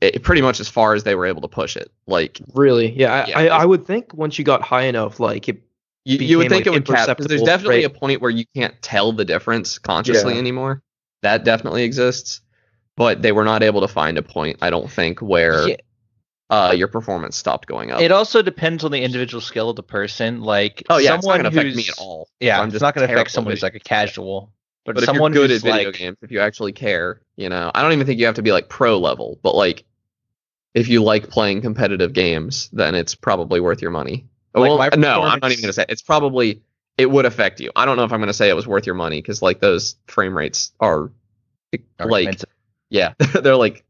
it- 0.00 0.16
eh, 0.16 0.18
pretty 0.20 0.42
much 0.42 0.58
as 0.58 0.68
far 0.68 0.94
as 0.94 1.04
they 1.04 1.14
were 1.14 1.26
able 1.26 1.42
to 1.42 1.48
push 1.48 1.76
it. 1.76 1.92
Like 2.08 2.40
Really, 2.54 2.90
yeah. 2.90 3.12
I, 3.12 3.28
Yeah, 3.28 3.38
I, 3.38 3.62
I 3.62 3.64
would 3.64 3.86
think 3.86 4.12
once 4.14 4.36
you 4.36 4.44
got 4.44 4.62
high 4.62 4.86
enough, 4.86 5.20
like 5.20 5.48
it, 5.48 5.62
you, 6.04 6.18
you 6.18 6.38
would 6.38 6.48
think 6.48 6.60
like, 6.60 6.66
it 6.66 6.70
would 6.70 6.86
cap 6.86 7.08
because 7.08 7.26
there's 7.26 7.42
definitely 7.42 7.84
a 7.84 7.90
point 7.90 8.20
where 8.20 8.30
you 8.30 8.44
can't 8.54 8.80
tell 8.82 9.12
the 9.12 9.24
difference 9.24 9.78
consciously 9.78 10.34
Yeah. 10.34 10.38
anymore. 10.38 10.82
That 11.22 11.44
definitely 11.44 11.84
exists, 11.84 12.42
but 12.96 13.22
they 13.22 13.32
were 13.32 13.44
not 13.44 13.62
able 13.62 13.80
to 13.80 13.88
find 13.88 14.18
a 14.18 14.22
point. 14.22 14.58
I 14.60 14.70
don't 14.70 14.90
think 14.90 15.22
where 15.22 15.68
Yeah. 15.68 15.76
uh, 16.50 16.74
your 16.76 16.88
performance 16.88 17.36
stopped 17.36 17.66
going 17.66 17.90
up. 17.90 18.00
It 18.02 18.12
also 18.12 18.42
depends 18.42 18.84
on 18.84 18.92
the 18.92 19.00
individual 19.02 19.40
skill 19.40 19.70
of 19.70 19.76
the 19.76 19.82
person. 19.82 20.42
Like 20.42 20.82
oh 20.90 20.98
yeah, 20.98 21.14
it's 21.14 21.24
not 21.26 21.32
someone 21.32 21.38
gonna 21.38 21.48
affect 21.48 21.66
who's 21.68 21.76
me 21.76 21.88
at 21.88 21.98
all. 21.98 22.28
yeah, 22.40 22.60
I'm 22.60 22.66
it's 22.66 22.74
just 22.74 22.82
not 22.82 22.94
going 22.94 23.08
to 23.08 23.12
affect 23.14 23.30
someone 23.30 23.52
who's 23.52 23.62
like 23.62 23.74
a 23.74 23.80
casual, 23.80 24.52
but, 24.84 24.96
But 24.96 25.04
someone 25.04 25.32
if 25.32 25.36
you're 25.36 25.44
good 25.44 25.50
who's 25.50 25.64
at 25.64 25.72
video 25.72 25.90
like 25.90 25.98
games, 25.98 26.18
if 26.20 26.30
you 26.30 26.40
actually 26.40 26.72
care, 26.72 27.22
you 27.36 27.48
know, 27.48 27.70
I 27.74 27.80
don't 27.82 27.92
even 27.92 28.06
think 28.06 28.20
you 28.20 28.26
have 28.26 28.34
to 28.34 28.42
be 28.42 28.52
like 28.52 28.68
pro 28.68 28.98
level, 28.98 29.38
but 29.42 29.54
like 29.54 29.84
if 30.74 30.88
you 30.88 31.02
like 31.02 31.30
playing 31.30 31.62
competitive 31.62 32.12
games, 32.12 32.68
then 32.72 32.94
it's 32.94 33.14
probably 33.14 33.60
worth 33.60 33.80
your 33.80 33.92
money. 33.92 34.26
Like, 34.54 34.68
well, 34.68 34.78
my 34.78 34.90
no, 34.96 35.22
I'm 35.22 35.40
not 35.40 35.50
even 35.50 35.62
gonna 35.62 35.72
say 35.72 35.84
it's 35.88 36.02
probably 36.02 36.62
it 36.96 37.10
would 37.10 37.26
affect 37.26 37.60
you. 37.60 37.70
I 37.74 37.84
don't 37.84 37.96
know 37.96 38.04
if 38.04 38.12
I'm 38.12 38.20
gonna 38.20 38.32
say 38.32 38.48
it 38.48 38.56
was 38.56 38.66
worth 38.66 38.86
your 38.86 38.94
money 38.94 39.20
because 39.20 39.42
like 39.42 39.60
those 39.60 39.96
frame 40.06 40.36
rates 40.36 40.72
are 40.80 41.10
eh, 41.72 41.78
are 41.98 42.06
like 42.08 42.28
expensive. 42.28 42.50
yeah, 42.88 43.14
they're 43.42 43.56
like 43.56 43.84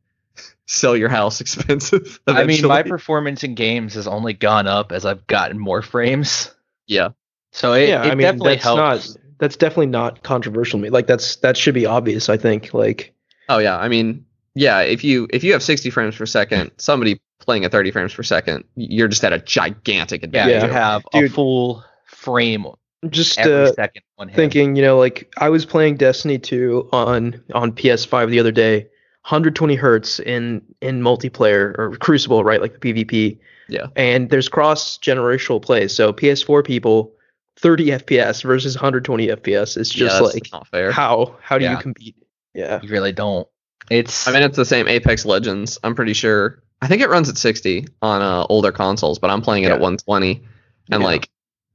sell 0.67 0.97
your 0.97 1.09
house 1.11 1.41
expensive. 1.43 2.21
I 2.27 2.45
mean, 2.45 2.67
my 2.67 2.83
performance 2.83 3.45
in 3.45 3.55
games 3.55 3.95
has 3.95 4.07
only 4.07 4.33
gone 4.33 4.67
up 4.67 4.93
as 4.93 5.05
I've 5.05 5.27
gotten 5.27 5.59
more 5.59 5.83
frames. 5.83 6.51
yeah, 6.87 7.11
So 7.53 7.75
it, 7.75 7.89
yeah. 7.89 8.05
it 8.05 8.11
I 8.11 8.15
mean, 8.15 8.23
definitely 8.23 8.53
that's 8.55 8.65
helps. 8.65 8.79
not 8.79 9.17
that's 9.39 9.57
definitely 9.57 9.87
not 9.87 10.23
controversial 10.23 10.79
to 10.79 10.83
me. 10.85 10.91
Like 10.91 11.07
that's 11.07 11.37
that 11.37 11.57
should 11.57 11.75
be 11.75 11.87
obvious. 11.87 12.29
I 12.29 12.37
think. 12.39 12.73
Like 12.73 13.12
oh 13.49 13.59
yeah. 13.59 13.77
I 13.77 13.89
mean, 13.89 14.25
yeah. 14.55 14.81
If 14.81 15.05
you 15.05 15.27
if 15.31 15.45
you 15.45 15.53
have 15.53 15.62
60 15.62 15.91
frames 15.91 16.17
per 16.17 16.25
second, 16.27 16.71
somebody 16.79 17.21
playing 17.45 17.64
at 17.64 17.72
30 17.72 17.90
frames 17.90 18.14
per 18.14 18.22
second, 18.22 18.64
you're 18.76 19.09
just 19.09 19.24
at 19.24 19.32
a 19.32 19.38
gigantic 19.38 20.22
advantage. 20.22 20.51
yeah, 20.51 20.64
advantage. 20.64 20.74
you 20.74 20.80
have 20.80 21.03
Dude. 21.12 21.30
a 21.30 21.34
full 21.34 21.84
frame 22.07 22.66
just 23.11 23.38
every 23.38 23.53
uh, 23.68 23.72
second 23.74 24.03
on 24.18 24.28
him. 24.28 24.34
thinking, 24.34 24.76
you 24.76 24.82
know, 24.82 24.99
like 24.99 25.32
I 25.36 25.51
was 25.51 25.66
playing 25.66 25.97
Destiny 25.97 26.38
2 26.38 26.88
on 26.92 27.42
on 27.55 27.72
PS5 27.72 28.30
the 28.30 28.40
other 28.40 28.53
day, 28.53 28.78
120 29.26 29.74
hertz 29.74 30.20
in 30.20 30.62
in 30.80 31.01
multiplayer 31.03 31.76
or 31.78 31.97
Crucible, 32.01 32.42
right? 32.45 32.61
Like 32.62 32.80
the 32.80 32.92
PvP. 32.92 33.38
Yeah. 33.68 33.86
And 33.97 34.28
there's 34.30 34.49
cross 34.49 34.99
generational 34.99 35.61
play. 35.62 35.88
So 35.88 36.12
PS4 36.12 36.64
people 36.64 37.12
30 37.59 37.86
FPS 37.86 38.42
versus 38.42 38.74
120 38.76 39.28
FPS. 39.28 39.76
It's 39.76 39.88
just 39.90 40.18
that's 40.20 40.34
like 40.34 40.49
not 40.53 40.66
fair. 40.68 40.90
how 40.92 41.36
how 41.40 41.59
do 41.59 41.64
Yeah. 41.64 41.72
you 41.72 41.78
compete? 41.78 42.16
Yeah. 42.55 42.80
You 42.82 42.88
really 42.90 43.12
don't. 43.12 43.47
It's 43.90 44.26
I 44.28 44.32
mean, 44.32 44.42
it's 44.42 44.57
the 44.57 44.64
same 44.64 44.88
Apex 44.88 45.26
Legends. 45.26 45.78
I'm 45.84 45.95
pretty 45.95 46.14
sure. 46.14 46.62
I 46.85 46.89
think 46.89 47.03
it 47.03 47.09
runs 47.09 47.28
at 47.28 47.37
60 47.39 47.87
on 48.03 48.22
uh, 48.22 48.45
older 48.49 48.70
consoles, 48.72 49.18
but 49.18 49.30
I'm 49.30 49.41
playing 49.43 49.64
it 49.64 49.68
Yeah. 49.68 49.74
at 49.74 49.80
120, 49.80 50.43
and 50.91 51.01
Yeah. 51.01 51.07
like 51.07 51.28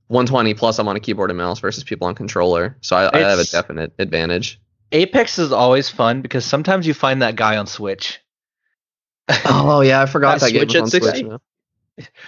120 0.07 0.53
plus 0.53 0.79
I'm 0.79 0.87
on 0.87 0.95
a 0.95 0.99
keyboard 0.99 1.29
and 1.31 1.37
mouse 1.37 1.59
versus 1.59 1.83
people 1.83 2.07
on 2.07 2.15
controller, 2.15 2.77
so 2.81 2.95
I, 2.95 3.15
I 3.15 3.19
have 3.21 3.39
a 3.39 3.43
definite 3.45 3.93
advantage. 3.99 4.59
Apex 4.91 5.37
is 5.39 5.51
always 5.51 5.89
fun 5.89 6.21
because 6.21 6.45
sometimes 6.45 6.87
you 6.87 6.93
find 6.93 7.21
that 7.21 7.35
guy 7.35 7.57
on 7.57 7.67
Switch. 7.67 8.19
Oh 9.45 9.81
yeah, 9.81 10.01
I 10.01 10.05
forgot 10.07 10.39
That 10.39 10.47
that 10.47 10.51
game 10.51 10.59
Switch 10.61 10.73
was 10.73 10.75
at 10.75 10.81
on 10.81 10.89
60? 10.89 11.09
Switch. 11.19 11.23
now. 11.29 11.39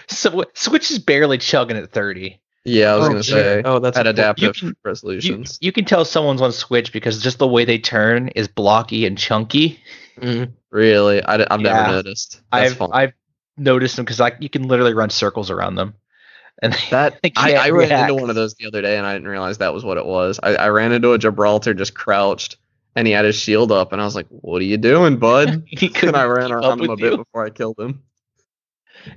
So 0.07 0.43
Switch 0.53 0.91
is 0.91 0.99
barely 0.99 1.37
chugging 1.37 1.77
at 1.77 1.91
30. 1.91 2.39
Yeah, 2.63 2.93
I 2.93 2.97
was 2.97 3.05
Oh, 3.05 3.09
gonna 3.09 3.23
shit. 3.23 3.33
say 3.33 3.61
Oh, 3.65 3.79
that's 3.79 3.97
at 3.97 4.05
adaptive 4.05 4.43
You 4.43 4.53
can- 4.53 4.67
You, 4.69 4.75
resolutions. 4.83 5.57
you 5.61 5.71
can 5.71 5.85
tell 5.85 6.05
someone's 6.05 6.41
on 6.41 6.51
Switch 6.51 6.93
because 6.93 7.19
just 7.21 7.39
the 7.39 7.47
way 7.47 7.65
they 7.65 7.79
turn 7.79 8.27
is 8.35 8.47
blocky 8.47 9.05
and 9.07 9.17
chunky. 9.17 9.79
Mhm. 10.21 10.53
really, 10.69 11.23
I, 11.23 11.39
have 11.39 11.61
Yeah. 11.61 11.73
never 11.73 11.91
noticed. 11.93 12.41
That's 12.51 12.71
I've 12.71 12.77
fun. 12.77 12.89
I've 12.93 13.13
noticed 13.57 13.95
them 13.95 14.05
because 14.05 14.19
like 14.19 14.37
you 14.39 14.49
can 14.49 14.67
literally 14.67 14.93
run 14.93 15.09
circles 15.09 15.49
around 15.49 15.75
them, 15.75 15.95
and 16.61 16.73
That 16.91 17.19
I, 17.35 17.55
I 17.55 17.69
ran 17.71 17.91
into 17.91 18.15
one 18.15 18.29
of 18.29 18.35
those 18.35 18.53
the 18.55 18.67
other 18.67 18.81
day 18.81 18.97
and 18.97 19.05
I 19.07 19.13
didn't 19.13 19.27
realize 19.27 19.57
that 19.59 19.73
was 19.73 19.83
what 19.83 19.97
it 19.97 20.05
was. 20.05 20.39
I, 20.43 20.55
I 20.55 20.69
ran 20.69 20.91
into 20.91 21.13
a 21.13 21.17
Gibraltar 21.17 21.73
just 21.73 21.93
crouched 21.95 22.57
and 22.95 23.07
he 23.07 23.13
had 23.13 23.25
his 23.25 23.35
shield 23.35 23.71
up 23.71 23.93
and 23.93 24.01
I 24.01 24.05
was 24.05 24.15
like, 24.15 24.27
"What 24.29 24.61
are 24.61 24.65
you 24.65 24.77
doing, 24.77 25.17
bud?" 25.17 25.63
He 25.67 25.91
and 26.03 26.15
I 26.15 26.25
ran 26.25 26.51
around 26.51 26.81
him 26.81 26.89
a 26.89 26.95
bit 26.97 27.11
you. 27.13 27.17
before 27.17 27.45
I 27.45 27.49
killed 27.49 27.79
him. 27.79 28.03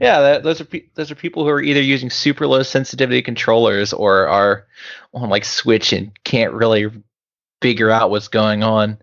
Yeah, 0.00 0.20
that, 0.20 0.42
those 0.42 0.60
are 0.62 0.64
pe- 0.64 0.88
those 0.94 1.10
are 1.10 1.14
people 1.14 1.44
who 1.44 1.50
are 1.50 1.60
either 1.60 1.82
using 1.82 2.08
super 2.08 2.46
low 2.46 2.62
sensitivity 2.62 3.20
controllers 3.20 3.92
or 3.92 4.26
are 4.28 4.66
on 5.12 5.28
like 5.28 5.44
Switch 5.44 5.92
and 5.92 6.10
can't 6.24 6.54
really 6.54 6.90
figure 7.60 7.90
out 7.90 8.08
what's 8.10 8.28
going 8.28 8.62
on. 8.62 8.96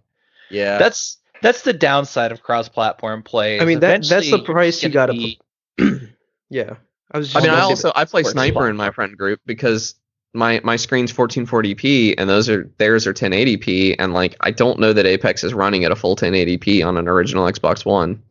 Yeah, 0.49 0.79
That's 0.79 1.17
that's 1.41 1.61
the 1.63 1.73
downside 1.73 2.31
of 2.31 2.41
cross-platform 2.43 3.23
play. 3.23 3.59
I 3.59 3.65
mean, 3.65 3.79
that- 3.79 4.03
that's 4.03 4.29
the 4.29 4.39
price 4.39 4.83
you 4.83 4.89
gotta 4.89 5.13
be- 5.13 5.39
yeah. 6.49 6.75
I 7.11 7.17
was 7.17 7.27
just 7.33 7.37
I 7.43 7.47
mean, 7.47 7.57
I 7.57 7.61
also 7.61 7.91
I 7.95 8.05
play 8.05 8.21
Or 8.21 8.25
sniper 8.25 8.69
in 8.69 8.77
my 8.77 8.91
friend 8.91 9.17
group 9.17 9.39
because 9.45 9.95
my 10.33 10.61
my 10.63 10.77
screen's 10.77 11.11
1440p 11.11 12.15
and 12.17 12.29
those 12.29 12.47
are 12.47 12.71
theirs 12.77 13.05
are 13.05 13.13
1080p 13.13 13.95
and 13.99 14.13
like 14.13 14.37
I 14.39 14.51
don't 14.51 14.79
know 14.79 14.93
that 14.93 15.05
Apex 15.05 15.43
is 15.43 15.53
running 15.53 15.83
at 15.83 15.91
a 15.91 15.95
full 15.95 16.15
1080p 16.15 16.85
on 16.85 16.95
an 16.97 17.09
original 17.09 17.45
Xbox 17.51 17.83
One. 17.85 18.23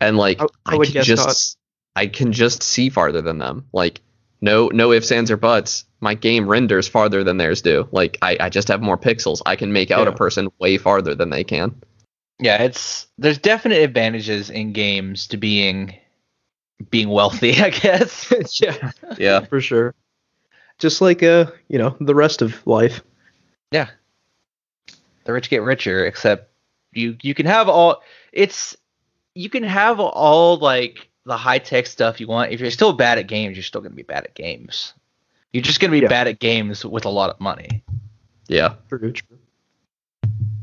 And 0.00 0.16
like 0.16 0.40
I- 0.40 0.44
I, 0.64 0.72
I 0.72 0.76
would 0.76 0.86
can 0.86 0.94
guess 0.94 1.06
just 1.06 1.58
I 1.94 2.06
can 2.06 2.32
just 2.32 2.62
see 2.62 2.88
farther 2.88 3.20
than 3.20 3.38
them. 3.38 3.66
Like 3.74 4.00
no 4.40 4.68
no 4.68 4.92
ifs 4.92 5.12
ands 5.12 5.30
or 5.30 5.36
buts. 5.36 5.84
My 6.00 6.14
game 6.14 6.46
renders 6.48 6.88
farther 6.88 7.24
than 7.24 7.36
theirs 7.38 7.60
do. 7.62 7.88
Like 7.92 8.16
I, 8.22 8.36
I 8.40 8.48
just 8.48 8.68
have 8.68 8.80
more 8.82 8.98
pixels. 8.98 9.40
I 9.44 9.56
can 9.56 9.72
make 9.72 9.90
out 9.90 10.06
a 10.08 10.12
person 10.12 10.48
way 10.58 10.76
farther 10.78 11.14
than 11.14 11.28
they 11.30 11.44
can. 11.44 11.74
Yeah, 12.38 12.62
it's 12.62 13.06
there's 13.18 13.38
definite 13.38 13.80
advantages 13.82 14.50
in 14.50 14.72
games 14.72 15.26
to 15.28 15.36
being 15.36 15.94
being 16.90 17.08
wealthy, 17.08 17.60
I 17.62 17.70
guess. 17.70 18.32
yeah, 18.60 18.92
Yeah. 19.18 19.40
for 19.46 19.60
sure. 19.60 19.94
Just 20.78 21.00
like 21.00 21.22
uh, 21.22 21.46
you 21.68 21.78
know, 21.78 21.96
the 22.00 22.14
rest 22.14 22.42
of 22.42 22.66
life. 22.66 23.02
Yeah. 23.70 23.88
The 25.24 25.32
rich 25.32 25.48
get 25.50 25.62
richer, 25.62 26.04
except 26.06 26.50
you 26.92 27.16
you 27.22 27.34
can 27.34 27.46
have 27.46 27.68
all 27.68 28.02
it's 28.32 28.76
you 29.34 29.48
can 29.50 29.62
have 29.62 29.98
all 29.98 30.56
like 30.58 31.08
the 31.24 31.36
high 31.36 31.58
tech 31.58 31.86
stuff 31.86 32.20
you 32.20 32.26
want. 32.28 32.52
If 32.52 32.60
you're 32.60 32.70
still 32.70 32.92
bad 32.92 33.18
at 33.18 33.26
games, 33.26 33.56
you're 33.56 33.64
still 33.64 33.80
gonna 33.80 33.94
be 33.94 34.02
bad 34.02 34.24
at 34.24 34.34
games. 34.34 34.92
You're 35.52 35.62
just 35.62 35.80
gonna 35.80 35.90
be 35.92 36.00
Yeah. 36.00 36.08
bad 36.08 36.28
at 36.28 36.38
games 36.38 36.84
with 36.84 37.06
a 37.06 37.10
lot 37.10 37.30
of 37.30 37.40
money. 37.40 37.82
Yeah. 38.46 38.74
True, 38.88 39.10
true. 39.12 39.35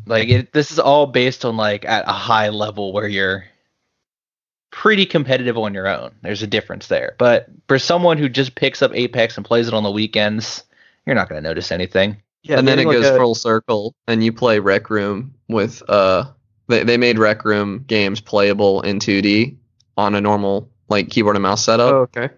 Like 0.05 0.29
it, 0.29 0.53
this 0.53 0.71
is 0.71 0.79
all 0.79 1.05
based 1.07 1.45
on 1.45 1.55
like 1.57 1.85
at 1.85 2.07
a 2.07 2.11
high 2.13 2.49
level 2.49 2.91
where 2.93 3.07
you're 3.07 3.45
pretty 4.71 5.05
competitive 5.05 5.57
on 5.57 5.73
your 5.73 5.87
own. 5.87 6.11
There's 6.21 6.41
a 6.43 6.47
difference 6.47 6.87
there. 6.87 7.15
But 7.19 7.47
for 7.67 7.77
someone 7.79 8.17
who 8.17 8.27
just 8.29 8.55
picks 8.55 8.81
up 8.81 8.91
Apex 8.93 9.37
and 9.37 9.45
plays 9.45 9.67
it 9.67 9.73
on 9.73 9.83
the 9.83 9.91
weekends, 9.91 10.63
you're 11.05 11.15
not 11.15 11.29
going 11.29 11.41
to 11.41 11.47
notice 11.47 11.71
anything. 11.71 12.17
Yeah, 12.43 12.57
and 12.59 12.67
then 12.67 12.79
it 12.79 12.85
maybe 12.87 12.97
goes 13.01 13.09
a- 13.09 13.17
full 13.17 13.35
circle 13.35 13.93
and 14.07 14.23
you 14.23 14.33
play 14.33 14.59
Rec 14.59 14.89
Room 14.89 15.33
with 15.47 15.81
uh 15.89 16.25
they, 16.67 16.83
they 16.83 16.97
made 16.97 17.17
Rec 17.19 17.45
Room 17.45 17.83
games 17.87 18.19
playable 18.19 18.81
in 18.81 18.99
2D 18.99 19.55
on 19.95 20.15
a 20.15 20.19
normal 20.21 20.69
like 20.89 21.09
keyboard 21.09 21.35
and 21.37 21.43
mouse 21.43 21.63
setup 21.63 21.93
Oh, 21.93 21.97
okay. 22.01 22.29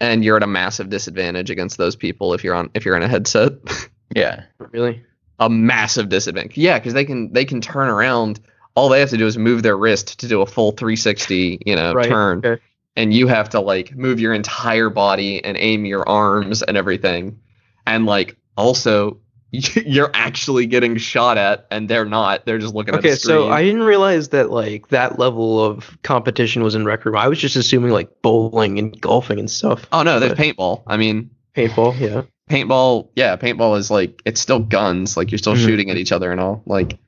and 0.00 0.24
you're 0.24 0.38
at 0.38 0.42
a 0.42 0.46
massive 0.46 0.88
disadvantage 0.88 1.50
against 1.50 1.76
those 1.76 1.96
people 1.96 2.32
if 2.32 2.42
you're 2.44 2.54
on 2.54 2.70
if 2.72 2.84
you're 2.86 2.96
in 2.96 3.02
a 3.02 3.08
headset. 3.08 3.52
Yeah. 4.14 4.44
Really? 4.58 5.04
A 5.38 5.48
massive 5.50 6.08
disadvantage. 6.08 6.56
Yeah, 6.56 6.78
cuz 6.78 6.92
they 6.92 7.04
can 7.04 7.32
they 7.32 7.44
can 7.44 7.60
turn 7.60 7.88
around 7.88 8.40
all 8.74 8.88
they 8.88 9.00
have 9.00 9.10
to 9.10 9.16
do 9.16 9.26
is 9.26 9.38
move 9.38 9.62
their 9.62 9.76
wrist 9.76 10.18
to 10.20 10.28
do 10.28 10.42
a 10.42 10.46
full 10.46 10.72
360, 10.72 11.62
you 11.64 11.74
know, 11.74 11.94
Right, 11.94 12.08
turn. 12.08 12.38
okay. 12.44 12.60
And 12.94 13.12
you 13.12 13.26
have 13.26 13.48
to 13.50 13.60
like 13.60 13.94
move 13.96 14.20
your 14.20 14.34
entire 14.34 14.90
body 14.90 15.42
and 15.44 15.56
aim 15.58 15.84
your 15.86 16.06
arms 16.08 16.62
and 16.62 16.76
everything. 16.76 17.38
And 17.86 18.04
like 18.06 18.36
also 18.56 19.18
you're 19.50 20.10
actually 20.12 20.66
getting 20.66 20.96
shot 20.96 21.38
at 21.38 21.66
and 21.70 21.88
they're 21.88 22.04
not. 22.04 22.44
They're 22.44 22.58
just 22.58 22.74
looking 22.74 22.94
at 22.94 22.98
Okay, 22.98 23.14
so 23.14 23.48
I 23.48 23.62
didn't 23.62 23.84
realize 23.84 24.28
that 24.30 24.50
like 24.50 24.88
that 24.88 25.18
level 25.18 25.64
of 25.64 25.96
competition 26.02 26.62
was 26.62 26.74
in 26.74 26.84
Rec 26.84 27.04
Room. 27.04 27.16
I 27.16 27.28
was 27.28 27.38
just 27.38 27.56
assuming 27.56 27.92
like 27.92 28.10
bowling 28.22 28.78
and 28.78 29.00
golfing 29.00 29.38
and 29.38 29.50
stuff. 29.50 29.86
Oh 29.92 30.02
no, 30.02 30.18
there's 30.20 30.34
paintball. 30.34 30.82
I 30.86 30.96
mean, 30.96 31.30
Paintball, 31.54 31.98
yeah. 31.98 32.22
Paintball, 32.50 33.08
yeah, 33.16 33.36
paintball 33.36 33.78
is 33.78 33.90
like 33.90 34.22
it's 34.24 34.40
still 34.40 34.60
guns, 34.60 35.16
like 35.16 35.30
you're 35.30 35.38
still 35.38 35.54
Mhm. 35.54 35.64
shooting 35.64 35.90
at 35.90 35.96
each 35.96 36.12
other 36.12 36.30
and 36.30 36.40
all. 36.40 36.62
Like 36.66 36.98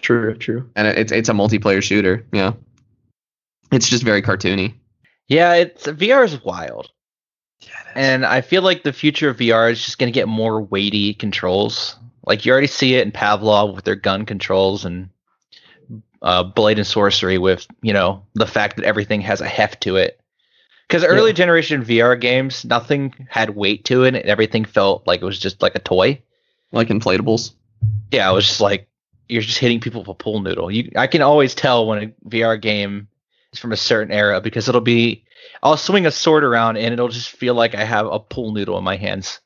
True, 0.00 0.34
true. 0.36 0.70
and 0.76 0.86
it, 0.86 0.98
it's 0.98 1.12
it's 1.12 1.28
a 1.28 1.32
multiplayer 1.32 1.82
shooter. 1.82 2.26
Yeah. 2.32 2.52
It's 3.70 3.88
just 3.88 4.02
very 4.02 4.22
cartoony. 4.22 4.74
Yeah, 5.28 5.54
it's 5.54 5.86
VR 5.86 6.24
is 6.24 6.42
wild. 6.44 6.90
Yeah. 7.60 7.68
And 7.94 8.26
I 8.26 8.40
feel 8.40 8.62
like 8.62 8.82
the 8.82 8.92
future 8.92 9.28
of 9.30 9.36
VR 9.38 9.70
is 9.70 9.82
just 9.82 9.98
going 9.98 10.12
to 10.12 10.14
get 10.14 10.28
more 10.28 10.60
weighty 10.60 11.14
controls. 11.14 11.96
Like 12.26 12.44
you 12.44 12.52
already 12.52 12.66
see 12.66 12.94
it 12.96 13.02
in 13.06 13.12
Pavlov 13.12 13.74
with 13.74 13.84
their 13.84 13.94
gun 13.96 14.26
controls 14.26 14.84
and 14.84 15.08
uh, 16.22 16.42
Blade 16.42 16.78
and 16.78 16.86
Sorcery 16.86 17.38
with 17.38 17.66
you 17.82 17.92
know 17.92 18.24
the 18.34 18.46
fact 18.46 18.76
that 18.76 18.84
everything 18.84 19.20
has 19.22 19.40
a 19.40 19.46
heft 19.46 19.82
to 19.82 19.96
it. 19.96 20.20
Because 20.92 21.04
early 21.06 21.30
Yeah. 21.30 21.36
generation 21.36 21.82
VR 21.82 22.20
games, 22.20 22.66
nothing 22.66 23.14
had 23.30 23.56
weight 23.56 23.86
to 23.86 24.04
it, 24.04 24.14
and 24.14 24.26
everything 24.26 24.66
felt 24.66 25.06
like 25.06 25.22
it 25.22 25.24
was 25.24 25.38
just 25.38 25.62
like 25.62 25.74
a 25.74 25.78
toy. 25.78 26.20
Like 26.70 26.88
inflatables. 26.88 27.54
Yeah, 28.10 28.30
it 28.30 28.34
was 28.34 28.46
just 28.46 28.60
like 28.60 28.88
you're 29.26 29.40
just 29.40 29.56
hitting 29.56 29.80
people 29.80 30.02
with 30.02 30.08
a 30.10 30.14
pool 30.14 30.40
noodle. 30.40 30.70
You, 30.70 30.92
I 30.94 31.06
can 31.06 31.22
always 31.22 31.54
tell 31.54 31.86
when 31.86 32.02
a 32.02 32.28
VR 32.28 32.60
game 32.60 33.08
is 33.54 33.58
from 33.58 33.72
a 33.72 33.76
certain 33.78 34.12
era 34.12 34.42
because 34.42 34.68
it'll 34.68 34.82
be, 34.82 35.24
I'll 35.62 35.78
swing 35.78 36.04
a 36.04 36.10
sword 36.10 36.44
around 36.44 36.76
and 36.76 36.92
it'll 36.92 37.08
just 37.08 37.30
feel 37.30 37.54
like 37.54 37.74
I 37.74 37.84
have 37.84 38.04
a 38.04 38.20
pool 38.20 38.52
noodle 38.52 38.76
in 38.76 38.84
my 38.84 38.96
hands. 38.96 39.40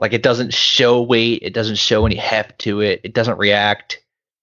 Like 0.00 0.14
it 0.14 0.24
doesn't 0.24 0.52
show 0.52 1.00
weight, 1.00 1.42
it 1.42 1.54
doesn't 1.54 1.78
show 1.78 2.06
any 2.06 2.16
heft 2.16 2.58
to 2.62 2.80
it, 2.80 3.02
it 3.04 3.14
doesn't 3.14 3.38
react, 3.38 4.02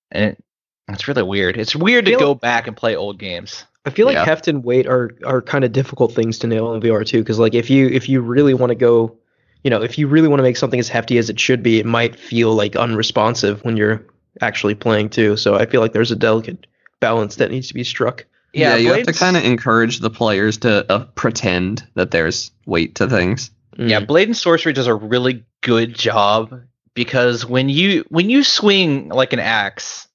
and 0.09 0.23
it, 0.23 0.43
it's 0.87 1.09
really 1.09 1.23
weird. 1.23 1.57
It's 1.57 1.75
weird 1.75 2.05
to 2.05 2.15
go 2.15 2.33
back 2.33 2.67
and 2.67 2.77
play 2.77 2.95
old 2.95 3.19
games. 3.19 3.65
I 3.87 3.89
feel 3.89 4.05
like 4.05 4.15
Yeah. 4.15 4.25
heft 4.25 4.47
and 4.47 4.63
weight 4.63 4.85
are 4.87 5.11
are 5.25 5.41
kind 5.41 5.63
of 5.63 5.71
difficult 5.71 6.13
things 6.13 6.37
to 6.39 6.47
nail 6.47 6.73
in 6.73 6.81
VR 6.81 7.05
too, 7.05 7.19
because 7.19 7.39
like 7.39 7.53
if 7.55 7.69
you 7.69 7.87
if 7.87 8.07
you 8.09 8.21
really 8.21 8.53
want 8.53 8.69
to 8.71 8.75
go, 8.75 9.15
you 9.63 9.69
know, 9.69 9.81
if 9.81 9.97
you 9.97 10.07
really 10.07 10.27
want 10.27 10.39
to 10.39 10.43
make 10.43 10.57
something 10.57 10.79
as 10.79 10.89
hefty 10.89 11.17
as 11.17 11.29
it 11.29 11.39
should 11.39 11.63
be, 11.63 11.79
it 11.79 11.85
might 11.85 12.15
feel 12.15 12.53
like 12.53 12.75
unresponsive 12.75 13.63
when 13.63 13.77
you're 13.77 14.05
actually 14.41 14.75
playing 14.75 15.09
too. 15.09 15.37
So 15.37 15.55
I 15.55 15.65
feel 15.65 15.81
like 15.81 15.93
there's 15.93 16.11
a 16.11 16.15
delicate 16.15 16.67
balance 16.99 17.37
that 17.37 17.49
needs 17.51 17.67
to 17.69 17.73
be 17.73 17.83
struck. 17.83 18.25
Yeah, 18.53 18.75
you 18.75 18.91
have 18.93 19.05
to 19.05 19.13
kind 19.13 19.37
of 19.37 19.43
encourage 19.43 19.99
the 19.99 20.09
players 20.09 20.57
to 20.59 20.91
uh, 20.91 21.05
pretend 21.15 21.85
that 21.95 22.11
there's 22.11 22.51
weight 22.65 22.95
to 22.95 23.07
things. 23.07 23.51
Yeah, 23.77 23.99
Mm. 24.01 24.07
Blade 24.07 24.27
and 24.29 24.37
Sorcery 24.37 24.73
does 24.73 24.87
a 24.87 24.95
really 24.95 25.43
good 25.61 25.93
job 25.93 26.61
because 26.95 27.45
when 27.45 27.69
you 27.69 28.03
when 28.09 28.29
you 28.29 28.43
swing 28.43 29.09
like 29.09 29.33
an 29.33 29.39
axe, 29.39 30.07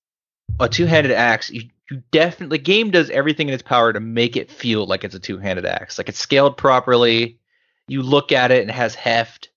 a 0.58 0.68
two-handed 0.68 1.12
axe, 1.12 1.50
you, 1.50 1.62
you 1.92 2.02
definitely 2.10 2.58
the 2.58 2.62
game 2.62 2.90
does 2.90 3.10
everything 3.10 3.48
in 3.48 3.54
its 3.54 3.62
power 3.62 3.92
to 3.92 4.00
make 4.00 4.36
it 4.36 4.50
feel 4.50 4.86
like 4.86 5.04
it's 5.04 5.14
a 5.14 5.20
two-handed 5.20 5.66
axe. 5.66 5.98
Like 5.98 6.08
it's 6.08 6.18
scaled 6.18 6.56
properly. 6.56 7.38
You 7.88 8.02
look 8.02 8.32
at 8.32 8.50
it 8.50 8.62
and 8.62 8.70
it 8.70 8.74
has 8.74 8.94
heft. 8.94 9.50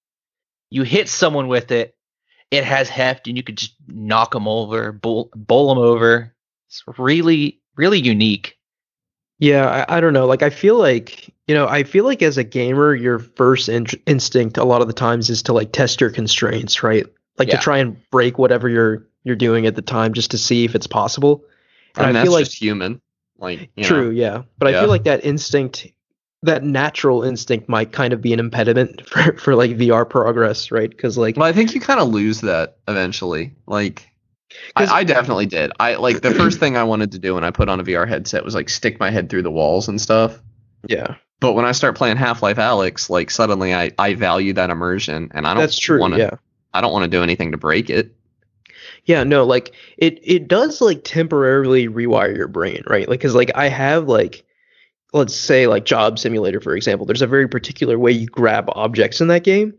You 0.70 0.84
hit 0.84 1.08
someone 1.08 1.48
with 1.48 1.72
it, 1.72 1.96
it 2.52 2.64
has 2.64 2.90
heft, 2.90 3.28
and 3.28 3.38
you 3.38 3.44
could 3.44 3.58
just 3.58 3.76
knock 3.88 4.32
them 4.32 4.48
over, 4.48 4.92
bowl, 4.92 5.30
bowl 5.36 5.70
them 5.74 5.84
over. 5.84 6.34
It's 6.68 6.84
really 6.98 7.62
really 7.76 8.00
unique. 8.00 8.58
Yeah, 9.40 9.86
I, 9.90 9.98
I 9.98 10.02
don't 10.02 10.14
know. 10.14 10.26
Like, 10.26 10.44
I 10.44 10.50
feel 10.50 10.78
like, 10.78 11.34
you 11.46 11.54
know, 11.56 11.68
I 11.68 11.84
feel 11.84 12.06
like 12.06 12.22
as 12.22 12.38
a 12.38 12.44
gamer, 12.44 12.96
your 12.96 13.20
first 13.20 13.68
in- 13.68 13.86
instinct 14.06 14.58
a 14.58 14.64
lot 14.64 14.82
of 14.82 14.88
the 14.88 14.94
times 14.94 15.30
is 15.30 15.44
to 15.44 15.54
like 15.54 15.74
test 15.74 16.00
your 16.00 16.10
constraints, 16.10 16.82
right? 16.84 17.06
Like 17.38 17.50
Yeah. 17.50 17.58
to 17.58 17.62
try 17.62 17.80
and 17.80 17.98
break 18.12 18.38
whatever 18.38 18.70
you're 18.70 19.08
you're 19.26 19.36
doing 19.36 19.66
at 19.66 19.76
the 19.76 19.82
time 19.82 20.14
just 20.14 20.32
to 20.32 20.38
see 20.38 20.64
if 20.66 20.76
it's 20.76 20.88
possible. 20.88 21.44
And 21.98 22.18
I 22.18 22.24
feel 22.24 22.32
like 22.32 22.46
just 22.46 22.60
human. 22.60 23.02
Like, 23.38 23.70
you 23.76 23.84
true, 23.84 24.06
Know, 24.06 24.12
yeah. 24.12 24.42
But 24.58 24.70
I 24.70 24.80
feel 24.80 24.90
like 24.90 25.04
that 25.04 25.26
instinct, 25.26 25.88
that 26.44 26.64
natural 26.64 27.24
instinct, 27.24 27.68
might 27.68 27.92
kind 27.92 28.14
of 28.14 28.22
be 28.22 28.34
an 28.34 28.40
impediment 28.40 29.08
for 29.10 29.38
for 29.38 29.56
like 29.56 29.72
VR 29.72 30.10
progress, 30.10 30.72
right? 30.72 30.90
Because 30.90 31.18
like, 31.18 31.36
well, 31.38 31.46
I 31.46 31.54
think 31.54 31.74
you 31.74 31.82
kind 31.82 32.00
of 32.00 32.10
lose 32.10 32.42
that 32.42 32.78
eventually. 32.88 33.54
Like, 33.68 34.10
I, 34.76 34.86
I 34.86 35.04
definitely 35.04 35.48
did. 35.48 35.72
I 35.80 35.96
like 35.96 36.22
the 36.22 36.34
first 36.34 36.60
thing 36.60 36.78
I 36.78 36.84
wanted 36.84 37.12
to 37.14 37.20
do 37.20 37.36
when 37.36 37.44
I 37.44 37.52
put 37.52 37.68
on 37.68 37.80
a 37.80 37.84
VR 37.84 38.08
headset 38.08 38.46
was 38.46 38.56
like 38.56 38.70
stick 38.70 39.00
my 39.00 39.10
head 39.10 39.30
through 39.30 39.44
the 39.44 39.52
walls 39.52 39.88
and 39.88 40.00
stuff. 40.00 40.40
yeah, 40.88 41.16
But 41.40 41.54
when 41.54 41.66
I 41.66 41.74
start 41.74 41.98
playing 41.98 42.18
Half-Life: 42.18 42.58
Alyx, 42.58 43.10
like 43.10 43.32
suddenly 43.32 43.76
I, 43.76 43.92
I 44.00 44.14
value 44.14 44.54
that 44.54 44.70
immersion, 44.70 45.30
and 45.34 45.46
I 45.46 45.54
don't 45.54 45.62
that's 45.62 45.78
true. 45.78 46.00
wanna, 46.00 46.18
yeah. 46.18 46.32
I 46.74 46.82
don't 46.82 46.94
want 46.94 47.04
to 47.04 47.10
do 47.10 47.22
anything 47.24 47.52
to 47.52 47.58
break 47.58 47.90
it. 47.90 48.15
Yeah, 49.06 49.24
no, 49.24 49.46
like 49.46 49.74
it 49.98 50.20
it 50.24 50.48
does 50.48 50.82
like 50.82 51.04
temporarily 51.04 51.88
rewire 51.88 52.36
your 52.36 52.48
brain, 52.48 52.84
right? 52.88 53.08
Like 53.08 53.22
cuz 53.22 53.36
like 53.36 53.52
I 53.56 53.70
have 53.70 54.08
like 54.08 54.44
let's 55.14 55.36
say 55.36 55.68
like 55.68 55.86
job 55.86 56.20
simulator 56.20 56.60
for 56.60 56.76
example. 56.76 57.06
There's 57.06 57.22
a 57.22 57.28
very 57.28 57.48
particular 57.48 57.98
way 57.98 58.12
you 58.12 58.28
grab 58.28 58.70
objects 58.74 59.22
in 59.22 59.28
that 59.28 59.44
game 59.44 59.76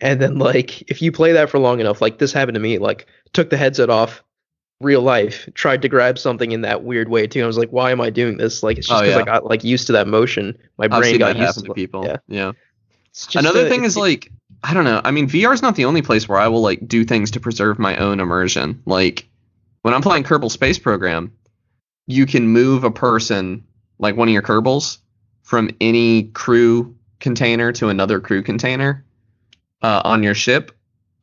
and 0.00 0.20
then 0.20 0.38
like 0.38 0.82
if 0.90 1.02
you 1.02 1.12
play 1.12 1.32
that 1.32 1.50
for 1.50 1.58
long 1.58 1.80
enough, 1.80 2.00
like 2.00 2.18
this 2.18 2.32
happened 2.32 2.54
to 2.54 2.60
me, 2.60 2.78
like 2.78 3.06
took 3.32 3.50
the 3.50 3.56
headset 3.56 3.90
off 3.90 4.22
real 4.80 5.02
life, 5.02 5.48
tried 5.54 5.82
to 5.82 5.88
grab 5.88 6.18
something 6.18 6.52
in 6.52 6.62
that 6.62 6.82
weird 6.82 7.08
way 7.08 7.26
too. 7.26 7.42
I 7.42 7.46
was 7.46 7.58
like, 7.58 7.70
why 7.70 7.90
am 7.90 8.00
I 8.00 8.10
doing 8.10 8.38
this? 8.38 8.62
Like 8.62 8.78
it's 8.78 8.88
just 8.88 9.02
Oh, 9.02 9.04
cuz 9.04 9.14
yeah. 9.14 9.18
I 9.18 9.24
got 9.24 9.44
like 9.44 9.62
used 9.62 9.86
to 9.88 9.92
that 9.92 10.08
motion. 10.08 10.56
My 10.78 10.86
I've 10.86 11.02
brain 11.02 11.18
got 11.18 11.36
used 11.36 11.64
to 11.64 11.74
people. 11.74 12.04
Yeah. 12.04 12.16
yeah. 12.28 12.52
It's 13.10 13.26
just, 13.26 13.44
Another 13.44 13.66
uh, 13.66 13.68
thing 13.68 13.84
is 13.84 13.96
like 13.96 14.32
I 14.62 14.74
don't 14.74 14.84
know. 14.84 15.00
I 15.04 15.10
mean, 15.10 15.28
VR 15.28 15.54
is 15.54 15.62
not 15.62 15.76
the 15.76 15.86
only 15.86 16.02
place 16.02 16.28
where 16.28 16.38
I 16.38 16.48
will 16.48 16.60
like 16.60 16.86
do 16.86 17.04
things 17.04 17.30
to 17.32 17.40
preserve 17.40 17.78
my 17.78 17.96
own 17.96 18.20
immersion. 18.20 18.82
Like 18.84 19.28
when 19.82 19.94
I'm 19.94 20.02
playing 20.02 20.24
Kerbal 20.24 20.50
Space 20.50 20.78
Program, 20.78 21.32
you 22.06 22.26
can 22.26 22.48
move 22.48 22.84
a 22.84 22.90
person 22.90 23.64
like 23.98 24.16
one 24.16 24.28
of 24.28 24.32
your 24.32 24.42
Kerbals 24.42 24.98
from 25.42 25.70
any 25.80 26.24
crew 26.24 26.94
container 27.20 27.72
to 27.72 27.88
another 27.88 28.20
crew 28.20 28.42
container 28.42 29.04
uh, 29.82 30.02
on 30.04 30.22
your 30.22 30.34
ship 30.34 30.72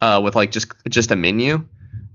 uh, 0.01 0.21
with 0.23 0.35
like 0.35 0.51
just 0.51 0.71
just 0.89 1.11
a 1.11 1.15
menu. 1.15 1.63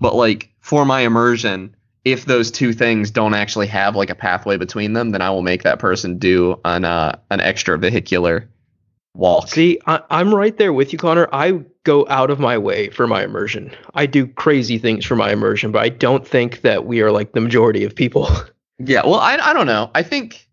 But 0.01 0.15
like 0.15 0.51
for 0.61 0.85
my 0.85 1.01
immersion, 1.01 1.75
if 2.05 2.25
those 2.25 2.51
two 2.51 2.73
things 2.73 3.11
don't 3.11 3.35
actually 3.35 3.69
have 3.69 3.95
like 3.95 4.11
a 4.11 4.15
pathway 4.15 4.57
between 4.57 4.93
them, 4.93 5.11
then 5.11 5.23
I 5.23 5.31
will 5.31 5.43
make 5.43 5.63
that 5.63 5.79
person 5.79 6.19
do 6.19 6.61
an 6.65 6.85
uh, 6.85 7.19
an 7.31 7.41
extra 7.41 7.79
vehicular 7.79 8.49
walk. 9.15 9.49
See, 9.49 9.79
I, 9.87 10.01
I'm 10.11 10.35
right 10.35 10.57
there 10.57 10.73
with 10.73 10.93
you, 10.93 10.99
Connor. 10.99 11.29
I 11.33 11.61
go 11.85 12.07
out 12.09 12.31
of 12.31 12.39
my 12.41 12.59
way 12.59 12.89
for 12.91 13.07
my 13.07 13.25
immersion. 13.25 13.73
I 13.95 14.07
do 14.07 14.27
crazy 14.27 14.79
things 14.79 15.05
for 15.05 15.17
my 15.17 15.33
immersion, 15.33 15.73
but 15.73 15.83
I 15.83 15.89
don't 15.89 16.27
think 16.27 16.63
that 16.63 16.87
we 16.87 17.01
are 17.03 17.11
like 17.13 17.33
the 17.33 17.41
majority 17.41 17.85
of 17.85 17.95
people. 17.95 18.29
Yeah, 18.85 19.03
well, 19.05 19.21
I 19.21 19.37
I 19.37 19.53
don't 19.53 19.67
know. 19.69 19.91
I 19.95 20.03
think 20.03 20.49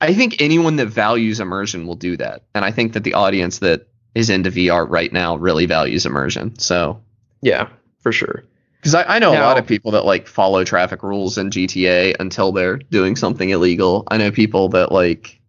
I 0.00 0.14
think 0.14 0.40
anyone 0.40 0.76
that 0.76 0.86
values 0.86 1.40
immersion 1.40 1.84
will 1.86 1.96
do 1.96 2.16
that, 2.18 2.44
and 2.54 2.64
I 2.64 2.70
think 2.70 2.92
that 2.92 3.02
the 3.02 3.14
audience 3.14 3.58
that 3.58 3.88
is 4.14 4.30
into 4.30 4.50
VR 4.52 4.88
right 4.88 5.12
now 5.12 5.34
really 5.36 5.66
values 5.66 6.06
immersion. 6.06 6.56
So, 6.60 7.02
yeah, 7.42 7.68
for 8.00 8.12
sure. 8.12 8.44
because 8.76 8.94
I, 8.94 9.16
I 9.16 9.18
know 9.18 9.32
a 9.32 9.40
lot 9.40 9.58
of 9.58 9.66
people 9.66 9.90
that 9.92 10.04
like 10.04 10.28
follow 10.28 10.62
traffic 10.62 11.02
rules 11.02 11.38
in 11.38 11.50
GTA 11.50 12.14
until 12.20 12.52
they're 12.52 12.76
doing 12.76 13.16
something 13.16 13.50
illegal. 13.50 14.04
I 14.08 14.18
know 14.18 14.30
people 14.30 14.68
that 14.70 14.92
like. 14.92 15.39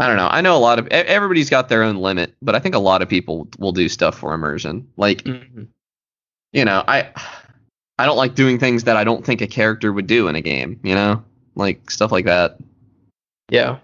I 0.00 0.06
don't 0.06 0.16
know. 0.16 0.28
I 0.28 0.40
know 0.40 0.56
a 0.56 0.58
lot 0.58 0.78
of 0.78 0.86
everybody's 0.88 1.50
got 1.50 1.68
their 1.68 1.82
own 1.82 1.96
limit, 1.96 2.34
but 2.40 2.54
I 2.54 2.58
think 2.58 2.74
a 2.74 2.78
lot 2.78 3.02
of 3.02 3.08
people 3.08 3.48
will 3.58 3.72
do 3.72 3.86
stuff 3.88 4.18
for 4.18 4.32
immersion. 4.32 4.88
Like, 4.96 5.24
mm-hmm. 5.24 5.64
you 6.52 6.64
know, 6.64 6.82
I 6.88 7.10
I 7.98 8.06
don't 8.06 8.16
like 8.16 8.34
doing 8.34 8.58
things 8.58 8.84
that 8.84 8.96
I 8.96 9.04
don't 9.04 9.26
think 9.26 9.42
a 9.42 9.46
character 9.46 9.92
would 9.92 10.06
do 10.06 10.26
in 10.28 10.36
a 10.36 10.40
game, 10.40 10.80
you 10.82 10.94
know? 10.94 11.22
Like 11.54 11.90
stuff 11.90 12.10
like 12.10 12.24
that. 12.24 12.56
Yeah. 13.50 13.80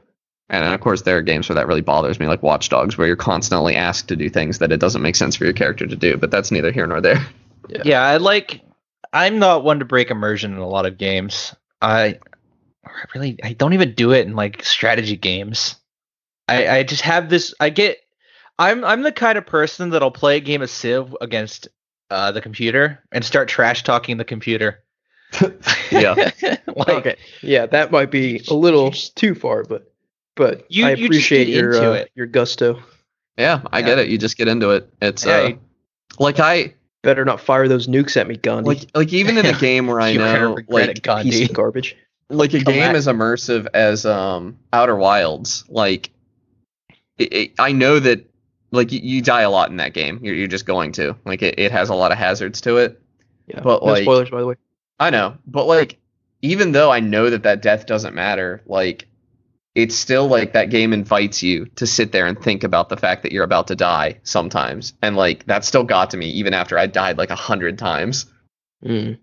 And 0.49 0.65
of 0.73 0.81
course, 0.81 1.03
there 1.03 1.19
are 1.19 1.23
games 1.23 1.51
where 1.51 1.57
that 1.57 1.67
really 1.67 1.83
bothers 1.83 2.19
me, 2.19 2.27
like 2.27 2.43
Watch 2.43 2.71
Dogs, 2.71 2.97
where 2.97 3.07
you're 3.07 3.17
constantly 3.17 3.77
asked 3.77 4.09
to 4.09 4.17
do 4.17 4.31
things 4.31 4.59
that 4.61 4.73
it 4.73 4.81
doesn't 4.81 5.03
make 5.03 5.17
sense 5.17 5.37
for 5.37 5.45
your 5.45 5.53
character 5.53 5.87
to 5.87 5.97
do. 5.97 6.17
But 6.17 6.31
that's 6.31 6.51
neither 6.51 6.73
here 6.73 6.87
nor 6.87 7.01
there. 7.01 7.25
Yeah. 7.69 7.83
Yeah, 7.85 8.01
I 8.03 8.19
like. 8.19 8.61
I'm 9.13 9.41
not 9.41 9.65
one 9.65 9.81
to 9.81 9.85
break 9.85 10.13
immersion 10.13 10.53
in 10.53 10.59
a 10.59 10.69
lot 10.69 10.87
of 10.87 10.99
games. 10.99 11.53
I 11.83 12.21
I 12.85 13.05
really 13.13 13.41
I 13.43 13.55
don't 13.55 13.73
even 13.73 13.95
do 13.95 14.13
it 14.13 14.25
in 14.25 14.37
like 14.37 14.65
strategy 14.65 15.17
games. 15.17 15.75
I 16.49 16.79
I 16.79 16.83
just 16.83 17.03
have 17.03 17.29
this. 17.29 17.55
I 17.61 17.71
get. 17.71 17.99
I'm 18.59 18.85
I'm 18.85 19.03
the 19.03 19.13
kind 19.13 19.37
of 19.39 19.47
person 19.47 19.91
that'll 19.91 20.11
play 20.11 20.37
a 20.37 20.41
game 20.41 20.63
of 20.63 20.71
Civ 20.71 21.15
against 21.21 21.69
uh, 22.11 22.33
the 22.33 22.41
computer 22.41 23.03
and 23.13 23.25
start 23.25 23.49
trash 23.49 23.83
talking 23.83 24.17
the 24.17 24.25
computer. 24.25 24.83
Yeah. 25.91 26.15
like, 26.43 26.89
okay. 26.89 27.17
Yeah, 27.43 27.67
that 27.67 27.91
might 27.93 28.11
be 28.11 28.43
a 28.49 28.55
little 28.55 28.91
too 28.91 29.35
far, 29.35 29.63
but 29.65 29.93
but 30.35 30.67
You- 30.69 30.87
I 30.87 30.95
just 30.95 31.05
appreciate 31.07 31.45
get 31.47 31.55
your 31.55 31.75
into 31.75 31.91
uh, 31.91 31.95
it. 31.95 32.11
your 32.15 32.27
gusto. 32.27 32.83
Yeah, 33.39 33.61
I 33.73 33.83
get 33.83 33.99
it. 33.99 34.09
You 34.09 34.19
just 34.19 34.37
get 34.37 34.49
into 34.49 34.71
it. 34.71 34.89
It's 35.03 35.25
Yeah, 35.27 35.33
uh, 35.33 35.51
like 36.19 36.39
I 36.41 36.75
Better 37.03 37.25
not 37.25 37.41
fire 37.41 37.69
those 37.69 37.87
nukes 37.87 38.17
at 38.17 38.27
me, 38.27 38.37
Gandhi. 38.37 38.69
like 38.69 38.91
like 38.95 39.13
even 39.13 39.39
in 39.39 39.47
a 39.47 39.53
game 39.61 39.87
where 39.87 40.01
I 40.01 40.09
You're 40.11 40.23
know 40.25 40.59
like 40.69 40.89
it, 40.91 41.03
Gandhi. 41.03 41.31
piece 41.31 41.49
of 41.51 41.55
garbage. 41.55 41.97
like 42.31 42.53
a 42.55 42.65
Come 42.65 42.75
game 42.75 42.83
back. 42.89 42.97
as 42.97 43.07
immersive 43.07 43.67
as 43.75 44.05
um 44.07 44.59
Outer 44.73 44.97
Wilds, 44.97 45.65
like 45.69 46.11
it, 47.19 47.33
it, 47.33 47.53
I 47.59 47.73
know 47.73 47.99
that 47.99 48.29
like 48.71 48.93
you, 48.93 49.01
you 49.03 49.23
die 49.23 49.43
a 49.43 49.51
lot 49.51 49.71
in 49.71 49.77
that 49.77 49.93
game. 49.95 50.21
You're 50.23 50.35
you're 50.35 50.49
just 50.49 50.67
going 50.67 50.93
to 50.93 51.17
like 51.25 51.43
it, 51.43 51.59
it 51.59 51.73
has 51.73 51.89
a 51.89 51.95
lot 51.95 52.13
of 52.13 52.19
hazards 52.19 52.61
to 52.63 52.79
it. 52.79 53.01
Yeah. 53.47 53.61
But, 53.61 53.83
no 53.83 53.93
like- 53.93 54.03
spoilers, 54.03 54.31
by 54.31 54.41
the 54.41 54.47
way. 54.47 54.55
I 54.99 55.11
know, 55.11 55.37
but 55.47 55.67
like 55.67 55.99
even 56.43 56.73
though 56.73 56.91
I 56.91 57.01
know 57.01 57.29
that 57.31 57.43
that 57.43 57.61
death 57.63 57.87
doesn't 57.87 58.15
matter, 58.15 58.63
like 58.67 59.07
it's 59.75 59.95
still 59.95 60.27
like 60.27 60.55
that 60.55 60.71
game 60.71 60.95
invites 60.95 61.43
you 61.43 61.67
to 61.77 61.87
sit 61.87 62.13
there 62.13 62.27
and 62.27 62.41
think 62.41 62.65
about 62.65 62.89
the 62.89 62.97
fact 62.97 63.23
that 63.23 63.33
you're 63.33 63.45
about 63.45 63.67
to 63.69 63.77
die 63.77 64.19
sometimes, 64.23 64.95
and 65.03 65.17
like 65.17 65.45
that 65.47 65.67
still 65.67 65.85
got 65.85 66.11
to 66.11 66.17
me 66.17 66.31
even 66.31 66.55
after 66.55 66.79
I 66.79 66.87
died 66.87 67.19
like 67.19 67.31
a 67.31 67.37
hundred 67.37 67.79
times. 67.79 68.25
Mm. 68.85 69.19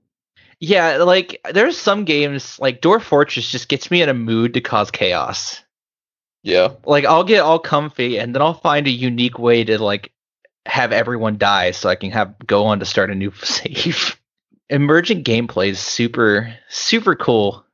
yeah, 0.59 0.97
like 0.97 1.39
there's 1.51 1.77
some 1.77 2.05
games 2.05 2.59
like 2.59 2.81
Dwarf 2.81 3.01
Fortress 3.01 3.49
just 3.49 3.67
gets 3.69 3.89
me 3.89 4.01
in 4.01 4.09
a 4.09 4.13
mood 4.13 4.53
to 4.53 4.61
cause 4.61 4.91
chaos. 4.91 5.62
Yeah, 6.43 6.73
like 6.85 7.05
I'll 7.05 7.23
get 7.23 7.39
all 7.41 7.59
comfy 7.59 8.17
and 8.19 8.35
then 8.35 8.41
I'll 8.41 8.53
find 8.53 8.85
a 8.87 8.91
unique 8.91 9.39
way 9.39 9.63
to 9.63 9.81
like 9.81 10.11
have 10.65 10.91
everyone 10.91 11.37
die 11.37 11.71
so 11.71 11.89
I 11.89 11.95
can 11.95 12.11
have 12.11 12.35
go 12.45 12.65
on 12.65 12.79
to 12.79 12.85
start 12.85 13.09
a 13.09 13.15
new 13.15 13.31
save. 13.43 14.19
Emergent 14.69 15.25
gameplay 15.25 15.69
is 15.69 15.79
super 15.79 16.53
super 16.69 17.15
cool, 17.15 17.65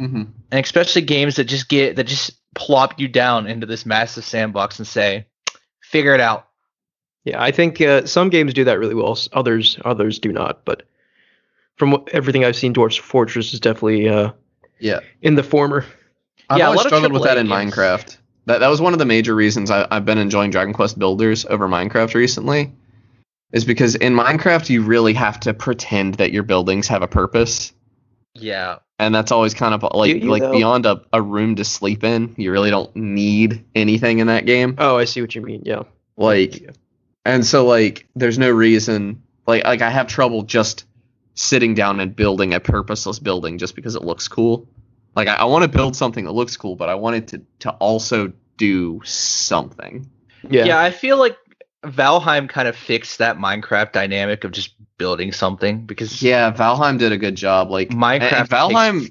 Mm-hmm. 0.00 0.22
and 0.50 0.64
especially 0.64 1.02
games 1.02 1.36
that 1.36 1.44
just 1.44 1.68
get 1.68 1.96
that 1.96 2.04
just 2.04 2.32
plop 2.54 2.98
you 2.98 3.08
down 3.08 3.46
into 3.46 3.66
this 3.66 3.84
massive 3.86 4.24
sandbox 4.24 4.78
and 4.78 4.86
say, 4.88 5.26
"Figure 5.80 6.14
it 6.14 6.20
out." 6.20 6.48
Yeah, 7.24 7.40
I 7.42 7.50
think 7.52 7.80
uh, 7.80 8.06
some 8.06 8.30
games 8.30 8.54
do 8.54 8.64
that 8.64 8.78
really 8.78 8.94
well. 8.94 9.16
Others 9.32 9.78
others 9.84 10.18
do 10.18 10.32
not. 10.32 10.64
But 10.64 10.84
from 11.76 11.90
what, 11.92 12.08
everything 12.08 12.44
I've 12.44 12.56
seen, 12.56 12.72
Dwarfs 12.72 12.96
Fortress 12.96 13.52
is 13.52 13.60
definitely 13.60 14.08
uh, 14.08 14.32
Yeah. 14.80 15.00
in 15.20 15.34
the 15.34 15.42
former. 15.42 15.84
I've 16.52 16.58
Yeah, 16.58 16.66
a 16.66 16.68
always 16.68 16.82
struggled 16.86 17.12
with 17.12 17.24
that 17.24 17.38
in 17.38 17.46
games. 17.46 17.74
Minecraft. 17.74 18.16
That 18.46 18.58
that 18.60 18.68
was 18.68 18.80
one 18.80 18.92
of 18.92 18.98
the 18.98 19.04
major 19.06 19.34
reasons 19.34 19.70
I, 19.70 19.86
I've 19.90 20.04
been 20.04 20.18
enjoying 20.18 20.50
Dragon 20.50 20.74
Quest 20.74 20.98
Builders 20.98 21.44
over 21.46 21.68
Minecraft 21.68 22.14
recently, 22.14 22.72
is 23.52 23.64
because 23.64 23.94
in 23.94 24.14
Minecraft 24.14 24.68
you 24.68 24.82
really 24.82 25.14
have 25.14 25.38
to 25.40 25.54
pretend 25.54 26.14
that 26.14 26.32
your 26.32 26.42
buildings 26.42 26.88
have 26.88 27.02
a 27.02 27.06
purpose, 27.08 27.72
Yeah, 28.34 28.78
and 28.98 29.14
that's 29.14 29.30
always 29.30 29.54
kind 29.54 29.74
of 29.74 29.84
like 29.94 30.16
you, 30.16 30.28
like 30.30 30.42
though? 30.42 30.52
beyond 30.52 30.86
a, 30.86 31.02
a 31.12 31.22
room 31.22 31.54
to 31.56 31.64
sleep 31.64 32.02
in. 32.02 32.34
You 32.36 32.50
really 32.50 32.70
don't 32.70 32.94
need 32.96 33.64
anything 33.74 34.18
in 34.18 34.26
that 34.26 34.44
game. 34.46 34.74
Oh, 34.78 34.98
I 34.98 35.04
see 35.04 35.20
what 35.20 35.34
you 35.34 35.42
mean. 35.42 35.62
Yeah. 35.64 35.84
Like, 36.16 36.74
and 37.24 37.46
so 37.46 37.64
like 37.64 38.08
there's 38.16 38.38
no 38.38 38.50
reason 38.50 39.22
like 39.46 39.62
like 39.64 39.82
I 39.82 39.90
have 39.90 40.08
trouble 40.08 40.42
just 40.42 40.84
sitting 41.34 41.74
down 41.74 42.00
and 42.00 42.14
building 42.14 42.52
a 42.54 42.60
purposeless 42.60 43.18
building 43.20 43.58
just 43.58 43.76
because 43.76 43.94
it 43.94 44.02
looks 44.02 44.26
cool. 44.28 44.66
Like 45.14 45.28
I, 45.28 45.34
I 45.36 45.44
want 45.44 45.62
to 45.62 45.68
build 45.68 45.96
something 45.96 46.24
that 46.24 46.32
looks 46.32 46.56
cool, 46.56 46.76
but 46.76 46.88
I 46.88 46.94
want 46.94 47.16
it 47.16 47.28
to 47.28 47.42
to 47.60 47.70
also 47.72 48.32
do 48.56 49.00
something. 49.04 50.08
Yeah. 50.48 50.64
yeah. 50.64 50.80
I 50.80 50.90
feel 50.90 51.18
like 51.18 51.36
Valheim 51.84 52.48
kind 52.48 52.68
of 52.68 52.76
fixed 52.76 53.18
that 53.18 53.38
Minecraft 53.38 53.92
dynamic 53.92 54.44
of 54.44 54.52
just 54.52 54.74
building 54.98 55.32
something 55.32 55.84
because 55.84 56.22
Yeah, 56.22 56.52
Valheim 56.52 56.98
did 56.98 57.12
a 57.12 57.18
good 57.18 57.34
job. 57.34 57.70
Like 57.70 57.90
Minecraft 57.90 58.32
and 58.32 58.48
Valheim 58.48 59.10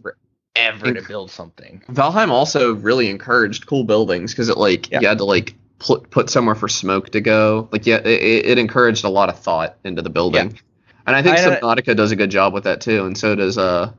ever 0.56 0.80
forever 0.80 0.94
to 1.02 1.08
build 1.08 1.32
something. 1.32 1.84
Valheim 1.90 2.30
also 2.30 2.74
really 2.76 3.10
encouraged 3.10 3.68
cool 3.68 3.84
buildings 3.84 4.32
because 4.32 4.50
it 4.50 4.58
like 4.58 4.90
Yeah. 4.92 5.02
you 5.02 5.08
had 5.08 5.18
to 5.20 5.26
like 5.26 5.56
put 5.80 6.10
put 6.12 6.30
somewhere 6.30 6.56
for 6.56 6.68
smoke 6.68 7.10
to 7.12 7.22
go. 7.22 7.68
Like 7.72 7.86
yeah, 7.86 7.98
it, 7.98 8.08
it 8.08 8.46
it 8.46 8.58
encouraged 8.58 9.04
a 9.04 9.10
lot 9.10 9.30
of 9.30 9.40
thought 9.40 9.78
into 9.84 10.02
the 10.02 10.10
building, 10.10 10.58
and 11.06 11.16
I 11.16 11.22
think 11.22 11.38
I- 11.38 11.60
Subnautica 11.60 11.96
does 11.96 12.12
a 12.12 12.16
good 12.16 12.32
job 12.32 12.54
with 12.54 12.64
that 12.66 12.82
too, 12.82 13.06
and 13.06 13.18
so 13.18 13.36
does 13.36 13.58
uh 13.58 13.92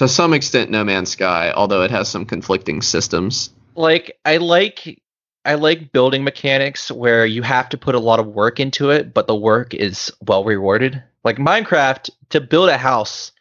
to 0.00 0.08
some 0.08 0.32
extent 0.32 0.70
No 0.70 0.82
Man's 0.82 1.10
Sky, 1.10 1.52
although 1.54 1.82
it 1.82 1.90
has 1.90 2.08
some 2.08 2.24
conflicting 2.24 2.80
systems. 2.82 3.50
like 3.76 4.16
I 4.24 4.38
like 4.38 5.00
I 5.44 5.54
like 5.54 5.92
building 5.92 6.24
mechanics 6.24 6.90
where 6.90 7.24
you 7.26 7.42
have 7.42 7.68
to 7.70 7.78
put 7.78 7.94
a 7.94 7.98
lot 8.00 8.18
of 8.18 8.26
work 8.26 8.60
into 8.60 8.90
it, 8.90 9.12
but 9.14 9.26
the 9.26 9.34
work 9.36 9.74
is 9.74 10.10
well 10.26 10.42
rewarded. 10.44 11.02
Like 11.22 11.36
Minecraft, 11.36 12.08
to 12.30 12.40
build 12.40 12.70
a 12.70 12.78
house, 12.78 13.32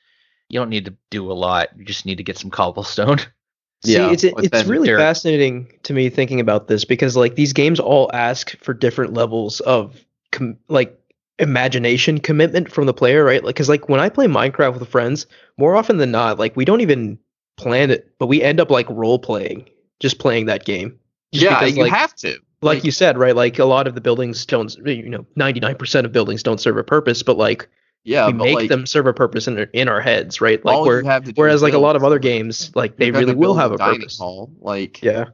you 0.50 0.60
don't 0.60 0.70
need 0.70 0.86
to 0.86 0.96
do 1.10 1.32
a 1.32 1.34
lot. 1.34 1.70
You 1.78 1.86
just 1.86 2.06
need 2.06 2.18
to 2.18 2.24
get 2.24 2.38
some 2.38 2.52
cobblestone. 2.52 3.20
See, 3.86 3.94
Yeah, 3.94 4.12
it's 4.12 4.26
it's 4.26 4.50
that 4.50 4.66
really 4.68 4.90
dirt. 4.90 4.98
fascinating 5.00 5.72
to 5.84 5.94
me 5.94 6.10
thinking 6.10 6.42
about 6.42 6.68
this 6.68 6.84
because 6.84 7.16
like 7.16 7.36
these 7.36 7.54
games 7.54 7.80
all 7.80 8.12
ask 8.14 8.58
for 8.62 8.74
different 8.74 9.14
levels 9.14 9.62
of 9.62 9.96
com- 10.34 10.58
like 10.68 10.99
imagination 11.40 12.20
commitment 12.20 12.72
from 12.72 12.86
the 12.86 12.94
player, 12.94 13.24
right? 13.24 13.44
Like, 13.44 13.56
cause 13.56 13.70
like 13.70 13.90
when 13.90 14.00
I 14.00 14.10
play 14.10 14.28
Minecraft 14.28 14.80
with 14.80 14.90
friends, 14.90 15.26
more 15.58 15.76
often 15.76 15.98
than 15.98 16.12
not, 16.12 16.38
like 16.40 16.56
we 16.56 16.66
don't 16.66 16.82
even 16.82 17.18
plan 17.58 17.92
it, 17.92 18.14
but 18.20 18.28
we 18.28 18.42
end 18.42 18.60
up 18.60 18.70
like 18.70 18.90
role 18.90 19.20
playing, 19.20 19.68
just 20.00 20.20
playing 20.20 20.46
that 20.46 20.66
game. 20.66 20.98
Just 21.34 21.44
yeah, 21.46 21.60
because, 21.60 21.78
you 21.78 21.84
like, 21.84 21.92
have 21.92 22.16
to. 22.16 22.30
like 22.30 22.40
like- 22.62 22.84
you 22.84 22.92
said, 22.92 23.18
right? 23.18 23.36
Like 23.36 23.60
a 23.60 23.66
lot 23.66 23.88
of 23.88 23.96
the 23.96 24.02
buildings 24.02 24.46
don't, 24.46 24.76
you 24.86 25.10
know, 25.10 25.26
ninety 25.36 25.60
nine 25.60 25.76
percent 25.76 26.06
of 26.06 26.12
buildings 26.12 26.44
don't 26.44 26.60
serve 26.60 26.78
a 26.78 26.84
purpose, 26.84 27.24
but 27.24 27.38
like 27.38 27.68
Yeah, 28.04 28.28
we 28.28 28.34
make 28.34 28.56
like, 28.56 28.70
them 28.70 28.86
serve 28.86 29.08
a 29.08 29.14
purpose 29.14 29.48
in 29.48 29.58
our, 29.60 29.66
in 29.74 29.88
our 29.88 30.02
heads, 30.02 30.42
right? 30.42 30.64
Like 30.64 30.76
all 30.76 30.86
where, 30.86 31.02
you 31.02 31.08
have 31.08 31.26
to 31.26 31.32
do 31.34 31.40
whereas 31.40 31.62
like 31.62 31.74
a 31.74 31.80
lot 31.80 31.96
of 31.96 32.04
other 32.04 32.20
games, 32.20 32.72
like 32.76 32.98
they 32.98 33.12
really 33.12 33.36
will 33.36 33.56
have 33.56 33.72
a 33.72 33.78
purpose. 33.78 34.18
Hall. 34.18 34.52
Like 34.60 35.02
Yeah. 35.04 35.26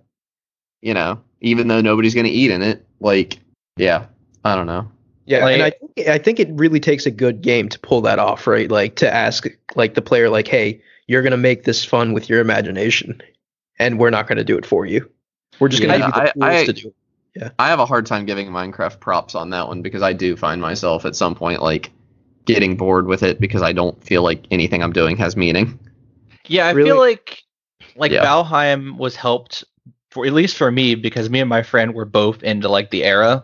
you 0.81 0.93
know, 0.93 1.21
even 1.41 1.67
though 1.67 1.81
nobody's 1.81 2.15
gonna 2.15 2.27
eat 2.27 2.51
in 2.51 2.61
it, 2.61 2.85
like 2.99 3.39
yeah, 3.77 4.05
I 4.43 4.55
don't 4.55 4.67
know. 4.67 4.89
Yeah, 5.25 5.47
and 5.47 5.63
I 5.63 5.71
think 5.71 6.07
I 6.07 6.17
think 6.17 6.39
it 6.39 6.49
really 6.51 6.79
takes 6.79 7.05
a 7.05 7.11
good 7.11 7.41
game 7.41 7.67
to 7.69 7.79
pull 7.79 8.01
that 8.01 8.19
off, 8.19 8.45
right? 8.47 8.69
Like 8.69 8.95
to 8.97 9.11
ask 9.11 9.45
like 9.75 9.95
the 9.95 10.01
player, 10.01 10.29
like, 10.29 10.47
"Hey, 10.47 10.81
you're 11.07 11.23
gonna 11.23 11.37
make 11.37 11.63
this 11.63 11.83
fun 11.83 12.13
with 12.13 12.29
your 12.29 12.39
imagination, 12.41 13.21
and 13.79 13.99
we're 13.99 14.11
not 14.11 14.27
gonna 14.27 14.43
do 14.43 14.57
it 14.57 14.65
for 14.65 14.85
you. 14.85 15.09
We're 15.59 15.69
just 15.69 15.81
gonna 15.81 15.97
Yeah, 15.97 16.05
give 16.07 16.15
you 16.15 16.21
the 16.21 16.31
tools 16.31 16.43
I- 16.43 16.59
I- 16.61 16.65
to 16.65 16.73
do 16.73 16.87
it." 16.89 16.93
Yeah, 17.37 17.49
I 17.59 17.67
have 17.67 17.79
a 17.79 17.85
hard 17.85 18.05
time 18.05 18.25
giving 18.25 18.47
Minecraft 18.47 18.99
props 19.01 19.35
on 19.35 19.49
that 19.49 19.67
one 19.67 19.81
because 19.81 20.01
I 20.01 20.13
do 20.13 20.35
find 20.37 20.61
myself 20.61 21.05
at 21.05 21.15
some 21.17 21.35
point 21.35 21.61
like 21.61 21.91
getting 22.45 22.77
bored 22.77 23.07
with 23.07 23.23
it 23.23 23.41
because 23.41 23.61
I 23.61 23.73
don't 23.73 24.01
feel 24.03 24.21
like 24.21 24.45
anything 24.51 24.81
I'm 24.83 24.93
doing 24.93 25.17
has 25.17 25.35
meaning. 25.35 25.77
Yeah, 26.47 26.67
I 26.67 26.71
Really? 26.71 26.89
feel 26.91 26.99
like 26.99 27.41
like 27.97 28.11
Yeah. 28.11 28.23
Valheim 28.23 28.97
was 28.97 29.15
helped 29.15 29.63
for 30.11 30.25
at 30.25 30.33
least 30.33 30.55
for 30.55 30.71
me 30.71 30.95
because 30.95 31.29
me 31.29 31.39
and 31.41 31.49
my 31.49 31.63
friend 31.63 31.93
were 31.93 32.05
both 32.05 32.43
into 32.43 32.69
like 32.69 32.91
the 32.91 33.03
era, 33.03 33.43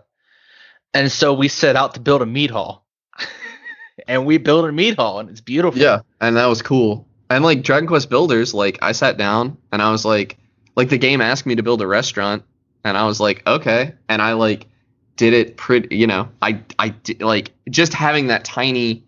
and 0.93 1.11
so 1.11 1.33
we 1.33 1.47
set 1.47 1.75
out 1.75 1.93
to 1.95 1.99
build 1.99 2.21
a 2.21 2.25
meat 2.25 2.51
hall, 2.51 2.85
and 4.07 4.25
we 4.25 4.37
built 4.37 4.65
a 4.67 4.71
meat 4.71 4.95
hall, 4.95 5.19
and 5.19 5.29
it's 5.29 5.41
beautiful. 5.41 5.79
Yeah, 5.81 6.01
and 6.19 6.35
that 6.37 6.47
was 6.47 6.61
cool. 6.61 7.07
And 7.29 7.43
like 7.43 7.63
Dragon 7.63 7.87
Quest 7.87 8.09
Builders, 8.09 8.53
like 8.53 8.77
I 8.81 8.91
sat 8.91 9.17
down 9.17 9.57
and 9.71 9.81
I 9.81 9.91
was 9.91 10.03
like, 10.03 10.37
like 10.75 10.89
the 10.89 10.97
game 10.97 11.21
asked 11.21 11.45
me 11.45 11.55
to 11.55 11.63
build 11.63 11.81
a 11.81 11.87
restaurant, 11.87 12.43
and 12.83 12.97
I 12.97 13.05
was 13.05 13.19
like, 13.19 13.45
okay, 13.47 13.93
and 14.09 14.21
I 14.21 14.33
like 14.33 14.67
did 15.15 15.33
it 15.33 15.55
pretty, 15.57 15.95
you 15.95 16.07
know, 16.07 16.29
I 16.41 16.61
I 16.79 16.89
did, 16.89 17.21
like 17.21 17.51
just 17.69 17.93
having 17.93 18.27
that 18.27 18.43
tiny 18.43 19.03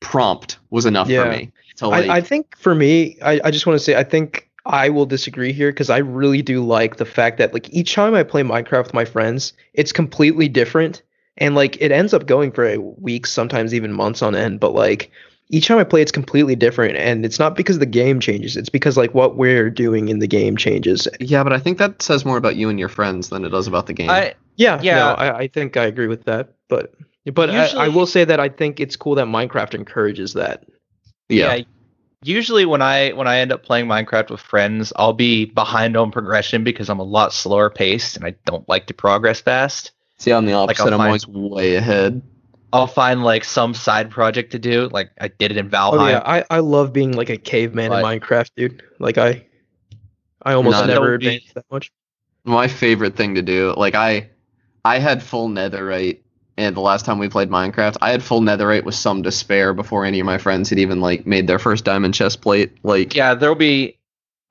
prompt 0.00 0.58
was 0.70 0.86
enough 0.86 1.08
Yeah. 1.08 1.24
for 1.24 1.30
me 1.30 1.52
to 1.76 1.88
like. 1.88 2.08
I, 2.08 2.16
I 2.16 2.20
think 2.20 2.56
for 2.56 2.74
me, 2.74 3.16
I, 3.22 3.40
I 3.44 3.50
just 3.50 3.66
want 3.66 3.78
to 3.78 3.84
say 3.84 3.96
I 3.96 4.04
think 4.04 4.48
I 4.66 4.88
will 4.88 5.06
disagree 5.06 5.52
here 5.52 5.70
because 5.70 5.90
I 5.90 5.98
really 5.98 6.42
do 6.42 6.64
like 6.64 6.96
the 6.96 7.04
fact 7.04 7.38
that 7.38 7.52
like 7.52 7.68
each 7.70 7.94
time 7.94 8.14
I 8.14 8.22
play 8.22 8.42
Minecraft 8.42 8.84
with 8.84 8.94
my 8.94 9.04
friends, 9.04 9.52
it's 9.74 9.92
completely 9.92 10.48
different, 10.48 11.02
and 11.36 11.54
like 11.54 11.76
it 11.80 11.92
ends 11.92 12.14
up 12.14 12.26
going 12.26 12.50
for 12.52 12.64
a 12.64 12.78
weeks, 12.78 13.30
sometimes 13.30 13.74
even 13.74 13.92
months 13.92 14.22
on 14.22 14.34
end. 14.34 14.60
But 14.60 14.74
like 14.74 15.10
each 15.50 15.66
time 15.68 15.78
I 15.78 15.84
play, 15.84 16.00
it's 16.00 16.12
completely 16.12 16.56
different, 16.56 16.96
and 16.96 17.26
it's 17.26 17.38
not 17.38 17.56
because 17.56 17.78
the 17.78 17.86
game 17.86 18.20
changes; 18.20 18.56
it's 18.56 18.70
because 18.70 18.96
like 18.96 19.12
what 19.12 19.36
we're 19.36 19.68
doing 19.68 20.08
in 20.08 20.18
the 20.20 20.26
game 20.26 20.56
changes. 20.56 21.06
yeah, 21.20 21.44
but 21.44 21.52
I 21.52 21.58
think 21.58 21.76
that 21.78 22.00
says 22.00 22.24
more 22.24 22.38
about 22.38 22.56
you 22.56 22.70
and 22.70 22.78
your 22.78 22.88
friends 22.88 23.28
than 23.28 23.44
it 23.44 23.50
does 23.50 23.66
about 23.66 23.86
the 23.86 23.92
game. 23.92 24.08
I 24.08 24.34
Yeah, 24.56 24.80
Yeah. 24.82 24.96
no, 24.96 25.06
I, 25.12 25.38
I 25.40 25.48
think 25.48 25.76
I 25.76 25.84
agree 25.84 26.06
with 26.06 26.24
that, 26.24 26.54
but 26.68 26.94
but 27.32 27.50
I, 27.50 27.66
I 27.84 27.88
will 27.88 28.06
say 28.06 28.24
that 28.24 28.40
I 28.40 28.48
think 28.48 28.80
it's 28.80 28.96
cool 28.96 29.16
that 29.16 29.26
Minecraft 29.26 29.74
encourages 29.74 30.32
that. 30.34 30.64
yeah. 31.28 31.60
Usually 32.26 32.64
when 32.64 32.80
I 32.80 33.10
when 33.10 33.28
I 33.28 33.38
end 33.40 33.52
up 33.52 33.62
playing 33.62 33.86
Minecraft 33.86 34.30
with 34.30 34.40
friends, 34.40 34.92
I'll 34.96 35.12
be 35.12 35.44
behind 35.44 35.94
on 35.94 36.10
progression 36.10 36.64
because 36.64 36.88
I'm 36.88 36.98
a 36.98 37.04
lot 37.04 37.34
slower 37.34 37.68
paced 37.68 38.16
and 38.16 38.24
I 38.24 38.34
don't 38.46 38.66
like 38.68 38.86
to 38.86 38.94
progress 38.94 39.40
fast. 39.40 39.92
See, 40.16 40.32
I'm 40.32 40.46
the 40.46 40.54
opposite. 40.54 40.80
I'll 40.82 40.86
I'm 40.94 40.98
find- 40.98 41.08
always 41.08 41.26
way 41.28 41.74
ahead. 41.76 42.22
I'll 42.72 42.86
find 42.86 43.22
like 43.22 43.44
some 43.44 43.74
side 43.74 44.10
project 44.10 44.52
to 44.52 44.58
do. 44.58 44.88
Like 44.90 45.10
I 45.20 45.28
did 45.28 45.50
it 45.50 45.58
in 45.58 45.68
Valheim. 45.68 46.00
Oh 46.00 46.08
yeah, 46.08 46.22
I, 46.24 46.44
I 46.50 46.58
love 46.60 46.92
being 46.94 47.12
like 47.12 47.28
a 47.28 47.36
caveman 47.36 47.90
But- 47.90 47.98
in 48.14 48.20
Minecraft, 48.20 48.50
dude. 48.56 48.82
Like 48.98 49.18
I 49.18 49.44
I 50.42 50.54
almost 50.54 50.78
Not- 50.78 50.86
never 50.88 51.18
Don't 51.18 51.20
be- 51.20 51.26
advanced 51.36 51.54
that 51.54 51.66
much. 51.70 51.92
my 52.44 52.68
favorite 52.68 53.16
thing 53.16 53.34
to 53.34 53.42
do. 53.42 53.74
Like 53.76 53.94
I, 53.94 54.30
I 54.84 54.98
had 54.98 55.22
full 55.22 55.48
netherite, 55.48 56.20
and 56.56 56.76
the 56.76 56.80
last 56.80 57.04
time 57.04 57.18
we 57.18 57.28
played 57.28 57.48
Minecraft, 57.50 57.96
I 58.00 58.10
had 58.10 58.22
full 58.22 58.40
netherite 58.40 58.84
with 58.84 58.94
some 58.94 59.22
despair 59.22 59.74
before 59.74 60.04
any 60.04 60.20
of 60.20 60.26
my 60.26 60.38
friends 60.38 60.70
had 60.70 60.78
even 60.78 61.00
like 61.00 61.26
made 61.26 61.46
their 61.46 61.58
first 61.58 61.84
diamond 61.84 62.14
chest 62.14 62.40
plate. 62.42 62.72
Like 62.82 63.14
yeah, 63.14 63.34
there'll 63.34 63.54
be 63.54 63.98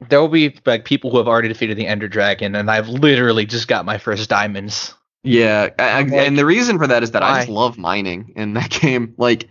there'll 0.10 0.28
be 0.28 0.56
like 0.66 0.86
people 0.86 1.12
who 1.12 1.18
have 1.18 1.28
already 1.28 1.47
defeated 1.47 1.78
the 1.78 1.88
Ender 1.88 2.08
Dragon, 2.08 2.56
and 2.56 2.70
I've 2.70 2.89
literally 2.89 3.45
just 3.45 3.68
got 3.68 3.86
my 3.86 3.97
first 3.97 4.30
diamonds. 4.30 4.93
yeah, 5.24 5.70
I, 5.80 5.84
I- 5.84 6.01
Like, 6.01 6.12
and 6.14 6.38
the 6.38 6.45
reason 6.45 6.78
for 6.78 6.88
that 6.88 7.04
is 7.04 7.12
that 7.12 7.24
I 7.24 7.39
just 7.39 7.49
love 7.49 7.78
mining 7.78 8.34
in 8.36 8.54
that 8.56 8.70
game. 8.82 9.14
Like. 9.18 9.49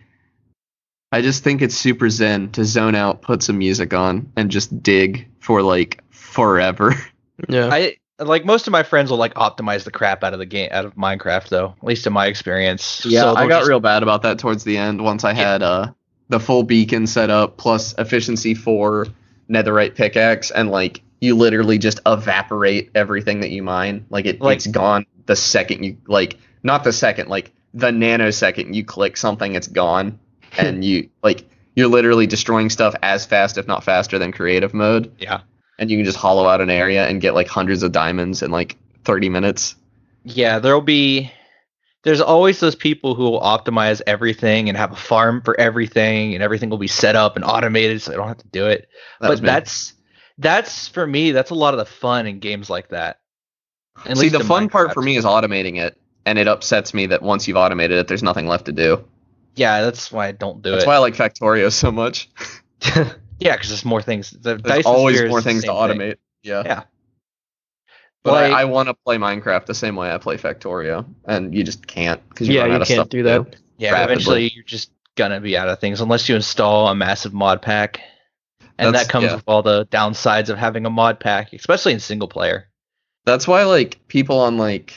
I 1.14 1.20
just 1.20 1.44
think 1.44 1.60
it's 1.60 1.74
super 1.74 2.08
zen 2.08 2.52
to 2.52 2.64
zone 2.64 2.94
out, 2.94 3.20
put 3.20 3.42
some 3.42 3.58
music 3.58 3.92
on, 3.92 4.32
and 4.34 4.50
just 4.50 4.82
dig 4.82 5.28
for 5.40 5.60
like 5.62 6.02
forever. 6.10 6.94
Yeah. 7.48 7.68
I 7.72 7.96
like 8.22 8.44
most 8.44 8.66
of 8.66 8.72
my 8.72 8.82
friends 8.82 9.10
will 9.10 9.18
like 9.18 9.34
optimize 9.34 9.84
the 9.84 9.90
crap 9.90 10.22
out 10.24 10.32
of 10.32 10.38
the 10.38 10.46
game 10.46 10.68
out 10.72 10.84
of 10.84 10.94
Minecraft 10.94 11.48
though, 11.48 11.74
at 11.80 11.84
least 11.84 12.06
in 12.06 12.12
my 12.12 12.26
experience. 12.26 12.82
So 12.84 13.34
I 13.34 13.46
got 13.48 13.60
just- 13.60 13.68
real 13.68 13.80
bad 13.80 14.02
about 14.02 14.22
that 14.22 14.38
towards 14.38 14.64
the 14.64 14.76
end 14.78 15.02
once 15.02 15.24
I 15.24 15.30
Yeah. 15.30 15.52
had 15.52 15.62
uh 15.62 15.86
the 16.28 16.40
full 16.40 16.62
beacon 16.62 17.06
set 17.06 17.28
up 17.30 17.56
plus 17.58 17.94
efficiency 17.98 18.54
four 18.54 19.06
netherite 19.50 19.94
pickaxe 19.94 20.50
and 20.50 20.70
like 20.70 21.02
you 21.20 21.36
literally 21.36 21.78
just 21.78 22.00
evaporate 22.06 22.90
everything 22.94 23.40
that 23.40 23.50
you 23.50 23.62
mine. 23.62 24.06
Like 24.10 24.26
it, 24.26 24.40
Like- 24.40 24.56
it's 24.56 24.66
gone 24.66 25.06
the 25.26 25.36
second 25.36 25.84
you 25.84 25.96
like 26.06 26.38
not 26.62 26.84
the 26.84 26.92
second, 26.92 27.28
like 27.28 27.52
the 27.74 27.90
nanosecond 27.90 28.74
you 28.74 28.84
click 28.84 29.16
something, 29.16 29.54
it's 29.54 29.68
gone. 29.68 30.18
and 30.58 30.84
you 30.84 31.08
like 31.22 31.44
you're 31.74 31.88
literally 31.88 32.26
destroying 32.26 32.68
stuff 32.68 32.94
as 33.02 33.24
fast, 33.24 33.56
if 33.56 33.66
not 33.66 33.82
faster, 33.84 34.18
than 34.18 34.32
creative 34.32 34.74
mode. 34.74 35.10
Yeah. 35.18 35.40
And 35.82 35.90
you 35.90 35.98
can 35.98 36.04
just 36.04 36.16
hollow 36.16 36.46
out 36.46 36.60
an 36.60 36.70
area 36.70 37.08
and 37.08 37.20
get 37.20 37.34
like 37.34 37.48
hundreds 37.48 37.82
of 37.82 37.90
diamonds 37.90 38.40
in 38.40 38.52
like 38.52 38.76
30 39.04 39.28
minutes. 39.28 39.74
Yeah, 40.22 40.60
there'll 40.60 40.80
be 40.80 41.32
there's 42.04 42.20
always 42.20 42.60
those 42.60 42.76
people 42.76 43.16
who 43.16 43.24
will 43.24 43.40
optimize 43.40 44.00
everything 44.06 44.68
and 44.68 44.78
have 44.78 44.92
a 44.92 44.96
farm 44.96 45.42
for 45.42 45.58
everything 45.58 46.34
and 46.34 46.42
everything 46.42 46.70
will 46.70 46.78
be 46.78 46.86
set 46.86 47.16
up 47.16 47.34
and 47.34 47.44
automated 47.44 48.00
so 48.00 48.12
they 48.12 48.16
don't 48.16 48.28
have 48.28 48.38
to 48.38 48.48
do 48.48 48.66
it. 48.66 48.88
That 49.20 49.28
but 49.28 49.42
that's 49.42 49.94
that's 50.38 50.86
for 50.86 51.04
me, 51.04 51.32
that's 51.32 51.50
a 51.50 51.54
lot 51.56 51.74
of 51.74 51.78
the 51.78 51.84
fun 51.84 52.28
in 52.28 52.38
games 52.38 52.70
like 52.70 52.90
that. 52.90 53.18
At 54.06 54.18
See, 54.18 54.28
the 54.28 54.40
fun 54.40 54.68
part 54.68 54.94
for 54.94 55.02
me 55.02 55.16
is 55.16 55.24
automating 55.24 55.80
it, 55.80 56.00
and 56.24 56.38
it 56.38 56.46
upsets 56.46 56.94
me 56.94 57.06
that 57.06 57.22
once 57.22 57.48
you've 57.48 57.56
automated 57.56 57.98
it, 57.98 58.06
there's 58.06 58.22
nothing 58.22 58.46
left 58.46 58.66
to 58.66 58.72
do. 58.72 59.04
Yeah, 59.56 59.82
that's 59.82 60.12
why 60.12 60.28
I 60.28 60.32
don't 60.32 60.62
do 60.62 60.70
That's 60.70 60.84
it. 60.84 60.86
That's 60.86 60.86
why 60.86 60.94
I 60.94 60.98
like 60.98 61.14
Factorio 61.14 61.72
so 61.72 61.90
much. 61.90 62.30
yeah, 63.44 63.52
because 63.56 63.68
there's 63.68 63.84
more 63.84 64.02
things. 64.02 64.30
The 64.30 64.56
There's 64.56 64.86
always 64.86 65.22
more 65.24 65.42
things 65.42 65.62
to 65.64 65.68
same 65.68 65.88
thing. 65.88 65.98
automate. 65.98 66.16
Yeah. 66.42 66.62
Yeah. 66.64 66.82
But 68.24 68.32
Like- 68.34 68.52
I, 68.52 68.62
I 68.62 68.64
want 68.66 68.88
to 68.88 68.94
play 68.94 69.16
Minecraft 69.16 69.66
the 69.66 69.74
same 69.74 69.96
way 69.96 70.12
I 70.12 70.18
play 70.18 70.36
Factorio, 70.36 71.06
and 71.26 71.54
you 71.54 71.64
just 71.64 71.86
can't 71.86 72.26
because 72.28 72.48
you 72.48 72.54
yeah, 72.54 72.66
you 72.66 72.84
can't 72.84 73.10
to 73.10 73.16
do 73.16 73.22
that. 73.24 73.56
Yeah, 73.78 73.92
rapidly. 73.92 74.12
eventually 74.12 74.52
you're 74.54 74.64
just 74.64 74.90
gonna 75.16 75.40
be 75.40 75.56
out 75.56 75.68
of 75.68 75.78
things 75.80 76.00
unless 76.00 76.28
you 76.28 76.36
install 76.36 76.88
a 76.88 76.94
massive 76.94 77.32
mod 77.34 77.62
pack. 77.62 78.00
And 78.78 78.88
That's- 78.94 79.06
that 79.06 79.12
comes 79.12 79.26
yeah. 79.26 79.34
with 79.34 79.44
all 79.46 79.62
the 79.62 79.86
downsides 79.86 80.48
of 80.48 80.56
having 80.58 80.86
a 80.86 80.90
mod 80.90 81.20
pack, 81.20 81.52
especially 81.52 81.92
in 81.92 82.00
single 82.00 82.28
player. 82.28 82.68
That's 83.24 83.46
why 83.46 83.64
like 83.64 83.98
people 84.08 84.38
on 84.40 84.56
like 84.56 84.94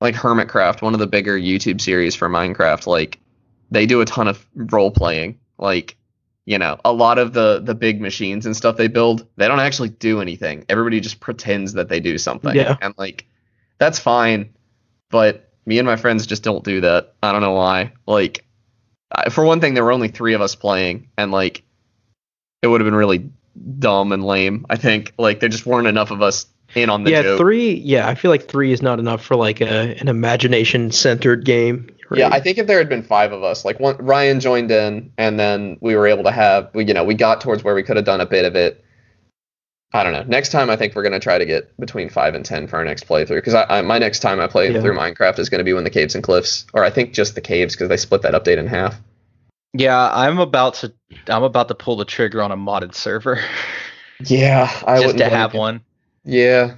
like 0.00 0.14
Hermitcraft, 0.14 0.82
one 0.82 0.94
of 0.94 1.00
the 1.00 1.06
bigger 1.06 1.38
YouTube 1.38 1.80
series 1.80 2.14
for 2.16 2.28
Minecraft, 2.28 2.86
like 2.86 3.18
they 3.70 3.86
do 3.86 4.00
a 4.00 4.04
ton 4.04 4.28
of 4.28 4.44
role 4.54 4.90
playing. 4.90 5.38
Like, 5.58 5.96
you 6.44 6.58
know, 6.58 6.78
a 6.84 6.92
lot 6.92 7.18
of 7.18 7.32
the 7.32 7.60
the 7.62 7.74
big 7.74 8.00
machines 8.00 8.46
and 8.46 8.56
stuff 8.56 8.76
they 8.76 8.88
build, 8.88 9.26
they 9.36 9.46
don't 9.48 9.60
actually 9.60 9.90
do 9.90 10.20
anything. 10.20 10.64
Everybody 10.68 11.00
just 11.00 11.20
pretends 11.20 11.74
that 11.74 11.88
they 11.88 12.00
do 12.00 12.18
something. 12.18 12.54
Yeah. 12.54 12.76
And 12.80 12.94
like 12.98 13.26
that's 13.78 13.98
fine, 13.98 14.52
but 15.10 15.50
me 15.66 15.78
and 15.78 15.86
my 15.86 15.96
friends 15.96 16.26
just 16.26 16.42
don't 16.42 16.64
do 16.64 16.80
that. 16.80 17.14
I 17.22 17.32
don't 17.32 17.42
know 17.42 17.52
why. 17.52 17.92
Like 18.06 18.44
I- 19.12 19.30
for 19.30 19.44
one 19.44 19.60
thing, 19.60 19.74
there 19.74 19.84
were 19.84 19.92
only 19.92 20.08
3 20.08 20.34
of 20.34 20.40
us 20.40 20.54
playing 20.54 21.08
and 21.16 21.30
like 21.30 21.62
it 22.62 22.66
would 22.66 22.80
have 22.80 22.86
been 22.86 22.94
really 22.94 23.30
dumb 23.78 24.12
and 24.12 24.24
lame, 24.24 24.66
I 24.70 24.76
think. 24.76 25.12
Like 25.18 25.40
there 25.40 25.48
just 25.48 25.66
weren't 25.66 25.86
enough 25.86 26.10
of 26.10 26.22
us 26.22 26.46
in 26.74 26.90
on 26.90 27.04
the 27.04 27.10
yeah, 27.10 27.22
joke. 27.22 27.38
three. 27.38 27.74
Yeah, 27.74 28.08
I 28.08 28.14
feel 28.14 28.30
like 28.30 28.48
three 28.48 28.72
is 28.72 28.82
not 28.82 28.98
enough 28.98 29.22
for 29.24 29.36
like 29.36 29.60
a 29.60 29.96
an 30.00 30.08
imagination 30.08 30.90
centered 30.90 31.44
game. 31.44 31.90
Yeah. 32.18 32.28
I 32.30 32.40
think 32.40 32.58
if 32.58 32.66
there 32.66 32.78
had 32.78 32.88
been 32.88 33.02
five 33.02 33.32
of 33.32 33.42
us, 33.42 33.64
like 33.64 33.80
one, 33.80 33.96
Ryan 33.98 34.40
joined 34.40 34.70
in, 34.70 35.12
and 35.18 35.38
then 35.38 35.78
we 35.80 35.94
were 35.96 36.06
able 36.06 36.24
to 36.24 36.30
have, 36.30 36.70
we, 36.74 36.84
you 36.84 36.94
know, 36.94 37.04
we 37.04 37.14
got 37.14 37.40
towards 37.40 37.64
where 37.64 37.74
we 37.74 37.82
could 37.82 37.96
have 37.96 38.04
done 38.04 38.20
a 38.20 38.26
bit 38.26 38.44
of 38.44 38.56
it. 38.56 38.84
I 39.94 40.02
don't 40.02 40.12
know. 40.14 40.22
Next 40.22 40.50
time, 40.50 40.70
I 40.70 40.76
think 40.76 40.94
we're 40.94 41.02
gonna 41.02 41.20
try 41.20 41.36
to 41.36 41.44
get 41.44 41.78
between 41.78 42.08
five 42.08 42.34
and 42.34 42.44
ten 42.44 42.66
for 42.66 42.76
our 42.76 42.84
next 42.84 43.06
playthrough. 43.06 43.36
Because 43.36 43.54
I, 43.54 43.66
I, 43.68 43.82
my 43.82 43.98
next 43.98 44.20
time 44.20 44.40
I 44.40 44.46
play 44.46 44.72
Yeah. 44.72 44.80
through 44.80 44.96
Minecraft 44.96 45.38
is 45.38 45.50
gonna 45.50 45.64
be 45.64 45.74
when 45.74 45.84
the 45.84 45.90
caves 45.90 46.14
and 46.14 46.24
cliffs, 46.24 46.66
or 46.72 46.82
I 46.82 46.90
think 46.90 47.12
just 47.12 47.34
the 47.34 47.42
caves, 47.42 47.74
because 47.74 47.88
they 47.90 47.98
split 47.98 48.22
that 48.22 48.32
update 48.32 48.56
in 48.56 48.66
half. 48.66 48.98
Yeah, 49.74 50.10
I'm 50.12 50.38
about 50.38 50.74
to 50.74 50.92
I'm 51.28 51.42
about 51.42 51.68
to 51.68 51.74
pull 51.74 51.96
the 51.96 52.04
trigger 52.04 52.42
on 52.42 52.52
a 52.52 52.56
modded 52.56 52.94
server 52.94 53.42
Yeah, 54.20 54.70
I 54.86 55.00
just 55.00 55.18
to 55.18 55.28
have 55.28 55.54
one 55.54 55.82
Yeah, 56.24 56.74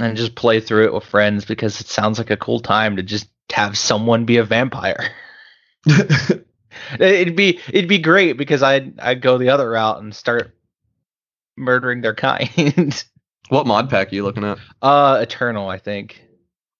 and 0.00 0.16
just 0.16 0.34
play 0.34 0.60
through 0.60 0.86
it 0.86 0.94
with 0.94 1.04
friends 1.04 1.44
because 1.44 1.80
it 1.80 1.88
sounds 1.88 2.18
like 2.18 2.30
a 2.30 2.36
cool 2.36 2.60
time 2.60 2.96
to 2.96 3.02
just 3.02 3.28
have 3.52 3.76
someone 3.78 4.24
be 4.24 4.36
a 4.38 4.44
vampire. 4.44 5.10
It'd 6.98 7.36
be 7.36 7.60
it'd 7.68 7.88
be 7.88 7.98
great 7.98 8.36
because 8.36 8.62
I'd 8.62 8.98
I'd 9.00 9.20
go 9.22 9.38
the 9.38 9.50
other 9.50 9.70
route 9.70 10.02
and 10.02 10.14
start 10.14 10.54
murdering 11.56 12.00
their 12.00 12.14
kind. 12.14 13.04
what 13.48 13.66
mod 13.66 13.90
pack 13.90 14.10
are 14.12 14.14
you 14.14 14.24
looking 14.24 14.44
at? 14.44 14.58
uh 14.80 15.18
Eternal, 15.20 15.68
I 15.68 15.78
think. 15.78 16.22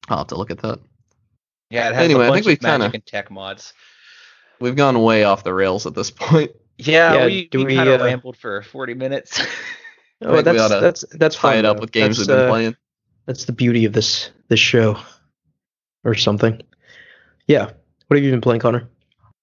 I'll 0.08 0.18
have 0.18 0.26
to 0.28 0.36
look 0.36 0.50
at 0.50 0.58
that. 0.60 0.80
Yeah, 1.70 1.88
it 1.88 1.94
has 1.94 2.04
Anyway, 2.04 2.24
I 2.24 2.28
a 2.28 2.30
bunch 2.30 2.44
think 2.44 2.46
we 2.46 2.52
of 2.54 2.62
magic 2.62 2.80
kinda- 2.82 2.94
and 2.96 3.06
tech 3.06 3.30
mods. 3.30 3.72
We've 4.60 4.76
gone 4.76 5.02
way 5.02 5.24
off 5.24 5.44
the 5.44 5.52
rails 5.54 5.86
at 5.86 5.94
this 5.94 6.10
point. 6.10 6.52
Yeah, 6.78 7.14
Yeah, 7.14 7.26
we, 7.26 7.48
we, 7.52 7.64
we, 7.64 7.74
kind 7.76 7.88
of 7.88 8.00
uh, 8.00 8.04
rambled 8.04 8.36
for 8.36 8.62
40 8.62 8.94
minutes. 8.94 9.40
Oh, 10.24 10.36
think 10.36 10.46
we 10.46 10.52
that's 10.52 10.68
that's 10.70 11.04
that's 11.12 11.36
Tie 11.36 11.40
fine, 11.50 11.58
it 11.60 11.64
up 11.64 11.76
though. 11.76 11.80
with 11.82 11.92
games 11.92 12.16
That's, 12.16 12.28
we've 12.28 12.36
been 12.36 12.46
uh, 12.46 12.48
playing. 12.48 12.76
That's 13.26 13.44
the 13.44 13.52
beauty 13.52 13.84
of 13.84 13.92
this 13.92 14.30
this 14.48 14.60
show, 14.60 14.98
or 16.04 16.14
something. 16.14 16.60
Yeah. 17.46 17.70
What 18.06 18.16
have 18.16 18.24
you 18.24 18.30
been 18.30 18.40
playing, 18.40 18.60
Connor? 18.60 18.88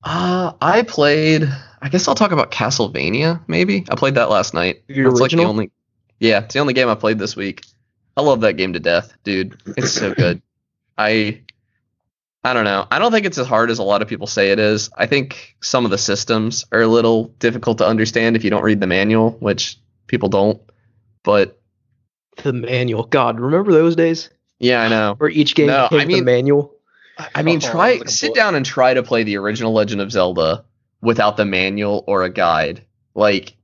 Uh, 0.03 0.53
I 0.61 0.83
played. 0.83 1.43
I 1.81 1.89
guess 1.89 2.07
I'll 2.07 2.15
talk 2.15 2.31
about 2.31 2.51
Castlevania. 2.51 3.41
Maybe 3.47 3.85
I 3.89 3.95
played 3.95 4.15
that 4.15 4.29
last 4.29 4.53
night. 4.53 4.83
The 4.87 5.03
That's 5.03 5.05
like 5.05 5.13
the 5.17 5.23
original? 5.23 5.47
only. 5.47 5.71
Yeah, 6.19 6.39
it's 6.43 6.53
the 6.53 6.59
only 6.59 6.73
game 6.73 6.89
I 6.89 6.95
played 6.95 7.19
this 7.19 7.35
week. 7.35 7.65
I 8.17 8.21
love 8.21 8.41
that 8.41 8.53
game 8.53 8.73
to 8.73 8.79
death, 8.79 9.13
dude. 9.23 9.61
It's 9.77 9.91
so 9.93 10.13
good. 10.13 10.41
I. 10.97 11.41
I 12.41 12.53
don't 12.53 12.63
know. 12.63 12.87
I 12.89 12.99
don't 12.99 13.11
think 13.11 13.25
it's 13.25 13.37
as 13.37 13.47
hard 13.47 13.69
as 13.69 13.79
a 13.79 13.83
lot 13.83 14.01
of 14.01 14.07
people 14.07 14.25
say 14.25 14.51
it 14.51 14.59
is. 14.59 14.89
I 14.97 15.07
think 15.07 15.57
some 15.61 15.83
of 15.83 15.91
the 15.91 15.97
systems 15.97 16.63
are 16.71 16.81
a 16.81 16.87
little 16.87 17.25
difficult 17.39 17.79
to 17.79 17.85
understand 17.87 18.37
if 18.37 18.45
you 18.45 18.49
don't 18.49 18.63
read 18.63 18.79
the 18.79 18.87
manual, 18.87 19.31
which 19.39 19.77
people 20.07 20.29
don't. 20.29 20.61
But 21.23 21.59
The 22.37 22.53
manual. 22.53 23.03
God, 23.03 23.41
remember 23.41 23.73
those 23.73 23.97
days 23.97 24.29
yeah, 24.59 24.81
I 24.81 24.87
know. 24.89 25.15
where 25.17 25.29
each 25.29 25.55
game 25.55 25.67
No, 25.67 25.87
came 25.89 25.99
I 25.99 26.03
with 26.03 26.07
mean- 26.13 26.21
a 26.23 26.25
manual? 26.25 26.75
I 27.35 27.41
mean, 27.43 27.57
Oh, 27.63 27.69
try 27.71 27.99
sit 28.05 28.33
down 28.33 28.55
and 28.55 28.65
try 28.65 28.93
to 28.93 29.03
play 29.03 29.23
the 29.23 29.35
original 29.37 29.73
Legend 29.73 29.99
of 29.99 30.09
Zelda 30.11 30.63
without 31.01 31.35
the 31.35 31.43
manual 31.45 32.03
or 32.07 32.23
a 32.23 32.29
guide. 32.29 32.83
Like 33.13 33.57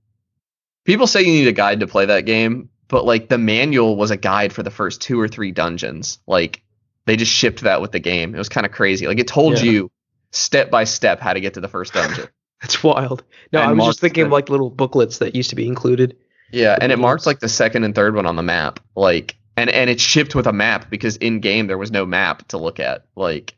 people 0.84 1.08
say 1.08 1.22
you 1.22 1.28
need 1.32 1.48
a 1.48 1.54
guide 1.54 1.80
to 1.80 1.88
play 1.88 2.06
that 2.06 2.22
game, 2.26 2.70
but 2.89 3.06
like 3.06 3.30
the 3.30 3.38
manual 3.38 3.96
was 3.96 4.12
a 4.12 4.18
guide 4.18 4.52
for 4.52 4.62
the 4.64 4.72
first 4.72 5.02
two 5.02 5.20
or 5.20 5.28
three 5.30 5.52
dungeons. 5.52 6.20
Like 6.28 6.64
they 7.06 7.16
just 7.16 7.32
shipped 7.32 7.62
that 7.62 7.80
with 7.82 7.91
the 7.93 8.00
game. 8.00 8.36
It 8.36 8.38
was 8.38 8.50
kind 8.50 8.66
of 8.66 8.72
crazy. 8.74 9.08
Like 9.08 9.20
it 9.20 9.28
told 9.28 9.58
Yeah. 9.60 9.72
you 9.72 9.91
step 10.32 10.70
by 10.70 10.84
step 10.84 11.22
how 11.22 11.32
to 11.34 11.39
get 11.39 11.54
to 11.54 11.62
the 11.62 11.70
first 11.70 11.93
dungeon. 11.93 12.28
That's 12.62 12.84
wild. 12.84 13.24
No, 13.54 13.62
And 13.62 13.70
I 13.70 13.74
was 13.74 13.86
just 13.86 14.00
thinking 14.02 14.24
of 14.24 14.30
the- 14.32 14.36
like 14.36 14.50
little 14.50 14.70
booklets 14.70 15.20
that 15.20 15.34
used 15.36 15.50
to 15.52 15.56
be 15.56 15.66
included. 15.68 16.18
yeah, 16.52 16.78
and 16.82 16.91
it 16.91 17.00
marked 17.00 17.26
like 17.26 17.39
the 17.39 17.48
second 17.50 17.86
and 17.86 17.96
third 17.96 18.16
one 18.16 18.26
on 18.26 18.36
the 18.36 18.43
map. 18.43 18.80
Like 18.96 19.38
and 19.58 19.70
and 19.70 19.89
it 19.89 19.99
shipped 19.99 20.36
with 20.36 20.47
a 20.47 20.53
map 20.53 20.89
because 20.89 21.18
in 21.18 21.39
game 21.39 21.68
there 21.68 21.78
was 21.78 21.91
no 21.91 22.06
map 22.06 22.47
to 22.49 22.58
look 22.58 22.80
at. 22.80 23.06
Like 23.16 23.56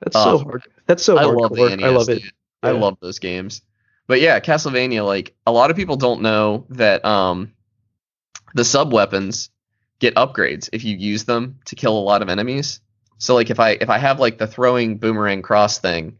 That's 0.00 0.16
so 0.16 0.38
hard. 0.38 0.62
That's 0.86 1.02
so 1.02 1.16
I 1.16 1.24
hardcore. 1.24 1.40
love 1.40 1.52
the 1.54 1.76
NES. 1.76 1.84
I 1.84 1.88
love 1.88 2.08
it. 2.08 2.22
dude. 2.22 2.32
I 2.62 2.70
Yeah. 2.72 2.78
love 2.78 2.98
those 3.00 3.18
games. 3.18 3.62
But 4.06 4.20
yeah, 4.20 4.38
Castlevania, 4.40 5.04
like 5.04 5.34
a 5.46 5.52
lot 5.52 5.70
of 5.70 5.76
people 5.76 5.96
don't 5.96 6.22
know 6.22 6.66
that 6.70 7.04
um 7.04 7.52
the 8.54 8.64
sub 8.64 8.92
weapons 8.92 9.50
get 9.98 10.14
upgrades 10.16 10.68
if 10.72 10.84
you 10.84 10.96
use 10.96 11.24
them 11.24 11.58
to 11.66 11.76
kill 11.76 11.96
a 11.96 12.00
lot 12.00 12.22
of 12.22 12.28
enemies. 12.28 12.80
So 13.18 13.34
like 13.34 13.50
if 13.50 13.60
I 13.60 13.70
if 13.70 13.88
I 13.90 13.98
have 13.98 14.20
like 14.20 14.38
the 14.38 14.46
throwing 14.46 14.98
boomerang 14.98 15.42
cross 15.42 15.78
thing, 15.78 16.18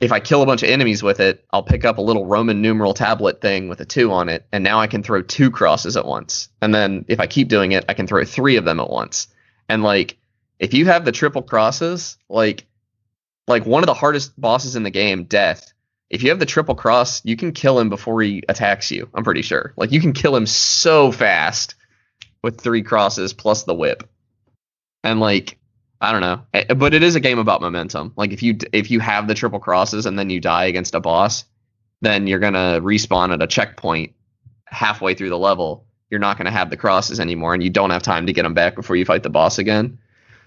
if 0.00 0.12
I 0.12 0.20
kill 0.20 0.42
a 0.42 0.46
bunch 0.46 0.62
of 0.62 0.68
enemies 0.68 1.02
with 1.02 1.18
it, 1.20 1.44
I'll 1.52 1.62
pick 1.62 1.84
up 1.84 1.98
a 1.98 2.02
little 2.02 2.26
Roman 2.26 2.62
numeral 2.62 2.94
tablet 2.94 3.40
thing 3.40 3.68
with 3.68 3.80
a 3.80 3.84
two 3.84 4.12
on 4.12 4.28
it, 4.28 4.46
and 4.52 4.62
now 4.62 4.80
I 4.80 4.86
can 4.86 5.02
throw 5.02 5.22
two 5.22 5.50
crosses 5.50 5.96
at 5.96 6.06
once. 6.06 6.48
And 6.62 6.74
then 6.74 7.04
if 7.08 7.18
I 7.18 7.26
keep 7.26 7.48
doing 7.48 7.72
it, 7.72 7.84
I 7.88 7.94
can 7.94 8.06
throw 8.06 8.24
three 8.24 8.56
of 8.56 8.64
them 8.64 8.78
at 8.78 8.90
once. 8.90 9.28
And 9.68 9.82
like 9.82 10.16
if 10.58 10.74
you 10.74 10.86
have 10.86 11.04
the 11.04 11.12
triple 11.12 11.42
crosses, 11.42 12.16
like 12.28 12.66
like 13.48 13.66
one 13.66 13.82
of 13.82 13.86
the 13.86 13.94
hardest 13.94 14.38
bosses 14.40 14.76
in 14.76 14.82
the 14.82 14.90
game, 14.90 15.24
Death. 15.24 15.72
If 16.10 16.22
you 16.22 16.30
have 16.30 16.38
the 16.38 16.46
triple 16.46 16.74
cross, 16.74 17.22
you 17.24 17.36
can 17.36 17.52
kill 17.52 17.78
him 17.78 17.90
before 17.90 18.22
he 18.22 18.42
attacks 18.48 18.90
you. 18.90 19.10
I'm 19.14 19.24
pretty 19.24 19.42
sure. 19.42 19.74
Like 19.76 19.92
you 19.92 20.00
can 20.00 20.14
kill 20.14 20.34
him 20.34 20.46
so 20.46 21.12
fast 21.12 21.74
with 22.42 22.60
three 22.60 22.82
crosses 22.82 23.34
plus 23.34 23.64
the 23.64 23.74
whip. 23.74 24.08
And 25.04 25.20
like 25.20 25.58
I 26.00 26.12
don't 26.12 26.20
know, 26.20 26.42
Eh, 26.54 26.74
but 26.74 26.94
it 26.94 27.02
is 27.02 27.16
a 27.16 27.20
game 27.20 27.38
about 27.38 27.60
momentum. 27.60 28.12
Like 28.16 28.32
if 28.32 28.42
you 28.42 28.56
if 28.72 28.90
you 28.90 29.00
have 29.00 29.26
the 29.26 29.34
triple 29.34 29.58
crosses 29.58 30.06
and 30.06 30.18
then 30.18 30.30
you 30.30 30.40
die 30.40 30.66
against 30.66 30.94
a 30.94 31.00
boss, 31.00 31.44
then 32.02 32.26
you're 32.26 32.38
gonna 32.38 32.80
respawn 32.80 33.32
at 33.32 33.42
a 33.42 33.46
checkpoint 33.48 34.12
halfway 34.66 35.14
through 35.14 35.30
the 35.30 35.38
level. 35.38 35.86
You're 36.10 36.20
not 36.20 36.38
gonna 36.38 36.50
have 36.52 36.70
the 36.70 36.76
crosses 36.76 37.18
anymore, 37.20 37.52
and 37.54 37.62
you 37.62 37.70
don't 37.70 37.90
have 37.90 38.02
time 38.02 38.26
to 38.26 38.32
get 38.32 38.44
them 38.44 38.54
back 38.54 38.74
before 38.76 38.96
you 38.96 39.04
fight 39.04 39.22
the 39.24 39.30
boss 39.30 39.58
again. 39.58 39.98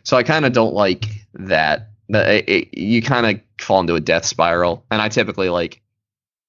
So 0.03 0.15
I 0.17 0.23
kind 0.23 0.45
of 0.45 0.53
don't 0.53 0.73
like 0.73 1.05
that. 1.33 1.89
It, 2.09 2.49
it- 2.49 2.77
you 2.77 3.01
kind 3.01 3.25
of 3.25 3.41
fall 3.63 3.81
into 3.81 3.95
a 3.95 3.99
death 3.99 4.25
spiral, 4.25 4.85
and 4.89 5.01
I 5.01 5.09
typically 5.09 5.49
like, 5.49 5.81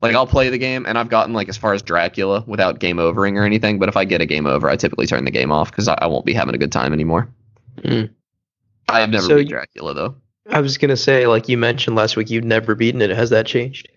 like 0.01 0.15
I'll 0.15 0.27
play 0.29 0.49
the 0.49 0.59
game, 0.59 0.87
and 0.87 0.97
I've 0.97 1.09
gotten 1.09 1.35
like 1.35 1.49
as 1.49 1.57
far 1.57 1.75
as 1.75 1.83
Dracula 1.83 2.45
without 2.47 2.79
game 2.79 2.99
overing 3.01 3.37
or 3.37 3.45
anything. 3.45 3.79
But 3.81 3.89
if 3.89 3.97
I 3.97 4.05
get 4.05 4.21
a 4.21 4.27
game 4.27 4.47
over, 4.47 4.69
I 4.71 4.77
typically 4.77 5.07
turn 5.07 5.25
the 5.25 5.31
game 5.33 5.51
off 5.53 5.71
because 5.71 5.89
I, 5.89 5.95
I 6.01 6.07
won't 6.07 6.25
be 6.25 6.33
having 6.33 6.55
a 6.55 6.59
good 6.59 6.73
time 6.73 6.93
anymore. 6.93 7.29
Mm. 7.81 8.11
I 8.93 9.01
have 9.01 9.11
never 9.11 9.25
So 9.27 9.37
beat 9.37 9.49
Dracula 9.49 9.95
though. 9.95 10.15
I 10.51 10.61
was 10.61 10.77
gonna 10.79 10.97
say, 10.97 11.27
like 11.27 11.49
you 11.49 11.57
mentioned 11.59 11.97
last 11.97 12.17
week, 12.17 12.31
you've 12.31 12.45
never 12.45 12.75
beaten 12.75 13.01
it. 13.03 13.11
Has 13.11 13.31
that 13.31 13.47
changed? 13.47 13.89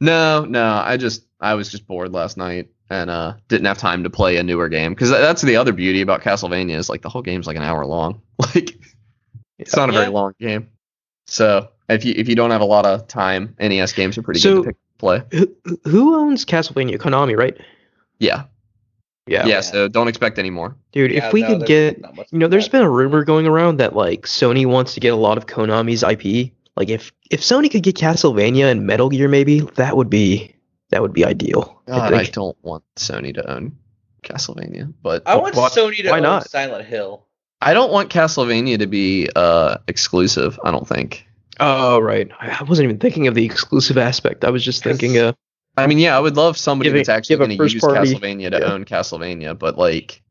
No, 0.00 0.44
no, 0.44 0.82
I 0.84 0.96
just 0.96 1.24
I 1.40 1.54
was 1.54 1.70
just 1.70 1.86
bored 1.86 2.12
last 2.12 2.36
night 2.36 2.68
and 2.90 3.08
uh 3.10 3.34
didn't 3.48 3.66
have 3.66 3.78
time 3.78 4.02
to 4.04 4.10
play 4.10 4.36
a 4.36 4.42
newer 4.42 4.68
game 4.68 4.92
because 4.92 5.10
that's 5.10 5.42
the 5.42 5.56
other 5.56 5.72
beauty 5.72 6.00
about 6.00 6.22
Castlevania 6.22 6.76
is 6.76 6.88
like 6.88 7.02
the 7.02 7.08
whole 7.08 7.22
game's 7.22 7.46
like 7.46 7.56
an 7.56 7.62
hour 7.62 7.84
long. 7.86 8.20
Like 8.54 8.76
it's 9.58 9.74
not 9.74 9.88
a 9.88 9.92
very 9.92 10.04
Yeah. 10.04 10.10
long 10.10 10.34
game. 10.38 10.68
So 11.26 11.68
if 11.88 12.04
you 12.04 12.12
if 12.16 12.28
you 12.28 12.34
don't 12.34 12.50
have 12.50 12.60
a 12.60 12.66
lot 12.66 12.84
of 12.84 13.08
time, 13.08 13.54
NES 13.58 13.92
games 13.94 14.18
are 14.18 14.22
pretty 14.22 14.40
So- 14.40 14.56
good 14.56 14.62
to 14.62 14.68
pick 14.68 14.76
play. 14.98 15.22
Who, 15.32 15.54
who 15.84 16.14
owns 16.16 16.44
Castlevania? 16.44 16.96
Konami, 16.98 17.36
right? 17.36 17.56
Yeah, 18.18 18.44
Yeah. 19.26 19.46
Yeah, 19.46 19.60
so 19.60 19.88
don't 19.88 20.06
expect 20.08 20.38
any 20.38 20.50
more. 20.50 20.76
Dude, 20.92 21.10
Yeah, 21.10 21.26
if 21.26 21.32
we 21.32 21.42
no, 21.42 21.48
could 21.58 21.66
get, 21.66 21.98
you 22.30 22.38
know, 22.38 22.46
there's 22.48 22.68
been 22.68 22.82
a 22.82 22.90
rumor 22.90 23.24
going 23.24 23.46
around 23.46 23.78
that 23.78 23.94
like 23.96 24.22
Sony 24.22 24.66
wants 24.66 24.94
to 24.94 25.00
get 25.00 25.12
a 25.12 25.16
lot 25.16 25.36
of 25.36 25.46
Konami's 25.46 26.02
IP. 26.04 26.52
Like 26.76 26.88
if 26.90 27.12
if 27.30 27.40
Sony 27.40 27.70
could 27.70 27.82
get 27.82 27.96
Castlevania 27.96 28.70
and 28.70 28.86
Metal 28.86 29.08
Gear, 29.08 29.28
maybe 29.28 29.60
that 29.76 29.96
would 29.96 30.10
be 30.10 30.54
that 30.90 31.02
would 31.02 31.12
be 31.12 31.24
ideal. 31.24 31.82
I 31.88 31.90
God, 31.90 32.14
I 32.14 32.22
think. 32.22 32.34
don't 32.34 32.56
want 32.62 32.84
Sony 32.96 33.34
to 33.34 33.50
own 33.50 33.76
Castlevania, 34.22 34.92
but 35.02 35.22
I 35.26 35.36
want 35.36 35.54
Why- 35.56 35.68
Sony 35.70 35.96
to 36.02 36.10
why 36.10 36.18
own 36.18 36.22
not? 36.22 36.48
Silent 36.50 36.86
Hill. 36.86 37.24
I 37.62 37.72
don't 37.74 37.90
want 37.90 38.10
Castlevania 38.10 38.78
to 38.78 38.86
be 38.86 39.28
uh 39.34 39.78
exclusive. 39.88 40.60
I 40.64 40.70
don't 40.70 40.86
think. 40.86 41.26
Oh 41.58 41.98
right, 41.98 42.28
I 42.38 42.58
I 42.60 42.62
wasn't 42.64 42.84
even 42.84 42.98
thinking 42.98 43.26
of 43.26 43.34
the 43.34 43.44
exclusive 43.44 43.96
aspect. 43.98 44.44
I 44.44 44.50
was 44.50 44.62
just 44.64 44.84
thinking, 44.84 45.16
uh, 45.18 45.32
I 45.76 45.86
mean, 45.86 45.98
yeah, 45.98 46.16
I 46.16 46.20
would 46.20 46.36
love 46.36 46.56
somebody 46.56 46.90
Give 46.90 46.96
that's 46.96 47.08
actually 47.08 47.36
going 47.36 47.50
to 47.50 47.56
use 47.56 47.80
party- 47.80 48.14
Castlevania 48.14 48.50
to 48.50 48.58
yeah. 48.58 48.72
own 48.72 48.84
Castlevania, 48.84 49.58
but 49.58 49.76
like, 49.76 50.22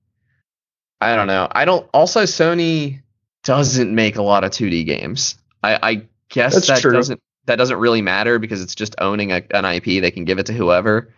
I 1.02 1.16
don't 1.16 1.28
know. 1.28 1.48
I 1.52 1.66
don't. 1.66 1.88
Also, 1.94 2.24
Sony 2.24 3.02
doesn't 3.44 3.94
make 3.94 4.16
a 4.16 4.24
lot 4.24 4.44
of 4.44 4.52
2D 4.52 4.86
games. 4.86 5.36
I, 5.64 5.80
I 5.82 6.02
guess 6.30 6.56
That's 6.56 6.68
that 6.68 6.82
true. 6.82 6.94
doesn't 6.94 7.22
that 7.46 7.58
doesn't 7.58 7.78
really 7.78 8.02
matter 8.02 8.40
because 8.40 8.62
it's 8.62 8.74
just 8.74 8.96
owning 9.00 9.32
a, 9.32 9.44
an 9.52 9.66
IP. 9.66 10.02
They 10.02 10.12
can 10.12 10.26
give 10.26 10.40
it 10.40 10.48
to 10.48 10.54
whoever, 10.54 11.14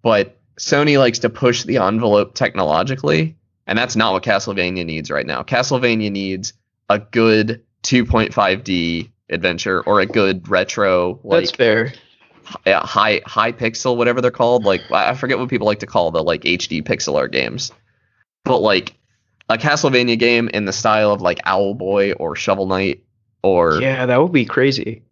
but 0.00 0.38
Sony 0.58 0.98
likes 0.98 1.18
to 1.20 1.30
push 1.30 1.64
the 1.64 1.78
envelope 1.78 2.34
technologically, 2.34 3.36
and 3.66 3.76
that's 3.76 3.96
not 3.96 4.12
what 4.12 4.22
Castlevania 4.22 4.86
needs 4.86 5.10
right 5.10 5.26
now. 5.26 5.42
Castlevania 5.42 6.10
needs 6.10 6.52
a 6.88 7.00
good 7.00 7.64
2.5D 7.82 9.10
adventure 9.30 9.82
or 9.82 10.00
a 10.00 10.06
good 10.06 10.48
retro 10.48 11.18
like 11.24 11.40
that's 11.44 11.56
fair. 11.56 11.92
Yeah, 12.66 12.80
high 12.86 13.20
high 13.26 13.52
pixel, 13.52 13.96
whatever 13.96 14.20
they're 14.20 14.30
called. 14.30 14.64
Like 14.64 14.80
I 14.90 15.14
forget 15.14 15.38
what 15.38 15.48
people 15.48 15.66
like 15.66 15.80
to 15.80 15.86
call 15.86 16.10
the 16.10 16.22
like 16.22 16.42
HD 16.42 16.82
pixel 16.82 17.16
art 17.16 17.32
games, 17.32 17.72
but 18.44 18.58
like 18.58 18.94
a 19.48 19.58
Castlevania 19.58 20.18
game 20.18 20.48
in 20.48 20.64
the 20.64 20.72
style 20.72 21.12
of 21.12 21.20
like 21.20 21.38
Owlboy 21.44 22.14
or 22.18 22.36
Shovel 22.36 22.66
Knight 22.66 23.02
or 23.42 23.80
Yeah, 23.80 24.06
that 24.06 24.20
would 24.22 24.32
be 24.32 24.44
crazy. 24.44 25.02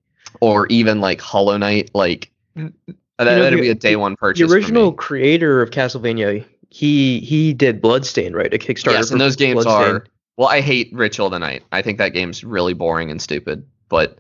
or 0.41 0.67
even 0.69 1.01
like 1.01 1.21
Hollow 1.21 1.57
Knight, 1.57 1.91
like 1.95 2.31
that, 2.55 2.73
the- 3.19 3.57
be 3.61 3.69
a 3.69 3.75
day 3.75 3.97
one 3.97 4.17
purchase. 4.17 4.49
The 4.49 4.55
original 4.55 4.93
creator 4.93 5.61
of 5.63 5.71
Castlevania, 5.71 6.45
he 6.71 7.21
he 7.21 7.53
did 7.53 7.81
Bloodstain, 7.83 8.33
right? 8.35 8.53
A 8.55 8.59
Kickstarter. 8.59 8.93
yes, 8.93 9.11
and 9.11 9.21
those 9.21 9.37
games 9.37 9.67
are 9.67 10.05
well. 10.37 10.49
I 10.49 10.61
hate 10.61 10.91
Ritual 10.93 11.27
of 11.27 11.33
the 11.33 11.39
Night. 11.39 11.65
I 11.73 11.83
think 11.83 11.99
that 11.99 12.11
game's 12.11 12.45
really 12.45 12.73
boring 12.75 13.11
and 13.11 13.21
stupid, 13.21 13.67
but. 13.89 14.19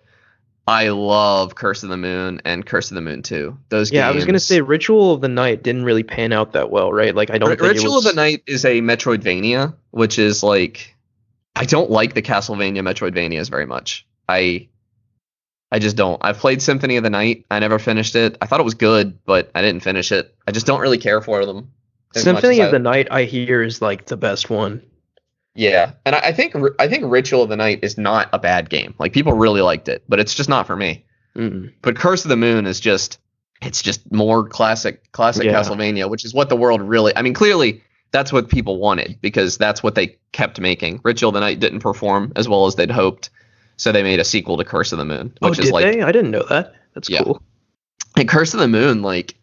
I 0.70 0.90
love 0.90 1.56
Curse 1.56 1.82
of 1.82 1.88
the 1.88 1.96
Moon 1.96 2.40
and 2.44 2.64
Curse 2.64 2.92
of 2.92 2.94
the 2.94 3.00
Moon 3.00 3.22
2. 3.22 3.58
Those 3.70 3.90
Yeah, 3.90 4.02
games. 4.02 4.12
I 4.12 4.14
was 4.14 4.24
gonna 4.24 4.38
say 4.38 4.60
Ritual 4.60 5.12
of 5.14 5.20
the 5.20 5.28
Night 5.28 5.64
didn't 5.64 5.84
really 5.84 6.04
pan 6.04 6.32
out 6.32 6.52
that 6.52 6.70
well, 6.70 6.92
right? 6.92 7.12
Like 7.12 7.28
I 7.30 7.38
don't 7.38 7.48
think 7.48 7.60
Ritual 7.60 7.94
it 7.94 7.96
was, 7.96 8.06
of 8.06 8.14
the 8.14 8.16
Night 8.22 8.44
is 8.46 8.64
a 8.64 8.80
Metroidvania, 8.80 9.74
which 9.90 10.20
is 10.20 10.44
like 10.44 10.94
I 11.56 11.64
don't 11.64 11.90
like 11.90 12.14
the 12.14 12.22
Castlevania 12.22 12.82
Metroidvanias 12.82 13.50
very 13.50 13.66
much. 13.66 14.06
I 14.28 14.68
I 15.72 15.80
just 15.80 15.96
don't. 15.96 16.20
I've 16.24 16.38
played 16.38 16.62
Symphony 16.62 16.96
of 16.96 17.02
the 17.02 17.10
Night. 17.10 17.46
I 17.50 17.58
never 17.58 17.80
finished 17.80 18.14
it. 18.14 18.38
I 18.40 18.46
thought 18.46 18.60
it 18.60 18.64
was 18.64 18.74
good, 18.74 19.18
but 19.24 19.50
I 19.56 19.62
didn't 19.62 19.82
finish 19.82 20.12
it. 20.12 20.32
I 20.46 20.52
just 20.52 20.66
don't 20.66 20.80
really 20.80 20.98
care 20.98 21.20
for 21.20 21.44
them. 21.46 21.72
Symphony 22.14 22.60
of 22.60 22.68
I- 22.68 22.70
the 22.70 22.78
Night. 22.78 23.08
I 23.10 23.24
hear 23.24 23.64
is 23.64 23.82
like 23.82 24.06
the 24.06 24.16
best 24.16 24.48
one. 24.48 24.82
Yeah, 25.60 25.92
and 26.06 26.16
I, 26.16 26.20
I 26.20 26.32
think 26.32 26.54
I 26.78 26.88
think 26.88 27.04
Ritual 27.06 27.42
of 27.42 27.50
the 27.50 27.56
Night 27.56 27.80
is 27.82 27.98
not 27.98 28.30
a 28.32 28.38
bad 28.38 28.70
game. 28.70 28.94
Like 28.98 29.12
people 29.12 29.34
really 29.34 29.60
liked 29.60 29.88
it, 29.88 30.02
but 30.08 30.18
it's 30.18 30.34
just 30.34 30.48
not 30.48 30.66
for 30.66 30.74
me. 30.74 31.04
Mm. 31.36 31.70
But 31.82 31.96
Curse 31.96 32.24
of 32.24 32.30
the 32.30 32.36
Moon 32.36 32.66
is 32.66 32.80
just 32.80 33.18
it's 33.60 33.82
just 33.82 34.10
more 34.10 34.48
classic 34.48 35.12
classic 35.12 35.44
Yeah. 35.44 35.52
Castlevania, 35.52 36.08
which 36.08 36.24
is 36.24 36.32
what 36.32 36.48
the 36.48 36.56
world 36.56 36.80
really 36.80 37.14
I 37.14 37.20
mean 37.20 37.34
clearly 37.34 37.82
that's 38.10 38.32
what 38.32 38.48
people 38.48 38.78
wanted 38.78 39.18
because 39.20 39.58
that's 39.58 39.82
what 39.82 39.94
they 39.96 40.16
kept 40.32 40.58
making. 40.60 41.00
Ritual 41.04 41.28
of 41.28 41.34
the 41.34 41.40
Night 41.40 41.60
didn't 41.60 41.80
perform 41.80 42.32
as 42.36 42.48
well 42.48 42.64
as 42.64 42.76
they'd 42.76 42.90
hoped, 42.90 43.28
so 43.76 43.92
they 43.92 44.02
made 44.02 44.18
a 44.18 44.24
sequel 44.24 44.56
to 44.56 44.64
Curse 44.64 44.92
of 44.92 44.98
the 44.98 45.04
Moon, 45.04 45.34
Oh, 45.42 45.50
which 45.50 45.58
did 45.58 45.66
is 45.66 45.72
like 45.72 45.84
they? 45.84 46.00
I 46.00 46.10
didn't 46.10 46.30
know 46.30 46.46
that. 46.48 46.72
That's 46.94 47.10
Yeah. 47.10 47.22
cool. 47.22 47.42
and 48.16 48.26
Curse 48.26 48.54
of 48.54 48.60
the 48.60 48.68
Moon 48.68 49.02
like 49.02 49.34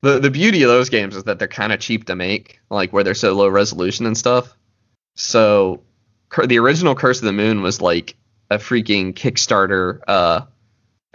the 0.00 0.18
the 0.18 0.30
beauty 0.30 0.64
of 0.64 0.68
those 0.70 0.88
games 0.88 1.14
is 1.14 1.22
that 1.22 1.38
they're 1.38 1.46
kind 1.46 1.72
of 1.72 1.78
cheap 1.78 2.06
to 2.06 2.16
make, 2.16 2.58
like 2.68 2.92
where 2.92 3.04
they're 3.04 3.14
so 3.14 3.32
low 3.34 3.46
resolution 3.46 4.06
and 4.06 4.18
stuff. 4.18 4.56
So 5.14 5.82
the 6.46 6.58
original 6.58 6.94
Curse 6.94 7.18
of 7.18 7.26
the 7.26 7.32
Moon 7.32 7.62
was 7.62 7.80
like 7.80 8.16
a 8.50 8.58
freaking 8.58 9.14
Kickstarter 9.14 10.00
uh 10.06 10.42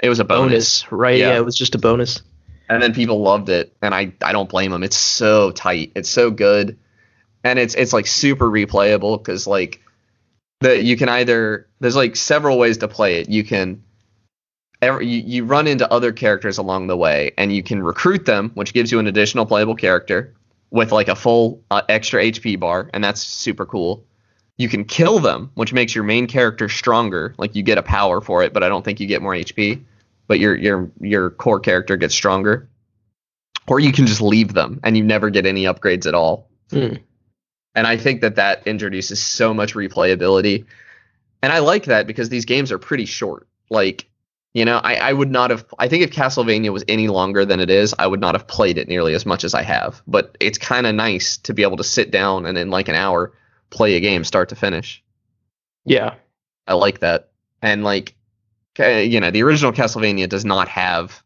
it 0.01 0.09
was 0.09 0.19
a 0.19 0.23
bonus. 0.25 0.83
Bonus, 0.83 0.91
right? 0.91 1.17
Yeah. 1.17 1.29
Yeah. 1.29 1.37
it 1.37 1.45
was 1.45 1.55
just 1.57 1.75
a 1.75 1.79
bonus. 1.79 2.21
and 2.69 2.81
then 2.83 2.93
people 2.93 3.21
loved 3.21 3.49
it 3.49 3.73
and 3.81 3.95
i 3.95 4.11
i 4.21 4.31
don't 4.33 4.49
blame 4.49 4.71
them 4.71 4.83
it's 4.83 4.97
so 4.97 5.51
tight 5.51 5.91
it's 5.95 6.09
so 6.09 6.29
good 6.29 6.77
and 7.43 7.57
it's 7.59 7.75
it's 7.75 7.93
like 7.93 8.05
super 8.05 8.45
replayable 8.49 9.17
because 9.17 9.47
like 9.47 9.81
the 10.59 10.83
you 10.83 10.97
can 10.97 11.07
either 11.09 11.67
there's 11.79 11.95
like 11.95 12.15
several 12.17 12.57
ways 12.59 12.77
to 12.79 12.87
play 12.87 13.21
it 13.21 13.29
you 13.29 13.43
can 13.43 13.81
ever 14.81 15.01
you, 15.01 15.21
you 15.25 15.45
run 15.45 15.65
into 15.67 15.89
other 15.91 16.11
characters 16.11 16.57
along 16.57 16.87
the 16.87 16.97
way 16.97 17.31
and 17.37 17.55
you 17.55 17.63
can 17.63 17.81
recruit 17.81 18.25
them 18.25 18.51
which 18.53 18.73
gives 18.73 18.91
you 18.91 18.99
an 18.99 19.07
additional 19.07 19.45
playable 19.45 19.75
character 19.75 20.33
with 20.71 20.91
like 20.91 21.07
a 21.07 21.15
full 21.15 21.61
uh, 21.71 21.81
extra 21.89 22.23
hp 22.23 22.59
bar 22.59 22.89
and 22.93 23.03
that's 23.03 23.21
super 23.21 23.65
cool 23.65 24.03
you 24.57 24.67
can 24.67 24.83
kill 24.83 25.19
them 25.19 25.51
which 25.53 25.73
makes 25.73 25.93
your 25.93 26.03
main 26.03 26.27
character 26.27 26.67
stronger 26.67 27.33
like 27.37 27.55
you 27.55 27.63
get 27.63 27.77
a 27.77 27.83
power 27.83 28.21
for 28.21 28.43
it 28.43 28.53
but 28.53 28.63
i 28.63 28.69
don't 28.69 28.83
think 28.83 28.99
you 28.99 29.07
get 29.07 29.21
more 29.21 29.33
hp 29.33 29.81
but 30.27 30.39
your 30.39 30.55
your 30.55 30.91
your 30.99 31.29
core 31.31 31.59
character 31.59 31.97
gets 31.97 32.13
stronger. 32.13 32.69
Or 33.67 33.79
you 33.79 33.91
can 33.91 34.05
just 34.05 34.21
leave 34.21 34.53
them 34.53 34.79
and 34.83 34.95
you 34.95 35.03
never 35.03 35.29
get 35.29 35.45
any 35.45 35.63
upgrades 35.63 36.05
at 36.05 36.13
all. 36.13 36.47
Hmm. 36.69 36.95
And 37.75 37.85
I 37.85 37.97
think 37.97 38.21
that 38.21 38.35
that 38.35 38.65
introduces 38.65 39.21
so 39.21 39.53
much 39.53 39.73
replayability. 39.73 40.65
And 41.43 41.51
I 41.51 41.59
like 41.59 41.85
that 41.85 42.07
because 42.07 42.29
these 42.29 42.45
games 42.45 42.71
are 42.71 42.79
pretty 42.79 43.05
short. 43.05 43.45
Like, 43.69 44.07
you 44.53 44.65
know, 44.65 44.77
I, 44.77 44.95
I 44.95 45.13
would 45.13 45.29
not 45.29 45.49
have. 45.51 45.65
I 45.77 45.87
think 45.87 46.03
if 46.03 46.11
Castlevania 46.11 46.71
was 46.71 46.83
any 46.87 47.07
longer 47.07 47.45
than 47.45 47.59
it 47.59 47.69
is, 47.69 47.93
I 47.99 48.07
would 48.07 48.19
not 48.19 48.33
have 48.35 48.47
played 48.47 48.77
it 48.77 48.87
nearly 48.87 49.13
as 49.13 49.25
much 49.25 49.43
as 49.43 49.53
I 49.53 49.61
have. 49.61 50.01
But 50.07 50.35
it's 50.39 50.57
kind 50.57 50.87
of 50.87 50.95
nice 50.95 51.37
to 51.37 51.53
be 51.53 51.63
able 51.63 51.77
to 51.77 51.83
sit 51.83 52.11
down 52.11 52.45
and 52.45 52.57
in 52.57 52.69
like 52.69 52.87
an 52.87 52.95
hour 52.95 53.33
play 53.69 53.95
a 53.95 53.99
game 53.99 54.23
start 54.23 54.49
to 54.49 54.55
finish. 54.55 55.03
Yeah. 55.85 56.15
I 56.65 56.73
like 56.73 56.99
that. 56.99 57.29
And 57.61 57.83
like, 57.83 58.15
you 58.77 59.19
know, 59.19 59.31
the 59.31 59.43
original 59.43 59.71
Castlevania 59.71 60.27
does 60.27 60.45
not 60.45 60.67
have. 60.69 61.23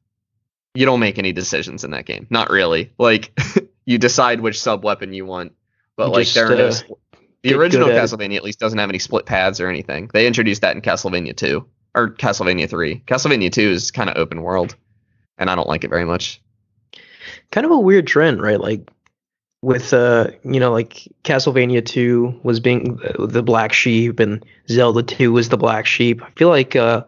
You 0.73 0.85
don't 0.85 0.99
make 0.99 1.17
any 1.17 1.33
decisions 1.33 1.83
in 1.83 1.91
that 1.91 2.05
game. 2.05 2.27
Not 2.29 2.49
really. 2.49 2.91
Like, 2.97 3.37
you 3.85 3.97
decide 3.97 4.39
which 4.39 4.59
sub 4.59 4.83
weapon 4.83 5.13
you 5.13 5.25
want, 5.25 5.53
but 5.97 6.07
You 6.07 6.13
like 6.13 6.23
just, 6.23 6.35
there 6.35 6.51
are 6.51 6.55
no. 6.55 6.67
uh, 6.67 6.73
the 7.43 7.53
original. 7.55 7.89
Castlevania 7.89 8.37
at 8.37 8.43
least 8.43 8.59
doesn't 8.59 8.79
have 8.79 8.89
any 8.89 8.99
split 8.99 9.25
paths 9.25 9.59
or 9.59 9.67
anything. 9.67 10.09
They 10.13 10.27
introduced 10.27 10.61
that 10.61 10.75
in 10.75 10.81
Castlevania 10.81 11.35
2 11.35 11.65
or 11.95 12.09
Castlevania 12.09 12.69
3. 12.69 13.03
Castlevania 13.05 13.51
2 13.51 13.61
is 13.61 13.91
kind 13.91 14.09
of 14.09 14.17
open 14.17 14.41
world, 14.41 14.75
and 15.37 15.49
I 15.49 15.55
don't 15.55 15.67
like 15.67 15.83
it 15.83 15.89
very 15.89 16.05
much. 16.05 16.41
kind 17.51 17.65
of 17.65 17.71
a 17.71 17.79
weird 17.79 18.07
trend, 18.07 18.41
right? 18.41 18.59
Like 18.59 18.89
with 19.61 19.93
uh, 19.93 20.31
you 20.43 20.59
know, 20.59 20.71
like 20.71 21.07
Castlevania 21.23 21.85
2 21.85 22.41
was 22.43 22.59
being 22.59 22.99
the 23.19 23.43
black 23.43 23.73
sheep 23.73 24.19
and 24.19 24.43
Zelda 24.69 25.03
2 25.03 25.31
was 25.31 25.49
the 25.49 25.57
black 25.57 25.85
sheep. 25.85 26.21
I 26.23 26.29
feel 26.31 26.49
like 26.49 26.75
uh 26.75 27.03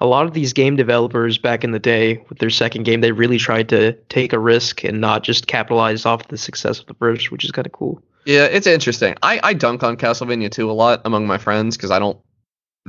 a 0.00 0.06
lot 0.06 0.26
of 0.26 0.32
these 0.32 0.52
game 0.52 0.76
developers 0.76 1.38
back 1.38 1.64
in 1.64 1.72
the 1.72 1.80
day 1.80 2.24
with 2.28 2.38
their 2.38 2.50
second 2.50 2.84
game, 2.84 3.00
they 3.00 3.10
really 3.10 3.36
tried 3.36 3.68
to 3.70 3.92
take 4.08 4.32
a 4.32 4.38
risk 4.38 4.84
and 4.84 5.00
not 5.00 5.24
just 5.24 5.48
capitalize 5.48 6.06
off 6.06 6.28
the 6.28 6.38
success 6.38 6.78
of 6.78 6.86
the 6.86 6.94
first, 6.94 7.32
which 7.32 7.44
is 7.44 7.50
kind 7.50 7.66
of 7.66 7.72
cool. 7.72 8.00
Yeah, 8.24 8.44
it's 8.44 8.68
interesting. 8.68 9.16
I, 9.24 9.40
I 9.42 9.54
dunk 9.54 9.82
on 9.82 9.96
Castlevania 9.96 10.52
2 10.52 10.70
a 10.70 10.72
lot 10.72 11.00
among 11.04 11.26
my 11.26 11.36
friends 11.38 11.76
because 11.76 11.90
I 11.90 11.98
don't. 11.98 12.16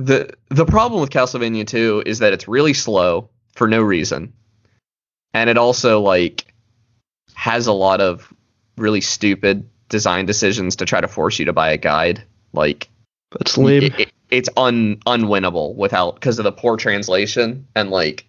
The 0.00 0.30
the 0.48 0.64
problem 0.64 1.00
with 1.00 1.10
Castlevania 1.10 1.66
2 1.66 2.04
is 2.06 2.20
that 2.20 2.32
it's 2.32 2.48
really 2.48 2.72
slow 2.74 3.28
for 3.54 3.68
no 3.68 3.82
reason. 3.82 4.32
And 5.34 5.50
it 5.50 5.58
also 5.58 6.00
like 6.00 6.52
has 7.34 7.66
a 7.66 7.72
lot 7.72 8.00
of 8.00 8.32
really 8.76 9.00
stupid 9.02 9.68
design 9.90 10.24
decisions 10.24 10.76
to 10.76 10.86
try 10.86 11.00
to 11.00 11.08
force 11.08 11.38
you 11.38 11.44
to 11.44 11.52
buy 11.52 11.70
a 11.72 11.76
guide. 11.76 12.22
Like 12.52 12.88
That's 13.38 13.58
lame. 13.58 13.82
it- 13.84 14.00
it- 14.00 14.12
it's 14.30 14.48
un 14.56 14.96
unwinnable 15.06 15.74
without 15.74 16.14
because 16.14 16.38
of 16.38 16.44
the 16.44 16.52
poor 16.52 16.76
translation 16.76 17.66
and 17.74 17.90
like 17.90 18.26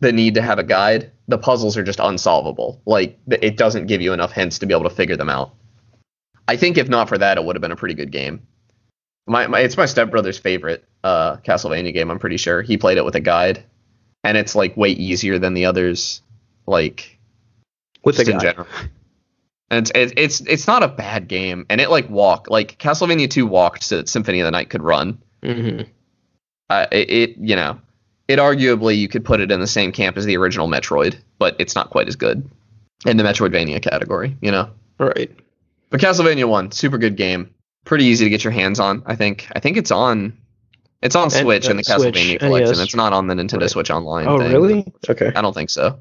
the 0.00 0.10
need 0.10 0.34
to 0.34 0.42
have 0.42 0.58
a 0.58 0.64
guide. 0.64 1.12
The 1.28 1.38
puzzles 1.38 1.76
are 1.76 1.84
just 1.84 2.00
unsolvable. 2.00 2.80
Like 2.86 3.18
it 3.30 3.56
doesn't 3.56 3.86
give 3.86 4.00
you 4.00 4.12
enough 4.14 4.32
hints 4.32 4.58
to 4.60 4.66
be 4.66 4.74
able 4.74 4.88
to 4.88 4.94
figure 4.94 5.16
them 5.16 5.28
out. 5.28 5.54
I 6.48 6.56
think 6.56 6.76
if 6.78 6.88
not 6.88 7.08
for 7.08 7.18
that, 7.18 7.36
it 7.38 7.44
would 7.44 7.54
have 7.56 7.60
been 7.60 7.72
a 7.72 7.76
pretty 7.76 7.94
good 7.94 8.10
game. 8.10 8.40
My, 9.26 9.46
my 9.46 9.60
it's 9.60 9.76
my 9.76 9.86
stepbrother's 9.86 10.38
favorite 10.38 10.84
uh, 11.04 11.36
Castlevania 11.38 11.92
game. 11.92 12.10
I'm 12.10 12.18
pretty 12.18 12.36
sure 12.36 12.62
he 12.62 12.76
played 12.76 12.98
it 12.98 13.04
with 13.04 13.14
a 13.14 13.20
guide, 13.20 13.64
and 14.24 14.36
it's 14.36 14.54
like 14.54 14.76
way 14.76 14.90
easier 14.90 15.38
than 15.38 15.54
the 15.54 15.66
others. 15.66 16.22
Like 16.66 17.18
with 18.04 18.16
the 18.16 18.24
just 18.24 18.34
in 18.34 18.40
general. 18.40 18.66
And 19.70 19.90
it's, 19.94 20.12
it's 20.16 20.40
it's 20.42 20.66
not 20.66 20.82
a 20.82 20.88
bad 20.88 21.28
game, 21.28 21.64
and 21.70 21.80
it 21.80 21.88
like 21.88 22.10
walk 22.10 22.50
like 22.50 22.78
Castlevania 22.78 23.30
2 23.30 23.46
walked 23.46 23.84
so 23.84 23.96
that 23.96 24.08
Symphony 24.08 24.40
of 24.40 24.44
the 24.44 24.50
Night 24.50 24.68
could 24.68 24.82
run. 24.82 25.18
hmm 25.42 25.80
Uh, 26.68 26.86
it, 26.92 27.10
it 27.10 27.36
you 27.38 27.56
know, 27.56 27.80
it 28.28 28.38
arguably 28.38 28.98
you 28.98 29.08
could 29.08 29.24
put 29.24 29.40
it 29.40 29.50
in 29.50 29.60
the 29.60 29.66
same 29.66 29.90
camp 29.90 30.18
as 30.18 30.26
the 30.26 30.36
original 30.36 30.68
Metroid, 30.68 31.16
but 31.38 31.56
it's 31.58 31.74
not 31.74 31.88
quite 31.88 32.06
as 32.06 32.16
good 32.16 32.48
in 33.06 33.16
the 33.16 33.22
Metroidvania 33.24 33.80
category. 33.82 34.36
You 34.42 34.50
know, 34.50 34.68
Right. 34.98 35.30
But 35.88 36.00
Castlevania 36.00 36.46
One, 36.46 36.70
super 36.70 36.98
good 36.98 37.16
game. 37.16 37.54
Pretty 37.84 38.04
easy 38.04 38.24
to 38.26 38.30
get 38.30 38.44
your 38.44 38.52
hands 38.52 38.78
on. 38.80 39.02
I 39.06 39.16
think. 39.16 39.48
I 39.54 39.60
think 39.60 39.76
it's 39.76 39.90
on. 39.90 40.36
It's 41.02 41.16
on 41.16 41.24
And, 41.24 41.32
Switch 41.32 41.64
in 41.66 41.72
uh, 41.72 41.76
the 41.78 41.84
Switch, 41.84 42.14
Castlevania 42.14 42.38
collection. 42.38 42.76
NES. 42.76 42.78
It's 42.80 42.94
not 42.94 43.12
on 43.12 43.26
the 43.26 43.34
Nintendo 43.34 43.62
Right. 43.62 43.70
Switch 43.70 43.90
Online. 43.90 44.26
Oh, 44.28 44.38
thing. 44.38 44.52
really? 44.52 44.92
Okay. 45.08 45.32
I 45.34 45.42
don't 45.42 45.52
think 45.54 45.68
so. 45.70 45.98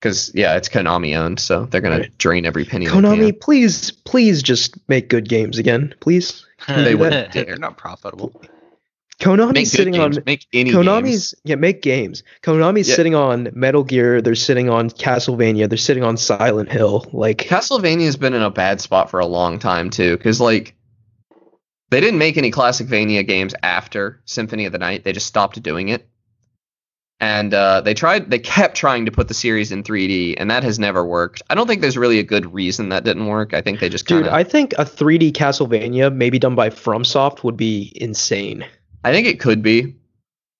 Because 0.00 0.30
yeah, 0.34 0.56
it's 0.56 0.68
Konami 0.68 1.16
owned, 1.16 1.40
so 1.40 1.66
they're 1.66 1.80
gonna 1.82 1.98
Right. 1.98 2.18
drain 2.18 2.46
every 2.46 2.64
penny. 2.64 2.86
they 2.86 2.92
Konami, 2.92 3.30
can. 3.32 3.38
please, 3.40 3.90
please 3.90 4.42
just 4.42 4.76
make 4.88 5.08
good 5.10 5.28
games 5.28 5.58
again, 5.58 5.94
please. 6.00 6.44
They 6.68 6.94
wouldn't. 6.94 7.32
They're 7.32 7.56
not 7.56 7.76
profitable. 7.76 8.40
Konami's 9.20 9.52
Make 9.52 9.64
good 9.64 9.66
sitting 9.70 9.92
games. 9.94 10.16
on 10.18 10.22
Make 10.26 10.46
any 10.52 10.70
Konami's 10.70 11.04
games. 11.32 11.34
yeah, 11.44 11.54
make 11.56 11.82
games. 11.82 12.22
Konami's 12.42 12.88
Yeah. 12.88 12.94
sitting 12.94 13.14
on 13.16 13.48
Metal 13.52 13.82
Gear. 13.82 14.22
They're 14.22 14.36
sitting 14.36 14.70
on 14.70 14.90
Castlevania. 14.90 15.68
They're 15.68 15.76
sitting 15.76 16.04
on 16.04 16.16
Silent 16.16 16.70
Hill. 16.70 17.04
Like 17.12 17.38
Castlevania's 17.38 18.16
been 18.16 18.32
in 18.34 18.42
a 18.42 18.50
bad 18.50 18.80
spot 18.80 19.10
for 19.10 19.18
a 19.18 19.26
long 19.26 19.58
time 19.58 19.90
too, 19.90 20.16
because 20.16 20.40
like 20.40 20.74
they 21.90 22.00
didn't 22.00 22.18
make 22.18 22.36
any 22.36 22.50
classicvania 22.50 23.26
games 23.26 23.54
after 23.62 24.20
Symphony 24.24 24.66
of 24.66 24.72
the 24.72 24.78
Night. 24.78 25.04
They 25.04 25.12
just 25.12 25.26
stopped 25.26 25.62
doing 25.62 25.88
it, 25.88 26.08
and 27.20 27.52
uh, 27.52 27.80
they 27.80 27.94
tried. 27.94 28.30
They 28.30 28.38
kept 28.38 28.76
trying 28.76 29.06
to 29.06 29.12
put 29.12 29.28
the 29.28 29.34
series 29.34 29.72
in 29.72 29.82
3D, 29.82 30.34
and 30.38 30.50
that 30.50 30.62
has 30.62 30.78
never 30.78 31.04
worked. 31.04 31.42
I 31.50 31.54
don't 31.54 31.66
think 31.66 31.80
there's 31.80 31.96
really 31.98 32.18
a 32.18 32.24
good 32.24 32.52
reason 32.52 32.90
that 32.90 33.04
didn't 33.04 33.26
work. 33.26 33.54
I 33.54 33.60
think 33.60 33.80
they 33.80 33.88
just 33.88 34.06
kinda, 34.06 34.24
dude. 34.24 34.32
I 34.32 34.44
think 34.44 34.72
a 34.74 34.84
3D 34.84 35.32
Castlevania, 35.32 36.14
maybe 36.14 36.38
done 36.38 36.54
by 36.54 36.70
FromSoft, 36.70 37.42
would 37.42 37.56
be 37.56 37.92
insane. 37.96 38.64
I 39.04 39.12
think 39.12 39.26
it 39.26 39.40
could 39.40 39.62
be. 39.62 39.94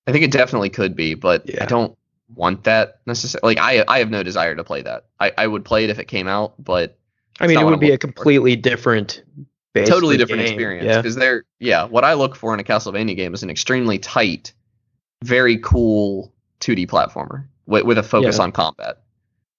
I 0.07 0.13
think 0.13 0.25
it 0.25 0.31
definitely 0.31 0.71
could 0.71 0.97
be, 0.97 1.15
but 1.15 1.49
Yeah. 1.49 1.63
I 1.63 1.67
don't 1.67 1.97
want 2.35 2.65
that 2.65 3.01
necessarily. 3.07 3.55
Like 3.55 3.63
I, 3.63 3.85
I 3.87 3.99
have 3.99 4.11
no 4.11 4.23
desire 4.23 4.55
to 4.55 4.65
play 4.65 4.83
that. 4.83 5.05
I, 5.21 5.33
I 5.37 5.47
would 5.47 5.65
play 5.65 5.85
it 5.85 5.91
if 5.91 5.99
it 5.99 6.07
came 6.09 6.27
out, 6.29 6.55
but 6.59 6.99
I 7.41 7.47
mean, 7.47 7.59
it 7.59 7.65
would 7.65 7.75
I'm 7.75 7.79
be 7.79 7.91
a 7.93 7.99
completely 7.99 8.57
for. 8.57 8.57
completely 8.57 9.37
different, 9.75 9.93
totally 9.95 10.17
different 10.17 10.43
game. 10.43 10.53
experience 10.53 10.87
Yeah. 10.87 10.97
because 10.97 11.15
they're 11.17 11.45
yeah 11.61 11.85
what 11.85 12.05
i 12.05 12.15
look 12.15 12.37
for 12.37 12.55
in 12.55 12.61
a 12.61 12.65
castlevania 12.65 13.15
game 13.17 13.35
is 13.35 13.43
an 13.43 13.51
extremely 13.51 13.99
tight 13.99 14.53
very 15.25 15.59
cool 15.59 16.33
2d 16.61 16.87
platformer 16.89 17.45
with, 17.67 17.85
with 17.85 17.99
a 17.99 18.03
focus 18.03 18.37
Yeah. 18.39 18.45
on 18.45 18.53
combat 18.53 18.99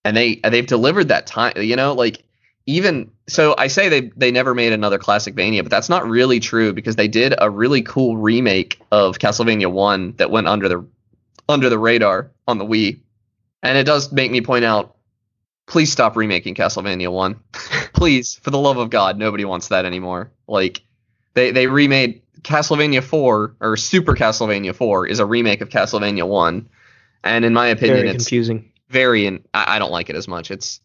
and 0.06 0.16
they 0.16 0.36
they've 0.44 0.66
delivered 0.68 1.10
that 1.10 1.28
time 1.28 1.54
you 1.58 1.76
know 1.76 1.94
like 1.94 2.24
even 2.66 3.12
so 3.28 3.56
i 3.58 3.68
say 3.68 3.90
they 3.90 4.12
they 4.16 4.32
never 4.32 4.54
made 4.54 4.74
another 4.74 5.00
classicvania 5.00 5.62
but 5.64 5.70
that's 5.72 5.90
not 5.90 6.08
really 6.08 6.40
true 6.40 6.74
because 6.74 6.96
they 6.96 7.08
did 7.08 7.34
a 7.38 7.50
really 7.50 7.82
cool 7.82 8.18
remake 8.18 8.80
of 8.92 9.18
castlevania 9.20 9.72
1 9.72 10.16
that 10.18 10.30
went 10.32 10.48
under 10.48 10.68
the 10.70 10.86
under 11.48 11.70
the 11.70 11.80
radar 11.80 12.32
on 12.48 12.58
the 12.58 12.66
wii 12.66 13.00
and 13.64 13.78
it 13.78 13.84
does 13.86 14.12
make 14.12 14.32
me 14.32 14.42
point 14.42 14.64
out 14.66 14.96
please 15.68 15.92
stop 15.92 16.16
remaking 16.16 16.56
castlevania 16.56 17.12
1 17.12 17.40
please 18.00 18.36
for 18.42 18.50
the 18.50 18.58
love 18.58 18.78
of 18.78 18.90
god 18.90 19.18
nobody 19.18 19.46
wants 19.46 19.68
that 19.68 19.86
anymore. 19.86 20.32
Like 20.48 20.82
they 21.34 21.52
they 21.52 21.68
remade 21.68 22.22
castlevania 22.42 23.04
4 23.04 23.56
or 23.60 23.78
super 23.78 24.16
castlevania 24.16 24.74
4 24.74 25.08
is 25.08 25.20
a 25.20 25.26
remake 25.26 25.62
of 25.62 25.70
castlevania 25.70 26.28
1 26.28 26.70
and 27.26 27.46
in 27.46 27.54
my 27.54 27.68
opinion 27.68 27.98
Very 27.98 28.10
it's 28.10 28.24
confusing. 28.24 28.72
very 28.88 29.26
in, 29.26 29.44
I, 29.54 29.76
I 29.76 29.80
don't 29.80 29.92
like 29.92 30.10
it 30.10 30.16
as 30.16 30.28
much. 30.28 30.50
It's 30.50 30.80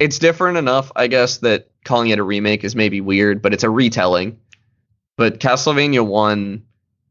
it's 0.00 0.18
different 0.18 0.58
enough 0.58 0.92
i 0.96 1.06
guess 1.06 1.38
that 1.38 1.70
calling 1.84 2.10
it 2.10 2.18
a 2.18 2.22
remake 2.22 2.64
is 2.64 2.76
maybe 2.76 3.00
weird 3.00 3.40
but 3.40 3.54
it's 3.54 3.64
a 3.64 3.70
retelling. 3.70 4.38
But 5.16 5.38
castlevania 5.38 6.04
1 6.04 6.62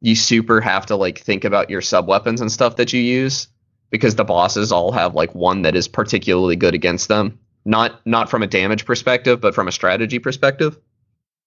you 0.01 0.15
super 0.15 0.61
have 0.61 0.85
to 0.87 0.95
like 0.95 1.19
think 1.19 1.45
about 1.45 1.69
your 1.69 1.81
sub 1.81 2.07
weapons 2.07 2.41
and 2.41 2.51
stuff 2.51 2.75
that 2.75 2.93
you 2.93 3.01
use 3.01 3.47
because 3.89 4.15
the 4.15 4.23
bosses 4.23 4.71
all 4.71 4.91
have 4.91 5.15
like 5.15 5.33
one 5.33 5.63
that 5.63 5.75
is 5.75 5.87
particularly 5.87 6.55
good 6.55 6.75
against 6.75 7.07
them 7.07 7.39
not 7.65 8.06
not 8.06 8.30
from 8.30 8.44
a 8.44 8.48
damage 8.48 8.86
perspective 8.86 9.41
but 9.41 9.53
from 9.53 9.68
a 9.68 9.72
strategy 9.72 10.19
perspective 10.19 10.77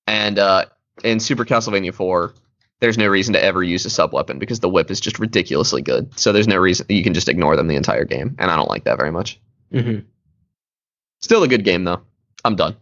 and 0.07 0.39
uh 0.39 0.65
in 1.05 1.21
super 1.21 1.45
castlevania 1.45 1.95
4 1.95 2.35
there's 2.81 2.99
no 2.99 3.07
reason 3.07 3.33
to 3.33 3.43
ever 3.43 3.63
use 3.63 3.85
a 3.87 3.91
sub 3.91 4.13
weapon 4.13 4.39
because 4.39 4.61
the 4.61 4.69
whip 4.69 4.91
is 4.91 5.01
just 5.01 5.19
ridiculously 5.19 5.83
good 5.83 6.19
so 6.19 6.33
there's 6.33 6.49
no 6.49 6.57
reason 6.57 6.87
you 6.89 7.03
can 7.03 7.15
just 7.15 7.29
ignore 7.29 7.57
them 7.57 7.69
the 7.69 7.77
entire 7.77 8.05
game 8.05 8.35
and 8.39 8.51
i 8.51 8.57
don't 8.57 8.69
like 8.71 8.85
that 8.85 8.99
very 8.99 9.13
much 9.13 9.41
hmm 9.73 9.99
still 11.21 11.43
a 11.43 11.49
good 11.49 11.65
game 11.65 11.85
though 11.85 12.01
i'm 12.45 12.57
done 12.57 12.77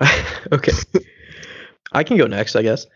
okay. 0.52 0.72
I 1.92 2.04
can 2.04 2.16
go 2.16 2.26
next, 2.26 2.56
I 2.56 2.62
guess. 2.62 2.86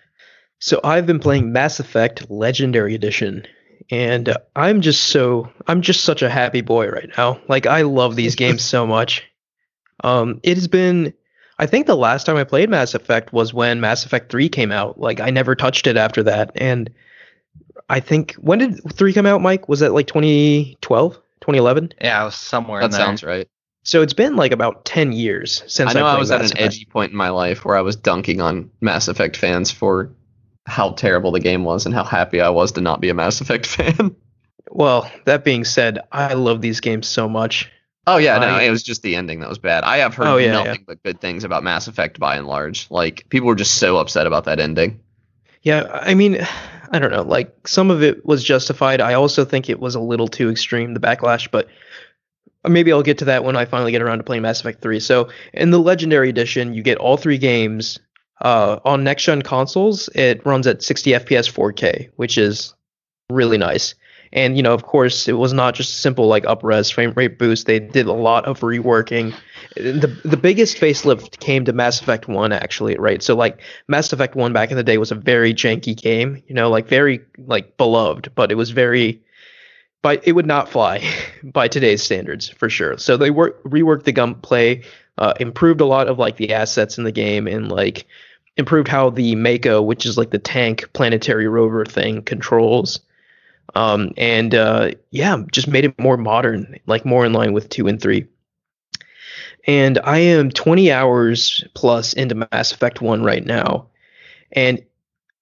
So 0.61 0.81
I've 0.82 1.06
been 1.06 1.19
playing 1.19 1.52
Mass 1.52 1.81
Effect 1.81 2.31
Legendary 2.31 2.94
Edition, 2.94 3.47
and 3.90 4.35
I'm 4.56 4.81
just 4.81 5.05
so 5.05 5.51
I'm 5.66 5.82
just 5.82 6.05
such 6.05 6.23
a 6.23 6.31
happy 6.31 6.62
boy 6.62 6.89
right 6.89 7.11
now. 7.16 7.40
Like 7.48 7.66
I 7.66 7.82
love 7.82 8.16
these 8.16 8.35
games 8.36 8.62
so 8.62 8.86
much. 8.86 9.24
Um, 10.05 10.39
it 10.43 10.56
has 10.56 10.68
been. 10.68 11.12
I 11.59 11.66
think 11.66 11.86
the 11.86 11.97
last 11.97 12.24
time 12.24 12.36
I 12.36 12.44
played 12.44 12.68
Mass 12.68 12.94
Effect 12.94 13.32
was 13.32 13.55
when 13.55 13.81
Mass 13.81 14.05
Effect 14.05 14.31
3 14.31 14.48
came 14.48 14.72
out. 14.72 14.98
Like 14.98 15.20
I 15.20 15.31
never 15.31 15.55
touched 15.55 15.86
it 15.86 15.97
after 15.97 16.22
that, 16.24 16.51
and 16.56 16.90
I 17.89 18.01
think 18.01 18.35
when 18.35 18.59
did 18.59 18.81
3 18.93 19.12
come 19.12 19.26
out, 19.26 19.40
Mike? 19.40 19.68
Was 19.68 19.81
that 19.81 19.93
like 19.93 20.06
2012, 20.09 21.14
2011? 21.14 21.93
Yeah, 22.01 22.22
I 22.22 22.24
was 22.24 22.35
somewhere 22.35 22.81
that 22.81 22.86
in 22.86 22.90
there. 22.93 23.01
sounds 23.01 23.22
right 23.22 23.47
So 23.82 24.01
it's 24.02 24.14
been 24.14 24.36
like 24.36 24.52
about 24.52 24.85
10 24.86 25.12
years 25.12 25.62
since 25.66 25.90
i 25.94 25.98
know 25.98 26.06
I, 26.06 26.10
i 26.10 26.12
played 26.14 26.20
was 26.20 26.31
at 26.31 26.40
an 26.40 26.47
Effect. 26.47 26.60
edgy 26.62 26.85
point 26.86 27.12
in 27.12 27.18
my 27.18 27.28
life 27.28 27.64
where 27.64 27.76
i 27.76 27.82
was 27.82 27.97
dunking 27.97 28.40
on 28.40 28.70
mass 28.81 29.09
effect 29.09 29.36
fans 29.36 29.70
for 29.70 30.10
how 30.66 30.93
terrible 30.93 31.31
the 31.32 31.40
game 31.40 31.64
was 31.64 31.85
and 31.85 31.94
how 31.94 32.05
happy 32.05 32.40
i 32.40 32.48
was 32.48 32.72
to 32.72 32.81
not 32.81 33.01
be 33.02 33.10
a 33.10 33.14
mass 33.14 33.40
effect 33.43 33.66
fan 33.76 34.16
Well, 34.70 35.10
that 35.26 35.44
being 35.44 35.64
said, 35.64 35.98
I 36.10 36.32
love 36.35 36.62
these 36.62 36.81
games 36.81 37.06
so 37.06 37.28
much. 37.28 37.70
Oh 38.06 38.18
yeah, 38.18 38.39
no, 38.39 38.47
I- 38.47 38.62
it 38.62 38.70
was 38.70 38.82
just 38.82 39.02
the 39.02 39.16
ending 39.16 39.40
that 39.40 39.48
was 39.48 39.59
bad. 39.59 39.82
I 39.85 39.98
have 39.98 40.14
heard 40.14 40.26
Oh, 40.26 40.36
yeah, 40.36 40.52
nothing 40.52 40.85
but 40.86 41.02
good 41.02 41.20
things 41.20 41.44
about 41.44 41.62
Mass 41.64 41.86
Effect 41.89 42.18
by 42.20 42.36
and 42.36 42.47
large. 42.47 42.86
Like 42.90 43.26
people 43.31 43.48
were 43.48 43.55
just 43.55 43.76
so 43.76 43.97
upset 43.97 44.26
about 44.26 44.44
that 44.44 44.60
ending. 44.60 45.01
Yeah, 45.62 45.89
I 45.93 46.14
mean, 46.14 46.47
I 46.90 46.98
don't 46.98 47.10
know. 47.10 47.22
Like 47.22 47.66
some 47.66 47.90
of 47.90 48.02
it 48.02 48.24
was 48.24 48.44
justified. 48.44 49.01
I 49.01 49.14
also 49.14 49.44
think 49.44 49.68
it 49.70 49.81
was 49.81 49.94
a 49.94 50.01
little 50.01 50.28
too 50.28 50.51
extreme, 50.51 50.94
the 50.94 51.01
backlash, 51.01 51.51
but 51.51 51.68
maybe 52.68 52.93
I'll 52.93 53.02
get 53.02 53.18
to 53.18 53.24
that 53.26 53.43
when 53.44 53.56
I 53.56 53.64
finally 53.64 53.90
get 53.90 54.02
around 54.02 54.18
to 54.18 54.24
playing 54.24 54.43
Mass 54.43 54.60
Effect 54.60 54.81
3. 54.82 55.01
So, 55.01 55.28
in 55.52 55.70
the 55.70 55.78
Legendary 55.81 56.28
Edition, 56.28 56.74
you 56.74 56.82
get 56.82 56.98
all 56.98 57.16
three 57.16 57.39
games 57.39 57.98
uh, 58.43 58.78
on 58.85 59.02
next 59.05 59.24
gen 59.24 59.43
consoles. 59.43 60.09
It 60.14 60.44
runs 60.47 60.66
at 60.66 60.82
60 60.82 61.12
FPS 61.12 61.51
4K, 61.51 62.10
which 62.16 62.39
is 62.39 62.74
really 63.31 63.59
nice. 63.59 63.94
And 64.35 64.56
you 64.56 64.62
know, 64.65 64.74
of 64.74 64.82
course, 64.82 65.28
it 65.28 65.35
was 65.35 65.52
not 65.52 65.74
just 65.74 66.01
simple 66.01 66.27
like 66.27 66.43
upres 66.44 66.93
frame 66.93 67.12
rate 67.15 67.39
boost. 67.39 67.66
They 67.66 67.78
did 67.78 68.06
a 68.06 68.12
lot 68.12 68.44
of 68.47 68.61
reworking. 68.61 69.32
The 69.77 70.09
the 70.24 70.36
biggest 70.36 70.77
facelift 70.77 71.39
came 71.39 71.65
to 71.65 71.73
Mass 71.73 72.01
Effect 72.01 72.27
1 72.27 72.52
actually, 72.52 72.97
right? 72.98 73.23
So 73.23 73.36
like 73.36 73.61
Mass 73.86 74.12
Effect 74.12 74.35
1 74.35 74.52
back 74.52 74.73
in 74.73 74.77
the 74.77 74.82
day 74.82 74.98
was 74.98 75.12
a 75.12 75.16
very 75.16 75.55
janky 75.55 75.97
game, 75.97 76.43
you 76.48 76.55
know, 76.55 76.69
like 76.69 76.89
very 76.89 77.20
like 77.39 77.77
beloved, 77.77 78.32
but 78.35 78.51
it 78.51 78.56
was 78.56 78.70
very 78.70 79.23
but 80.02 80.27
it 80.27 80.32
would 80.32 80.47
not 80.47 80.69
fly 80.69 81.02
by 81.44 81.69
today's 81.69 82.02
standards 82.02 82.48
for 82.48 82.69
sure. 82.69 82.98
So 82.98 83.16
they 83.16 83.31
work 83.31 83.62
reworked 83.62 84.02
the 84.02 84.12
gunplay, 84.12 84.82
uh, 85.16 85.35
improved 85.39 85.81
a 85.81 85.86
lot 85.86 86.09
of 86.09 86.19
like 86.19 86.36
the 86.36 86.52
assets 86.52 86.98
in 86.98 87.05
the 87.05 87.12
game 87.12 87.47
and 87.47 87.70
like 87.70 88.05
improved 88.56 88.89
how 88.89 89.11
the 89.11 89.36
Mako, 89.36 89.81
which 89.81 90.05
is 90.06 90.19
like 90.19 90.31
the 90.31 90.39
tank 90.40 90.93
planetary 90.93 91.47
rover 91.47 91.85
thing, 91.85 92.23
controls. 92.23 92.98
Um, 93.74 94.12
and 94.16 94.54
uh, 94.54 94.92
yeah, 95.10 95.42
just 95.50 95.68
made 95.68 95.84
it 95.84 95.98
more 95.98 96.16
modern, 96.16 96.78
like 96.86 97.04
more 97.04 97.24
in 97.24 97.32
line 97.32 97.52
with 97.52 97.68
two 97.68 97.86
and 97.88 98.00
three. 98.00 98.26
And 99.66 99.98
I 100.04 100.18
am 100.18 100.50
20 100.50 100.92
hours 100.92 101.64
plus 101.74 102.12
into 102.12 102.46
Mass 102.52 102.72
Effect 102.72 103.00
1 103.00 103.22
right 103.22 103.44
now. 103.44 103.86
And 104.52 104.84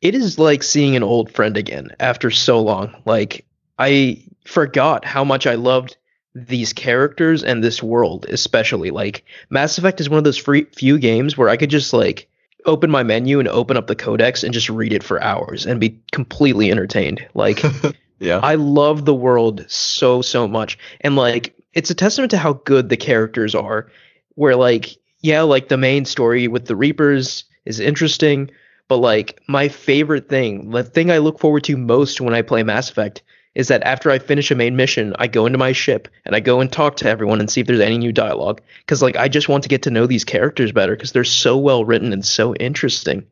it 0.01 0.15
is 0.15 0.39
like 0.39 0.63
seeing 0.63 0.97
an 0.97 1.03
old 1.03 1.33
friend 1.33 1.57
again 1.57 1.91
after 2.01 2.31
so 2.31 2.61
long. 2.61 2.95
Like, 3.05 3.45
I 3.79 4.23
forgot 4.45 5.05
how 5.05 5.25
much 5.25 5.47
I 5.47 5.55
loved 5.55 5.97
these 6.35 6.73
characters 6.73 7.43
and 7.45 7.63
this 7.63 7.83
world, 7.83 8.27
especially. 8.29 8.91
Like, 8.91 9.25
Mass 9.51 9.77
Effect 9.77 10.01
is 10.01 10.09
one 10.09 10.19
of 10.19 10.25
those 10.25 10.39
free, 10.39 10.65
few 10.77 10.99
games 10.99 11.37
where 11.37 11.49
I 11.49 11.57
could 11.57 11.71
just, 11.71 11.93
like, 11.93 12.29
open 12.65 12.91
my 12.91 13.03
menu 13.03 13.39
and 13.39 13.49
open 13.49 13.77
up 13.77 13.87
the 13.87 13.97
codex 13.97 14.45
and 14.45 14.55
just 14.55 14.69
read 14.69 14.93
it 14.93 15.03
for 15.03 15.23
hours 15.23 15.67
and 15.67 15.81
be 15.81 16.01
completely 16.13 16.71
entertained. 16.71 17.27
Like, 17.35 17.63
Yeah. 18.23 18.39
I 18.39 18.55
love 18.55 19.05
the 19.05 19.15
world 19.15 19.65
so 19.69 20.23
so 20.23 20.47
much, 20.47 20.79
and 21.01 21.17
like 21.17 21.57
it's 21.75 21.91
a 21.91 21.95
testament 21.95 22.31
to 22.31 22.39
how 22.39 22.53
good 22.53 22.89
the 22.89 22.97
characters 22.97 23.55
are. 23.55 23.89
Where 24.37 24.55
like 24.55 24.97
yeah, 25.21 25.43
like 25.43 25.69
the 25.69 25.77
main 25.77 26.05
story 26.05 26.47
with 26.47 26.67
the 26.67 26.77
Reapers 26.77 27.45
is 27.65 27.81
interesting, 27.81 28.51
but 28.89 28.99
like 28.99 29.41
my 29.49 29.69
favorite 29.69 30.29
thing, 30.29 30.71
the 30.71 30.85
thing 30.85 31.11
I 31.11 31.19
look 31.19 31.41
forward 31.41 31.65
to 31.65 31.77
most 31.77 32.21
when 32.21 32.33
I 32.33 32.43
play 32.43 32.63
Mass 32.63 32.91
Effect 32.91 33.23
is 33.57 33.69
that 33.69 33.83
after 33.83 34.11
I 34.11 34.19
finish 34.19 34.51
a 34.51 34.55
main 34.55 34.77
mission, 34.77 35.15
I 35.19 35.27
go 35.27 35.45
into 35.45 35.59
my 35.59 35.73
ship 35.73 36.09
and 36.25 36.35
I 36.35 36.41
go 36.41 36.61
and 36.61 36.73
talk 36.73 36.97
to 36.99 37.09
everyone 37.09 37.41
and 37.41 37.51
see 37.51 37.61
if 37.61 37.67
there's 37.67 37.81
any 37.81 37.99
new 37.99 38.13
dialogue. 38.13 38.63
Because 38.81 39.03
like 39.03 39.17
I 39.17 39.27
just 39.27 39.49
want 39.49 39.65
to 39.65 39.69
get 39.69 39.83
to 39.83 39.91
know 39.91 40.07
these 40.07 40.25
characters 40.25 40.71
better 40.71 40.95
because 40.95 41.11
they're 41.11 41.25
so 41.25 41.59
well 41.59 41.85
written 41.85 42.13
and 42.13 42.25
so 42.25 42.55
interesting. 42.55 43.27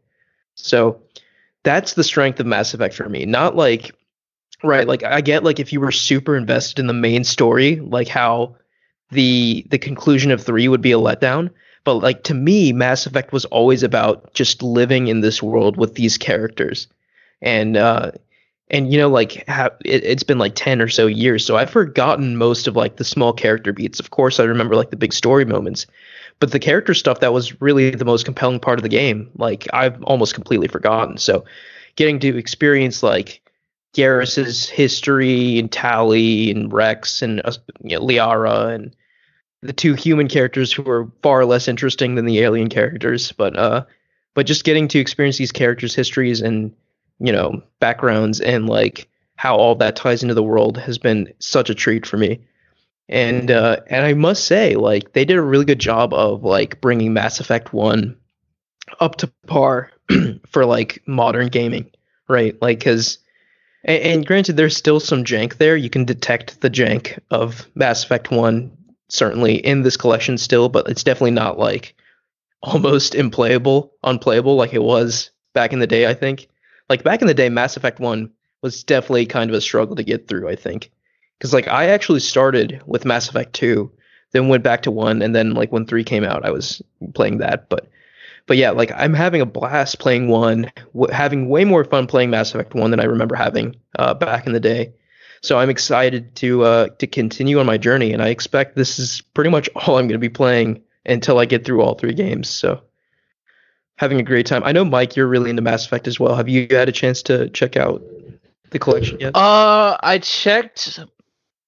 So 0.57 1.01
that's 1.63 1.95
the 1.95 2.05
strength 2.05 2.41
of 2.41 2.47
Mass 2.47 2.75
Effect 2.75 2.95
for 2.95 3.09
me. 3.09 3.25
Not 3.25 3.55
like 3.55 3.95
right, 4.63 4.87
like 4.87 5.03
I 5.03 5.21
get 5.21 5.45
like 5.45 5.61
if 5.61 5.73
you 5.73 5.81
were 5.81 5.93
super 5.93 6.37
invested 6.37 6.79
in 6.79 6.87
the 6.87 6.93
main 6.93 7.25
story, 7.25 7.77
like 7.77 8.09
how 8.09 8.57
the 9.11 9.67
the 9.71 9.79
conclusion 9.79 10.31
of 10.31 10.43
three 10.43 10.69
would 10.69 10.83
be 10.83 10.93
a 10.93 10.99
letdown. 10.99 11.51
But 11.85 11.95
like 11.95 12.25
to 12.25 12.35
me, 12.35 12.73
Mass 12.73 13.07
Effect 13.07 13.33
was 13.33 13.45
always 13.47 13.83
about 13.83 14.35
just 14.35 14.63
living 14.63 15.09
in 15.09 15.21
this 15.21 15.43
world 15.43 15.77
with 15.77 15.95
these 15.95 16.19
characters, 16.19 16.89
and 17.41 17.77
uh, 17.77 18.13
and 18.71 18.93
you 18.93 18.99
know 18.99 19.09
like 19.09 19.47
ha- 19.49 19.71
it, 19.85 20.05
it's 20.05 20.23
been 20.23 20.39
like 20.39 20.55
10 20.55 20.81
or 20.81 20.89
so 20.89 21.07
years 21.07 21.45
so 21.45 21.57
i've 21.57 21.71
forgotten 21.71 22.37
most 22.37 22.67
of 22.67 22.77
like 22.77 22.97
the 22.97 23.05
small 23.05 23.33
character 23.33 23.73
beats 23.73 24.01
of 24.01 24.11
course 24.11 24.41
i 24.41 24.45
remember 24.45 24.77
like 24.77 24.91
the 24.91 24.97
big 24.97 25.13
story 25.13 25.45
moments 25.45 25.87
but 26.39 26.53
the 26.53 26.59
character 26.59 26.95
stuff 26.95 27.21
that 27.21 27.33
was 27.33 27.61
really 27.61 27.91
the 27.91 28.05
most 28.05 28.25
compelling 28.25 28.61
part 28.61 28.79
of 28.79 28.83
the 28.83 28.89
game 28.89 29.31
like 29.37 29.67
i've 29.73 30.03
almost 30.05 30.35
completely 30.35 30.69
forgotten 30.69 31.19
so 31.19 31.45
getting 31.97 32.19
to 32.21 32.37
experience 32.37 33.03
like 33.03 33.43
Garrus's 33.95 34.69
history 34.69 35.59
and 35.59 35.71
Tali 35.71 36.51
and 36.51 36.73
Wrex 36.73 37.23
and 37.23 37.41
uh, 37.45 37.53
you 37.83 37.99
know, 37.99 38.05
Liara 38.05 38.75
and 38.75 38.95
the 39.63 39.73
two 39.73 39.95
human 39.95 40.29
characters 40.29 40.73
who 40.73 40.89
are 40.89 41.11
far 41.23 41.45
less 41.45 41.69
interesting 41.69 42.15
than 42.15 42.25
the 42.25 42.41
alien 42.41 42.69
characters. 42.69 43.33
But 43.33 43.57
uh 43.59 43.85
but 44.35 44.47
just 44.47 44.65
getting 44.65 44.89
to 44.89 44.99
experience 44.99 45.39
these 45.39 45.53
characters 45.53 45.95
histories 45.95 46.41
and 46.41 46.73
you 47.19 47.33
know 47.33 47.63
backgrounds 47.81 48.41
and 48.41 48.69
like 48.69 49.09
how 49.37 49.57
all 49.57 49.75
that 49.77 49.97
ties 49.97 50.23
into 50.23 50.35
the 50.35 50.43
world 50.43 50.77
has 50.79 50.99
been 50.99 51.33
such 51.39 51.71
a 51.71 51.75
treat 51.75 52.07
for 52.07 52.17
me. 52.17 52.41
And 53.09 53.51
uh 53.51 53.79
and 53.89 54.07
i 54.07 54.15
must 54.15 54.45
say 54.45 54.77
like 54.77 55.15
they 55.15 55.25
did 55.25 55.37
a 55.37 55.43
really 55.43 55.65
good 55.65 55.81
job 55.81 56.15
of 56.15 56.45
like 56.45 56.81
bringing 56.81 57.13
mass 57.13 57.41
effect 57.41 57.73
1 57.73 58.17
up 59.01 59.17
to 59.17 59.27
par 59.49 59.91
for 60.49 60.65
like 60.65 61.03
modern 61.07 61.49
gaming 61.49 61.91
right? 62.31 62.57
Like 62.63 62.79
because 62.79 63.19
and, 63.85 64.03
and 64.03 64.27
granted 64.27 64.57
there's 64.57 64.77
still 64.77 65.01
some 65.01 65.25
jank 65.25 65.57
there 65.57 65.77
you 65.77 65.91
can 65.91 66.05
detect 66.05 66.61
the 66.61 66.71
jank 66.71 67.19
of 67.31 67.69
mass 67.75 68.05
effect 68.05 68.31
1 68.31 68.71
certainly 69.09 69.55
in 69.57 69.83
this 69.83 69.97
collection 69.97 70.39
still 70.39 70.69
but 70.69 70.89
it's 70.89 71.05
definitely 71.05 71.31
not 71.31 71.59
like 71.59 71.95
almost 72.63 73.15
implayable 73.15 73.91
unplayable 74.03 74.57
like 74.57 74.75
it 74.75 74.83
was 74.83 75.31
back 75.55 75.73
in 75.73 75.79
the 75.79 75.87
day 75.87 76.07
i 76.07 76.15
think 76.15 76.49
like 76.91 77.05
back 77.05 77.23
in 77.23 77.29
the 77.29 77.35
day, 77.35 77.49
Mass 77.49 77.77
Effect 77.79 78.01
One 78.01 78.31
was 78.63 78.85
definitely 78.85 79.25
kind 79.25 79.49
of 79.49 79.57
a 79.57 79.61
struggle 79.63 79.97
to 79.97 80.03
get 80.03 80.29
through. 80.29 80.51
I 80.51 80.57
think 80.57 80.91
because 81.39 81.55
like 81.55 81.69
I 81.69 81.87
actually 81.87 82.21
started 82.21 82.83
with 82.85 83.07
Mass 83.07 83.31
Effect 83.31 83.55
Two, 83.55 83.91
then 84.33 84.49
went 84.49 84.65
back 84.65 84.83
to 84.83 84.91
one, 84.91 85.23
and 85.23 85.35
then 85.35 85.55
like 85.55 85.73
when 85.73 85.87
three 85.87 86.05
came 86.05 86.25
out, 86.25 86.45
I 86.45 86.51
was 86.51 86.83
playing 87.15 87.39
that. 87.39 87.71
But 87.71 87.89
but 88.51 88.57
yeah, 88.57 88.71
like 88.73 88.91
I'm 88.97 89.15
having 89.15 89.41
a 89.41 89.47
blast 89.47 90.01
playing 90.01 90.27
one, 90.27 90.73
w- 90.93 91.13
having 91.13 91.49
way 91.49 91.65
more 91.65 91.85
fun 91.85 92.09
playing 92.09 92.31
Mass 92.31 92.53
Effect 92.53 92.75
One 92.75 92.91
than 92.91 92.99
I 92.99 93.05
remember 93.05 93.37
having 93.37 93.77
uh, 93.97 94.13
back 94.13 94.45
in 94.45 94.53
the 94.53 94.59
day. 94.59 94.93
So 95.41 95.57
I'm 95.57 95.71
excited 95.71 96.35
to 96.35 96.65
uh, 96.65 96.89
to 96.99 97.07
continue 97.07 97.61
on 97.61 97.67
my 97.67 97.79
journey, 97.79 98.13
and 98.13 98.21
I 98.21 98.31
expect 98.31 98.75
this 98.75 98.99
is 98.99 99.21
pretty 99.35 99.51
much 99.51 99.71
all 99.77 99.99
I'm 99.99 100.09
going 100.09 100.15
to 100.15 100.19
be 100.19 100.29
playing 100.29 100.83
until 101.07 101.39
I 101.39 101.45
get 101.45 101.65
through 101.65 101.81
all 101.83 101.95
three 101.95 102.13
games. 102.13 102.49
So 102.49 102.83
having 103.95 104.19
a 104.19 104.25
great 104.25 104.47
time. 104.47 104.65
I 104.65 104.73
know 104.73 104.85
Mike, 104.85 105.15
you're 105.15 105.29
really 105.29 105.51
into 105.51 105.63
Mass 105.63 105.87
Effect 105.87 106.09
as 106.09 106.19
well. 106.19 106.35
Have 106.35 106.49
you 106.49 106.67
had 106.73 106.89
a 106.89 106.93
chance 106.93 107.23
to 107.23 107.51
check 107.51 107.77
out 107.77 108.03
the 108.71 108.81
collection 108.81 109.21
yet? 109.21 109.37
Uh, 109.37 109.97
I 110.01 110.19
checked. 110.19 110.99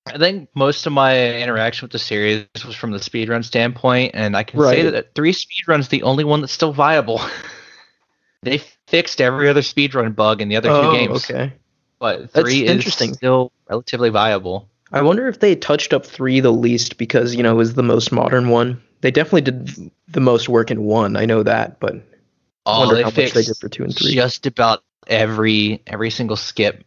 I 0.06 0.18
think 0.18 0.48
most 0.54 0.86
of 0.86 0.92
my 0.92 1.36
interaction 1.36 1.86
with 1.86 1.92
the 1.92 1.98
series 1.98 2.46
was 2.66 2.74
from 2.74 2.90
the 2.90 2.98
speedrun 2.98 3.44
standpoint, 3.44 4.12
and 4.14 4.36
I 4.36 4.42
can 4.42 4.60
say 4.60 4.82
that 4.90 5.14
three 5.14 5.32
speedrun's 5.32 5.88
the 5.88 6.02
only 6.02 6.24
one 6.24 6.40
that's 6.40 6.52
still 6.52 6.72
viable. 6.72 7.20
they 8.42 8.58
fixed 8.88 9.20
every 9.20 9.48
other 9.48 9.60
speedrun 9.60 10.14
bug 10.14 10.42
in 10.42 10.48
the 10.48 10.56
other 10.56 10.70
oh, 10.70 10.82
two 10.90 10.96
games, 10.96 11.30
okay. 11.30 11.52
but 11.98 12.32
That's 12.32 12.48
three 12.48 12.64
is 12.64 12.70
interesting. 12.70 13.14
still 13.14 13.52
relatively 13.70 14.10
viable. 14.10 14.68
I 14.90 15.02
wonder 15.02 15.28
if 15.28 15.40
they 15.40 15.54
touched 15.54 15.92
up 15.94 16.04
three 16.04 16.40
the 16.40 16.52
least 16.52 16.98
because 16.98 17.34
you 17.34 17.42
know 17.42 17.52
it 17.52 17.56
was 17.56 17.74
the 17.74 17.82
most 17.82 18.12
modern 18.12 18.48
one. 18.48 18.82
They 19.00 19.10
definitely 19.10 19.40
did 19.42 19.90
the 20.08 20.20
most 20.20 20.48
work 20.48 20.70
in 20.70 20.84
one. 20.84 21.16
I 21.16 21.24
know 21.24 21.42
that, 21.42 21.80
but 21.80 21.94
I 21.94 22.00
Oh, 22.66 22.78
wonder 22.80 22.96
they 22.96 23.02
how 23.02 23.08
much 23.10 23.32
they 23.32 23.42
did 23.42 23.56
for 23.56 23.68
two 23.68 23.84
and 23.84 23.96
three. 23.96 24.14
just 24.14 24.46
about 24.46 24.82
every 25.06 25.82
every 25.86 26.10
single 26.10 26.36
skip 26.36 26.84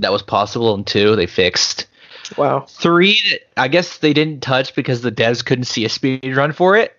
that 0.00 0.12
was 0.12 0.22
possible 0.22 0.74
in 0.74 0.84
two. 0.84 1.16
They 1.16 1.26
fixed 1.26 1.86
Wow. 2.36 2.60
three. 2.68 3.20
that 3.30 3.40
I 3.56 3.68
guess 3.68 3.98
they 3.98 4.12
didn't 4.12 4.42
touch 4.42 4.74
because 4.74 5.02
the 5.02 5.12
devs 5.12 5.44
couldn't 5.44 5.64
see 5.64 5.84
a 5.84 5.88
speed 5.88 6.36
run 6.36 6.52
for 6.52 6.76
it. 6.76 6.94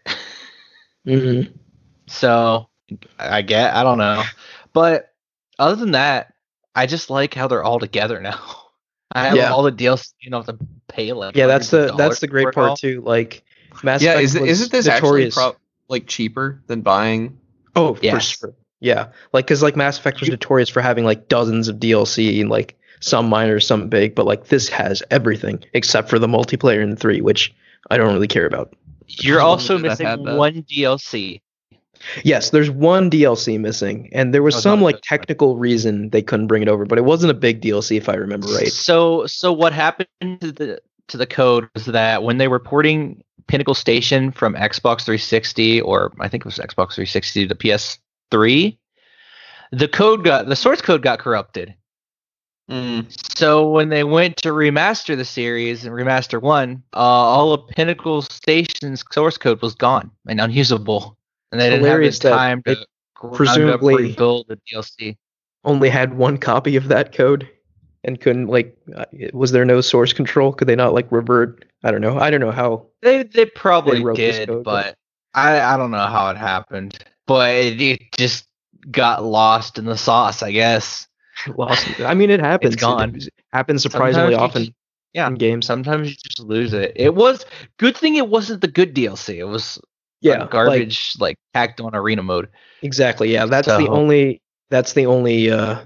hmm 1.06 1.42
So 2.08 2.68
I 3.20 3.42
get 3.42 3.76
I 3.76 3.84
don't 3.84 3.98
know, 3.98 4.24
but 4.74 5.14
other 5.60 5.76
than 5.76 5.92
that, 5.92 6.34
I 6.76 6.86
just 6.86 7.10
like 7.10 7.34
how 7.34 7.48
they're 7.48 7.64
all 7.64 7.80
together 7.80 8.22
now. 8.22 8.40
I 9.12 9.26
have 9.28 9.38
Yeah. 9.38 9.52
all 9.52 9.64
the 9.64 9.72
DLC. 9.72 10.14
You 10.20 10.32
don't 10.32 10.46
have 10.46 10.60
to 10.60 10.66
pay 10.88 11.12
like 11.14 11.36
Yeah, 11.36 11.48
that's 11.48 11.70
the 11.70 11.94
that's 11.98 12.20
the 12.20 12.28
great 12.28 12.44
it 12.50 12.58
all. 12.58 12.68
part 12.68 12.80
too. 12.80 13.02
Like 13.02 13.44
Mass 13.84 14.02
yeah, 14.02 14.12
Effect 14.14 14.24
is 14.24 14.36
it, 14.36 14.42
was 14.42 14.50
isn't 14.50 14.72
this 14.72 14.86
notorious. 14.86 15.38
actually 15.38 15.52
pro- 15.54 15.60
like 15.88 16.08
cheaper 16.08 16.62
than 16.68 16.82
buying? 16.82 17.40
Oh, 17.76 17.96
for 17.96 18.20
sure. 18.20 18.54
Yeah, 18.80 19.08
like 19.34 19.46
because 19.46 19.64
like 19.64 19.76
Mass 19.76 19.98
Effect 19.98 20.20
was 20.20 20.30
notorious 20.30 20.70
for 20.70 20.82
having 20.82 21.04
like 21.04 21.28
dozens 21.30 21.68
of 21.68 21.78
DLC 21.78 22.42
and 22.42 22.50
like 22.50 22.78
some 23.00 23.28
minor, 23.30 23.60
some 23.60 23.90
big, 23.90 24.16
but 24.16 24.26
like 24.26 24.48
this 24.48 24.70
has 24.70 25.04
everything 25.12 25.64
except 25.74 26.10
for 26.10 26.20
the 26.20 26.28
multiplayer 26.28 26.82
in 26.82 26.96
three, 26.96 27.22
which 27.22 27.54
I 27.90 27.98
don't 27.98 28.14
really 28.14 28.28
care 28.28 28.46
about. 28.46 28.74
You're 29.08 29.42
also 29.42 29.76
wonder 29.76 29.90
if 29.92 29.98
that 30.00 30.20
missing 30.20 30.38
one 30.38 30.64
DLC. 30.64 31.42
Yes, 32.24 32.52
there's 32.52 32.70
one 32.70 33.10
DLC 33.10 33.60
missing, 33.60 34.10
and 34.14 34.34
there 34.34 34.44
was 34.44 34.56
Oh, 34.58 34.60
some 34.60 34.80
not 34.80 34.86
like 34.86 34.96
this 34.98 35.10
one. 35.10 35.18
technical 35.20 35.58
reason 35.58 36.10
they 36.12 36.22
couldn't 36.22 36.48
bring 36.48 36.62
it 36.62 36.68
over, 36.70 36.86
but 36.86 36.98
it 36.98 37.06
wasn't 37.06 37.32
a 37.32 37.34
big 37.34 37.62
DLC 37.62 37.98
if 37.98 38.08
I 38.10 38.14
remember 38.14 38.48
right. 38.50 38.72
So 38.72 39.26
so 39.26 39.52
what 39.52 39.74
happened 39.74 40.08
to 40.42 40.52
the 40.52 40.82
to 41.08 41.18
the 41.18 41.26
code 41.26 41.70
was 41.74 41.86
that 41.86 42.22
when 42.24 42.38
they 42.38 42.48
were 42.48 42.60
porting 42.60 43.24
Pinnacle 43.48 43.74
Station 43.74 44.32
from 44.32 44.54
Xbox 44.56 45.06
360 45.06 45.82
or 45.82 46.12
I 46.20 46.28
think 46.28 46.42
it 46.42 46.46
was 46.46 46.58
Xbox 46.58 46.96
360 46.96 47.48
to 47.48 47.56
PS3, 47.56 48.78
the 49.72 49.88
code 49.88 50.24
got 50.24 50.48
the 50.48 50.56
source 50.56 50.82
code 50.82 51.02
got 51.02 51.20
corrupted. 51.20 51.74
Mm. 52.70 53.38
So 53.38 53.70
when 53.70 53.90
they 53.90 54.04
went 54.04 54.38
to 54.38 54.50
remaster 54.50 55.16
the 55.16 55.24
series 55.26 55.86
and 55.86 55.94
remaster 55.94 56.42
one, 56.42 56.84
uh, 56.94 56.98
all 56.98 57.54
of 57.54 57.68
Pinnacle 57.70 58.22
Station's 58.22 59.04
source 59.12 59.38
code 59.38 59.62
was 59.62 59.74
gone 59.76 60.12
and 60.28 60.42
unusable, 60.42 61.18
and 61.52 61.62
they 61.62 61.70
didn't 61.70 61.86
have 61.86 61.92
Hilarious 61.92 62.20
the 62.20 62.30
time 62.30 62.62
to 62.64 62.86
presumably- 63.34 64.14
build 64.14 64.48
the 64.50 64.60
DLC. 64.72 65.18
Only 65.64 65.90
had 65.90 66.18
one 66.18 66.38
copy 66.38 66.76
of 66.76 66.88
that 66.90 67.14
code, 67.14 67.50
and 68.04 68.20
couldn't 68.22 68.48
like. 68.48 68.78
uh, 68.96 69.06
Was 69.34 69.52
there 69.52 69.66
no 69.66 69.82
source 69.82 70.14
control? 70.14 70.54
Could 70.54 70.68
they 70.68 70.76
not 70.76 70.94
like 70.94 71.12
revert? 71.12 71.66
I 71.84 71.92
don't 71.92 72.02
know. 72.02 72.18
I 72.18 72.30
don't 72.30 72.40
know 72.42 72.52
how. 72.52 72.88
They 73.02 73.24
they 73.24 73.46
probably 73.46 74.04
this 74.16 74.38
did, 74.38 74.50
code, 74.50 74.64
but 74.64 74.96
I 75.34 75.60
I 75.60 75.78
don't 75.78 75.92
know 75.92 76.06
how 76.06 76.30
it 76.30 76.38
happened. 76.38 76.98
But 77.26 77.52
it, 77.56 77.82
it 77.82 78.02
just 78.18 78.48
got 78.90 79.24
lost 79.24 79.78
in 79.78 79.86
the 79.86 79.98
sauce, 79.98 80.42
I 80.42 80.52
guess. 80.52 81.07
Lost. 81.58 81.88
I 82.00 82.14
mean, 82.14 82.30
it 82.30 82.40
happens. 82.40 82.74
It's 82.74 82.82
gone. 82.82 83.16
It, 83.16 83.30
happens 83.54 83.82
surprisingly 83.82 84.34
Sometimes 84.34 84.50
often 84.50 84.62
just- 84.64 84.74
yeah, 85.14 85.28
in 85.28 85.36
games. 85.36 85.66
Sometimes 85.66 86.10
you 86.10 86.16
just 86.16 86.40
lose 86.40 86.74
it. 86.74 86.94
It 86.96 87.16
was 87.16 87.46
good 87.78 87.98
thing 87.98 88.16
it 88.16 88.28
wasn't 88.28 88.62
the 88.62 88.68
good 88.68 88.94
DLC. 88.94 89.38
It 89.38 89.46
was 89.46 89.80
Yeah, 90.22 90.42
like 90.42 90.52
garbage 90.52 91.16
like, 91.20 91.38
hacked 91.54 91.82
on 91.82 91.96
arena 91.96 92.24
mode. 92.24 92.50
Exactly. 92.82 93.32
Yeah, 93.32 93.46
that's 93.46 93.68
the 93.68 93.88
only. 93.88 94.42
That's 94.70 94.94
the 94.94 95.06
only 95.06 95.50
uh, 95.50 95.80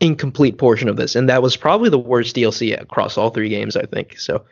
incomplete 0.00 0.58
portion 0.58 0.88
of 0.88 0.96
this, 0.96 1.16
and 1.16 1.28
that 1.28 1.42
was 1.42 1.56
probably 1.56 1.88
the 1.88 1.98
worst 1.98 2.36
DLC 2.36 2.78
across 2.78 3.16
all 3.16 3.30
three 3.30 3.48
games. 3.48 3.74
I 3.76 3.86
think 3.86 4.18
so. 4.18 4.44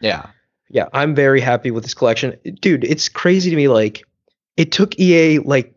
Yeah. 0.00 0.26
Yeah, 0.70 0.88
I'm 0.92 1.14
very 1.14 1.40
happy 1.40 1.70
with 1.70 1.84
this 1.84 1.94
collection. 1.94 2.36
Dude, 2.60 2.84
it's 2.84 3.08
crazy 3.08 3.50
to 3.50 3.56
me 3.56 3.68
like 3.68 4.04
it 4.56 4.72
took 4.72 4.98
EA 4.98 5.38
like 5.38 5.73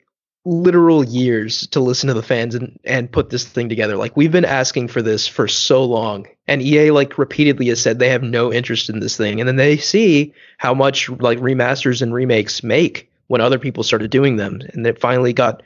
literal 0.47 1.03
years 1.03 1.67
to 1.67 1.81
listen 1.81 2.07
to 2.07 2.13
the 2.13 2.23
fans 2.23 2.55
and 2.55 2.79
and 2.85 3.11
put 3.11 3.29
this 3.29 3.43
thing 3.45 3.67
together. 3.67 3.97
Like 3.97 4.15
we've 4.15 4.31
been 4.31 4.45
asking 4.45 4.87
for 4.87 5.01
this 5.01 5.27
for 5.27 5.45
so 5.47 5.83
long 5.83 6.25
and 6.47 6.61
EA 6.61 6.91
like 6.91 7.17
repeatedly 7.17 7.67
has 7.67 7.81
said 7.81 7.99
they 7.99 8.09
have 8.09 8.23
no 8.23 8.53
interest 8.53 8.89
in 8.89 9.01
this 9.01 9.17
thing 9.17 9.41
and 9.41 9.47
then 9.47 9.57
they 9.57 9.75
see 9.75 10.33
how 10.57 10.73
much 10.73 11.09
like 11.09 11.37
remasters 11.39 12.01
and 12.01 12.13
remakes 12.13 12.63
make 12.63 13.11
when 13.27 13.41
other 13.41 13.59
people 13.59 13.83
started 13.83 14.09
doing 14.09 14.37
them 14.37 14.61
and 14.73 14.85
they 14.85 14.93
finally 14.93 15.33
got 15.33 15.63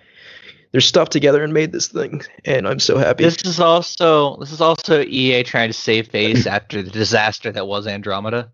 their 0.72 0.82
stuff 0.82 1.10
together 1.10 1.44
and 1.44 1.54
made 1.54 1.72
this 1.72 1.88
thing 1.90 2.24
and 2.44 2.68
I'm 2.68 2.80
so 2.80 2.98
happy. 2.98 3.24
This 3.24 3.46
is 3.46 3.60
also 3.60 4.38
this 4.38 4.52
is 4.52 4.62
also 4.62 5.02
EA 5.04 5.44
trying 5.44 5.70
to 5.70 5.74
save 5.74 6.08
face 6.08 6.48
after 6.48 6.82
the 6.82 6.90
disaster 6.90 7.52
that 7.52 7.68
was 7.68 7.86
Andromeda. 7.86 8.52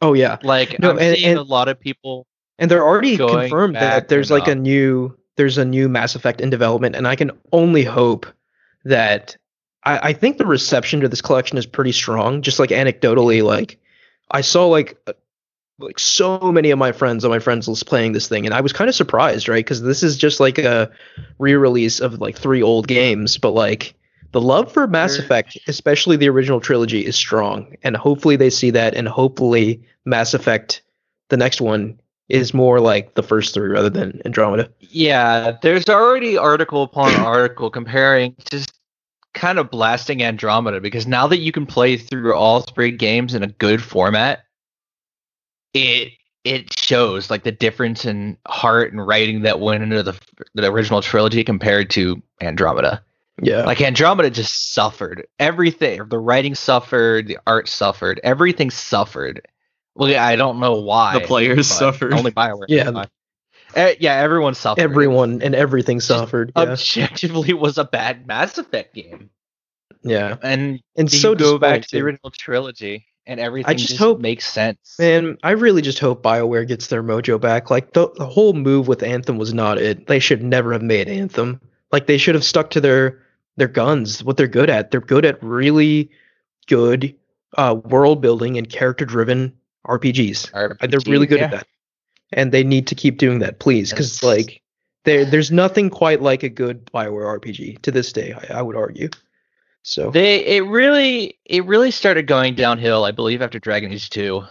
oh 0.00 0.12
yeah. 0.12 0.38
Like 0.44 0.78
No, 0.78 0.90
I'm 0.90 0.98
and- 1.00 1.16
seeing 1.16 1.30
and- 1.30 1.38
a 1.40 1.42
lot 1.42 1.68
of 1.68 1.80
people 1.80 2.28
And 2.60 2.70
they're 2.70 2.86
already 2.86 3.16
confirmed 3.16 3.74
that 3.74 4.06
there's 4.08 4.30
like 4.30 4.46
a 4.46 4.54
new 4.54 5.16
there's 5.36 5.58
a 5.58 5.64
new 5.64 5.88
Mass 5.88 6.14
Effect 6.14 6.40
in 6.40 6.50
development, 6.50 6.96
and 6.96 7.06
I 7.06 7.16
can 7.16 7.32
only 7.52 7.84
hope 7.84 8.26
that 8.84 9.36
I, 9.82 10.10
I 10.10 10.12
think 10.12 10.38
the 10.38 10.46
reception 10.46 11.00
to 11.00 11.08
this 11.08 11.22
collection 11.22 11.58
is 11.58 11.66
pretty 11.66 11.92
strong. 11.92 12.42
Just 12.42 12.58
like 12.58 12.70
anecdotally, 12.70 13.42
like 13.42 13.78
I 14.30 14.40
saw 14.40 14.66
like 14.66 14.98
uh, 15.06 15.12
like 15.78 15.98
so 15.98 16.38
many 16.52 16.70
of 16.70 16.78
my 16.78 16.92
friends 16.92 17.24
on 17.24 17.30
my 17.30 17.40
friends 17.40 17.66
list 17.66 17.86
playing 17.86 18.12
this 18.12 18.28
thing, 18.28 18.46
and 18.46 18.54
I 18.54 18.60
was 18.60 18.72
kind 18.72 18.88
of 18.88 18.94
surprised, 18.94 19.48
right? 19.48 19.64
Because 19.64 19.82
this 19.82 20.02
is 20.02 20.16
just 20.16 20.40
like 20.40 20.58
a 20.58 20.90
re-release 21.38 22.00
of 22.00 22.20
like 22.20 22.36
three 22.36 22.62
old 22.62 22.86
games, 22.86 23.38
but 23.38 23.50
like 23.50 23.94
the 24.32 24.40
love 24.40 24.72
for 24.72 24.86
Mass 24.86 25.16
Sure. 25.16 25.24
Effect, 25.24 25.58
especially 25.66 26.16
the 26.16 26.28
original 26.28 26.60
trilogy, 26.60 27.04
is 27.04 27.16
strong, 27.16 27.76
and 27.82 27.96
hopefully 27.96 28.36
they 28.36 28.50
see 28.50 28.70
that, 28.70 28.94
and 28.94 29.08
hopefully 29.08 29.82
Mass 30.04 30.34
Effect, 30.34 30.82
the 31.28 31.36
next 31.36 31.60
one, 31.60 32.00
is 32.28 32.54
more 32.54 32.80
like 32.80 33.14
the 33.14 33.22
first 33.22 33.54
three 33.54 33.68
rather 33.68 33.90
than 33.90 34.20
Andromeda. 34.24 34.70
Yeah, 34.80 35.56
there's 35.62 35.88
already 35.88 36.36
article 36.36 36.82
upon 36.82 37.14
article 37.20 37.70
comparing 37.70 38.34
just 38.50 38.72
kind 39.34 39.58
of 39.58 39.70
blasting 39.70 40.22
Andromeda 40.22 40.80
because 40.80 41.06
now 41.06 41.26
that 41.26 41.38
you 41.38 41.52
can 41.52 41.66
play 41.66 41.96
through 41.96 42.34
all 42.34 42.60
three 42.60 42.90
games 42.90 43.34
in 43.34 43.42
a 43.42 43.48
good 43.48 43.82
format, 43.82 44.44
it 45.74 46.12
it 46.44 46.78
shows 46.78 47.30
like 47.30 47.42
the 47.42 47.52
difference 47.52 48.04
in 48.04 48.36
heart 48.46 48.92
and 48.92 49.06
writing 49.06 49.42
that 49.42 49.60
went 49.60 49.82
into 49.82 50.02
the 50.02 50.18
the 50.54 50.70
original 50.70 51.02
trilogy 51.02 51.42
compared 51.44 51.90
to 51.90 52.22
Andromeda. 52.40 53.02
Yeah. 53.42 53.64
Like 53.64 53.80
Andromeda 53.80 54.30
just 54.30 54.74
suffered. 54.74 55.26
Everything, 55.40 56.06
the 56.08 56.18
writing 56.18 56.54
suffered, 56.54 57.26
the 57.26 57.38
art 57.46 57.68
suffered, 57.68 58.20
everything 58.22 58.70
suffered. 58.70 59.46
Well, 59.94 60.08
yeah, 60.08 60.24
I 60.24 60.36
don't 60.36 60.60
know 60.60 60.80
why. 60.80 61.18
The 61.18 61.26
players 61.26 61.56
but 61.56 61.64
suffered. 61.76 62.12
Only 62.14 62.32
Bioware. 62.32 62.64
Yeah. 62.68 62.90
Why. 62.90 63.06
Eh, 63.74 63.94
yeah, 64.00 64.14
everyone 64.14 64.54
suffered. 64.54 64.80
Everyone 64.82 65.42
and 65.42 65.54
everything 65.54 66.00
suffered. 66.00 66.52
Yeah. 66.56 66.62
objectively 66.62 67.52
was 67.54 67.78
a 67.78 67.84
bad 67.84 68.26
Mass 68.26 68.56
Effect 68.58 68.94
game. 68.94 69.30
yeah. 70.02 70.36
And 70.42 70.80
And 70.96 71.10
so 71.10 71.34
go 71.34 71.58
back 71.58 71.82
to 71.82 71.88
the 71.90 72.02
original 72.02 72.30
trilogy, 72.30 73.06
and 73.26 73.40
everything 73.40 73.76
just 73.76 73.88
just, 73.90 73.98
hope- 74.00 74.20
makes 74.20 74.46
sense. 74.46 74.96
Man, 74.98 75.38
I 75.42 75.52
really 75.52 75.82
just 75.82 75.98
hope 75.98 76.22
BioWare 76.22 76.68
gets 76.68 76.86
their 76.88 77.02
mojo 77.02 77.40
back. 77.40 77.70
Like 77.70 77.92
the, 77.94 78.10
the 78.16 78.26
whole 78.26 78.52
move 78.52 78.86
with 78.86 79.02
Anthem 79.02 79.38
was 79.38 79.52
not 79.54 79.78
it. 79.78 80.06
They 80.06 80.18
should 80.20 80.42
never 80.42 80.72
have 80.72 80.82
made 80.82 81.08
Anthem. 81.08 81.60
Like 81.90 82.06
they 82.06 82.18
should 82.18 82.34
have 82.36 82.44
stuck 82.44 82.70
to 82.70 82.80
their 82.80 83.22
their 83.56 83.68
guns, 83.68 84.22
what 84.22 84.36
they're 84.36 84.46
good 84.48 84.70
at. 84.70 84.90
They're 84.90 85.00
good 85.00 85.24
at 85.24 85.42
really 85.42 86.10
good 86.68 87.14
uh, 87.56 87.74
world 87.84 88.20
building 88.20 88.56
and 88.58 88.68
character 88.68 89.04
driven 89.04 89.52
RPGs. 89.86 90.50
Uh, 90.54 90.86
They're 90.86 91.00
really 91.06 91.26
good 91.26 91.38
yeah. 91.38 91.44
at 91.46 91.50
that. 91.52 91.66
And 92.32 92.52
they 92.52 92.64
need 92.64 92.86
to 92.88 92.94
keep 92.94 93.18
doing 93.18 93.38
that, 93.40 93.58
please, 93.60 93.90
because 93.90 94.22
like 94.22 94.60
there 95.04 95.24
there's 95.24 95.52
nothing 95.52 95.90
quite 95.90 96.20
like 96.22 96.42
a 96.42 96.48
good 96.48 96.84
BioWare 96.86 97.40
RPG 97.40 97.82
to 97.82 97.90
this 97.90 98.12
day, 98.12 98.32
I, 98.50 98.58
I 98.58 98.62
would 98.62 98.76
argue. 98.76 99.08
So 99.82 100.10
They 100.10 100.44
it 100.56 100.62
really 100.66 101.38
it 101.44 101.64
really 101.66 101.90
started 101.90 102.26
going 102.26 102.54
downhill, 102.54 103.04
I 103.04 103.12
believe, 103.12 103.42
after 103.42 103.58
Dragon 103.58 103.92
Age 103.92 104.10
Two. 104.10 104.42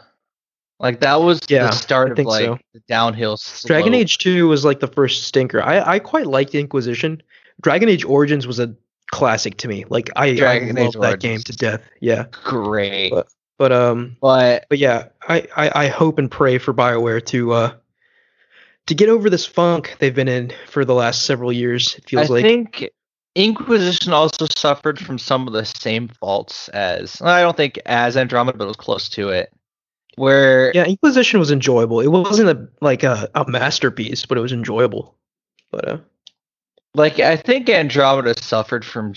Like 0.80 1.00
that 1.00 1.22
was 1.22 1.40
Yeah, 1.50 1.68
the 1.68 1.72
start 1.72 2.18
of 2.18 2.26
like 2.26 2.46
so. 2.46 2.60
the 2.74 2.82
downhill. 2.88 3.38
Slope. 3.38 3.68
Dragon 3.68 3.94
Age 3.94 4.18
2 4.18 4.48
was 4.50 4.66
like 4.66 4.82
the 4.82 4.88
first 4.88 5.24
stinker. 5.24 5.62
I, 5.62 5.94
I 5.94 6.00
quite 6.00 6.28
liked 6.28 6.56
Inquisition. 6.56 7.24
Dragon 7.62 7.88
Age 7.88 8.04
Origins 8.04 8.46
was 8.46 8.60
a 8.60 8.76
classic 9.12 9.56
to 9.58 9.68
me. 9.70 9.86
Like 9.88 10.10
I, 10.18 10.36
Dragon 10.36 10.78
I 10.78 10.82
love 10.84 10.94
that 11.02 11.20
game 11.22 11.40
to 11.40 11.54
death. 11.54 11.82
Yeah. 12.02 12.26
great, 12.44 13.12
But- 13.12 13.28
But 13.64 13.72
um 13.72 14.18
but 14.20 14.66
but 14.68 14.78
yeah, 14.78 15.08
I, 15.26 15.48
I, 15.56 15.86
I 15.86 15.88
hope 15.88 16.20
and 16.20 16.30
pray 16.30 16.58
for 16.58 16.74
BioWare 16.74 17.26
to 17.28 17.54
uh 17.54 17.74
to 18.88 18.94
get 18.94 19.08
over 19.08 19.30
this 19.30 19.46
funk 19.46 19.96
they've 20.00 20.14
been 20.14 20.28
in 20.28 20.52
for 20.68 20.84
the 20.84 20.94
last 20.94 21.26
several 21.26 21.50
years. 21.50 21.96
It 21.96 22.10
feels 22.10 22.30
I 22.30 22.34
like 22.34 22.44
think 22.44 22.90
Inquisition 23.36 24.12
also 24.12 24.48
suffered 24.54 25.00
from 25.00 25.18
some 25.18 25.48
of 25.48 25.54
the 25.54 25.64
same 25.64 26.10
faults 26.10 26.68
as 26.68 27.22
I 27.22 27.40
don't 27.40 27.56
think 27.56 27.80
as 27.86 28.18
Andromeda, 28.18 28.58
but 28.58 28.66
it 28.66 28.68
was 28.68 28.76
close 28.76 29.08
to 29.12 29.30
it. 29.30 29.50
Where 30.18 30.74
yeah, 30.76 30.84
Inquisition 30.84 31.40
was 31.40 31.50
enjoyable. 31.50 32.02
It 32.02 32.12
wasn't 32.12 32.50
a 32.50 32.68
like 32.82 33.04
a, 33.04 33.30
a 33.34 33.50
masterpiece, 33.50 34.26
but 34.26 34.38
it 34.38 34.42
was 34.42 34.52
enjoyable. 34.52 35.16
But 35.72 35.88
uh 35.88 35.98
like 36.96 37.22
I 37.22 37.38
think 37.38 37.70
Andromeda 37.70 38.38
suffered 38.38 38.84
from 38.84 39.14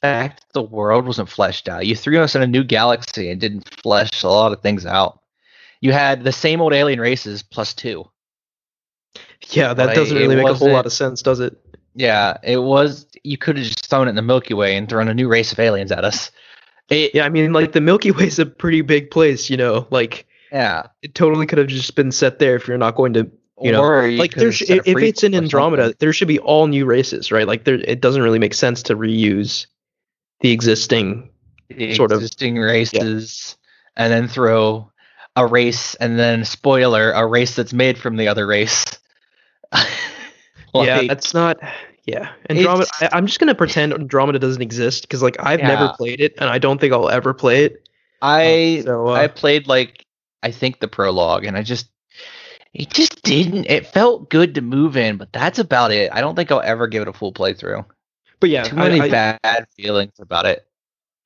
fact 0.00 0.40
that 0.40 0.52
the 0.52 0.62
world 0.62 1.06
wasn't 1.06 1.28
fleshed 1.28 1.68
out. 1.68 1.86
You 1.86 1.94
threw 1.96 2.20
us 2.20 2.34
in 2.34 2.42
a 2.42 2.46
new 2.46 2.64
galaxy 2.64 3.30
and 3.30 3.40
didn't 3.40 3.68
flesh 3.82 4.22
a 4.22 4.28
lot 4.28 4.52
of 4.52 4.60
things 4.60 4.86
out. 4.86 5.20
You 5.80 5.92
had 5.92 6.24
the 6.24 6.32
same 6.32 6.60
old 6.60 6.72
alien 6.72 7.00
races 7.00 7.42
plus 7.42 7.72
two. 7.74 8.08
yeah, 9.50 9.74
that 9.74 9.86
Like, 9.86 9.96
doesn't 9.96 10.16
really 10.16 10.36
make 10.36 10.46
a 10.48 10.54
whole 10.54 10.70
lot 10.70 10.86
of 10.86 10.92
sense, 10.92 11.22
does 11.22 11.40
it? 11.40 11.56
Yeah, 11.94 12.36
it 12.42 12.58
was. 12.58 13.06
You 13.24 13.38
could 13.38 13.56
have 13.56 13.66
just 13.66 13.86
thrown 13.86 14.06
it 14.06 14.10
in 14.10 14.16
the 14.16 14.22
Milky 14.22 14.54
Way 14.54 14.76
and 14.76 14.88
thrown 14.88 15.08
a 15.08 15.14
new 15.14 15.28
race 15.28 15.52
of 15.52 15.58
aliens 15.58 15.90
at 15.92 16.04
us. 16.04 16.30
It, 16.90 17.14
Yeah, 17.14 17.24
I 17.24 17.28
mean 17.28 17.52
like 17.52 17.72
the 17.72 17.80
Milky 17.80 18.10
Way's 18.12 18.38
a 18.38 18.46
pretty 18.46 18.80
big 18.82 19.10
place, 19.10 19.50
you 19.50 19.56
know, 19.56 19.86
like 19.90 20.26
yeah. 20.52 20.86
it 21.02 21.14
totally 21.14 21.46
could 21.46 21.58
have 21.58 21.66
just 21.68 21.94
been 21.94 22.12
set 22.12 22.38
there 22.38 22.56
if 22.56 22.66
you're 22.68 22.78
not 22.78 22.94
going 22.96 23.12
to 23.14 23.30
you 23.60 23.72
know, 23.72 23.82
Or 23.82 24.06
you 24.06 24.18
like 24.18 24.30
could 24.32 24.40
there 24.40 24.48
have 24.48 24.54
sh- 24.54 24.66
set 24.66 24.86
a 24.86 24.90
if 24.90 24.98
it's 24.98 25.24
in 25.24 25.34
Andromeda, 25.34 25.82
something. 25.82 25.96
there 25.98 26.12
should 26.12 26.28
be 26.28 26.38
all 26.38 26.68
new 26.68 26.86
races, 26.86 27.32
right? 27.32 27.46
Like 27.46 27.64
there, 27.64 27.74
it 27.74 28.00
doesn't 28.00 28.22
really 28.22 28.38
make 28.38 28.54
sense 28.54 28.82
to 28.84 28.94
reuse 28.96 29.66
the 30.40 30.50
existing. 30.50 31.30
the 31.68 31.94
sort 31.94 32.12
of- 32.12 32.20
existing 32.20 32.56
races, 32.56 33.56
and 33.96 34.12
then 34.12 34.28
throw 34.28 34.90
a 35.36 35.46
race, 35.46 35.94
and 35.96 36.18
then 36.18 36.44
spoiler, 36.44 37.12
a 37.12 37.26
race 37.26 37.54
that's 37.54 37.72
made 37.72 37.98
from 37.98 38.16
the 38.16 38.28
other 38.28 38.46
race. 38.46 38.84
yeah, 40.74 41.02
that's 41.06 41.34
not. 41.34 41.58
Yeah, 42.06 42.30
Andromeda. 42.48 42.88
I, 43.00 43.10
I'm 43.12 43.26
just 43.26 43.38
gonna 43.38 43.54
pretend 43.54 43.92
Andromeda 43.92 44.38
doesn't 44.38 44.62
exist 44.62 45.02
because 45.02 45.22
like 45.22 45.36
I've 45.40 45.60
never 45.60 45.92
played 45.96 46.20
it, 46.20 46.34
and 46.38 46.48
I 46.48 46.58
don't 46.58 46.80
think 46.80 46.92
I'll 46.92 47.10
ever 47.10 47.34
play 47.34 47.64
it. 47.66 47.88
I 48.22 48.80
so 48.84 49.08
uh, 49.08 49.12
I 49.12 49.28
played 49.28 49.68
like 49.68 50.06
I 50.42 50.50
think 50.50 50.80
the 50.80 50.88
prologue, 50.88 51.44
and 51.44 51.56
I 51.56 51.62
just 51.62 51.90
it 52.72 52.90
just 52.90 53.22
didn't. 53.22 53.66
It 53.66 53.86
felt 53.86 54.30
good 54.30 54.54
to 54.54 54.62
move 54.62 54.96
in, 54.96 55.18
but 55.18 55.32
that's 55.32 55.58
about 55.58 55.92
it. 55.92 56.10
I 56.12 56.20
don't 56.20 56.34
think 56.34 56.50
I'll 56.50 56.62
ever 56.62 56.86
give 56.86 57.02
it 57.02 57.08
a 57.08 57.12
full 57.12 57.32
playthrough. 57.32 57.84
But 58.40 58.50
yeah, 58.50 58.64
Too 58.64 58.76
many 58.76 59.00
I, 59.00 59.04
I, 59.04 59.08
bad 59.08 59.66
feelings 59.76 60.14
about 60.18 60.46
it. 60.46 60.66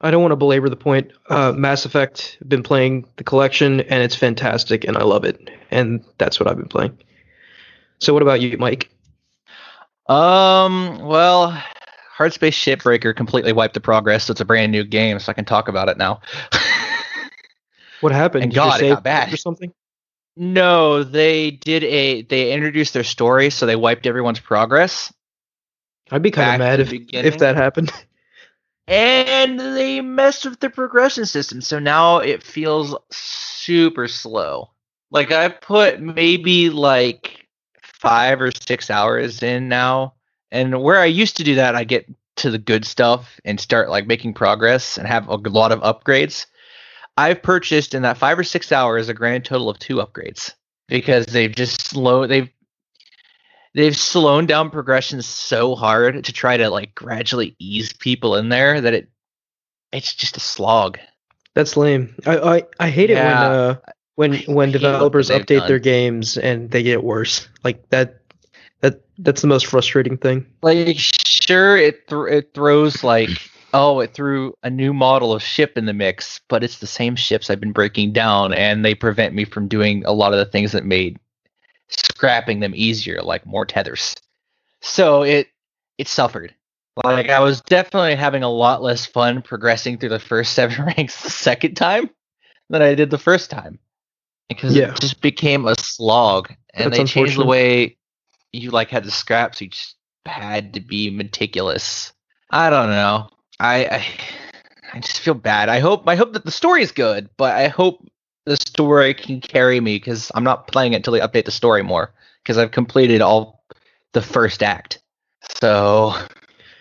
I 0.00 0.10
don't 0.10 0.20
want 0.22 0.32
to 0.32 0.36
belabor 0.36 0.68
the 0.68 0.76
point. 0.76 1.12
Uh, 1.28 1.52
Mass 1.52 1.84
Effect. 1.84 2.38
Been 2.46 2.62
playing 2.62 3.06
the 3.16 3.24
collection, 3.24 3.80
and 3.80 4.02
it's 4.02 4.16
fantastic, 4.16 4.84
and 4.84 4.96
I 4.96 5.02
love 5.02 5.24
it, 5.24 5.50
and 5.70 6.04
that's 6.18 6.40
what 6.40 6.48
I've 6.48 6.56
been 6.56 6.68
playing. 6.68 6.98
So 8.00 8.12
what 8.12 8.22
about 8.22 8.40
you, 8.40 8.58
Mike? 8.58 8.90
Um, 10.08 10.98
well, 10.98 11.52
Hardspace 12.18 12.54
Shipbreaker 12.54 13.14
completely 13.14 13.52
wiped 13.52 13.74
the 13.74 13.80
progress, 13.80 14.24
so 14.24 14.32
it's 14.32 14.40
a 14.40 14.44
brand 14.44 14.72
new 14.72 14.82
game, 14.82 15.18
so 15.20 15.30
I 15.30 15.34
can 15.34 15.44
talk 15.44 15.68
about 15.68 15.88
it 15.88 15.96
now. 15.96 16.20
What 18.02 18.10
happened? 18.12 18.42
And 18.42 18.52
Did 18.52 18.56
God, 18.56 18.82
it 18.82 18.88
got 18.90 19.04
bad. 19.04 19.32
or 19.32 19.36
something? 19.36 19.72
no, 20.36 21.04
they 21.04 21.52
did 21.52 21.84
a 21.84 22.22
they 22.22 22.52
introduced 22.52 22.94
their 22.94 23.04
story, 23.04 23.48
so 23.48 23.64
they 23.64 23.76
wiped 23.76 24.06
everyone's 24.06 24.40
progress. 24.40 25.12
I'd 26.12 26.22
be 26.22 26.30
kind 26.30 26.52
of 26.52 26.58
mad 26.58 26.80
if 26.80 26.92
if 26.92 27.38
that 27.38 27.56
happened. 27.56 27.90
And 28.88 29.60
they 29.60 30.00
messed 30.00 30.44
with 30.44 30.58
the 30.58 30.68
progression 30.68 31.24
system, 31.24 31.60
so 31.60 31.78
now 31.78 32.18
it 32.18 32.42
feels 32.42 32.96
super 33.12 34.08
slow. 34.08 34.70
Like 35.12 35.30
I 35.30 35.50
put 35.50 36.00
maybe 36.00 36.68
like 36.68 37.46
five 37.80 38.40
or 38.40 38.50
six 38.50 38.90
hours 38.90 39.40
in 39.40 39.68
now, 39.68 40.14
and 40.50 40.82
where 40.82 40.98
I 40.98 41.04
used 41.04 41.36
to 41.36 41.44
do 41.44 41.54
that, 41.54 41.76
I 41.76 41.84
get 41.84 42.12
to 42.36 42.50
the 42.50 42.58
good 42.58 42.84
stuff 42.84 43.40
and 43.44 43.60
start 43.60 43.88
like 43.88 44.08
making 44.08 44.34
progress 44.34 44.98
and 44.98 45.06
have 45.06 45.28
a 45.28 45.36
lot 45.36 45.70
of 45.70 45.80
upgrades. 45.80 46.46
I've 47.16 47.40
purchased 47.40 47.94
in 47.94 48.02
that 48.02 48.18
five 48.18 48.36
or 48.36 48.44
six 48.44 48.72
hours 48.72 49.08
a 49.08 49.14
grand 49.14 49.44
total 49.44 49.70
of 49.70 49.78
two 49.78 49.96
upgrades 49.96 50.54
because 50.88 51.26
they've 51.26 51.54
just 51.54 51.82
slow 51.82 52.26
they've 52.26 52.50
they've 53.74 53.96
slowed 53.96 54.46
down 54.46 54.70
progression 54.70 55.22
so 55.22 55.74
hard 55.74 56.24
to 56.24 56.32
try 56.32 56.56
to 56.56 56.68
like 56.70 56.94
gradually 56.94 57.54
ease 57.58 57.92
people 57.92 58.36
in 58.36 58.48
there 58.48 58.80
that 58.80 58.94
it 58.94 59.08
it's 59.92 60.14
just 60.14 60.36
a 60.36 60.40
slog. 60.40 60.98
That's 61.54 61.76
lame. 61.76 62.14
I 62.26 62.38
I, 62.38 62.62
I 62.80 62.88
hate 62.90 63.10
Yeah. 63.10 63.22
it 63.22 63.26
when 63.26 63.36
uh 63.52 63.76
when 64.14 64.54
when 64.54 64.72
developers 64.72 65.30
update 65.30 65.58
done. 65.60 65.68
their 65.68 65.78
games 65.78 66.36
and 66.36 66.70
they 66.70 66.82
get 66.82 67.02
worse. 67.04 67.48
Like 67.64 67.88
that 67.90 68.20
that 68.80 69.02
that's 69.18 69.42
the 69.42 69.48
most 69.48 69.66
frustrating 69.66 70.16
thing. 70.16 70.46
Like 70.62 70.96
sure 70.98 71.76
it 71.76 72.08
thr 72.08 72.28
it 72.28 72.54
throws 72.54 73.04
like 73.04 73.30
oh 73.74 74.00
it 74.00 74.12
threw 74.14 74.54
a 74.62 74.70
new 74.70 74.92
model 74.92 75.32
of 75.32 75.42
ship 75.42 75.76
in 75.78 75.86
the 75.86 75.92
mix, 75.92 76.40
but 76.48 76.62
it's 76.64 76.78
the 76.78 76.86
same 76.86 77.16
ships 77.16 77.48
I've 77.50 77.60
been 77.60 77.72
breaking 77.72 78.12
down 78.12 78.52
and 78.54 78.84
they 78.84 78.94
prevent 78.94 79.34
me 79.34 79.44
from 79.44 79.68
doing 79.68 80.04
a 80.06 80.12
lot 80.12 80.32
of 80.32 80.38
the 80.38 80.44
things 80.46 80.72
that 80.72 80.84
made 80.84 81.18
scrapping 81.92 82.60
them 82.60 82.72
easier 82.74 83.20
like 83.22 83.46
more 83.46 83.66
tethers. 83.66 84.14
So 84.80 85.22
it 85.22 85.48
it 85.98 86.08
suffered. 86.08 86.54
Like 87.04 87.30
I 87.30 87.40
was 87.40 87.60
definitely 87.62 88.16
having 88.16 88.42
a 88.42 88.50
lot 88.50 88.82
less 88.82 89.06
fun 89.06 89.40
progressing 89.42 89.98
through 89.98 90.10
the 90.10 90.18
first 90.18 90.52
seven 90.54 90.84
ranks 90.84 91.22
the 91.22 91.30
second 91.30 91.74
time 91.74 92.10
than 92.68 92.82
I 92.82 92.94
did 92.94 93.10
the 93.10 93.18
first 93.18 93.50
time. 93.50 93.78
Because 94.48 94.76
Yeah. 94.76 94.90
it 94.90 95.00
just 95.00 95.20
became 95.22 95.66
a 95.66 95.74
slog. 95.76 96.52
And 96.74 96.92
That's 96.92 96.98
they 96.98 97.04
changed 97.04 97.38
the 97.38 97.46
way 97.46 97.96
you 98.52 98.70
like 98.70 98.90
had 98.90 99.04
the 99.04 99.10
scraps, 99.10 99.60
you 99.60 99.68
just 99.68 99.96
had 100.26 100.74
to 100.74 100.80
be 100.80 101.10
meticulous. 101.10 102.12
I 102.50 102.68
don't 102.70 102.90
know. 102.90 103.28
I, 103.58 103.86
I 103.86 104.06
I 104.94 105.00
just 105.00 105.20
feel 105.20 105.32
bad. 105.34 105.70
I 105.70 105.78
hope 105.80 106.06
I 106.06 106.16
hope 106.16 106.34
that 106.34 106.44
the 106.44 106.50
story 106.50 106.82
is 106.82 106.92
good, 106.92 107.30
but 107.38 107.54
I 107.56 107.68
hope 107.68 108.06
the 108.44 108.56
story 108.56 109.14
can 109.14 109.40
carry 109.40 109.80
me 109.80 109.96
because 109.96 110.30
I'm 110.34 110.44
not 110.44 110.66
playing 110.66 110.92
it 110.92 110.96
until 110.96 111.12
they 111.14 111.20
update 111.20 111.44
the 111.44 111.50
story 111.50 111.82
more 111.82 112.12
because 112.42 112.58
I've 112.58 112.70
completed 112.70 113.20
all 113.20 113.64
the 114.12 114.22
first 114.22 114.62
act. 114.62 115.00
So 115.60 116.14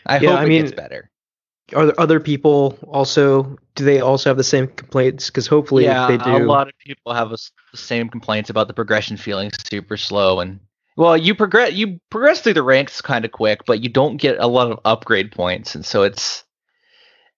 I 0.05 0.17
Yeah, 0.19 0.31
hope 0.31 0.39
I 0.39 0.45
it 0.45 0.49
mean, 0.49 0.63
gets 0.63 0.75
better. 0.75 1.09
Are 1.73 1.85
there 1.85 1.99
other 1.99 2.19
people 2.19 2.77
also? 2.87 3.57
Do 3.75 3.85
they 3.85 4.01
also 4.01 4.29
have 4.29 4.37
the 4.37 4.43
same 4.43 4.67
complaints? 4.67 5.27
Because 5.27 5.47
hopefully, 5.47 5.85
yeah, 5.85 6.07
they 6.07 6.17
do, 6.17 6.35
a 6.35 6.45
lot 6.45 6.67
of 6.67 6.77
people 6.79 7.13
have 7.13 7.31
a 7.31 7.37
the 7.71 7.77
same 7.77 8.09
complaints 8.09 8.49
about 8.49 8.67
the 8.67 8.73
progression 8.73 9.15
feeling 9.15 9.49
super 9.71 9.95
slow 9.95 10.41
and 10.41 10.59
well, 10.97 11.15
you 11.15 11.33
progress 11.33 11.73
you 11.73 11.99
progress 12.09 12.41
through 12.41 12.55
the 12.55 12.63
ranks 12.63 13.01
kind 13.01 13.23
of 13.23 13.31
quick, 13.31 13.61
but 13.65 13.81
you 13.81 13.89
don't 13.89 14.17
get 14.17 14.37
a 14.39 14.47
lot 14.47 14.71
of 14.71 14.79
upgrade 14.83 15.31
points, 15.31 15.73
and 15.75 15.85
so 15.85 16.03
it's 16.03 16.43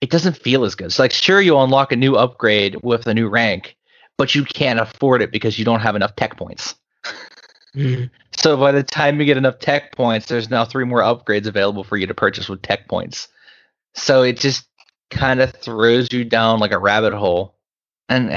it 0.01 0.09
doesn't 0.09 0.37
feel 0.37 0.63
as 0.65 0.75
good. 0.75 0.85
It's 0.85 0.99
like 0.99 1.13
sure 1.13 1.39
you 1.39 1.57
unlock 1.59 1.91
a 1.91 1.95
new 1.95 2.15
upgrade 2.15 2.77
with 2.81 3.05
a 3.07 3.13
new 3.13 3.29
rank, 3.29 3.77
but 4.17 4.35
you 4.35 4.43
can't 4.43 4.79
afford 4.79 5.21
it 5.21 5.31
because 5.31 5.57
you 5.57 5.65
don't 5.65 5.81
have 5.81 5.95
enough 5.95 6.15
tech 6.15 6.37
points. 6.37 6.75
Mhm. 7.75 8.09
So 8.37 8.57
by 8.57 8.71
the 8.71 8.83
time 8.83 9.19
you 9.19 9.25
get 9.25 9.37
enough 9.37 9.59
tech 9.59 9.95
points, 9.95 10.27
there's 10.27 10.49
now 10.49 10.65
three 10.65 10.85
more 10.85 11.01
upgrades 11.01 11.47
available 11.47 11.83
for 11.83 11.97
you 11.97 12.07
to 12.07 12.13
purchase 12.13 12.49
with 12.49 12.61
tech 12.61 12.87
points. 12.87 13.27
So 13.93 14.23
it 14.23 14.39
just 14.39 14.67
kind 15.09 15.41
of 15.41 15.51
throws 15.53 16.11
you 16.11 16.23
down 16.23 16.59
like 16.59 16.71
a 16.71 16.79
rabbit 16.79 17.13
hole. 17.13 17.55
And 18.09 18.31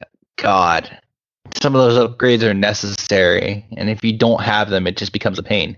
God, 0.36 0.98
some 1.60 1.74
of 1.74 1.82
those 1.82 2.08
upgrades 2.08 2.42
are 2.42 2.54
necessary, 2.54 3.64
and 3.76 3.88
if 3.88 4.02
you 4.02 4.16
don't 4.16 4.42
have 4.42 4.70
them, 4.70 4.86
it 4.86 4.96
just 4.96 5.12
becomes 5.12 5.38
a 5.38 5.42
pain. 5.42 5.76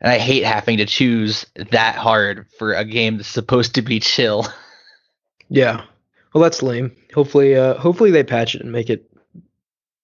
And 0.00 0.12
I 0.12 0.18
hate 0.18 0.44
having 0.44 0.76
to 0.78 0.86
choose 0.86 1.46
that 1.70 1.96
hard 1.96 2.46
for 2.58 2.74
a 2.74 2.84
game 2.84 3.16
that's 3.16 3.28
supposed 3.28 3.74
to 3.76 3.82
be 3.82 3.98
chill. 3.98 4.46
yeah. 5.48 5.84
Well, 6.36 6.42
that's 6.42 6.62
lame. 6.62 6.94
Hopefully, 7.14 7.56
uh, 7.56 7.78
hopefully 7.78 8.10
they 8.10 8.22
patch 8.22 8.54
it 8.54 8.60
and 8.60 8.70
make 8.70 8.90
it 8.90 9.10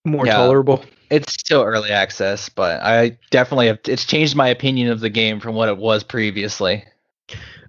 more 0.06 0.24
Yeah. 0.24 0.36
tolerable. 0.38 0.82
It's 1.10 1.30
still 1.34 1.62
early 1.62 1.90
access, 1.90 2.48
but 2.48 2.80
I 2.82 3.18
definitely 3.30 3.66
have. 3.66 3.80
It's 3.86 4.06
changed 4.06 4.34
my 4.34 4.48
opinion 4.48 4.88
of 4.88 5.00
the 5.00 5.10
game 5.10 5.40
from 5.40 5.54
what 5.54 5.68
it 5.68 5.76
was 5.76 6.02
previously. 6.02 6.84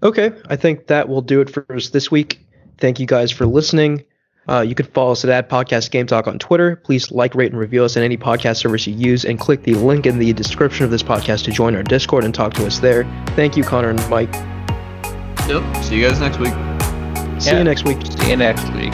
Okay, 0.02 0.32
I 0.48 0.56
think 0.56 0.88
that 0.88 1.10
will 1.10 1.22
do 1.22 1.42
it 1.42 1.50
for 1.50 1.66
us 1.76 1.90
this 1.90 2.10
week. 2.10 2.40
Thank 2.80 3.02
you 3.02 3.06
guys 3.06 3.32
for 3.32 3.46
listening. 3.46 4.06
Uh, 4.48 4.62
you 4.62 4.76
can 4.76 4.86
follow 4.86 5.12
us 5.12 5.26
at 5.26 5.30
Ad 5.30 5.50
Podcast 5.50 5.92
Game 5.92 6.08
Talk 6.08 6.26
on 6.26 6.40
Twitter. 6.40 6.78
Please 6.78 7.12
like, 7.12 7.36
rate, 7.36 7.52
and 7.52 7.60
review 7.60 7.84
us 7.84 7.98
on 7.98 8.04
any 8.04 8.16
podcast 8.16 8.56
service 8.60 8.88
you 8.88 8.96
use, 8.96 9.26
and 9.26 9.38
click 9.38 9.64
the 9.64 9.74
link 9.74 10.06
in 10.06 10.20
the 10.20 10.32
description 10.32 10.86
of 10.86 10.90
this 10.92 11.04
podcast 11.04 11.44
to 11.44 11.52
join 11.52 11.76
our 11.76 11.84
Discord 11.84 12.24
and 12.24 12.34
talk 12.34 12.54
to 12.54 12.66
us 12.66 12.80
there. 12.80 13.04
Thank 13.36 13.58
you, 13.58 13.64
Connor 13.66 13.90
and 13.90 14.10
Mike. 14.10 14.34
Yep. 15.50 15.84
See 15.84 15.98
you 15.98 16.08
guys 16.08 16.22
next 16.22 16.40
week. 16.40 16.54
See 17.44 17.50
Yeah. 17.52 17.58
you 17.58 17.64
next 17.66 17.84
week. 17.84 17.98
See 18.22 18.30
you 18.30 18.38
next 18.38 18.70
week. 18.70 18.94